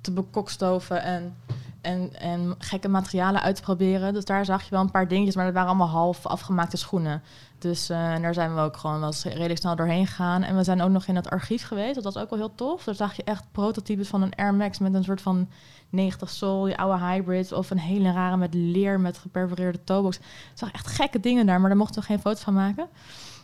te 0.00 0.12
bekokstoven 0.12 1.02
en, 1.02 1.34
en, 1.80 2.20
en 2.20 2.54
gekke 2.58 2.88
materialen 2.88 3.42
uit 3.42 3.56
te 3.56 3.62
proberen. 3.62 4.14
Dus 4.14 4.24
daar 4.24 4.44
zag 4.44 4.62
je 4.62 4.70
wel 4.70 4.80
een 4.80 4.90
paar 4.90 5.08
dingetjes, 5.08 5.34
maar 5.34 5.44
dat 5.44 5.54
waren 5.54 5.68
allemaal 5.68 5.88
half 5.88 6.26
afgemaakte 6.26 6.76
schoenen. 6.76 7.22
Dus 7.58 7.88
eh, 7.88 8.12
en 8.12 8.22
daar 8.22 8.34
zijn 8.34 8.54
we 8.54 8.60
ook 8.60 8.76
gewoon 8.76 9.00
wel 9.00 9.12
redelijk 9.22 9.58
snel 9.58 9.76
doorheen 9.76 10.06
gegaan. 10.06 10.42
En 10.42 10.56
we 10.56 10.64
zijn 10.64 10.82
ook 10.82 10.90
nog 10.90 11.06
in 11.06 11.16
het 11.16 11.30
archief 11.30 11.66
geweest. 11.66 11.94
Dat 11.94 12.04
was 12.04 12.16
ook 12.16 12.30
wel 12.30 12.38
heel 12.38 12.54
tof. 12.54 12.84
Daar 12.84 12.94
zag 12.94 13.16
je 13.16 13.24
echt 13.24 13.44
prototypes 13.52 14.08
van 14.08 14.22
een 14.22 14.34
Air 14.34 14.54
Max 14.54 14.78
met 14.78 14.94
een 14.94 15.04
soort 15.04 15.22
van 15.22 15.48
90 15.88 16.30
sol, 16.30 16.64
die 16.64 16.76
oude 16.76 17.04
hybrid. 17.04 17.52
Of 17.52 17.70
een 17.70 17.78
hele 17.78 18.12
rare 18.12 18.36
met 18.36 18.54
leer 18.54 19.00
met 19.00 19.18
geperforeerde 19.18 19.84
toebox. 19.84 20.16
Ik 20.16 20.24
zag 20.54 20.70
echt 20.70 20.86
gekke 20.86 21.20
dingen 21.20 21.46
daar, 21.46 21.60
maar 21.60 21.68
daar 21.68 21.78
mochten 21.78 22.00
we 22.00 22.06
geen 22.06 22.20
foto's 22.20 22.42
van 22.42 22.54
maken. 22.54 22.88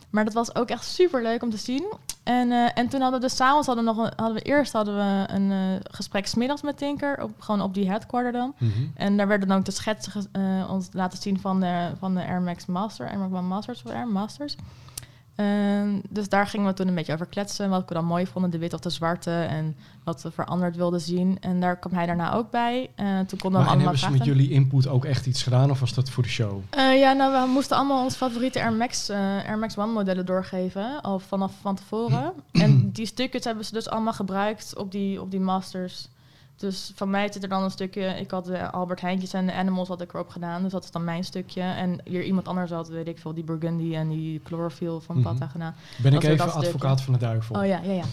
Maar 0.09 0.25
dat 0.25 0.33
was 0.33 0.55
ook 0.55 0.69
echt 0.69 0.85
super 0.85 1.21
leuk 1.21 1.43
om 1.43 1.49
te 1.49 1.57
zien. 1.57 1.93
En, 2.23 2.51
eh, 2.51 2.69
en 2.73 2.87
toen 2.87 3.01
hadden 3.01 3.19
we 3.19 3.25
dus 3.25 3.35
s'avonds 3.35 3.67
hadden 3.67 3.85
we 3.85 3.91
nog 3.91 4.05
een, 4.05 4.13
hadden 4.15 4.37
we 4.37 4.41
eerst 4.41 4.73
hadden 4.73 4.95
we 4.95 5.33
een 5.33 5.51
eh, 5.51 5.79
gesprek 5.91 6.27
smiddags 6.27 6.61
met 6.61 6.77
Tinker, 6.77 7.23
op, 7.23 7.31
gewoon 7.39 7.61
op 7.61 7.73
die 7.73 7.89
headquarter 7.89 8.31
dan. 8.31 8.53
Mhm. 8.57 8.71
En 8.95 9.17
daar 9.17 9.27
werden 9.27 9.47
dan 9.47 9.57
ook 9.57 9.65
de 9.65 9.71
schetsen 9.71 10.27
eh, 10.31 10.69
ons 10.69 10.89
laten 10.91 11.21
zien 11.21 11.39
van 11.39 11.59
de, 11.59 11.91
van 11.99 12.15
de 12.15 12.25
Air 12.25 12.41
Max 12.41 12.65
Master, 12.65 13.09
Air 13.09 13.19
Max 13.19 13.33
One 13.33 13.47
Masters 13.47 13.83
of 13.83 13.91
Air 13.91 14.07
Masters. 14.07 14.55
En 15.37 16.01
dus 16.09 16.29
daar 16.29 16.47
gingen 16.47 16.67
we 16.67 16.73
toen 16.73 16.87
een 16.87 16.95
beetje 16.95 17.13
over 17.13 17.25
kletsen. 17.25 17.69
Wat 17.69 17.87
we 17.87 17.93
dan 17.93 18.05
mooi 18.05 18.27
vonden, 18.27 18.51
de 18.51 18.57
wit 18.57 18.73
of 18.73 18.79
de 18.79 18.89
zwarte. 18.89 19.31
En 19.31 19.75
wat 20.03 20.21
we 20.21 20.31
veranderd 20.31 20.75
wilden 20.75 21.01
zien. 21.01 21.37
En 21.39 21.59
daar 21.59 21.79
kwam 21.79 21.93
hij 21.93 22.05
daarna 22.05 22.33
ook 22.33 22.51
bij. 22.51 22.89
En 22.95 23.25
toen 23.25 23.39
konden 23.39 23.59
we 23.59 23.65
Maar 23.65 23.75
en 23.75 23.81
hebben 23.81 23.99
ze 23.99 24.11
met 24.11 24.25
jullie 24.25 24.49
input 24.49 24.87
ook 24.87 25.05
echt 25.05 25.25
iets 25.25 25.43
gedaan 25.43 25.69
of 25.69 25.79
was 25.79 25.93
dat 25.93 26.09
voor 26.09 26.23
de 26.23 26.29
show? 26.29 26.61
Eh, 26.69 26.99
ja, 26.99 27.13
nou, 27.13 27.45
we 27.45 27.51
moesten 27.51 27.77
allemaal 27.77 28.03
onze 28.03 28.17
favoriete 28.17 28.61
Air 28.61 28.73
Max, 28.73 29.09
eh, 29.09 29.17
Air 29.19 29.57
Max 29.57 29.77
One 29.77 29.91
modellen 29.91 30.25
doorgeven. 30.25 31.01
Al 31.01 31.19
vanaf 31.19 31.51
van 31.61 31.75
tevoren. 31.75 32.33
en 32.51 32.91
die 32.91 33.05
stukjes 33.05 33.43
hebben 33.43 33.65
ze 33.65 33.73
dus 33.73 33.89
allemaal 33.89 34.13
gebruikt 34.13 34.77
op 34.77 34.91
die, 34.91 35.21
op 35.21 35.31
die 35.31 35.39
masters. 35.39 36.07
Dus 36.57 36.91
van 36.95 37.09
mij 37.09 37.31
zit 37.31 37.43
er 37.43 37.49
dan 37.49 37.63
een 37.63 37.71
stukje... 37.71 38.01
Ik 38.01 38.31
had 38.31 38.45
de 38.45 38.71
Albert 38.71 39.01
Heijntjes 39.01 39.33
en 39.33 39.45
de 39.45 39.53
Animals 39.53 39.87
had 39.87 40.01
ik 40.01 40.13
erop 40.13 40.29
gedaan. 40.29 40.61
Dus 40.63 40.71
dat 40.71 40.83
is 40.83 40.91
dan 40.91 41.03
mijn 41.03 41.23
stukje. 41.23 41.61
En 41.61 41.99
hier 42.03 42.23
iemand 42.23 42.47
anders 42.47 42.71
had, 42.71 42.87
weet 42.87 43.07
ik 43.07 43.19
veel, 43.19 43.33
die 43.33 43.43
Burgundy 43.43 43.95
en 43.95 44.09
die 44.09 44.41
Chlorophyll 44.43 44.99
van 44.99 45.15
Mhm. 45.15 45.23
Pata 45.23 45.47
gedaan. 45.47 45.75
Ben 45.97 46.13
ik 46.13 46.23
even 46.23 46.53
advocaat 46.53 47.01
van 47.01 47.13
de 47.13 47.19
duivel. 47.19 47.55
Oh 47.55 47.65
ja, 47.65 47.81
ja, 47.83 47.91
ja. 47.91 48.03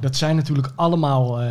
Dat 0.00 0.16
zijn 0.16 0.36
natuurlijk 0.36 0.72
allemaal 0.74 1.40
eh, 1.40 1.48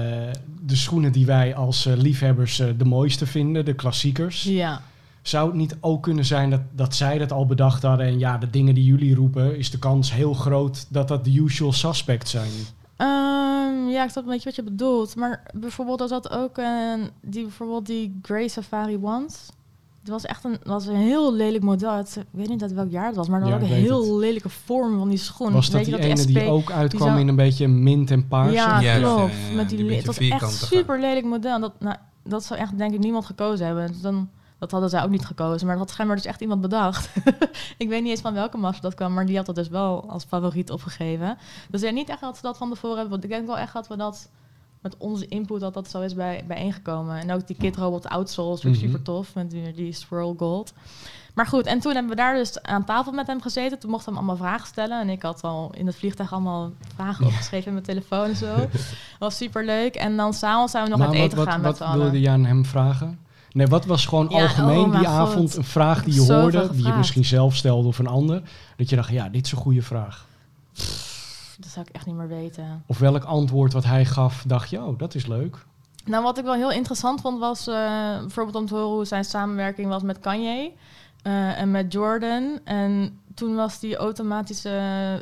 de 0.62 0.76
schoenen 0.76 1.12
die 1.12 1.26
wij 1.26 1.56
als 1.56 1.86
eh, 1.86 1.96
liefhebbers 1.96 2.60
eh, 2.60 2.68
de 2.78 2.86
mooiste 2.86 3.26
vinden, 3.26 3.66
de 3.66 3.74
klassiekers. 3.74 4.44
Ja. 4.44 4.82
Zou 5.22 5.48
het 5.48 5.56
niet 5.56 5.78
ook 5.80 6.04
kunnen 6.04 6.26
zijn 6.26 6.50
dat, 6.50 6.62
dat 6.72 6.96
zij 6.96 7.18
dat 7.18 7.32
al 7.32 7.46
bedacht 7.46 7.84
hadden 7.84 8.06
en 8.06 8.20
ja, 8.20 8.38
de 8.38 8.50
dingen 8.50 8.74
die 8.76 8.84
jullie 8.84 9.16
roepen, 9.16 9.58
is 9.58 9.72
de 9.72 9.80
kans 9.80 10.14
heel 10.14 10.34
groot 10.34 10.86
dat 10.90 11.08
dat 11.08 11.26
de 11.26 11.34
usual 11.34 11.72
suspects 11.74 12.32
zijn? 12.32 12.50
Ehm, 12.98 13.88
ja, 13.88 14.04
ik 14.04 14.10
snap 14.10 14.24
een 14.24 14.30
beetje 14.30 14.46
wat 14.46 14.56
je 14.56 14.64
bedoelt. 14.64 15.16
Maar 15.16 15.44
bijvoorbeeld 15.54 16.00
dat 16.00 16.10
dat 16.10 16.30
ook 16.32 16.58
een, 16.58 17.10
die, 17.22 17.42
bijvoorbeeld 17.42 17.86
die 17.86 18.20
Grey 18.22 18.48
Safari 18.48 18.98
Once. 19.02 19.38
Het 20.00 20.10
was 20.16 20.26
echt 20.26 20.44
een, 20.44 20.58
was 20.64 20.86
een 20.86 20.96
heel 20.96 21.34
lelijk 21.34 21.64
model. 21.64 21.94
Het, 21.94 22.16
ik 22.20 22.26
weet 22.32 22.50
niet 22.50 22.62
uit 22.62 22.74
welk 22.74 22.92
jaar 22.92 23.06
het 23.06 23.16
was, 23.16 23.28
maar 23.28 23.40
dat 23.40 23.50
Ja, 23.50 23.56
ook 23.56 23.62
een 23.62 23.68
heel 23.68 24.18
lelijke 24.18 24.50
vorm 24.50 24.98
van 24.98 25.10
die 25.10 25.18
schoen. 25.18 25.52
Was 25.54 25.66
dat 25.66 25.76
Weet 25.76 25.86
die 25.86 25.96
je 25.96 26.02
ene 26.02 26.18
SP 26.24 26.28
die 26.28 26.44
ook 26.44 26.72
uitkwam 26.72 27.08
zou- 27.08 27.20
in 27.20 27.28
een 27.28 27.36
beetje 27.36 27.68
mint 27.68 28.12
en 28.12 28.28
paars? 28.28 28.54
Ja, 28.54 28.80
Ja, 28.80 28.98
klopt. 28.98 29.32
ja, 29.34 29.50
ja, 29.50 29.56
Met 29.56 29.70
die, 29.70 29.78
die 29.78 29.96
het 29.96 30.06
was 30.06 30.18
echt 30.18 30.54
super 30.54 31.00
lelijk 31.00 31.26
model. 31.26 31.60
Dat, 31.60 31.74
nou, 31.80 31.96
dat 32.24 32.44
zou 32.44 32.60
echt 32.60 32.78
denk 32.78 32.94
ik 32.94 33.00
niemand 33.00 33.26
gekozen 33.26 33.66
hebben. 33.66 33.88
Dus 33.88 34.02
dan, 34.02 34.30
dat 34.60 34.72
hadden 34.72 34.90
zij 34.90 35.04
ook 35.04 35.10
niet 35.10 35.26
gekozen. 35.26 35.66
Maar 35.68 35.76
dat 35.76 35.84
had 35.86 35.90
schijnbaar 35.94 36.16
dus 36.18 36.26
echt 36.26 36.42
iemand 36.42 36.62
bedacht. 36.62 37.10
ik 37.78 37.90
weet 37.90 38.02
niet 38.02 38.12
eens 38.12 38.22
van 38.22 38.34
welke 38.34 38.58
massa 38.58 38.82
dat 38.82 38.94
kwam, 38.94 39.14
maar 39.14 39.26
die 39.26 39.36
had 39.38 39.46
dat 39.46 39.56
dus 39.56 39.68
wel 39.70 40.10
als 40.10 40.24
favoriet 40.24 40.72
opgegeven. 40.72 41.38
Dus 41.70 41.82
ja, 41.82 41.90
niet 41.90 42.10
echt 42.10 42.22
dat 42.22 42.36
ze 42.36 42.42
dat 42.42 42.58
van 42.58 42.70
tevoren 42.70 42.94
hebben. 42.98 43.12
Want 43.12 43.24
ik 43.24 43.30
denk 43.30 43.46
wel 43.48 43.58
echt 43.58 43.74
dat 43.74 43.88
we 43.88 43.96
dat 43.96 44.30
met 44.82 44.96
onze 44.98 45.26
input 45.28 45.60
dat 45.60 45.74
dat 45.74 45.90
zo 45.90 46.02
is 46.02 46.14
bij, 46.14 46.44
bijeengekomen. 46.48 47.20
En 47.20 47.32
ook 47.32 47.48
die 47.48 47.56
Kid 47.56 47.76
Robot 47.76 48.08
Outsole 48.10 48.54
is 48.54 48.62
natuurlijk 48.62 48.84
Mhm. 48.84 48.92
super 48.92 49.14
tof 49.14 49.36
met 49.36 49.52
die, 49.52 49.74
die 49.74 49.92
Swirl 49.94 50.36
Gold. 50.38 50.74
Maar 51.34 51.46
goed, 51.48 51.66
en 51.66 51.80
toen 51.80 51.92
hebben 51.94 52.10
we 52.12 52.18
daar 52.18 52.36
dus 52.36 52.62
aan 52.62 52.86
tafel 52.86 53.12
met 53.12 53.28
hem 53.28 53.42
gezeten. 53.42 53.80
Toen 53.80 53.90
mochten 53.90 54.14
we 54.14 54.20
hem 54.20 54.28
allemaal 54.28 54.48
vragen 54.48 54.68
stellen. 54.68 55.02
En 55.02 55.10
ik 55.10 55.22
had 55.22 55.42
al 55.44 55.72
in 55.74 55.86
het 55.86 55.96
vliegtuig 55.96 56.32
allemaal 56.34 56.72
vragen 56.96 57.26
opgeschreven 57.26 57.66
in 57.68 57.74
mijn 57.74 57.86
telefoon 57.86 58.26
en 58.30 58.36
zo. 58.36 58.56
was 59.20 59.38
super 59.38 59.66
leuk. 59.66 59.96
En 59.96 60.18
dan 60.18 60.34
s'avonds 60.34 60.72
zijn 60.72 60.84
we 60.84 60.90
nog 60.90 61.00
Maar 61.00 61.08
uit 61.08 61.18
wat, 61.18 61.26
eten 61.26 61.38
wat, 61.38 61.48
gaan 61.48 61.62
wat 61.62 61.70
met 61.70 61.78
z'n 61.78 61.84
allen. 61.84 62.00
wilde 62.00 62.20
je 62.20 62.30
aan 62.30 62.46
hem 62.46 62.66
vragen? 62.66 63.20
Nee, 63.58 63.68
wat 63.68 63.86
was 63.86 64.06
gewoon 64.06 64.28
Ja, 64.30 64.42
algemeen 64.42 64.86
oh 64.86 64.92
die 64.92 65.08
God. 65.08 65.08
avond 65.08 65.56
een 65.56 65.64
vraag 65.64 66.04
die 66.04 66.14
je 66.14 66.34
hoorde, 66.34 66.70
die 66.72 66.86
je 66.86 66.94
misschien 66.94 67.26
zelf 67.26 67.56
stelde 67.56 67.88
of 67.88 68.00
een 68.00 68.08
ander, 68.08 68.42
dat 68.76 68.90
je 68.90 68.96
dacht, 68.96 69.10
ja, 69.10 69.30
dit 69.30 69.46
is 69.46 69.52
een 69.52 69.58
goede 69.58 69.82
vraag. 69.82 70.26
Dat 71.60 71.70
zou 71.70 71.86
ik 71.88 71.96
echt 71.96 72.06
niet 72.06 72.16
meer 72.16 72.28
weten. 72.28 72.84
Of 72.86 72.98
welk 72.98 73.24
antwoord 73.24 73.74
wat 73.74 73.84
hij 73.84 74.06
gaf, 74.06 74.44
dacht 74.48 74.70
je, 74.70 74.82
oh, 74.84 74.98
dat 75.00 75.16
is 75.16 75.26
leuk. 75.26 75.66
Nou, 76.06 76.24
wat 76.24 76.38
ik 76.38 76.44
wel 76.44 76.54
heel 76.54 76.72
interessant 76.72 77.22
vond, 77.22 77.40
was 77.40 77.68
eh, 77.68 77.74
bijvoorbeeld 78.20 78.56
om 78.56 78.66
te 78.66 78.74
horen 78.74 78.90
hoe 78.90 79.06
zijn 79.06 79.26
samenwerking 79.26 79.88
was 79.88 80.02
met 80.02 80.20
Kanye 80.20 80.72
eh, 81.22 81.60
en 81.60 81.72
met 81.72 81.94
Jordan. 81.94 82.60
En 82.64 83.20
toen 83.38 83.56
was 83.56 83.80
die 83.80 83.96
automatische 83.96 84.70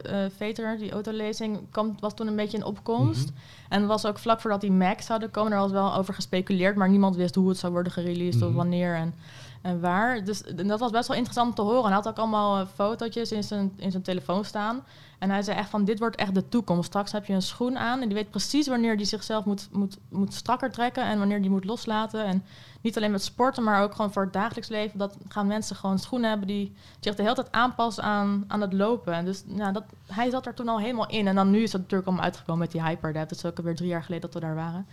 eh 0.04 0.18
veter, 0.36 0.78
die 0.78 0.92
autolezing, 0.92 1.60
kwam, 1.72 1.96
was 2.00 2.14
toen 2.16 2.28
een 2.28 2.36
beetje 2.36 2.58
in 2.58 2.64
opkomst. 2.64 3.30
Mhm. 3.30 3.40
En 3.70 3.88
was 3.88 4.06
ook 4.06 4.18
vlak 4.20 4.40
voordat 4.40 4.62
die 4.62 4.72
Macs 4.72 5.06
zouden 5.06 5.32
komen. 5.32 5.52
Er 5.52 5.58
was 5.60 5.72
wel 5.72 5.96
over 5.96 6.14
gespeculeerd, 6.14 6.76
maar 6.76 6.90
niemand 6.90 7.16
wist 7.16 7.36
hoe 7.36 7.50
het 7.50 7.58
zou 7.58 7.74
worden 7.74 7.92
gereleased 7.92 8.40
Mhm. 8.42 8.50
of 8.50 8.56
wanneer 8.56 8.96
en, 8.96 9.14
en 9.62 9.80
waar. 9.80 10.24
Dus 10.24 10.44
en 10.44 10.68
dat 10.68 10.80
was 10.80 10.92
best 10.92 11.08
wel 11.08 11.18
interessant 11.18 11.50
om 11.50 11.56
te 11.56 11.62
horen. 11.62 11.80
En 11.84 11.86
hij 11.86 11.96
had 11.96 12.08
ook 12.08 12.18
allemaal 12.18 12.60
eh, 12.60 12.68
fotootjes 12.76 13.32
in 13.32 13.44
zijn, 13.44 13.74
in 13.78 13.92
zijn 13.92 14.04
telefoon 14.04 14.46
staan. 14.46 14.84
En 15.20 15.30
hij 15.30 15.42
zei 15.42 15.58
echt 15.58 15.70
van, 15.70 15.86
dit 15.86 16.00
wordt 16.00 16.16
echt 16.16 16.36
de 16.36 16.50
toekomst. 16.50 16.86
Straks 16.86 17.12
heb 17.12 17.26
je 17.26 17.34
een 17.34 17.42
schoen 17.42 17.78
aan 17.78 18.02
en 18.02 18.08
die 18.08 18.18
weet 18.18 18.30
precies 18.30 18.68
wanneer 18.68 18.98
die 18.98 19.06
zichzelf 19.06 19.46
moet, 19.46 19.68
moet, 19.72 19.98
moet 20.10 20.34
strakker 20.34 20.72
trekken 20.72 21.04
en 21.04 21.20
wanneer 21.20 21.42
die 21.42 21.50
moet 21.50 21.66
loslaten. 21.66 22.26
En 22.26 22.44
niet 22.82 22.98
alleen 22.98 23.12
met 23.12 23.24
sporten, 23.24 23.64
maar 23.64 23.84
ook 23.84 23.96
gewoon 23.96 24.14
voor 24.14 24.24
het 24.24 24.34
dagelijks 24.34 24.70
leven. 24.70 25.00
Dat 25.00 25.18
gaan 25.28 25.48
mensen 25.48 25.76
gewoon 25.76 26.00
schoenen 26.00 26.30
hebben 26.30 26.48
die 26.48 26.74
zich 27.00 27.16
de 27.16 27.22
hele 27.22 27.36
tijd 27.36 27.52
aanpassen 27.52 28.04
aan, 28.04 28.44
aan 28.48 28.62
het 28.62 28.74
lopen. 28.74 29.14
En 29.14 29.26
dus 29.26 29.44
ja, 29.48 29.72
dat, 29.72 29.84
hij 30.08 30.30
zat 30.30 30.46
er 30.46 30.54
toen 30.54 30.70
al 30.70 30.80
helemaal 30.80 31.10
in. 31.10 31.28
En 31.28 31.36
dan 31.36 31.52
nu 31.52 31.62
is 31.62 31.72
het 31.72 31.82
natuurlijk 31.82 32.08
allemaal 32.08 32.26
uitgekomen 32.26 32.62
met 32.62 32.72
die 32.72 32.84
Hyperdab. 32.84 33.30
Dat 33.30 33.38
is 33.38 33.46
ook 33.46 33.58
alweer 33.58 33.76
drie 33.76 33.90
jaar 33.90 34.04
geleden 34.04 34.32
dat 34.32 34.42
we 34.42 34.48
daar 34.48 34.56
waren. 34.56 34.88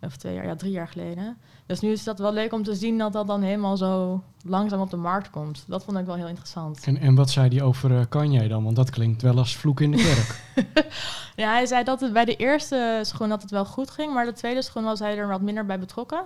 Of 0.00 0.16
twee 0.16 0.34
jaar, 0.34 0.46
ja, 0.46 0.56
drie 0.56 0.72
jaar 0.72 0.88
geleden. 0.88 1.36
Dus 1.66 1.80
nu 1.80 1.90
is 1.90 2.04
dat 2.04 2.18
wel 2.18 2.32
leuk 2.32 2.52
om 2.52 2.62
te 2.62 2.74
zien 2.74 2.98
dat 2.98 3.12
dat 3.12 3.26
dan 3.26 3.42
helemaal 3.42 3.76
zo 3.76 4.22
langzaam 4.42 4.80
op 4.80 4.90
de 4.90 4.96
markt 4.96 5.30
komt. 5.30 5.64
Dat 5.66 5.84
vond 5.84 5.98
ik 5.98 6.06
wel 6.06 6.14
heel 6.14 6.28
interessant. 6.28 6.84
En, 6.84 6.96
en 6.96 7.14
wat 7.14 7.30
zei 7.30 7.48
hij 7.48 7.62
over 7.62 8.06
Kanye 8.06 8.48
dan? 8.48 8.64
Want 8.64 8.76
dat 8.76 8.90
klinkt 8.90 9.22
wel 9.22 9.38
als 9.38 9.56
vloek 9.56 9.80
in 9.80 9.90
de 9.90 9.96
kerk. 9.96 10.42
Ja, 11.36 11.52
hij 11.52 11.66
zei 11.66 11.84
dat 11.84 12.00
het 12.00 12.12
bij 12.12 12.24
de 12.24 12.36
eerste 12.36 13.00
schoen 13.02 13.28
dat 13.28 13.42
het 13.42 13.50
wel 13.50 13.64
goed 13.64 13.90
ging, 13.90 14.14
maar 14.14 14.24
de 14.24 14.32
tweede 14.32 14.62
schoen 14.62 14.84
was 14.84 14.98
hij 14.98 15.16
er 15.16 15.28
wat 15.28 15.40
minder 15.40 15.66
bij 15.66 15.78
betrokken. 15.78 16.24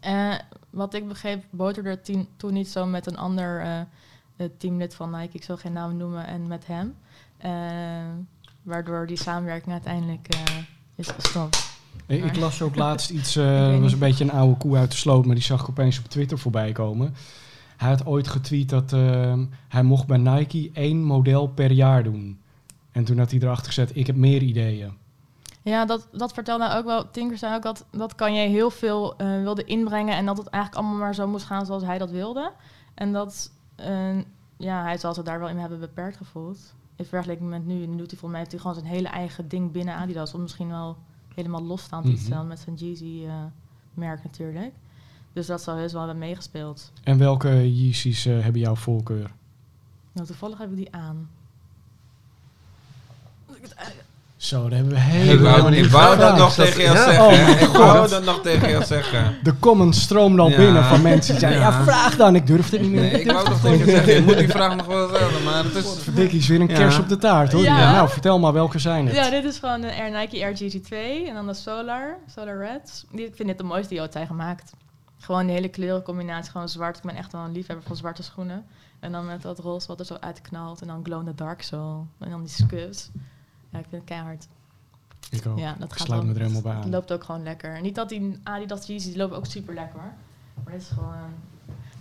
Eh, 0.00 0.34
wat 0.70 0.94
ik 0.94 1.08
begreep, 1.08 1.44
boterde 1.50 1.90
het 1.90 2.16
toen 2.36 2.52
niet 2.52 2.68
zo 2.68 2.86
met 2.86 3.06
een 3.06 3.16
ander 3.16 3.60
eh, 4.36 4.46
teamlid 4.58 4.94
van 4.94 5.10
Nike, 5.10 5.36
ik 5.36 5.44
zal 5.44 5.56
geen 5.56 5.72
naam 5.72 5.96
noemen, 5.96 6.26
en 6.26 6.46
met 6.46 6.66
hem. 6.66 6.96
Waardoor 8.62 9.06
die 9.06 9.16
samenwerking 9.16 9.72
uiteindelijk 9.72 10.28
is 10.94 11.08
gestopt. 11.08 11.71
Ik 12.12 12.36
las 12.36 12.62
ook 12.62 12.76
laatst 12.84 13.10
iets, 13.10 13.34
weet 13.34 13.80
was 13.80 13.92
een 13.92 13.98
beetje 13.98 14.24
een 14.24 14.32
oude 14.32 14.56
koe 14.56 14.76
uit 14.76 14.90
de 14.90 14.96
sloot, 14.96 15.24
maar 15.24 15.34
die 15.34 15.44
zag 15.44 15.60
ik 15.60 15.68
opeens 15.68 15.98
op 15.98 16.04
Twitter 16.04 16.38
voorbij 16.38 16.72
komen. 16.72 17.14
Hij 17.82 17.90
had 17.90 18.06
ooit 18.06 18.28
getweet 18.28 18.68
dat 18.68 18.92
eh, 18.92 19.38
hij 19.68 19.82
mocht 19.82 20.06
bij 20.06 20.16
Nike 20.16 20.70
één 20.72 21.04
model 21.04 21.48
per 21.48 21.72
jaar 21.72 22.02
doen. 22.02 22.40
En 22.92 23.04
toen 23.04 23.18
had 23.18 23.30
hij 23.30 23.40
erachter 23.40 23.66
gezet, 23.66 23.96
ik 23.96 24.06
heb 24.06 24.16
meer 24.16 24.42
ideeën. 24.42 24.92
Ja, 25.62 25.84
dat, 25.84 26.08
dat 26.12 26.32
vertelde 26.32 26.64
hij 26.64 26.76
ook 26.76 26.84
wel. 26.84 27.10
Tinker 27.10 27.38
zei 27.38 27.54
ook 27.54 27.62
dat, 27.62 27.86
dat 27.90 28.14
kan 28.14 28.34
je 28.34 28.48
heel 28.48 28.70
veel 28.70 29.16
eh, 29.16 29.40
wilde 29.40 29.64
inbrengen 29.64 30.16
en 30.16 30.26
dat 30.26 30.38
het 30.38 30.46
eigenlijk 30.46 30.82
allemaal 30.82 31.00
maar 31.00 31.14
zo 31.14 31.26
moest 31.26 31.44
gaan 31.44 31.66
zoals 31.66 31.82
hij 31.82 31.98
dat 31.98 32.10
wilde. 32.10 32.52
En 32.94 33.12
dat, 33.12 33.52
eh, 33.76 34.16
ja, 34.56 34.82
hij 34.82 34.98
zal 34.98 35.14
zich 35.14 35.24
daar 35.24 35.38
wel 35.38 35.48
in 35.48 35.58
hebben 35.58 35.80
beperkt 35.80 36.16
gevoeld. 36.16 36.74
In 36.96 37.04
vergelijking 37.04 37.50
met 37.50 37.66
nu, 37.66 37.74
nu 37.74 37.96
doet 37.96 38.10
hij 38.10 38.18
volgens 38.18 38.30
mij 38.30 38.38
heeft 38.38 38.52
hij 38.52 38.60
gewoon 38.60 38.76
zijn 38.76 38.86
hele 38.86 39.08
eigen 39.08 39.48
ding 39.48 39.72
binnen 39.72 39.94
Adidas. 39.94 40.34
Of 40.34 40.40
misschien 40.40 40.68
wel 40.68 40.96
helemaal 41.34 41.62
losstaand 41.62 42.06
iets 42.06 42.22
Mhm. 42.22 42.30
dan 42.30 42.46
met 42.46 42.58
zijn 42.58 42.76
Jeezy-merk 42.76 44.22
natuurlijk. 44.24 44.72
Dus 45.32 45.46
dat 45.46 45.62
zou 45.62 45.78
heus 45.78 45.92
wel 45.92 46.00
hebben 46.02 46.18
meegespeeld. 46.18 46.92
En 47.02 47.18
welke 47.18 47.72
Yeezys 47.74 48.26
eh, 48.26 48.40
hebben 48.40 48.60
jouw 48.60 48.74
voorkeur? 48.74 49.30
Nou, 50.12 50.26
toevallig 50.26 50.58
hebben 50.58 50.76
we 50.76 50.82
die 50.82 50.94
aan. 50.94 51.28
Zo, 54.42 54.62
daar 54.68 54.78
hebben 54.78 54.88
we 54.94 54.98
Ik 55.00 55.04
helemaal 55.04 55.58
wou, 55.58 55.70
niet 55.70 55.84
ik 55.84 55.90
wou 55.90 56.18
dat 56.18 56.36
nog 56.36 56.54
tegen 56.54 56.82
jou 56.82 56.96
zeggen. 56.96 57.24
Oh 57.26 57.60
ik 57.60 57.68
wou 57.76 58.08
dat 58.08 58.24
nog 58.24 58.40
tegen 58.42 58.70
jou 58.70 58.84
zeggen. 58.84 59.38
De 59.42 59.58
comments 59.58 60.00
stroomden 60.00 60.44
al 60.44 60.50
Ja. 60.50 60.56
binnen 60.56 60.84
van 60.84 61.02
mensen 61.02 61.30
die 61.32 61.40
zeiden, 61.40 61.60
ja. 61.62 61.68
Ja. 61.70 61.82
vraag 61.82 62.16
dan. 62.16 62.34
Ik 62.34 62.46
durfde 62.46 62.78
niet 62.78 62.90
meer. 62.90 63.00
Nee, 63.00 63.20
ik 63.20 63.30
wou 63.32 63.48
nog 63.48 63.60
tegen 63.60 63.78
je 63.78 63.84
zeggen. 63.84 64.14
Je 64.14 64.22
moet 64.22 64.38
die 64.38 64.48
vraag 64.48 64.76
nog 64.76 64.86
wel 64.86 65.08
stellen, 65.08 65.42
maar 65.44 65.64
het 65.64 65.74
is... 65.74 66.04
Dikkie 66.14 66.38
is 66.38 66.48
weer 66.48 66.60
een 66.60 66.68
Ja. 66.68 66.74
kers 66.76 66.98
op 66.98 67.08
de 67.08 67.18
taart 67.18 67.52
hoor. 67.52 67.62
Ja. 67.62 67.92
Nou, 67.92 68.08
vertel 68.08 68.38
maar 68.38 68.52
welke 68.52 68.78
zijn 68.78 69.06
het. 69.06 69.14
Ja, 69.14 69.30
dit 69.30 69.44
is 69.44 69.58
gewoon 69.58 69.80
de 69.80 69.94
Air 69.96 70.10
Nike 70.20 70.44
Air 70.44 70.56
GZ 70.56 70.76
2 70.82 71.28
en 71.28 71.34
dan 71.34 71.46
de 71.46 71.54
Solar, 71.54 72.16
Solar 72.34 72.58
Reds. 72.58 73.04
Die, 73.12 73.26
ik 73.26 73.36
vind 73.36 73.48
dit 73.48 73.58
de 73.58 73.64
mooiste 73.64 73.88
die 73.94 74.00
ooit 74.02 74.12
zijn 74.12 74.26
gemaakt. 74.26 74.72
Gewoon 75.18 75.46
de 75.46 75.52
hele 75.52 75.68
kleurencombinatie, 75.68 76.50
gewoon 76.50 76.68
zwart. 76.68 76.96
Ik 76.96 77.02
ben 77.02 77.16
echt 77.16 77.32
wel 77.32 77.40
een 77.44 77.52
liefhebber 77.52 77.86
van 77.86 77.96
zwarte 77.96 78.22
schoenen. 78.22 78.64
En 79.00 79.12
dan 79.12 79.26
met 79.26 79.42
dat 79.42 79.58
roze 79.58 79.86
wat 79.86 80.00
er 80.00 80.06
zo 80.06 80.16
uitknalt 80.20 80.80
en 80.80 80.86
dan 80.86 81.00
glow 81.02 81.18
in 81.20 81.26
the 81.26 81.34
dark 81.34 81.62
zo. 81.62 82.06
En 82.18 82.30
dan 82.30 82.40
die 82.40 82.50
scuffs. 82.52 83.10
Ja, 83.72 83.78
ik 83.78 83.84
vind 83.88 84.02
het 84.02 84.04
keihard. 84.04 84.46
Ik 85.30 85.46
ook. 85.46 85.58
Ja, 85.58 85.74
dat 85.78 85.90
Ik 85.92 85.96
gaat 85.98 86.06
sluit 86.06 86.22
me 86.24 86.32
er 86.34 86.40
helemaal 86.40 86.62
bij 86.62 86.72
Het 86.74 86.84
aan. 86.84 86.90
loopt 86.90 87.12
ook 87.12 87.24
gewoon 87.24 87.42
lekker. 87.42 87.80
Niet 87.80 87.94
dat 87.94 88.08
die 88.08 88.38
Adidas 88.42 88.86
Yeezys 88.86 89.08
die 89.08 89.16
lopen 89.16 89.36
ook 89.36 89.46
super 89.46 89.74
lekker 89.74 90.00
hoor. 90.00 90.12
Maar 90.64 90.72
dit 90.72 90.82
is 90.82 90.88
gewoon... 90.88 91.14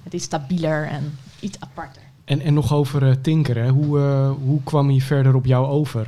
Het 0.04 0.14
is 0.14 0.24
stabieler 0.24 0.88
en 0.88 1.18
iets 1.40 1.60
aparter. 1.60 2.02
En, 2.26 2.40
en 2.42 2.54
nog 2.54 2.74
over 2.74 3.08
eh, 3.08 3.16
Tinker, 3.22 3.58
hè. 3.58 3.70
Hoe, 3.70 4.00
eh, 4.00 4.32
hoe 4.44 4.64
kwam 4.64 4.90
hij 4.90 5.00
verder 5.00 5.36
op 5.36 5.46
jou 5.46 5.68
over? 5.68 6.08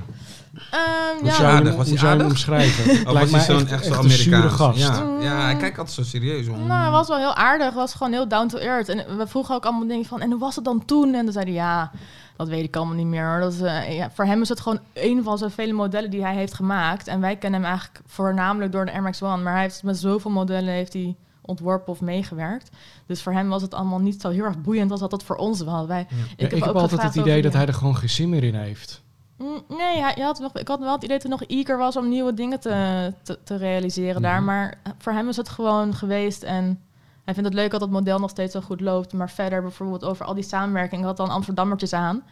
Ehm, 0.72 0.80
Hoe 1.20 1.26
ja, 1.28 1.34
zou 1.36 1.48
aardig? 1.48 1.68
hem, 1.68 1.78
Was 1.78 1.90
hoe 1.90 1.98
hij 1.98 2.06
zou 2.08 2.14
je 2.14 2.20
hem 2.22 2.30
omschrijven? 2.30 2.84
Het 2.98 3.08
Of 3.08 3.14
lijkt 3.14 3.32
was 3.32 3.48
hij 3.48 3.58
zo'n 3.60 3.68
echt, 3.68 3.86
zo 3.86 3.94
een 4.04 4.10
zure 4.10 4.36
Amerikaans? 4.36 4.56
gast. 4.62 4.80
Ja, 5.00 5.18
ja, 5.20 5.42
hij 5.44 5.56
kijkt 5.56 5.78
altijd 5.78 5.96
zo 5.96 6.04
serieus 6.04 6.48
om. 6.48 6.68
Nou, 6.68 6.82
hij 6.82 6.92
was 6.92 7.08
wel 7.08 7.18
heel 7.18 7.36
aardig. 7.36 7.66
Hij 7.68 7.76
was 7.76 7.94
gewoon 7.94 8.12
heel 8.14 8.28
down 8.28 8.48
to 8.48 8.58
earth. 8.58 8.90
En 8.90 9.18
we 9.18 9.28
vroegen 9.28 9.56
ook 9.56 9.64
allemaal 9.66 9.88
dingen 9.88 10.06
van... 10.06 10.22
En 10.22 10.30
hoe 10.32 10.40
was 10.40 10.56
het 10.56 10.66
dan 10.66 10.86
toen? 10.86 11.14
En 11.14 11.24
dan 11.24 11.34
zei 11.34 11.46
hij... 11.46 11.54
Ja, 11.54 11.92
dat 12.36 12.48
weet 12.48 12.64
ik 12.64 12.76
allemaal 12.76 12.96
niet 12.96 13.06
meer. 13.06 13.30
Hoor. 13.30 13.40
Dat 13.40 13.54
is, 13.54 13.62
eh, 13.62 13.96
ja, 13.96 14.12
voor 14.12 14.26
hem 14.26 14.42
is 14.42 14.50
het 14.50 14.60
gewoon 14.60 14.80
een 14.94 15.24
van 15.24 15.38
zijn 15.38 15.52
vele 15.52 15.74
modellen 15.74 16.10
die 16.10 16.24
hij 16.24 16.36
heeft 16.36 16.54
gemaakt. 16.54 17.08
En 17.08 17.22
wij 17.22 17.36
kennen 17.36 17.62
hem 17.62 17.70
eigenlijk 17.70 18.02
voornamelijk 18.06 18.72
door 18.72 18.86
de 18.86 18.92
Air 18.92 19.02
Max 19.02 19.22
One. 19.22 19.44
Maar 19.44 19.54
hij 19.54 19.62
heeft 19.62 19.84
met 19.84 19.98
zoveel 19.98 20.32
modellen 20.32 20.74
heeft 20.74 20.94
hij 20.94 21.16
ontworpen 21.42 21.94
of 21.94 22.02
meegewerkt. 22.02 22.70
Dus 23.06 23.22
voor 23.22 23.34
hem 23.34 23.50
was 23.50 23.62
het 23.62 23.74
allemaal 23.74 24.00
niet 24.00 24.22
zo 24.22 24.30
heel 24.30 24.44
erg 24.44 24.62
boeiend 24.62 24.92
als 24.92 25.00
dat 25.00 25.12
het 25.12 25.24
voor 25.24 25.36
ons 25.36 25.62
was. 25.62 25.86
Wij, 25.86 26.08
Ja, 26.10 26.46
ik 26.46 26.52
heb, 26.52 26.64
ook 26.64 26.76
altijd 26.76 27.02
het 27.02 27.16
idee 27.16 27.42
dat 27.42 27.54
hij 27.54 27.66
er 27.66 27.74
gewoon 27.74 27.96
geen 27.96 28.10
zin 28.10 28.30
meer 28.30 28.44
in 28.44 28.56
heeft. 28.56 29.02
Mm, 29.38 29.64
Nee, 29.68 30.02
hij, 30.02 30.24
had 30.24 30.40
nog, 30.40 30.58
ik 30.58 30.68
had 30.68 30.80
wel 30.80 30.92
het 30.92 31.04
idee 31.04 31.20
dat 31.20 31.28
hij 31.28 31.38
nog 31.40 31.50
eager 31.50 31.78
was 31.78 31.98
om 31.98 32.10
nieuwe 32.10 32.34
dingen 32.34 32.60
te, 32.60 33.14
te, 33.24 33.40
te 33.44 33.56
realiseren 33.56 34.22
daar. 34.22 34.36
Mhm. 34.36 34.46
Maar 34.46 34.78
voor 34.98 35.14
hem 35.14 35.30
is 35.30 35.38
het 35.38 35.50
gewoon 35.50 35.94
geweest. 35.94 36.44
En 36.44 36.80
hij 37.24 37.34
vindt 37.34 37.50
het 37.50 37.58
leuk 37.58 37.72
dat 37.72 37.82
het 37.82 37.90
model 37.90 38.20
nog 38.20 38.30
steeds 38.30 38.54
zo 38.54 38.62
goed 38.62 38.82
loopt. 38.82 39.14
Maar 39.14 39.30
verder 39.30 39.62
bijvoorbeeld 39.62 40.04
over 40.04 40.26
al 40.26 40.34
die 40.34 40.44
samenwerking. 40.44 41.02
Ik 41.02 41.08
had 41.08 41.18
dan 41.18 41.30
Amsterdammertjes 41.30 41.94
aan. 41.94 42.24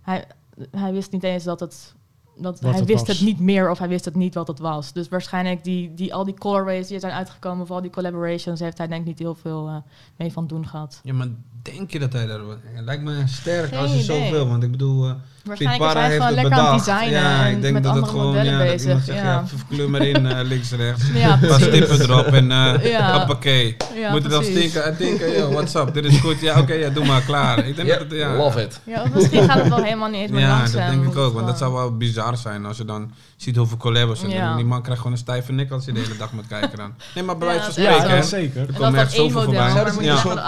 Hij, 0.00 0.24
hij 0.70 0.92
wist 0.92 1.12
niet 1.12 1.22
eens 1.22 1.44
dat 1.44 1.60
het... 1.60 1.94
Dat, 2.36 2.60
Wat 2.60 2.70
hij 2.70 2.80
het 2.80 2.88
wist 2.88 3.06
was. 3.06 3.16
het 3.16 3.26
niet 3.26 3.40
meer 3.40 3.70
of 3.70 3.78
hij 3.78 3.88
wist 3.88 4.04
het 4.04 4.14
niet 4.14 4.34
wat 4.34 4.48
het 4.48 4.58
was. 4.58 4.92
Dus 4.92 5.08
waarschijnlijk 5.08 5.64
die, 5.64 5.94
die, 5.94 6.14
al 6.14 6.24
die 6.24 6.34
colorways 6.34 6.86
die 6.86 6.94
er 6.94 7.00
zijn 7.00 7.12
uitgekomen... 7.12 7.62
of 7.62 7.70
al 7.70 7.80
die 7.80 7.90
collaborations... 7.90 8.60
heeft 8.60 8.78
hij 8.78 8.86
denk 8.86 9.00
ik 9.00 9.06
niet 9.06 9.18
heel 9.18 9.34
veel 9.34 9.68
eh, 9.68 9.76
mee 10.16 10.32
van 10.32 10.46
doen 10.46 10.66
gehad. 10.66 11.00
Ja, 11.02 11.12
maar 11.12 11.28
denk 11.62 11.90
je 11.90 11.98
dat 11.98 12.12
hij 12.12 12.26
daar... 12.26 12.38
Het 12.74 12.84
lijkt 12.84 13.02
me 13.02 13.22
sterk 13.26 13.68
Geen 13.68 13.78
als 13.78 13.90
je 13.90 13.98
idee. 14.02 14.04
zoveel... 14.26 14.48
Want 14.48 14.62
ik 14.62 14.70
bedoel... 14.70 15.04
eh, 15.08 15.12
Waarschijnlijk 15.44 15.82
is 15.82 15.86
Piet 15.86 15.94
Parra 15.94 16.08
hij 16.08 16.16
gewoon 16.16 16.26
heeft 16.28 16.42
het 16.42 16.50
lekker 16.50 16.66
aan 16.68 16.74
het 16.74 16.84
bedacht. 16.84 17.00
designen 17.00 17.20
Ja, 17.20 17.46
en 17.46 17.52
ik 17.56 17.62
denk 17.62 17.74
met 17.74 17.82
dat 17.82 17.94
het 17.94 18.02
andere 18.04 18.18
gewoon... 18.18 18.34
modellen 18.36 18.52
Ja, 18.52 18.70
dat 18.72 18.80
iemand 18.80 18.98
bezig. 18.98 19.04
zegt, 19.04 19.18
ja. 19.18 19.24
ja, 19.24 19.44
kleur 19.68 19.90
maar 19.90 20.02
in, 20.06 20.26
eh, 20.26 20.38
links, 20.44 20.70
rechts. 20.72 21.04
Ja, 21.14 21.36
precies. 21.36 21.64
stippen 21.66 22.00
erop 22.00 22.26
en 22.26 22.50
eh 22.50 22.84
Ja. 22.92 23.18
hoppakee. 23.18 23.76
Ja, 23.94 24.10
Moet 24.10 24.24
er 24.24 24.30
dan 24.30 24.44
stinken 24.44 24.84
en 24.84 24.94
denken, 24.98 25.32
yo, 25.32 25.50
what's 25.50 25.74
up, 25.74 25.94
dit 25.94 26.04
is 26.04 26.18
goed. 26.20 26.40
Ja, 26.40 26.58
oké, 26.60 26.72
ja, 26.72 26.88
doe 26.88 27.04
maar, 27.04 27.22
klaar. 27.22 27.58
Ik 27.66 27.76
denk 27.76 27.88
Ja, 27.88 27.98
dat 27.98 28.10
het, 28.10 28.18
ja, 28.18 28.34
love 28.36 28.62
it. 28.62 28.80
Ja, 28.84 29.02
of 29.02 29.14
misschien 29.14 29.42
gaat 29.48 29.58
het 29.58 29.68
wel 29.68 29.82
helemaal 29.82 30.08
niet 30.08 30.20
eens 30.20 30.30
meer 30.30 30.40
Ja, 30.40 30.62
dat 30.62 30.72
denk 30.72 31.04
ik 31.04 31.16
ook. 31.16 31.32
Want 31.32 31.38
dat 31.38 31.48
het 31.48 31.58
zou 31.58 31.72
wel 31.72 31.96
bizar 31.96 32.36
zijn 32.36 32.66
als 32.66 32.76
je 32.76 32.84
dan 32.84 33.12
ziet 33.36 33.56
hoeveel 33.56 33.76
collabs 33.76 34.22
er 34.22 34.28
Ja. 34.28 34.36
zijn. 34.36 34.56
Die 34.56 34.64
man 34.64 34.80
krijgt 34.82 34.98
gewoon 35.00 35.12
een 35.16 35.22
stijve 35.22 35.52
nek 35.52 35.70
als 35.70 35.84
je 35.84 35.92
de 35.92 36.00
hele 36.00 36.16
dag 36.16 36.32
moet 36.32 36.46
kijken 36.46 36.78
dan. 36.78 36.92
Nee, 37.14 37.24
maar 37.24 37.38
bij 37.38 37.48
Ja, 37.48 37.54
wijze 37.54 37.72
van 37.72 37.82
dat 37.84 37.94
spreken. 38.00 38.22
zo. 38.24 38.28
zeker. 38.28 38.60
Er 38.60 38.66
dat 38.66 38.76
komen 38.76 38.92
dan 38.92 39.00
echt 39.00 39.12
zoveel 39.12 39.42
voorbij. 39.42 39.72
moet 39.92 40.00
niet 40.00 40.10
een 40.10 40.16
soort, 40.18 40.38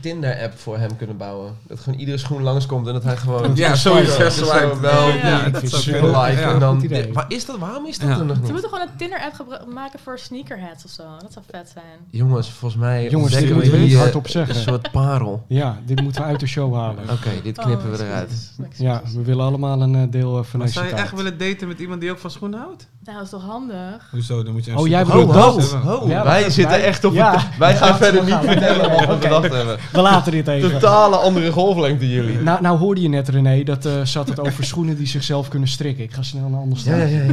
Tinder-app 0.00 0.58
voor 0.58 0.78
hem 0.78 0.96
kunnen 0.96 1.16
bouwen? 1.16 1.56
Dat 1.62 1.80
gewoon 1.80 1.98
iedere 1.98 2.18
schoen 2.18 2.42
langskomt 2.42 2.86
en 2.86 2.92
dat 2.92 3.02
hij 3.02 3.16
gewoon... 3.16 3.50
Ja, 3.54 3.74
Zo 3.74 3.88
sowieso. 3.90 4.24
is 4.24 4.36
het 4.36 4.46
zo 4.46 4.80
wel. 4.80 5.08
Ja, 5.08 5.48
dat 5.48 5.68
zou 5.68 5.96
en 5.96 6.58
dan... 6.58 6.82
Maar 7.12 7.24
is 7.28 7.44
dat, 7.46 7.58
waarom 7.58 7.86
is 7.86 7.98
dat 7.98 8.08
Ja. 8.08 8.18
er 8.18 8.24
nog 8.24 8.36
Ze 8.36 8.42
niet? 8.42 8.52
moeten 8.52 8.70
gewoon 8.70 8.86
een 8.88 8.96
Tinder-app 8.96 9.66
maken 9.74 9.98
voor 9.98 10.18
sneakerheads 10.18 10.84
of 10.84 10.90
zo. 10.90 11.02
Dat 11.20 11.32
zou 11.32 11.44
vet 11.50 11.70
zijn. 11.72 11.84
Jongens, 12.10 12.50
volgens 12.50 12.80
mij 12.80 13.08
Jongens, 13.10 13.32
dit 13.34 13.52
moeten 13.52 13.70
we 13.70 13.76
hier, 13.76 13.86
niet 13.86 13.96
hardop 13.96 14.28
zeggen. 14.28 14.54
Een 14.56 14.62
soort 14.62 14.90
parel. 14.90 15.44
Ja, 15.48 15.78
dit 15.86 16.00
moeten 16.02 16.22
we 16.22 16.28
uit 16.28 16.40
de 16.40 16.46
show 16.46 16.74
halen. 16.74 17.10
Oké, 17.10 17.30
dit 17.42 17.58
knippen 17.58 17.90
Oh, 17.92 17.96
we 17.96 18.04
eruit. 18.04 18.52
Ja, 18.76 19.02
we 19.14 19.22
willen 19.22 19.44
allemaal 19.44 19.82
een 19.82 19.94
eh, 19.94 20.02
deel 20.10 20.38
eh, 20.38 20.44
van 20.44 20.58
Maar 20.58 20.66
deze 20.68 20.78
zou 20.78 20.86
je 20.94 21.02
echt 21.02 21.14
willen 21.14 21.38
daten 21.38 21.68
met 21.68 21.78
iemand 21.80 22.00
die 22.00 22.10
ook 22.10 22.18
van 22.18 22.30
schoenen 22.30 22.58
houdt? 22.58 22.88
Nou, 23.04 23.16
dat 23.18 23.26
is 23.26 23.32
toch 23.32 23.44
handig? 23.44 24.08
Hoezo? 24.10 24.42
Dan 24.42 24.52
moet 24.52 24.64
je 24.64 24.70
een 24.70 24.76
Oh, 24.76 24.86
jij 24.86 25.04
bedoelt 25.04 25.32
dat? 25.32 25.76
wij 26.24 26.50
zitten 26.50 26.82
echt 26.82 27.04
op. 27.04 27.12
Wij 27.58 27.76
gaan 27.76 27.96
verder 27.96 28.24
niet 28.24 28.38
vertellen 28.42 28.90
wat 28.90 29.00
we 29.00 29.12
Oké. 29.12 29.18
bedacht 29.18 29.52
hebben. 29.52 29.78
We 29.92 30.00
laten 30.00 30.32
dit 30.32 30.48
even. 30.48 30.70
Totale 30.70 31.16
andere 31.16 31.50
golflengte 31.52 32.08
jullie. 32.08 32.38
Nou, 32.38 32.62
nou 32.62 32.78
hoorde 32.78 33.00
je 33.02 33.08
net, 33.08 33.28
René, 33.28 33.62
dat 33.62 33.84
eh, 33.84 33.92
zat 34.04 34.28
het 34.28 34.40
over 34.40 34.64
schoenen 34.64 34.96
die 34.96 35.06
zichzelf 35.06 35.48
kunnen 35.48 35.68
strikken. 35.68 36.04
Ik 36.04 36.12
ga 36.12 36.22
snel 36.22 36.48
naar 36.48 36.60
anders 36.60 36.82
Ja, 36.84 36.86
staan. 36.96 37.10
ja, 37.10 37.22
ja. 37.22 37.22
ja, 37.24 37.32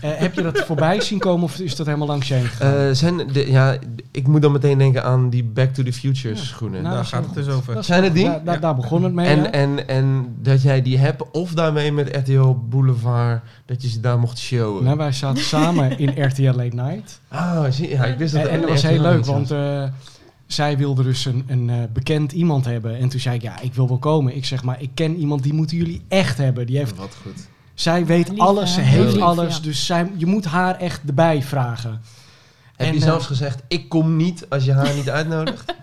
Eh, 0.00 0.10
heb 0.20 0.34
je 0.34 0.42
dat 0.42 0.58
voorbij 0.58 1.00
zien 1.00 1.18
komen 1.18 1.44
of 1.44 1.58
is 1.58 1.76
dat 1.76 1.86
helemaal 1.86 2.06
langs 2.06 2.28
je 2.28 2.34
heen 2.34 2.44
gegaan? 2.44 2.74
Eh, 2.74 2.92
zijn 2.92 3.16
de, 3.32 3.50
ja, 3.50 3.76
ik 4.10 4.26
moet 4.26 4.42
dan 4.42 4.52
meteen 4.52 4.78
denken 4.78 5.04
aan 5.04 5.30
die 5.30 5.44
Back 5.44 5.74
to 5.74 5.82
the 5.82 5.92
Future 5.92 6.34
Ja. 6.34 6.40
schoenen. 6.40 6.82
Nou, 6.82 6.94
Daar 6.94 7.04
gaat 7.04 7.24
het 7.24 7.34
dus 7.34 7.48
over. 7.48 7.84
Zijn 7.84 8.04
het 8.04 8.14
die? 8.14 8.30
Daar, 8.44 8.60
daar 8.60 8.74
begon 8.74 9.02
het 9.04 9.12
mee. 9.12 9.26
En, 9.26 9.38
ja. 9.42 9.50
en, 9.50 9.88
en 9.88 10.34
dat 10.42 10.62
jij 10.62 10.82
die 10.82 10.98
hebt, 10.98 11.30
of 11.30 11.50
daarmee 11.50 11.92
met 11.92 12.16
RTL 12.16 12.54
Boulevard, 12.68 13.40
dat 13.66 13.82
je 13.82 13.88
ze 13.88 14.00
daar 14.00 14.18
mocht 14.18 14.38
showen. 14.38 14.84
Nou, 14.84 14.96
wij 14.96 15.12
zaten 15.12 15.42
samen 15.42 15.98
in 15.98 16.12
RTL 16.26 16.42
Late 16.44 16.74
Night. 16.76 17.20
Ah, 17.28 17.64
zie, 17.70 17.88
ja, 17.88 18.04
ik 18.04 18.18
wist 18.18 18.32
dat 18.34 18.42
En, 18.42 18.50
en 18.50 18.60
dat 18.60 18.68
was 18.70 18.82
heel 18.82 19.00
leuk, 19.00 19.24
want 19.24 19.50
eh, 19.50 19.82
zij 20.46 20.76
wilde 20.78 21.02
dus 21.02 21.24
een, 21.24 21.44
een 21.46 21.70
eh, 21.70 21.76
bekend 21.92 22.32
iemand 22.32 22.64
hebben. 22.64 22.98
En 22.98 23.08
toen 23.08 23.20
zei 23.20 23.34
ik, 23.36 23.42
ja, 23.42 23.60
ik 23.60 23.74
wil 23.74 23.88
wel 23.88 23.98
komen. 23.98 24.36
Ik 24.36 24.44
zeg 24.44 24.62
maar, 24.62 24.82
ik 24.82 24.90
ken 24.94 25.16
iemand, 25.16 25.42
die 25.42 25.52
moeten 25.52 25.76
jullie 25.76 26.02
echt 26.08 26.38
hebben. 26.38 26.66
Die 26.66 26.76
heeft, 26.76 26.96
Wat 26.96 27.16
goed. 27.22 27.48
zij 27.74 28.06
weet 28.06 28.28
Lief, 28.28 28.38
alles, 28.38 28.74
ze 28.74 28.80
heeft 28.80 29.12
lief, 29.12 29.22
alles. 29.22 29.56
ja. 29.56 29.62
Dus 29.62 29.86
zij, 29.86 30.10
je 30.16 30.26
moet 30.26 30.44
haar 30.44 30.76
echt 30.76 31.00
erbij 31.06 31.42
vragen. 31.42 32.00
Heb 32.76 32.86
En, 32.86 32.92
je 32.94 32.98
eh, 32.98 33.04
zelfs 33.06 33.26
gezegd, 33.26 33.62
ik 33.68 33.88
kom 33.88 34.16
niet 34.16 34.46
als 34.48 34.64
je 34.64 34.72
haar 34.72 34.94
niet 34.94 35.10
uitnodigt? 35.10 35.64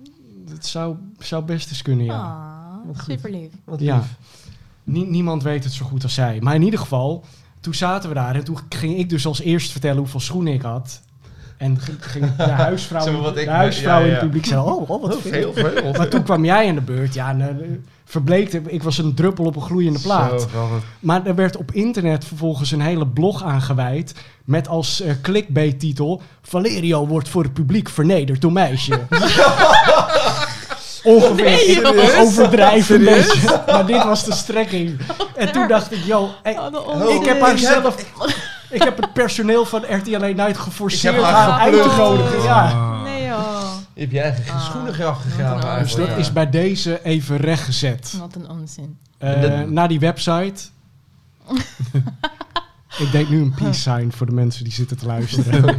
Dat 0.52 0.66
zou, 0.66 0.96
zou 1.18 1.44
best 1.44 1.70
eens 1.70 1.82
kunnen, 1.82 2.04
ja. 2.06 2.18
Ah, 2.20 3.04
super 3.06 3.30
lief. 3.30 3.50
Wat 3.64 3.80
Ja. 3.80 3.96
lief. 3.96 4.16
Nie- 4.84 5.06
niemand 5.06 5.42
weet 5.42 5.64
het 5.64 5.72
zo 5.72 5.84
goed 5.86 6.02
als 6.02 6.14
zij. 6.14 6.38
Maar 6.40 6.54
in 6.54 6.62
ieder 6.62 6.80
geval, 6.80 7.24
toen 7.60 7.74
zaten 7.74 8.08
we 8.08 8.14
daar 8.14 8.34
en 8.34 8.44
toen 8.44 8.58
ging 8.68 8.96
ik 8.98 9.08
dus 9.08 9.26
als 9.26 9.40
eerst 9.40 9.70
vertellen 9.70 9.98
hoeveel 9.98 10.20
schoenen 10.20 10.52
ik 10.52 10.62
had. 10.62 11.00
En 11.60 11.80
ging, 11.80 11.96
ging 12.00 12.36
de 12.36 12.42
huisvrouw, 12.42 13.20
wat 13.22 13.34
de 13.34 13.40
ik- 13.40 13.48
huisvrouw 13.48 13.98
ja, 13.98 14.04
in 14.04 14.10
het 14.10 14.20
publiek 14.20 14.46
zei, 14.46 14.60
oh, 14.60 14.90
oh 14.90 15.02
wat 15.02 15.14
Oh, 15.16 15.22
veel. 15.22 15.52
Maar 15.96 16.08
toen 16.08 16.22
kwam 16.22 16.44
jij 16.44 16.68
aan 16.68 16.74
de 16.74 16.80
beurt. 16.80 17.14
Ja, 17.14 17.28
en, 17.28 17.40
eh, 17.40 17.66
verbleekte, 18.04 18.60
ik 18.66 18.82
was 18.82 18.98
een 18.98 19.14
druppel 19.14 19.44
op 19.44 19.56
een 19.56 19.62
gloeiende 19.62 19.98
plaat. 19.98 20.40
Zo. 20.52 20.80
Maar 21.00 21.26
er 21.26 21.34
werd 21.34 21.56
op 21.56 21.72
internet 21.72 22.24
vervolgens 22.24 22.70
een 22.70 22.80
hele 22.80 23.06
blog 23.06 23.44
aangeweid. 23.44 24.14
Met 24.44 24.68
als 24.68 25.00
eh, 25.00 25.12
clickbait-titel: 25.22 26.22
Valerio 26.42 27.06
wordt 27.06 27.28
voor 27.28 27.42
het 27.42 27.52
publiek 27.52 27.88
vernederd 27.88 28.40
door 28.40 28.52
meisje. 28.52 29.00
Ongeveer. 31.02 31.44
Nee, 31.44 31.64
ik 31.66 31.80
joh. 31.86 32.20
overdrijf 32.20 32.88
een 32.88 33.04
beetje. 33.04 33.62
Maar 33.66 33.86
dit 33.86 34.04
was 34.04 34.24
de 34.24 34.32
strekking. 34.34 34.98
En 35.36 35.52
toen 35.52 35.68
dacht 35.68 35.92
ik: 35.92 35.98
hey, 36.42 36.58
Oh, 36.58 36.74
Oh, 36.74 36.86
onzin. 36.88 37.16
ik 37.20 37.24
heb 37.24 37.40
haar 37.40 37.52
ik 37.52 37.58
zelf. 37.58 37.96
Ik 38.70 38.82
heb 38.82 38.96
het 38.96 39.12
personeel 39.12 39.64
van 39.64 39.84
RTL 39.88 40.16
Night 40.18 40.56
geforceerd 40.58 41.14
Ik 41.16 41.20
heb 41.24 41.30
haar 41.30 41.60
uit 41.60 41.82
te 41.82 41.94
nodigen. 41.96 42.42
Ja. 42.42 42.64
Ah. 42.70 43.02
Nee 43.02 43.26
joh. 43.26 43.72
Je 43.94 44.00
hebt 44.00 44.12
je 44.12 44.20
eigen 44.20 44.52
Ah. 44.54 44.64
schoenengraf 44.64 45.22
gegraven 45.22 45.78
Dus 45.82 45.94
Dus 45.94 46.06
dat 46.06 46.08
Ja. 46.08 46.14
is 46.14 46.32
bij 46.32 46.50
deze 46.50 47.04
even 47.04 47.36
rechtgezet. 47.36 48.14
Wat 48.18 48.34
een 48.34 48.48
onzin. 48.50 48.98
Eh, 49.18 49.40
Dat- 49.42 49.68
naar 49.70 49.88
die 49.88 49.98
website. 50.00 50.62
ik 52.98 53.12
denk 53.12 53.28
nu 53.28 53.40
een 53.40 53.54
peace 53.54 53.80
sign 53.80 54.10
voor 54.10 54.26
de 54.26 54.32
mensen 54.32 54.64
die 54.64 54.72
zitten 54.72 54.98
te 54.98 55.06
luisteren. 55.06 55.64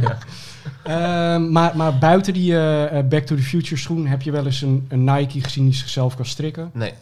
Ehm, 0.82 1.52
maar, 1.52 1.76
maar 1.76 1.98
buiten 1.98 2.32
die 2.32 2.52
eh, 2.52 2.98
eh, 2.98 3.06
Back 3.06 3.22
to 3.26 3.36
the 3.36 3.42
Future 3.42 3.76
schoen 3.80 4.06
heb 4.06 4.22
je 4.22 4.30
wel 4.30 4.44
eens 4.46 4.62
een, 4.62 4.86
een 4.88 5.04
Nike 5.04 5.40
gezien 5.42 5.64
die 5.64 5.74
zichzelf 5.74 6.16
kan 6.16 6.26
strikken. 6.26 6.70
Nee. 6.72 6.92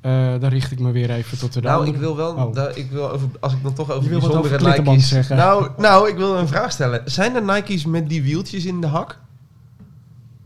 Eh 0.00 0.10
daar 0.40 0.52
richt 0.52 0.72
ik 0.72 0.78
me 0.80 0.92
weer 0.92 1.10
even 1.10 1.38
tot 1.38 1.52
de 1.52 1.60
Nou, 1.60 1.78
andere. 1.78 1.94
ik 1.96 2.02
wil 2.02 2.16
wel, 2.16 2.34
Oh. 2.34 2.54
da- 2.54 2.70
ik 2.74 2.90
wil 2.90 3.10
over, 3.10 3.28
als 3.40 3.52
ik 3.52 3.62
dan 3.62 3.72
toch 3.74 3.86
Je 3.86 3.92
over 3.92 4.08
wil 4.08 4.20
wat 4.20 4.28
over 4.28 4.40
bijzondere 4.40 4.64
Klittenband 4.64 4.96
Nike's... 4.96 5.12
zeggen. 5.12 5.36
Nou, 5.36 5.68
nou, 5.78 6.08
ik 6.08 6.16
wil 6.16 6.36
een 6.36 6.48
vraag 6.48 6.72
stellen. 6.72 7.02
Zijn 7.04 7.34
er 7.34 7.42
Nike's 7.42 7.84
met 7.84 8.08
die 8.08 8.22
wieltjes 8.22 8.64
in 8.64 8.80
de 8.80 8.86
hak? 8.86 9.18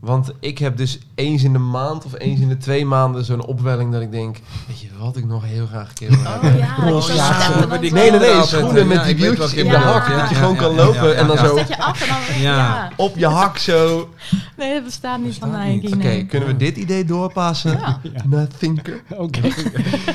Want 0.05 0.31
ik 0.39 0.57
heb 0.57 0.77
dus 0.77 0.99
eens 1.15 1.43
in 1.43 1.53
de 1.53 1.59
maand 1.59 2.05
of 2.05 2.19
eens 2.19 2.39
in 2.39 2.47
de 2.47 2.57
twee 2.57 2.85
maanden 2.85 3.25
zo'n 3.25 3.45
opwelling 3.45 3.91
dat 3.91 4.01
ik 4.01 4.11
denk... 4.11 4.37
Weet 4.67 4.79
je 4.79 4.87
wat 4.97 5.17
ik 5.17 5.25
nog 5.25 5.43
heel 5.45 5.65
graag 5.67 5.87
een 5.89 5.93
keer 5.93 6.09
wil 6.09 6.19
hebben? 6.23 6.51
Oh 6.53 6.57
ja, 6.57 6.75
je 7.07 7.13
Ja, 7.13 7.77
die 7.77 7.89
zo- 7.89 7.95
Nee, 7.95 8.09
nee, 8.11 8.19
nee, 8.19 8.29
Ja, 8.29 8.43
schoenen 8.43 8.87
met 8.87 8.97
ja, 8.97 9.03
die 9.03 9.15
wieltjes 9.15 9.53
in 9.53 9.65
je 9.65 9.71
de 9.71 9.77
hak. 9.77 10.07
Dat 10.07 10.29
je 10.29 10.35
Ja, 10.35 10.41
gewoon 10.41 10.53
ja, 10.53 10.59
kan 10.61 10.75
ja, 10.75 10.83
lopen 10.85 11.07
ja, 11.09 11.13
en 11.13 11.27
dan 11.27 11.35
ja. 11.35 11.45
Zo 11.47 11.57
je 11.57 11.77
af 11.79 12.01
en 12.01 12.07
dan... 12.07 12.41
Ja. 12.41 12.55
Ja. 12.57 12.91
op 12.95 13.17
je 13.17 13.27
hak 13.27 13.57
zo... 13.57 14.09
Nee, 14.57 14.73
dat 14.73 14.83
bestaat 14.83 15.19
niet 15.19 15.35
van 15.35 15.49
Bestaat 15.51 15.67
niet. 15.67 15.85
Oké, 15.95 15.95
nee. 15.95 16.25
kunnen 16.25 16.49
we 16.49 16.57
dit 16.57 16.77
idee 16.77 17.05
doorpassen 17.05 17.71
Ja. 17.79 17.99
Ja. 18.13 18.21
naar 18.27 18.47
Thinker? 18.57 19.03
Oké, 19.17 19.41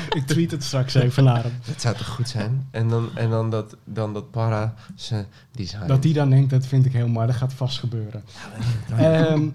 ik 0.09 0.23
tweet 0.25 0.51
het 0.51 0.63
straks 0.63 0.93
even 0.93 1.23
naar 1.23 1.43
hem. 1.43 1.51
Dat 1.67 1.81
zou 1.81 1.95
toch 1.95 2.07
goed 2.07 2.29
zijn? 2.29 2.67
En 2.71 2.87
dan, 2.89 3.09
en 3.13 3.29
dan, 3.29 3.49
dat, 3.49 3.75
dan 3.85 4.13
dat 4.13 4.31
para 4.31 4.73
zijn 4.95 5.25
design. 5.51 5.87
Dat 5.87 6.01
die 6.01 6.13
dan 6.13 6.29
denkt, 6.29 6.49
dat 6.49 6.65
vind 6.65 6.85
ik 6.85 6.93
heel 6.93 7.07
mooi, 7.07 7.27
dat 7.27 7.35
gaat 7.35 7.53
vast 7.53 7.79
gebeuren. 7.79 8.23
Ehm, 8.97 9.47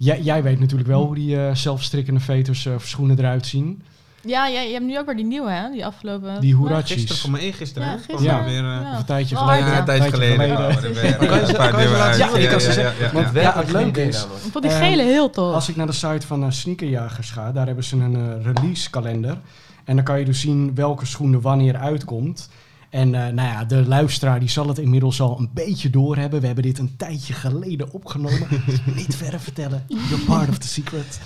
jij, 0.00 0.20
jij 0.22 0.42
weet 0.42 0.60
natuurlijk 0.60 0.88
wel 0.88 1.04
hoe 1.04 1.14
die 1.14 1.36
eh, 1.46 1.54
zelfstrikkende 1.54 2.20
veters 2.20 2.66
of 2.66 2.86
schoenen 2.86 3.18
eruit 3.18 3.46
zien. 3.46 3.82
Ja, 4.24 4.46
ja, 4.46 4.60
je 4.60 4.72
hebt 4.72 4.84
nu 4.84 4.98
ook 4.98 5.06
weer 5.06 5.16
die 5.16 5.24
nieuwe, 5.24 5.50
hè? 5.50 5.70
Die 5.70 5.86
afgelopen... 5.86 6.40
Die? 6.40 6.54
Hoerachis. 6.54 6.92
Gisteren, 6.92 7.16
voor 7.16 7.30
mij 7.30 7.40
eergisteren, 7.40 7.88
Ja, 7.88 7.96
gisteren. 7.96 8.22
Ja. 8.22 8.44
Weer, 8.44 8.58
eh, 8.58 8.80
Ja. 8.82 8.92
Of 8.92 8.98
een 8.98 9.04
tijdje 9.04 9.36
Oh, 9.36 9.42
geleden. 9.48 9.66
ja, 9.70 9.78
een 9.78 9.84
tijdje 9.84 10.10
geleden. 10.10 10.46
Ja, 10.48 10.68
ik 12.36 12.48
kan 12.48 12.60
ze 12.60 12.66
ja, 12.68 12.72
zeggen. 12.72 12.82
ja, 12.98 13.06
ja, 13.06 13.12
Want 13.12 13.34
ja. 13.34 13.52
het 13.58 13.72
leuke 13.72 14.02
is-. 14.08 14.22
Ik 14.44 14.52
vond 14.52 14.64
die 14.64 14.72
Eh, 14.72 14.78
gele 14.78 15.02
heel 15.02 15.30
tof. 15.30 15.54
Als 15.54 15.68
ik 15.68 15.76
naar 15.76 15.86
de 15.86 15.92
site 15.92 16.26
van 16.26 16.52
Sneakerjagers 16.52 17.30
ga, 17.30 17.52
daar 17.52 17.66
hebben 17.66 17.84
ze 17.84 17.96
een 17.96 18.14
eh, 18.16 18.52
release 18.52 18.90
kalender. 18.90 19.38
En 19.84 19.94
dan 19.96 20.04
kan 20.04 20.18
je 20.18 20.24
dus 20.24 20.40
zien 20.40 20.74
welke 20.74 21.06
schoenen 21.06 21.40
wanneer 21.40 21.76
uitkomt. 21.76 22.48
En 22.90 23.14
eh, 23.14 23.32
nou 23.32 23.48
ja, 23.48 23.64
de 23.64 23.86
luisteraar 23.86 24.40
die 24.40 24.48
zal 24.48 24.68
het 24.68 24.78
inmiddels 24.78 25.20
al 25.20 25.38
een 25.38 25.50
beetje 25.52 25.90
doorhebben. 25.90 26.40
We 26.40 26.46
hebben 26.46 26.64
dit 26.64 26.78
een 26.78 26.96
tijdje 26.96 27.32
geleden 27.32 27.92
opgenomen. 27.92 28.48
Niet 28.94 29.16
verder 29.16 29.40
vertellen. 29.40 29.84
You're 29.88 30.24
part 30.24 30.48
of 30.48 30.58
the 30.58 30.68
secret. 30.68 31.20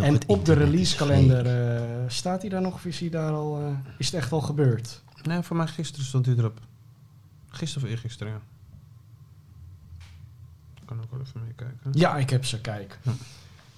en 0.00 0.18
op 0.26 0.44
de 0.44 0.52
release 0.52 0.96
kalender 0.96 1.46
eh, 1.46 2.08
staat 2.08 2.40
hij 2.40 2.50
daar 2.50 2.60
nog 2.60 2.74
of 2.74 2.84
is, 2.84 3.00
hij 3.00 3.08
daar 3.08 3.32
al, 3.32 3.60
eh, 3.60 3.72
is 3.98 4.06
het 4.06 4.14
echt 4.14 4.32
al 4.32 4.40
gebeurd? 4.40 5.02
Nee, 5.22 5.42
voor 5.42 5.56
mij 5.56 5.66
gisteren 5.66 6.06
stond 6.06 6.26
hij 6.26 6.34
erop. 6.34 6.60
Gisteren 7.48 7.88
of 7.88 7.94
eergisteren, 7.94 8.32
ja. 8.32 8.40
Ik 10.80 10.86
kan 10.86 11.00
ook 11.02 11.10
wel 11.10 11.20
even 11.20 11.40
meekijken. 11.46 11.90
Ja, 11.92 12.16
ik 12.16 12.30
heb 12.30 12.44
ze, 12.44 12.60
kijk. 12.60 12.98
Hm. 13.02 13.10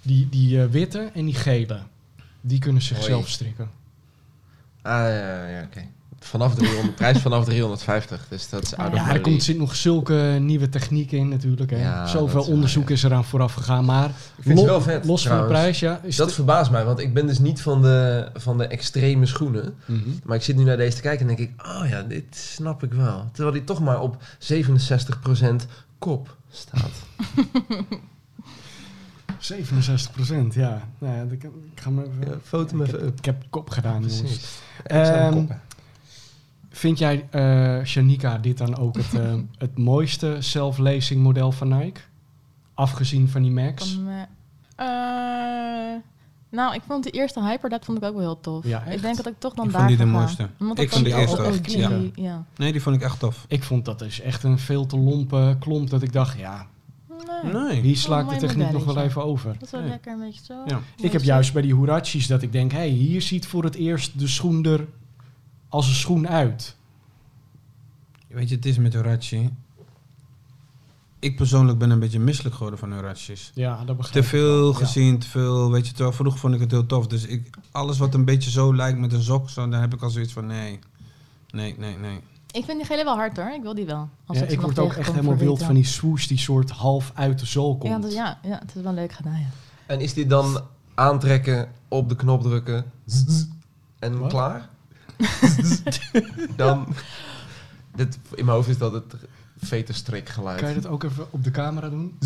Die, 0.03 0.28
die 0.28 0.62
eh, 0.62 0.68
witte 0.68 1.11
en 1.14 1.24
die 1.24 1.34
gele, 1.34 1.80
die 2.40 2.59
kunnen 2.59 2.82
zichzelf 2.82 3.20
Hoi. 3.20 3.30
strikken. 3.30 3.70
Ah, 4.82 4.93
ja, 4.93 5.47
ja, 5.49 5.62
oké. 5.62 5.86
Vanaf 6.25 6.55
300, 6.55 6.95
prijs 6.95 7.18
vanaf 7.18 7.45
350. 7.45 8.27
Dus 8.29 8.49
dat 8.49 8.62
is 8.62 8.70
Ja, 8.77 9.12
er 9.12 9.20
komt, 9.20 9.43
zit 9.43 9.59
nog 9.59 9.77
zulke 9.77 10.37
nieuwe 10.41 10.68
technieken 10.68 11.18
in 11.18 11.29
natuurlijk. 11.29 11.70
Hè. 11.70 11.81
Ja, 11.81 12.07
Zoveel 12.07 12.41
waar, 12.41 12.51
onderzoek 12.53 12.89
ja. 12.89 12.95
is 12.95 13.03
eraan 13.03 13.25
vooraf 13.25 13.53
gegaan. 13.55 13.85
Maar 13.85 14.09
Ik 14.09 14.14
vind 14.43 14.59
lo- 14.59 14.62
het 14.62 14.70
wel 14.70 14.81
vet, 14.81 15.05
los 15.05 15.27
van 15.27 15.39
de 15.41 15.45
prijs, 15.47 15.81
ja. 15.81 16.01
Is 16.03 16.16
Dat 16.16 16.33
verbaast 16.33 16.70
mij, 16.70 16.85
want 16.85 16.99
ik 17.01 17.14
ben 17.14 17.27
dus 17.27 17.39
niet 17.39 17.61
van 17.62 17.83
de, 17.83 18.29
van 18.35 18.59
de 18.59 18.66
extreme 18.66 19.27
schoenen. 19.27 19.75
Mhm. 19.85 19.99
Maar 20.25 20.37
ik 20.37 20.43
zit 20.43 20.57
nu 20.57 20.64
naar 20.64 20.77
deze 20.77 20.97
te 20.97 21.03
kijken 21.03 21.29
en 21.29 21.37
denk 21.37 21.49
ik, 21.51 21.66
oh 21.66 21.89
ja, 21.89 22.03
dit 22.03 22.25
snap 22.37 22.83
ik 22.83 22.93
wel. 22.93 23.29
Terwijl 23.33 23.55
die 23.55 23.64
toch 23.64 23.81
maar 23.81 24.01
op 24.01 24.16
67% 24.53 25.66
kop 25.99 26.37
staat. 26.51 26.91
67 29.39 30.12
procent, 30.12 30.55
ja. 30.55 30.89
Nou 30.99 31.16
ja, 31.16 31.23
ik, 31.31 31.43
ik 31.45 31.81
ga 31.81 31.91
even... 31.91 32.31
Ja, 32.31 32.39
foto 32.45 32.77
me 32.77 32.85
ik, 32.85 32.89
even 32.89 33.05
heb, 33.07 33.18
ik 33.18 33.25
heb 33.25 33.43
kop 33.51 33.70
gedaan, 33.70 33.93
jongens. 34.01 34.20
Precies. 34.20 34.61
Ehm, 34.85 35.45
Vind 36.73 36.99
jij, 36.99 37.29
eh 37.31 37.85
Shanika, 37.85 38.39
dit 38.39 38.59
dan 38.59 38.77
ook 38.77 38.97
het, 38.97 39.14
eh, 39.14 39.35
het 39.59 39.79
mooiste 39.79 40.37
self-lacing 40.39 41.23
model 41.23 41.53
van 41.53 41.68
Nike? 41.68 42.01
Afgezien 42.75 43.29
van 43.29 43.43
die 43.43 43.51
Max? 43.51 43.93
Van, 43.93 44.09
eh, 44.77 44.87
nou, 46.51 46.75
ik 46.75 46.83
vond 46.87 47.05
de 47.05 47.11
eerste 47.11 47.43
Hyper, 47.43 47.70
dat 47.70 47.85
vond 47.85 47.99
ik 47.99 48.05
ook 48.05 48.12
wel 48.12 48.20
heel 48.23 48.41
tof. 48.41 48.66
Ja, 48.66 48.85
ik 48.85 49.03
denk 49.03 49.16
dat 49.16 49.27
ik 49.27 49.35
toch 49.39 49.55
dan 49.55 49.66
Ik 49.66 49.73
daar 49.73 49.81
vond 49.81 49.97
die 49.97 50.07
de 50.07 50.12
mooiste. 50.12 50.49
Omdat 50.59 50.79
Ik 50.79 50.91
vond 50.91 51.05
die 51.05 51.14
eerste 51.14 51.43
echt 51.43 51.73
ja. 52.14 52.45
Nee, 52.57 52.73
die 52.73 52.83
vond 52.83 52.97
ik 52.97 53.03
echt 53.03 53.18
tof. 53.18 53.45
Ik 53.49 53.62
vond 53.62 53.85
dat 53.85 53.99
dus 53.99 54.20
echt 54.20 54.43
een 54.43 54.59
veel 54.59 54.87
te 54.87 54.97
lompe 54.99 55.57
klomp 55.61 55.91
dat 55.91 56.03
ik 56.03 56.12
dacht, 56.12 56.39
ja, 56.39 56.66
Nee. 57.43 57.53
Nee. 57.53 57.81
hier 57.81 57.97
sla 57.97 58.18
ik 58.18 58.25
mooi 58.25 58.39
de 58.39 58.47
techniek 58.47 58.70
nog 58.70 58.85
wel 58.85 58.97
even 58.97 59.25
over. 59.25 59.53
Dat 59.53 59.62
is 59.62 59.70
wel 59.70 59.81
Nee. 59.81 59.91
lekker 59.91 60.12
een 60.12 60.18
beetje 60.18 60.45
zo. 60.45 60.55
Ja. 60.66 60.81
Ik 60.97 61.12
heb 61.12 61.23
juist 61.23 61.53
bij 61.53 61.62
die 61.62 61.75
Hurachis 61.75 62.27
dat 62.27 62.43
ik 62.43 62.53
denk, 62.53 62.73
hé, 62.73 62.79
hey, 62.79 62.89
hier 62.89 63.23
ziet 63.23 63.47
voor 63.47 63.64
het 63.64 63.75
eerst 63.75 64.18
de 64.18 64.27
schoen 64.27 64.64
er 64.64 64.87
als 65.73 65.89
een 65.89 65.95
schoen 65.95 66.29
uit. 66.29 66.77
Weet 68.29 68.49
je, 68.49 68.55
het 68.55 68.66
is 68.66 68.79
met 68.79 68.95
Horachi. 68.95 69.51
Ik 71.18 71.37
persoonlijk 71.37 71.79
ben 71.79 71.91
een 71.91 71.99
beetje 71.99 72.18
misselijk 72.18 72.55
geworden 72.55 72.79
van 72.79 72.93
Horachis. 72.93 73.51
Ja, 73.55 73.85
dat 73.85 73.97
begrijp 73.97 74.12
Te 74.12 74.18
ik 74.18 74.27
veel 74.27 74.68
ja. 74.68 74.77
gezien, 74.77 75.18
te 75.18 75.29
veel, 75.29 75.70
weet 75.70 75.87
je, 75.87 75.93
terwijl 75.93 76.16
vroeger 76.16 76.41
vond 76.41 76.55
ik 76.55 76.61
het 76.61 76.70
heel 76.70 76.87
tof. 76.87 77.07
Dus 77.07 77.27
ik, 77.27 77.51
alles 77.70 77.99
wat 77.99 78.14
een 78.14 78.25
beetje 78.25 78.51
zo 78.51 78.75
lijkt 78.75 78.99
met 78.99 79.12
een 79.12 79.23
sok, 79.23 79.51
zo, 79.51 79.68
dan 79.68 79.81
heb 79.81 79.95
ik 79.95 80.03
al 80.03 80.11
zoiets 80.11 80.33
van 80.33 80.47
nee. 80.47 80.79
Nee, 81.51 81.75
nee, 81.79 81.97
nee. 81.97 82.20
Ik 82.51 82.64
vind 82.64 82.79
die 82.79 82.87
gele 82.87 83.05
wel 83.05 83.14
hard 83.14 83.37
hoor. 83.37 83.51
Ik 83.51 83.62
wil 83.62 83.75
die 83.75 83.87
wel. 83.87 84.09
Als 84.27 84.39
Ja, 84.39 84.45
het 84.45 84.53
ik 84.53 84.61
word 84.61 84.79
ook 84.79 84.93
echt 84.93 85.12
helemaal 85.12 85.37
wild 85.37 85.62
van 85.62 85.75
die 85.75 85.85
swoosh 85.85 86.27
die 86.27 86.39
soort 86.39 86.70
half 86.70 87.11
uit 87.14 87.39
de 87.39 87.47
zool 87.47 87.77
komt. 87.77 87.93
Ja, 87.93 87.99
dat, 87.99 88.12
ja, 88.12 88.39
ja, 88.43 88.59
het 88.59 88.77
is 88.77 88.83
wel 88.83 88.95
leuk 88.95 89.12
gedaan. 89.12 89.39
Ja. 89.39 89.49
En 89.87 90.01
is 90.01 90.14
dit 90.14 90.31
dan 90.31 90.61
aantrekken, 90.95 91.73
op 91.89 92.09
de 92.09 92.16
knop 92.16 92.43
drukken 92.43 92.93
en 93.99 94.18
Wat? 94.18 94.31
klaar? 94.31 94.70
dan, 96.57 96.95
dit, 97.95 98.18
in 98.35 98.45
mijn 98.45 98.57
hoofd 98.57 98.68
is 98.68 98.79
dat 98.79 98.93
het 98.93 99.14
veterstrik 99.59 100.29
geluid. 100.29 100.61
Kan 100.61 100.68
je 100.68 100.75
dat 100.75 100.87
ook 100.87 101.03
even 101.03 101.27
op 101.31 101.45
de 101.45 101.51
camera 101.51 101.89
doen? 101.89 102.18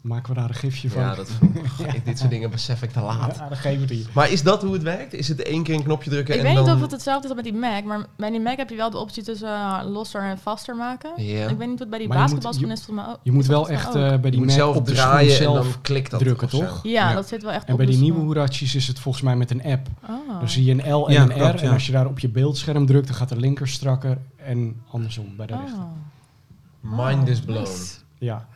Maken 0.00 0.34
we 0.34 0.40
daar 0.40 0.48
een 0.48 0.54
gifje 0.54 0.90
van? 0.90 1.02
Ja, 1.02 1.14
dat, 1.14 1.30
dit 2.04 2.18
soort 2.18 2.30
dingen 2.30 2.50
besef 2.50 2.82
ik 2.82 2.90
te 2.90 3.00
laat. 3.00 3.36
Ja, 3.36 3.48
dan 3.48 3.56
geven 3.56 3.80
we 3.80 3.86
die. 3.86 4.06
Maar 4.14 4.30
is 4.30 4.42
dat 4.42 4.62
hoe 4.62 4.72
het 4.72 4.82
werkt? 4.82 5.12
Is 5.14 5.28
het 5.28 5.42
één 5.42 5.62
keer 5.62 5.74
een 5.74 5.82
knopje 5.82 6.10
drukken 6.10 6.34
Ik 6.34 6.40
en 6.40 6.46
weet 6.46 6.54
dan... 6.56 6.64
niet 6.64 6.74
of 6.74 6.80
het 6.80 6.90
hetzelfde 6.90 7.22
is 7.28 7.34
als 7.34 7.42
met 7.42 7.52
die 7.52 7.60
Mac, 7.60 7.84
maar 7.84 8.06
bij 8.16 8.30
die 8.30 8.40
Mac 8.40 8.56
heb 8.56 8.70
je 8.70 8.76
wel 8.76 8.90
de 8.90 8.98
optie 8.98 9.22
tussen 9.22 9.48
eh, 9.48 9.80
losser 9.86 10.22
en 10.22 10.38
vaster 10.38 10.76
maken. 10.76 11.10
Ja. 11.24 11.48
Ik 11.48 11.56
weet 11.56 11.68
niet 11.68 11.78
wat 11.78 11.90
bij 11.90 11.98
die 11.98 12.08
Maar 12.08 12.16
je 12.16 12.22
moet- 12.22 12.42
basketbalschoen 12.42 12.66
je- 12.68 12.72
is 12.72 12.82
volgens 12.84 13.06
mij 13.06 13.14
ook. 13.14 13.20
Je 13.22 13.32
moet 13.32 13.46
wel 13.46 13.68
echt 13.68 13.86
eh, 13.86 13.92
bij 13.92 14.18
Je 14.22 14.30
die 14.30 14.40
Mac 14.40 14.50
zelf 14.50 14.76
op 14.76 14.86
de 14.86 14.92
draaien 14.92 15.38
en 15.38 15.52
dan 15.52 15.66
klikt 15.82 16.10
dat 16.10 16.20
drukken, 16.20 16.48
toch? 16.48 16.80
Ja, 16.82 16.90
Ja. 17.08 17.14
dat 17.14 17.28
zit 17.28 17.42
wel 17.42 17.52
echt 17.52 17.64
En 17.66 17.72
op 17.72 17.78
bij 17.78 17.86
die 17.86 17.98
nieuwe 17.98 18.20
Hurachis 18.20 18.74
is 18.74 18.86
het 18.86 18.98
volgens 18.98 19.24
mij 19.24 19.36
met 19.36 19.50
een 19.50 19.62
app. 19.64 19.86
Oh. 20.08 20.38
Dan 20.38 20.48
zie 20.48 20.64
je 20.64 20.72
een 20.84 20.92
L 20.94 21.06
en 21.08 21.12
Ja, 21.12 21.22
een 21.22 21.28
klopt, 21.28 21.54
R. 21.54 21.62
En 21.62 21.66
ja. 21.68 21.72
als 21.72 21.86
je 21.86 21.92
daar 21.92 22.06
op 22.06 22.18
je 22.18 22.28
beeldscherm 22.28 22.86
drukt, 22.86 23.06
dan 23.06 23.16
gaat 23.16 23.28
de 23.28 23.36
linker 23.36 23.68
strakker 23.68 24.18
en 24.36 24.82
andersom 24.90 25.36
bij 25.36 25.46
de 25.46 25.56
rechter. 25.56 25.78
Oh. 25.78 27.06
Mind 27.06 27.28
is 27.28 27.40
blown. 27.40 27.70
Ja. 28.18 28.46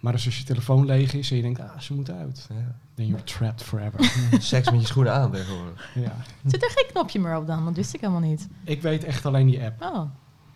Maar 0.00 0.12
dus 0.12 0.26
als 0.26 0.38
je 0.38 0.44
telefoon 0.44 0.84
leeg 0.86 1.14
is 1.14 1.30
en 1.30 1.36
je 1.36 1.42
denkt, 1.42 1.60
ah, 1.60 1.78
ze 1.78 1.94
moeten 1.94 2.14
uit. 2.16 2.46
Ja. 2.48 2.74
Then 2.94 3.06
you're 3.06 3.24
trapped 3.24 3.62
forever. 3.62 4.12
Seks 4.38 4.70
met 4.70 4.80
je 4.80 4.86
schoenen 4.86 5.14
aan 5.14 5.30
tegenwoordig. 5.32 5.90
ja. 5.94 6.16
Zit 6.46 6.62
er 6.62 6.70
geen 6.74 6.86
knopje 6.92 7.20
meer 7.20 7.36
op 7.36 7.46
dan? 7.46 7.64
Dat 7.64 7.74
wist 7.76 7.94
ik 7.94 8.00
helemaal 8.00 8.20
niet. 8.20 8.48
Ik 8.64 8.82
weet 8.82 9.04
echt 9.04 9.26
alleen 9.26 9.46
die 9.46 9.62
app. 9.62 9.82
Oh. 9.82 10.02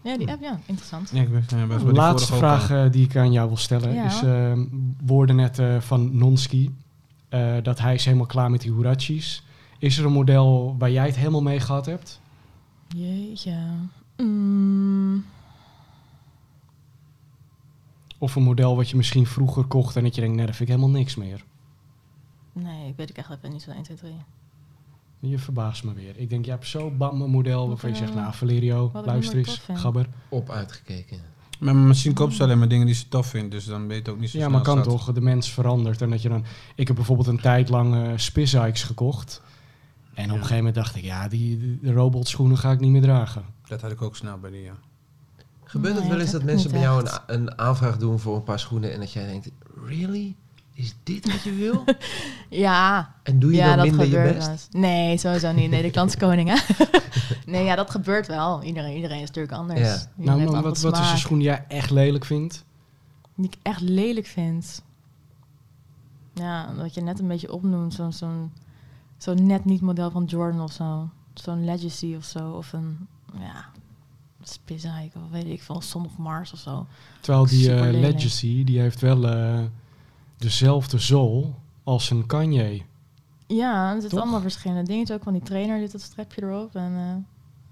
Ja, 0.03 0.17
die 0.19 0.31
app, 0.31 0.43
ja. 0.43 0.59
Interessant. 0.67 1.11
Ja, 1.13 1.23
ik 1.23 1.31
ben, 1.33 1.45
ja, 1.59 1.67
best 1.67 1.79
De 1.79 1.85
bij 1.85 1.93
die 1.93 1.93
laatste 2.03 2.33
vraag 2.35 2.71
al. 2.71 2.77
eh, 2.85 2.91
die 2.93 3.05
ik 3.05 3.17
aan 3.17 3.33
jou 3.33 3.49
wil 3.49 3.57
stellen 3.57 3.95
Ja. 3.95 4.05
is... 4.05 4.23
eh, 4.23 4.53
woorden 5.07 5.37
net 5.37 5.59
eh, 5.59 5.81
van 5.81 6.17
Nonski. 6.17 6.75
eh, 7.29 7.55
dat 7.63 7.79
hij 7.79 7.95
is 7.95 8.05
helemaal 8.05 8.27
klaar 8.27 8.51
met 8.51 8.61
die 8.61 8.73
Hurachis. 8.73 9.45
Is 9.79 9.99
er 9.99 10.05
een 10.05 10.13
model 10.13 10.75
waar 10.79 10.91
jij 10.91 11.07
het 11.07 11.17
helemaal 11.17 11.43
mee 11.43 11.61
gehad 11.61 11.87
hebt? 11.87 12.21
Jeetje. 12.89 13.57
Mm, 14.17 15.25
Of 18.19 18.35
een 18.37 18.43
model 18.43 18.77
wat 18.77 18.91
je 18.91 18.97
misschien 18.97 19.27
vroeger 19.27 19.65
kocht 19.65 19.97
en 19.97 20.03
dat 20.03 20.15
je 20.15 20.21
denkt, 20.21 20.37
nee, 20.37 20.47
dat 20.47 20.57
vind 20.57 20.69
ik 20.69 20.75
helemaal 20.77 20.97
niks 20.99 21.15
meer. 21.15 21.45
nee, 22.53 22.89
ik 22.89 22.97
weet 22.97 23.11
ik 23.11 23.17
echt 23.19 23.31
even 23.31 23.51
niet 23.51 23.63
zo 23.63 23.71
1, 23.71 23.83
2, 23.83 23.97
3. 23.97 24.13
Je 25.21 25.39
verbaast 25.39 25.85
me 25.85 25.93
weer. 25.93 26.17
Ik 26.19 26.31
denk, 26.31 26.45
je 26.45 26.51
hebt 26.51 26.67
zo 26.67 26.91
bam 26.91 27.23
een 27.23 27.31
model 27.31 27.69
waarvan 27.69 27.91
je 27.91 27.97
zegt, 27.97 28.11
eh, 28.11 28.17
nou 28.17 28.35
Valerio, 28.35 28.91
luister 29.05 29.39
eens, 29.39 29.61
gabber. 29.73 30.07
Op 30.29 30.51
uitgekeken. 30.51 31.19
Maar 31.61 31.77
misschien 31.77 32.13
koopt 32.15 32.35
ze 32.35 32.43
alleen 32.43 32.59
maar 32.59 32.69
dingen 32.69 32.87
die 32.87 32.95
ze 32.95 33.09
tof 33.09 33.27
vindt, 33.27 33.51
dus 33.51 33.65
dan 33.65 33.81
weet 33.81 33.97
je 33.97 34.03
het 34.03 34.09
ook 34.09 34.19
niet 34.19 34.31
zo 34.31 34.39
Ja, 34.39 34.45
snel 34.45 34.57
maar 34.57 34.67
kan 34.67 34.77
zat. 34.77 34.85
toch? 34.85 35.13
De 35.13 35.21
mens 35.21 35.53
verandert. 35.53 36.03
En 36.03 36.11
dat 36.11 36.23
je 36.23 36.29
dan... 36.29 36.45
Ik 36.75 36.87
heb 36.87 36.97
bijvoorbeeld 36.97 37.29
een 37.29 37.41
tijd 37.41 37.69
lang 37.69 38.21
Spizikes 38.21 38.83
gekocht. 38.83 39.43
En 40.15 40.25
op 40.25 40.31
een 40.31 40.35
gegeven 40.37 40.57
moment 40.57 40.75
dacht 40.75 40.97
ik, 40.97 41.03
ja, 41.03 41.29
die, 41.29 41.79
die- 41.81 41.93
robotschoenen 41.93 42.59
ga 42.59 42.71
ik 42.73 42.81
niet 42.81 42.91
meer 42.91 43.03
dragen. 43.03 43.45
Dat 43.69 43.81
had 43.81 43.91
ik 43.91 44.03
ook 44.03 44.17
snel 44.17 44.39
bij 44.39 44.51
die, 44.51 44.63
ja. 44.63 44.75
Gebeurt 45.75 45.95
Nee, 45.95 46.03
het 46.03 46.13
wel 46.13 46.21
eens 46.21 46.31
dat 46.31 46.43
mensen 46.43 46.71
bij 46.71 46.81
jou 46.81 47.07
een, 47.07 47.35
een 47.35 47.59
aanvraag 47.59 47.97
doen 47.99 48.19
voor 48.19 48.37
een 48.37 48.43
paar 48.43 48.59
schoenen 48.59 48.93
en 48.93 49.01
dat 49.01 49.13
jij 49.13 49.27
denkt, 49.27 49.51
really? 49.87 50.37
Is 50.75 50.95
dit 51.03 51.33
wat 51.33 51.43
je 51.43 51.53
wil? 51.53 51.85
Ja, 52.49 53.15
En 53.23 53.39
doe 53.39 53.51
je 53.51 53.57
ja 53.57 53.67
dan 53.67 53.77
dat 53.77 53.87
minder 53.87 54.27
je 54.27 54.33
best? 54.33 54.47
wel. 54.71 54.81
Nee, 54.81 55.19
sowieso 55.19 55.53
niet. 55.53 55.71
Nee, 55.71 55.83
de 55.83 55.91
klant 55.97 56.09
is 56.11 56.17
koning, 56.17 56.49
hè? 56.49 56.75
nee, 57.53 57.65
ja, 57.65 57.75
dat 57.75 57.91
gebeurt 57.91 58.27
wel. 58.27 58.63
Iedereen, 58.63 58.95
iedereen 58.95 59.21
is 59.21 59.27
natuurlijk 59.27 59.55
anders. 59.55 59.81
Ja. 59.81 59.99
Nou, 60.15 60.45
wat, 60.45 60.81
wat 60.81 60.99
is 60.99 61.11
een 61.11 61.19
schoen 61.19 61.39
die 61.39 61.47
jij 61.47 61.65
echt 61.69 61.91
lelijk 61.91 62.25
vindt? 62.25 62.65
Die 63.35 63.47
ik 63.47 63.57
echt 63.63 63.81
lelijk 63.81 64.27
vind. 64.27 64.83
Ja, 66.35 66.75
wat 66.77 66.95
je 66.95 67.01
net 67.01 67.19
een 67.19 67.29
beetje 67.29 67.53
opnoemt. 67.53 67.95
Zo'n 67.95 68.13
zo'n 68.13 68.53
zo'n 69.19 69.47
net 69.47 69.65
niet 69.65 69.81
model 69.81 70.11
van 70.11 70.25
Jordan 70.25 70.61
of 70.61 70.73
zo. 70.73 71.09
Zo'n 71.35 71.65
Legacy 71.65 72.15
of 72.17 72.25
zo. 72.25 72.51
Of 72.51 72.73
een, 72.73 73.07
ja, 73.39 73.65
Spizike 74.49 75.11
of 75.15 75.31
weet 75.31 75.47
ik 75.47 75.63
veel. 75.63 75.81
Son 75.81 76.05
of 76.05 76.17
Mars 76.17 76.53
of 76.53 76.59
zo. 76.59 76.87
Terwijl 77.21 77.47
die 77.47 77.75
eh. 77.75 78.01
Legacy, 78.01 78.65
die 78.65 78.81
heeft 78.81 79.01
wel 79.01 79.29
eh, 79.29 79.61
dezelfde 80.37 80.99
zool 80.99 81.55
als 81.83 82.11
een 82.11 82.27
Kanye. 82.27 82.83
Ja, 83.47 83.87
er 83.87 83.93
zitten 83.93 84.11
Toch? 84.11 84.21
allemaal 84.21 84.41
verschillende 84.41 84.83
dingen. 84.83 85.13
Ook 85.13 85.23
van 85.23 85.33
die 85.33 85.43
trainer 85.43 85.79
zit 85.79 85.93
dat 85.93 86.01
strepje 86.01 86.43
erop. 86.43 86.75
En 86.75 86.93
eh, 86.97 87.17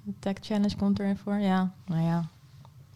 de 0.03 0.13
Tech 0.19 0.35
Challenge 0.41 0.77
komt 0.77 0.99
erin 0.99 1.17
voor. 1.17 1.39
Ja, 1.39 1.73
nou 1.87 2.03
ja. 2.03 2.29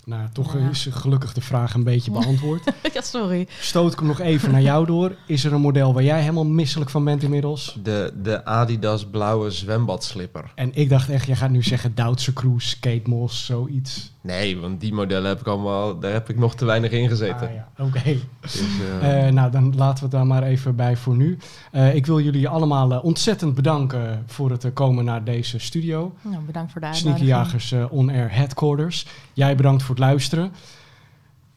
Nou, 0.06 0.28
toch 0.32 0.54
Ja. 0.58 0.68
is 0.68 0.88
gelukkig 0.90 1.32
de 1.32 1.40
vraag 1.40 1.74
een 1.74 1.84
beetje 1.84 2.10
beantwoord. 2.20 2.62
ja, 2.94 3.00
sorry. 3.00 3.48
Stoot 3.60 3.92
ik 3.92 3.98
hem 3.98 4.08
nog 4.08 4.20
even 4.20 4.50
naar 4.50 4.62
jou 4.62 4.86
door. 4.86 5.16
Is 5.26 5.44
er 5.44 5.52
een 5.52 5.60
model 5.60 5.94
waar 5.94 6.02
jij 6.02 6.20
helemaal 6.20 6.44
misselijk 6.46 6.90
van 6.90 7.04
bent 7.04 7.22
inmiddels? 7.22 7.78
De, 7.82 8.12
de 8.22 8.44
Adidas 8.44 9.06
blauwe 9.06 9.50
zwembadslipper. 9.50 10.52
En 10.54 10.70
ik 10.74 10.88
dacht 10.88 11.08
echt, 11.08 11.26
jij 11.26 11.36
gaat 11.36 11.50
nu 11.50 11.62
zeggen 11.62 11.94
Duitse 11.94 12.32
Cruise, 12.32 12.80
Kate 12.80 13.02
Moss, 13.10 13.44
zoiets. 13.46 14.12
Nee, 14.26 14.58
want 14.58 14.80
die 14.80 14.92
modellen 14.92 15.28
heb 15.28 15.40
ik 15.40 15.46
allemaal, 15.46 15.98
daar 15.98 16.12
heb 16.12 16.28
ik 16.28 16.38
nog 16.38 16.54
te 16.54 16.64
weinig 16.64 16.90
in 16.90 17.08
gezeten. 17.08 17.48
Ah, 17.48 17.54
ja, 17.54 17.68
oké. 17.78 18.16
Dus, 18.40 18.60
eh, 19.00 19.26
Eh, 19.26 19.32
nou, 19.32 19.50
dan 19.50 19.74
laten 19.76 19.96
we 19.96 20.02
het 20.02 20.10
daar 20.10 20.26
maar 20.26 20.42
even 20.42 20.76
bij 20.76 20.96
voor 20.96 21.16
nu. 21.16 21.38
Eh, 21.72 21.94
ik 21.94 22.06
wil 22.06 22.20
jullie 22.20 22.48
allemaal 22.48 23.00
ontzettend 23.00 23.54
bedanken 23.54 24.24
voor 24.26 24.50
het 24.50 24.72
komen 24.72 25.04
naar 25.04 25.24
deze 25.24 25.58
studio. 25.58 26.14
Nou, 26.22 26.42
bedankt 26.42 26.72
voor 26.72 26.80
de 26.80 26.86
uitnodiging. 26.86 27.28
Sneakerjagers 27.28 27.74
On 27.90 28.10
Air 28.10 28.32
Headquarters. 28.32 29.06
Jij 29.32 29.56
bedankt 29.56 29.82
voor 29.82 29.94
het 29.94 30.04
luisteren. 30.04 30.52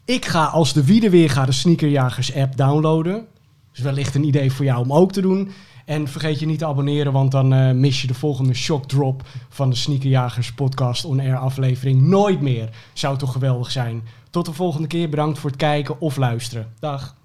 Ik 0.06 0.26
ga 0.26 0.46
als 0.46 0.74
de 0.74 0.86
wiede 0.86 1.10
weer 1.10 1.30
ga 1.30 1.46
de 1.46 1.52
Sneakerjagers 1.52 2.36
app 2.36 2.58
downloaden. 2.58 3.28
Dus 3.72 3.82
wellicht 3.84 4.16
een 4.16 4.24
idee 4.24 4.52
voor 4.52 4.66
jou 4.66 4.82
om 4.82 4.94
ook 4.94 5.12
te 5.12 5.22
doen. 5.22 5.52
En 5.90 6.08
vergeet 6.08 6.40
je 6.40 6.46
niet 6.46 6.60
te 6.60 6.66
abonneren, 6.66 7.12
want 7.12 7.32
dan 7.32 7.54
eh, 7.54 7.72
mis 7.72 8.02
je 8.02 8.08
de 8.08 8.14
volgende 8.14 8.54
shock 8.54 8.86
drop 8.86 9.22
van 9.50 9.70
de 9.70 9.76
Sneakerjagers 9.76 10.54
podcast 10.54 11.06
On 11.06 11.20
Air 11.20 11.38
aflevering 11.38 12.02
nooit 12.02 12.42
meer. 12.42 12.70
Zou 12.94 13.18
toch 13.18 13.32
geweldig 13.32 13.72
zijn. 13.72 14.04
Tot 14.30 14.46
de 14.46 14.54
volgende 14.54 14.88
keer. 14.88 15.10
Bedankt 15.10 15.40
voor 15.40 15.50
het 15.50 15.60
kijken 15.60 16.02
of 16.02 16.18
luisteren. 16.18 16.74
Dag. 16.80 17.16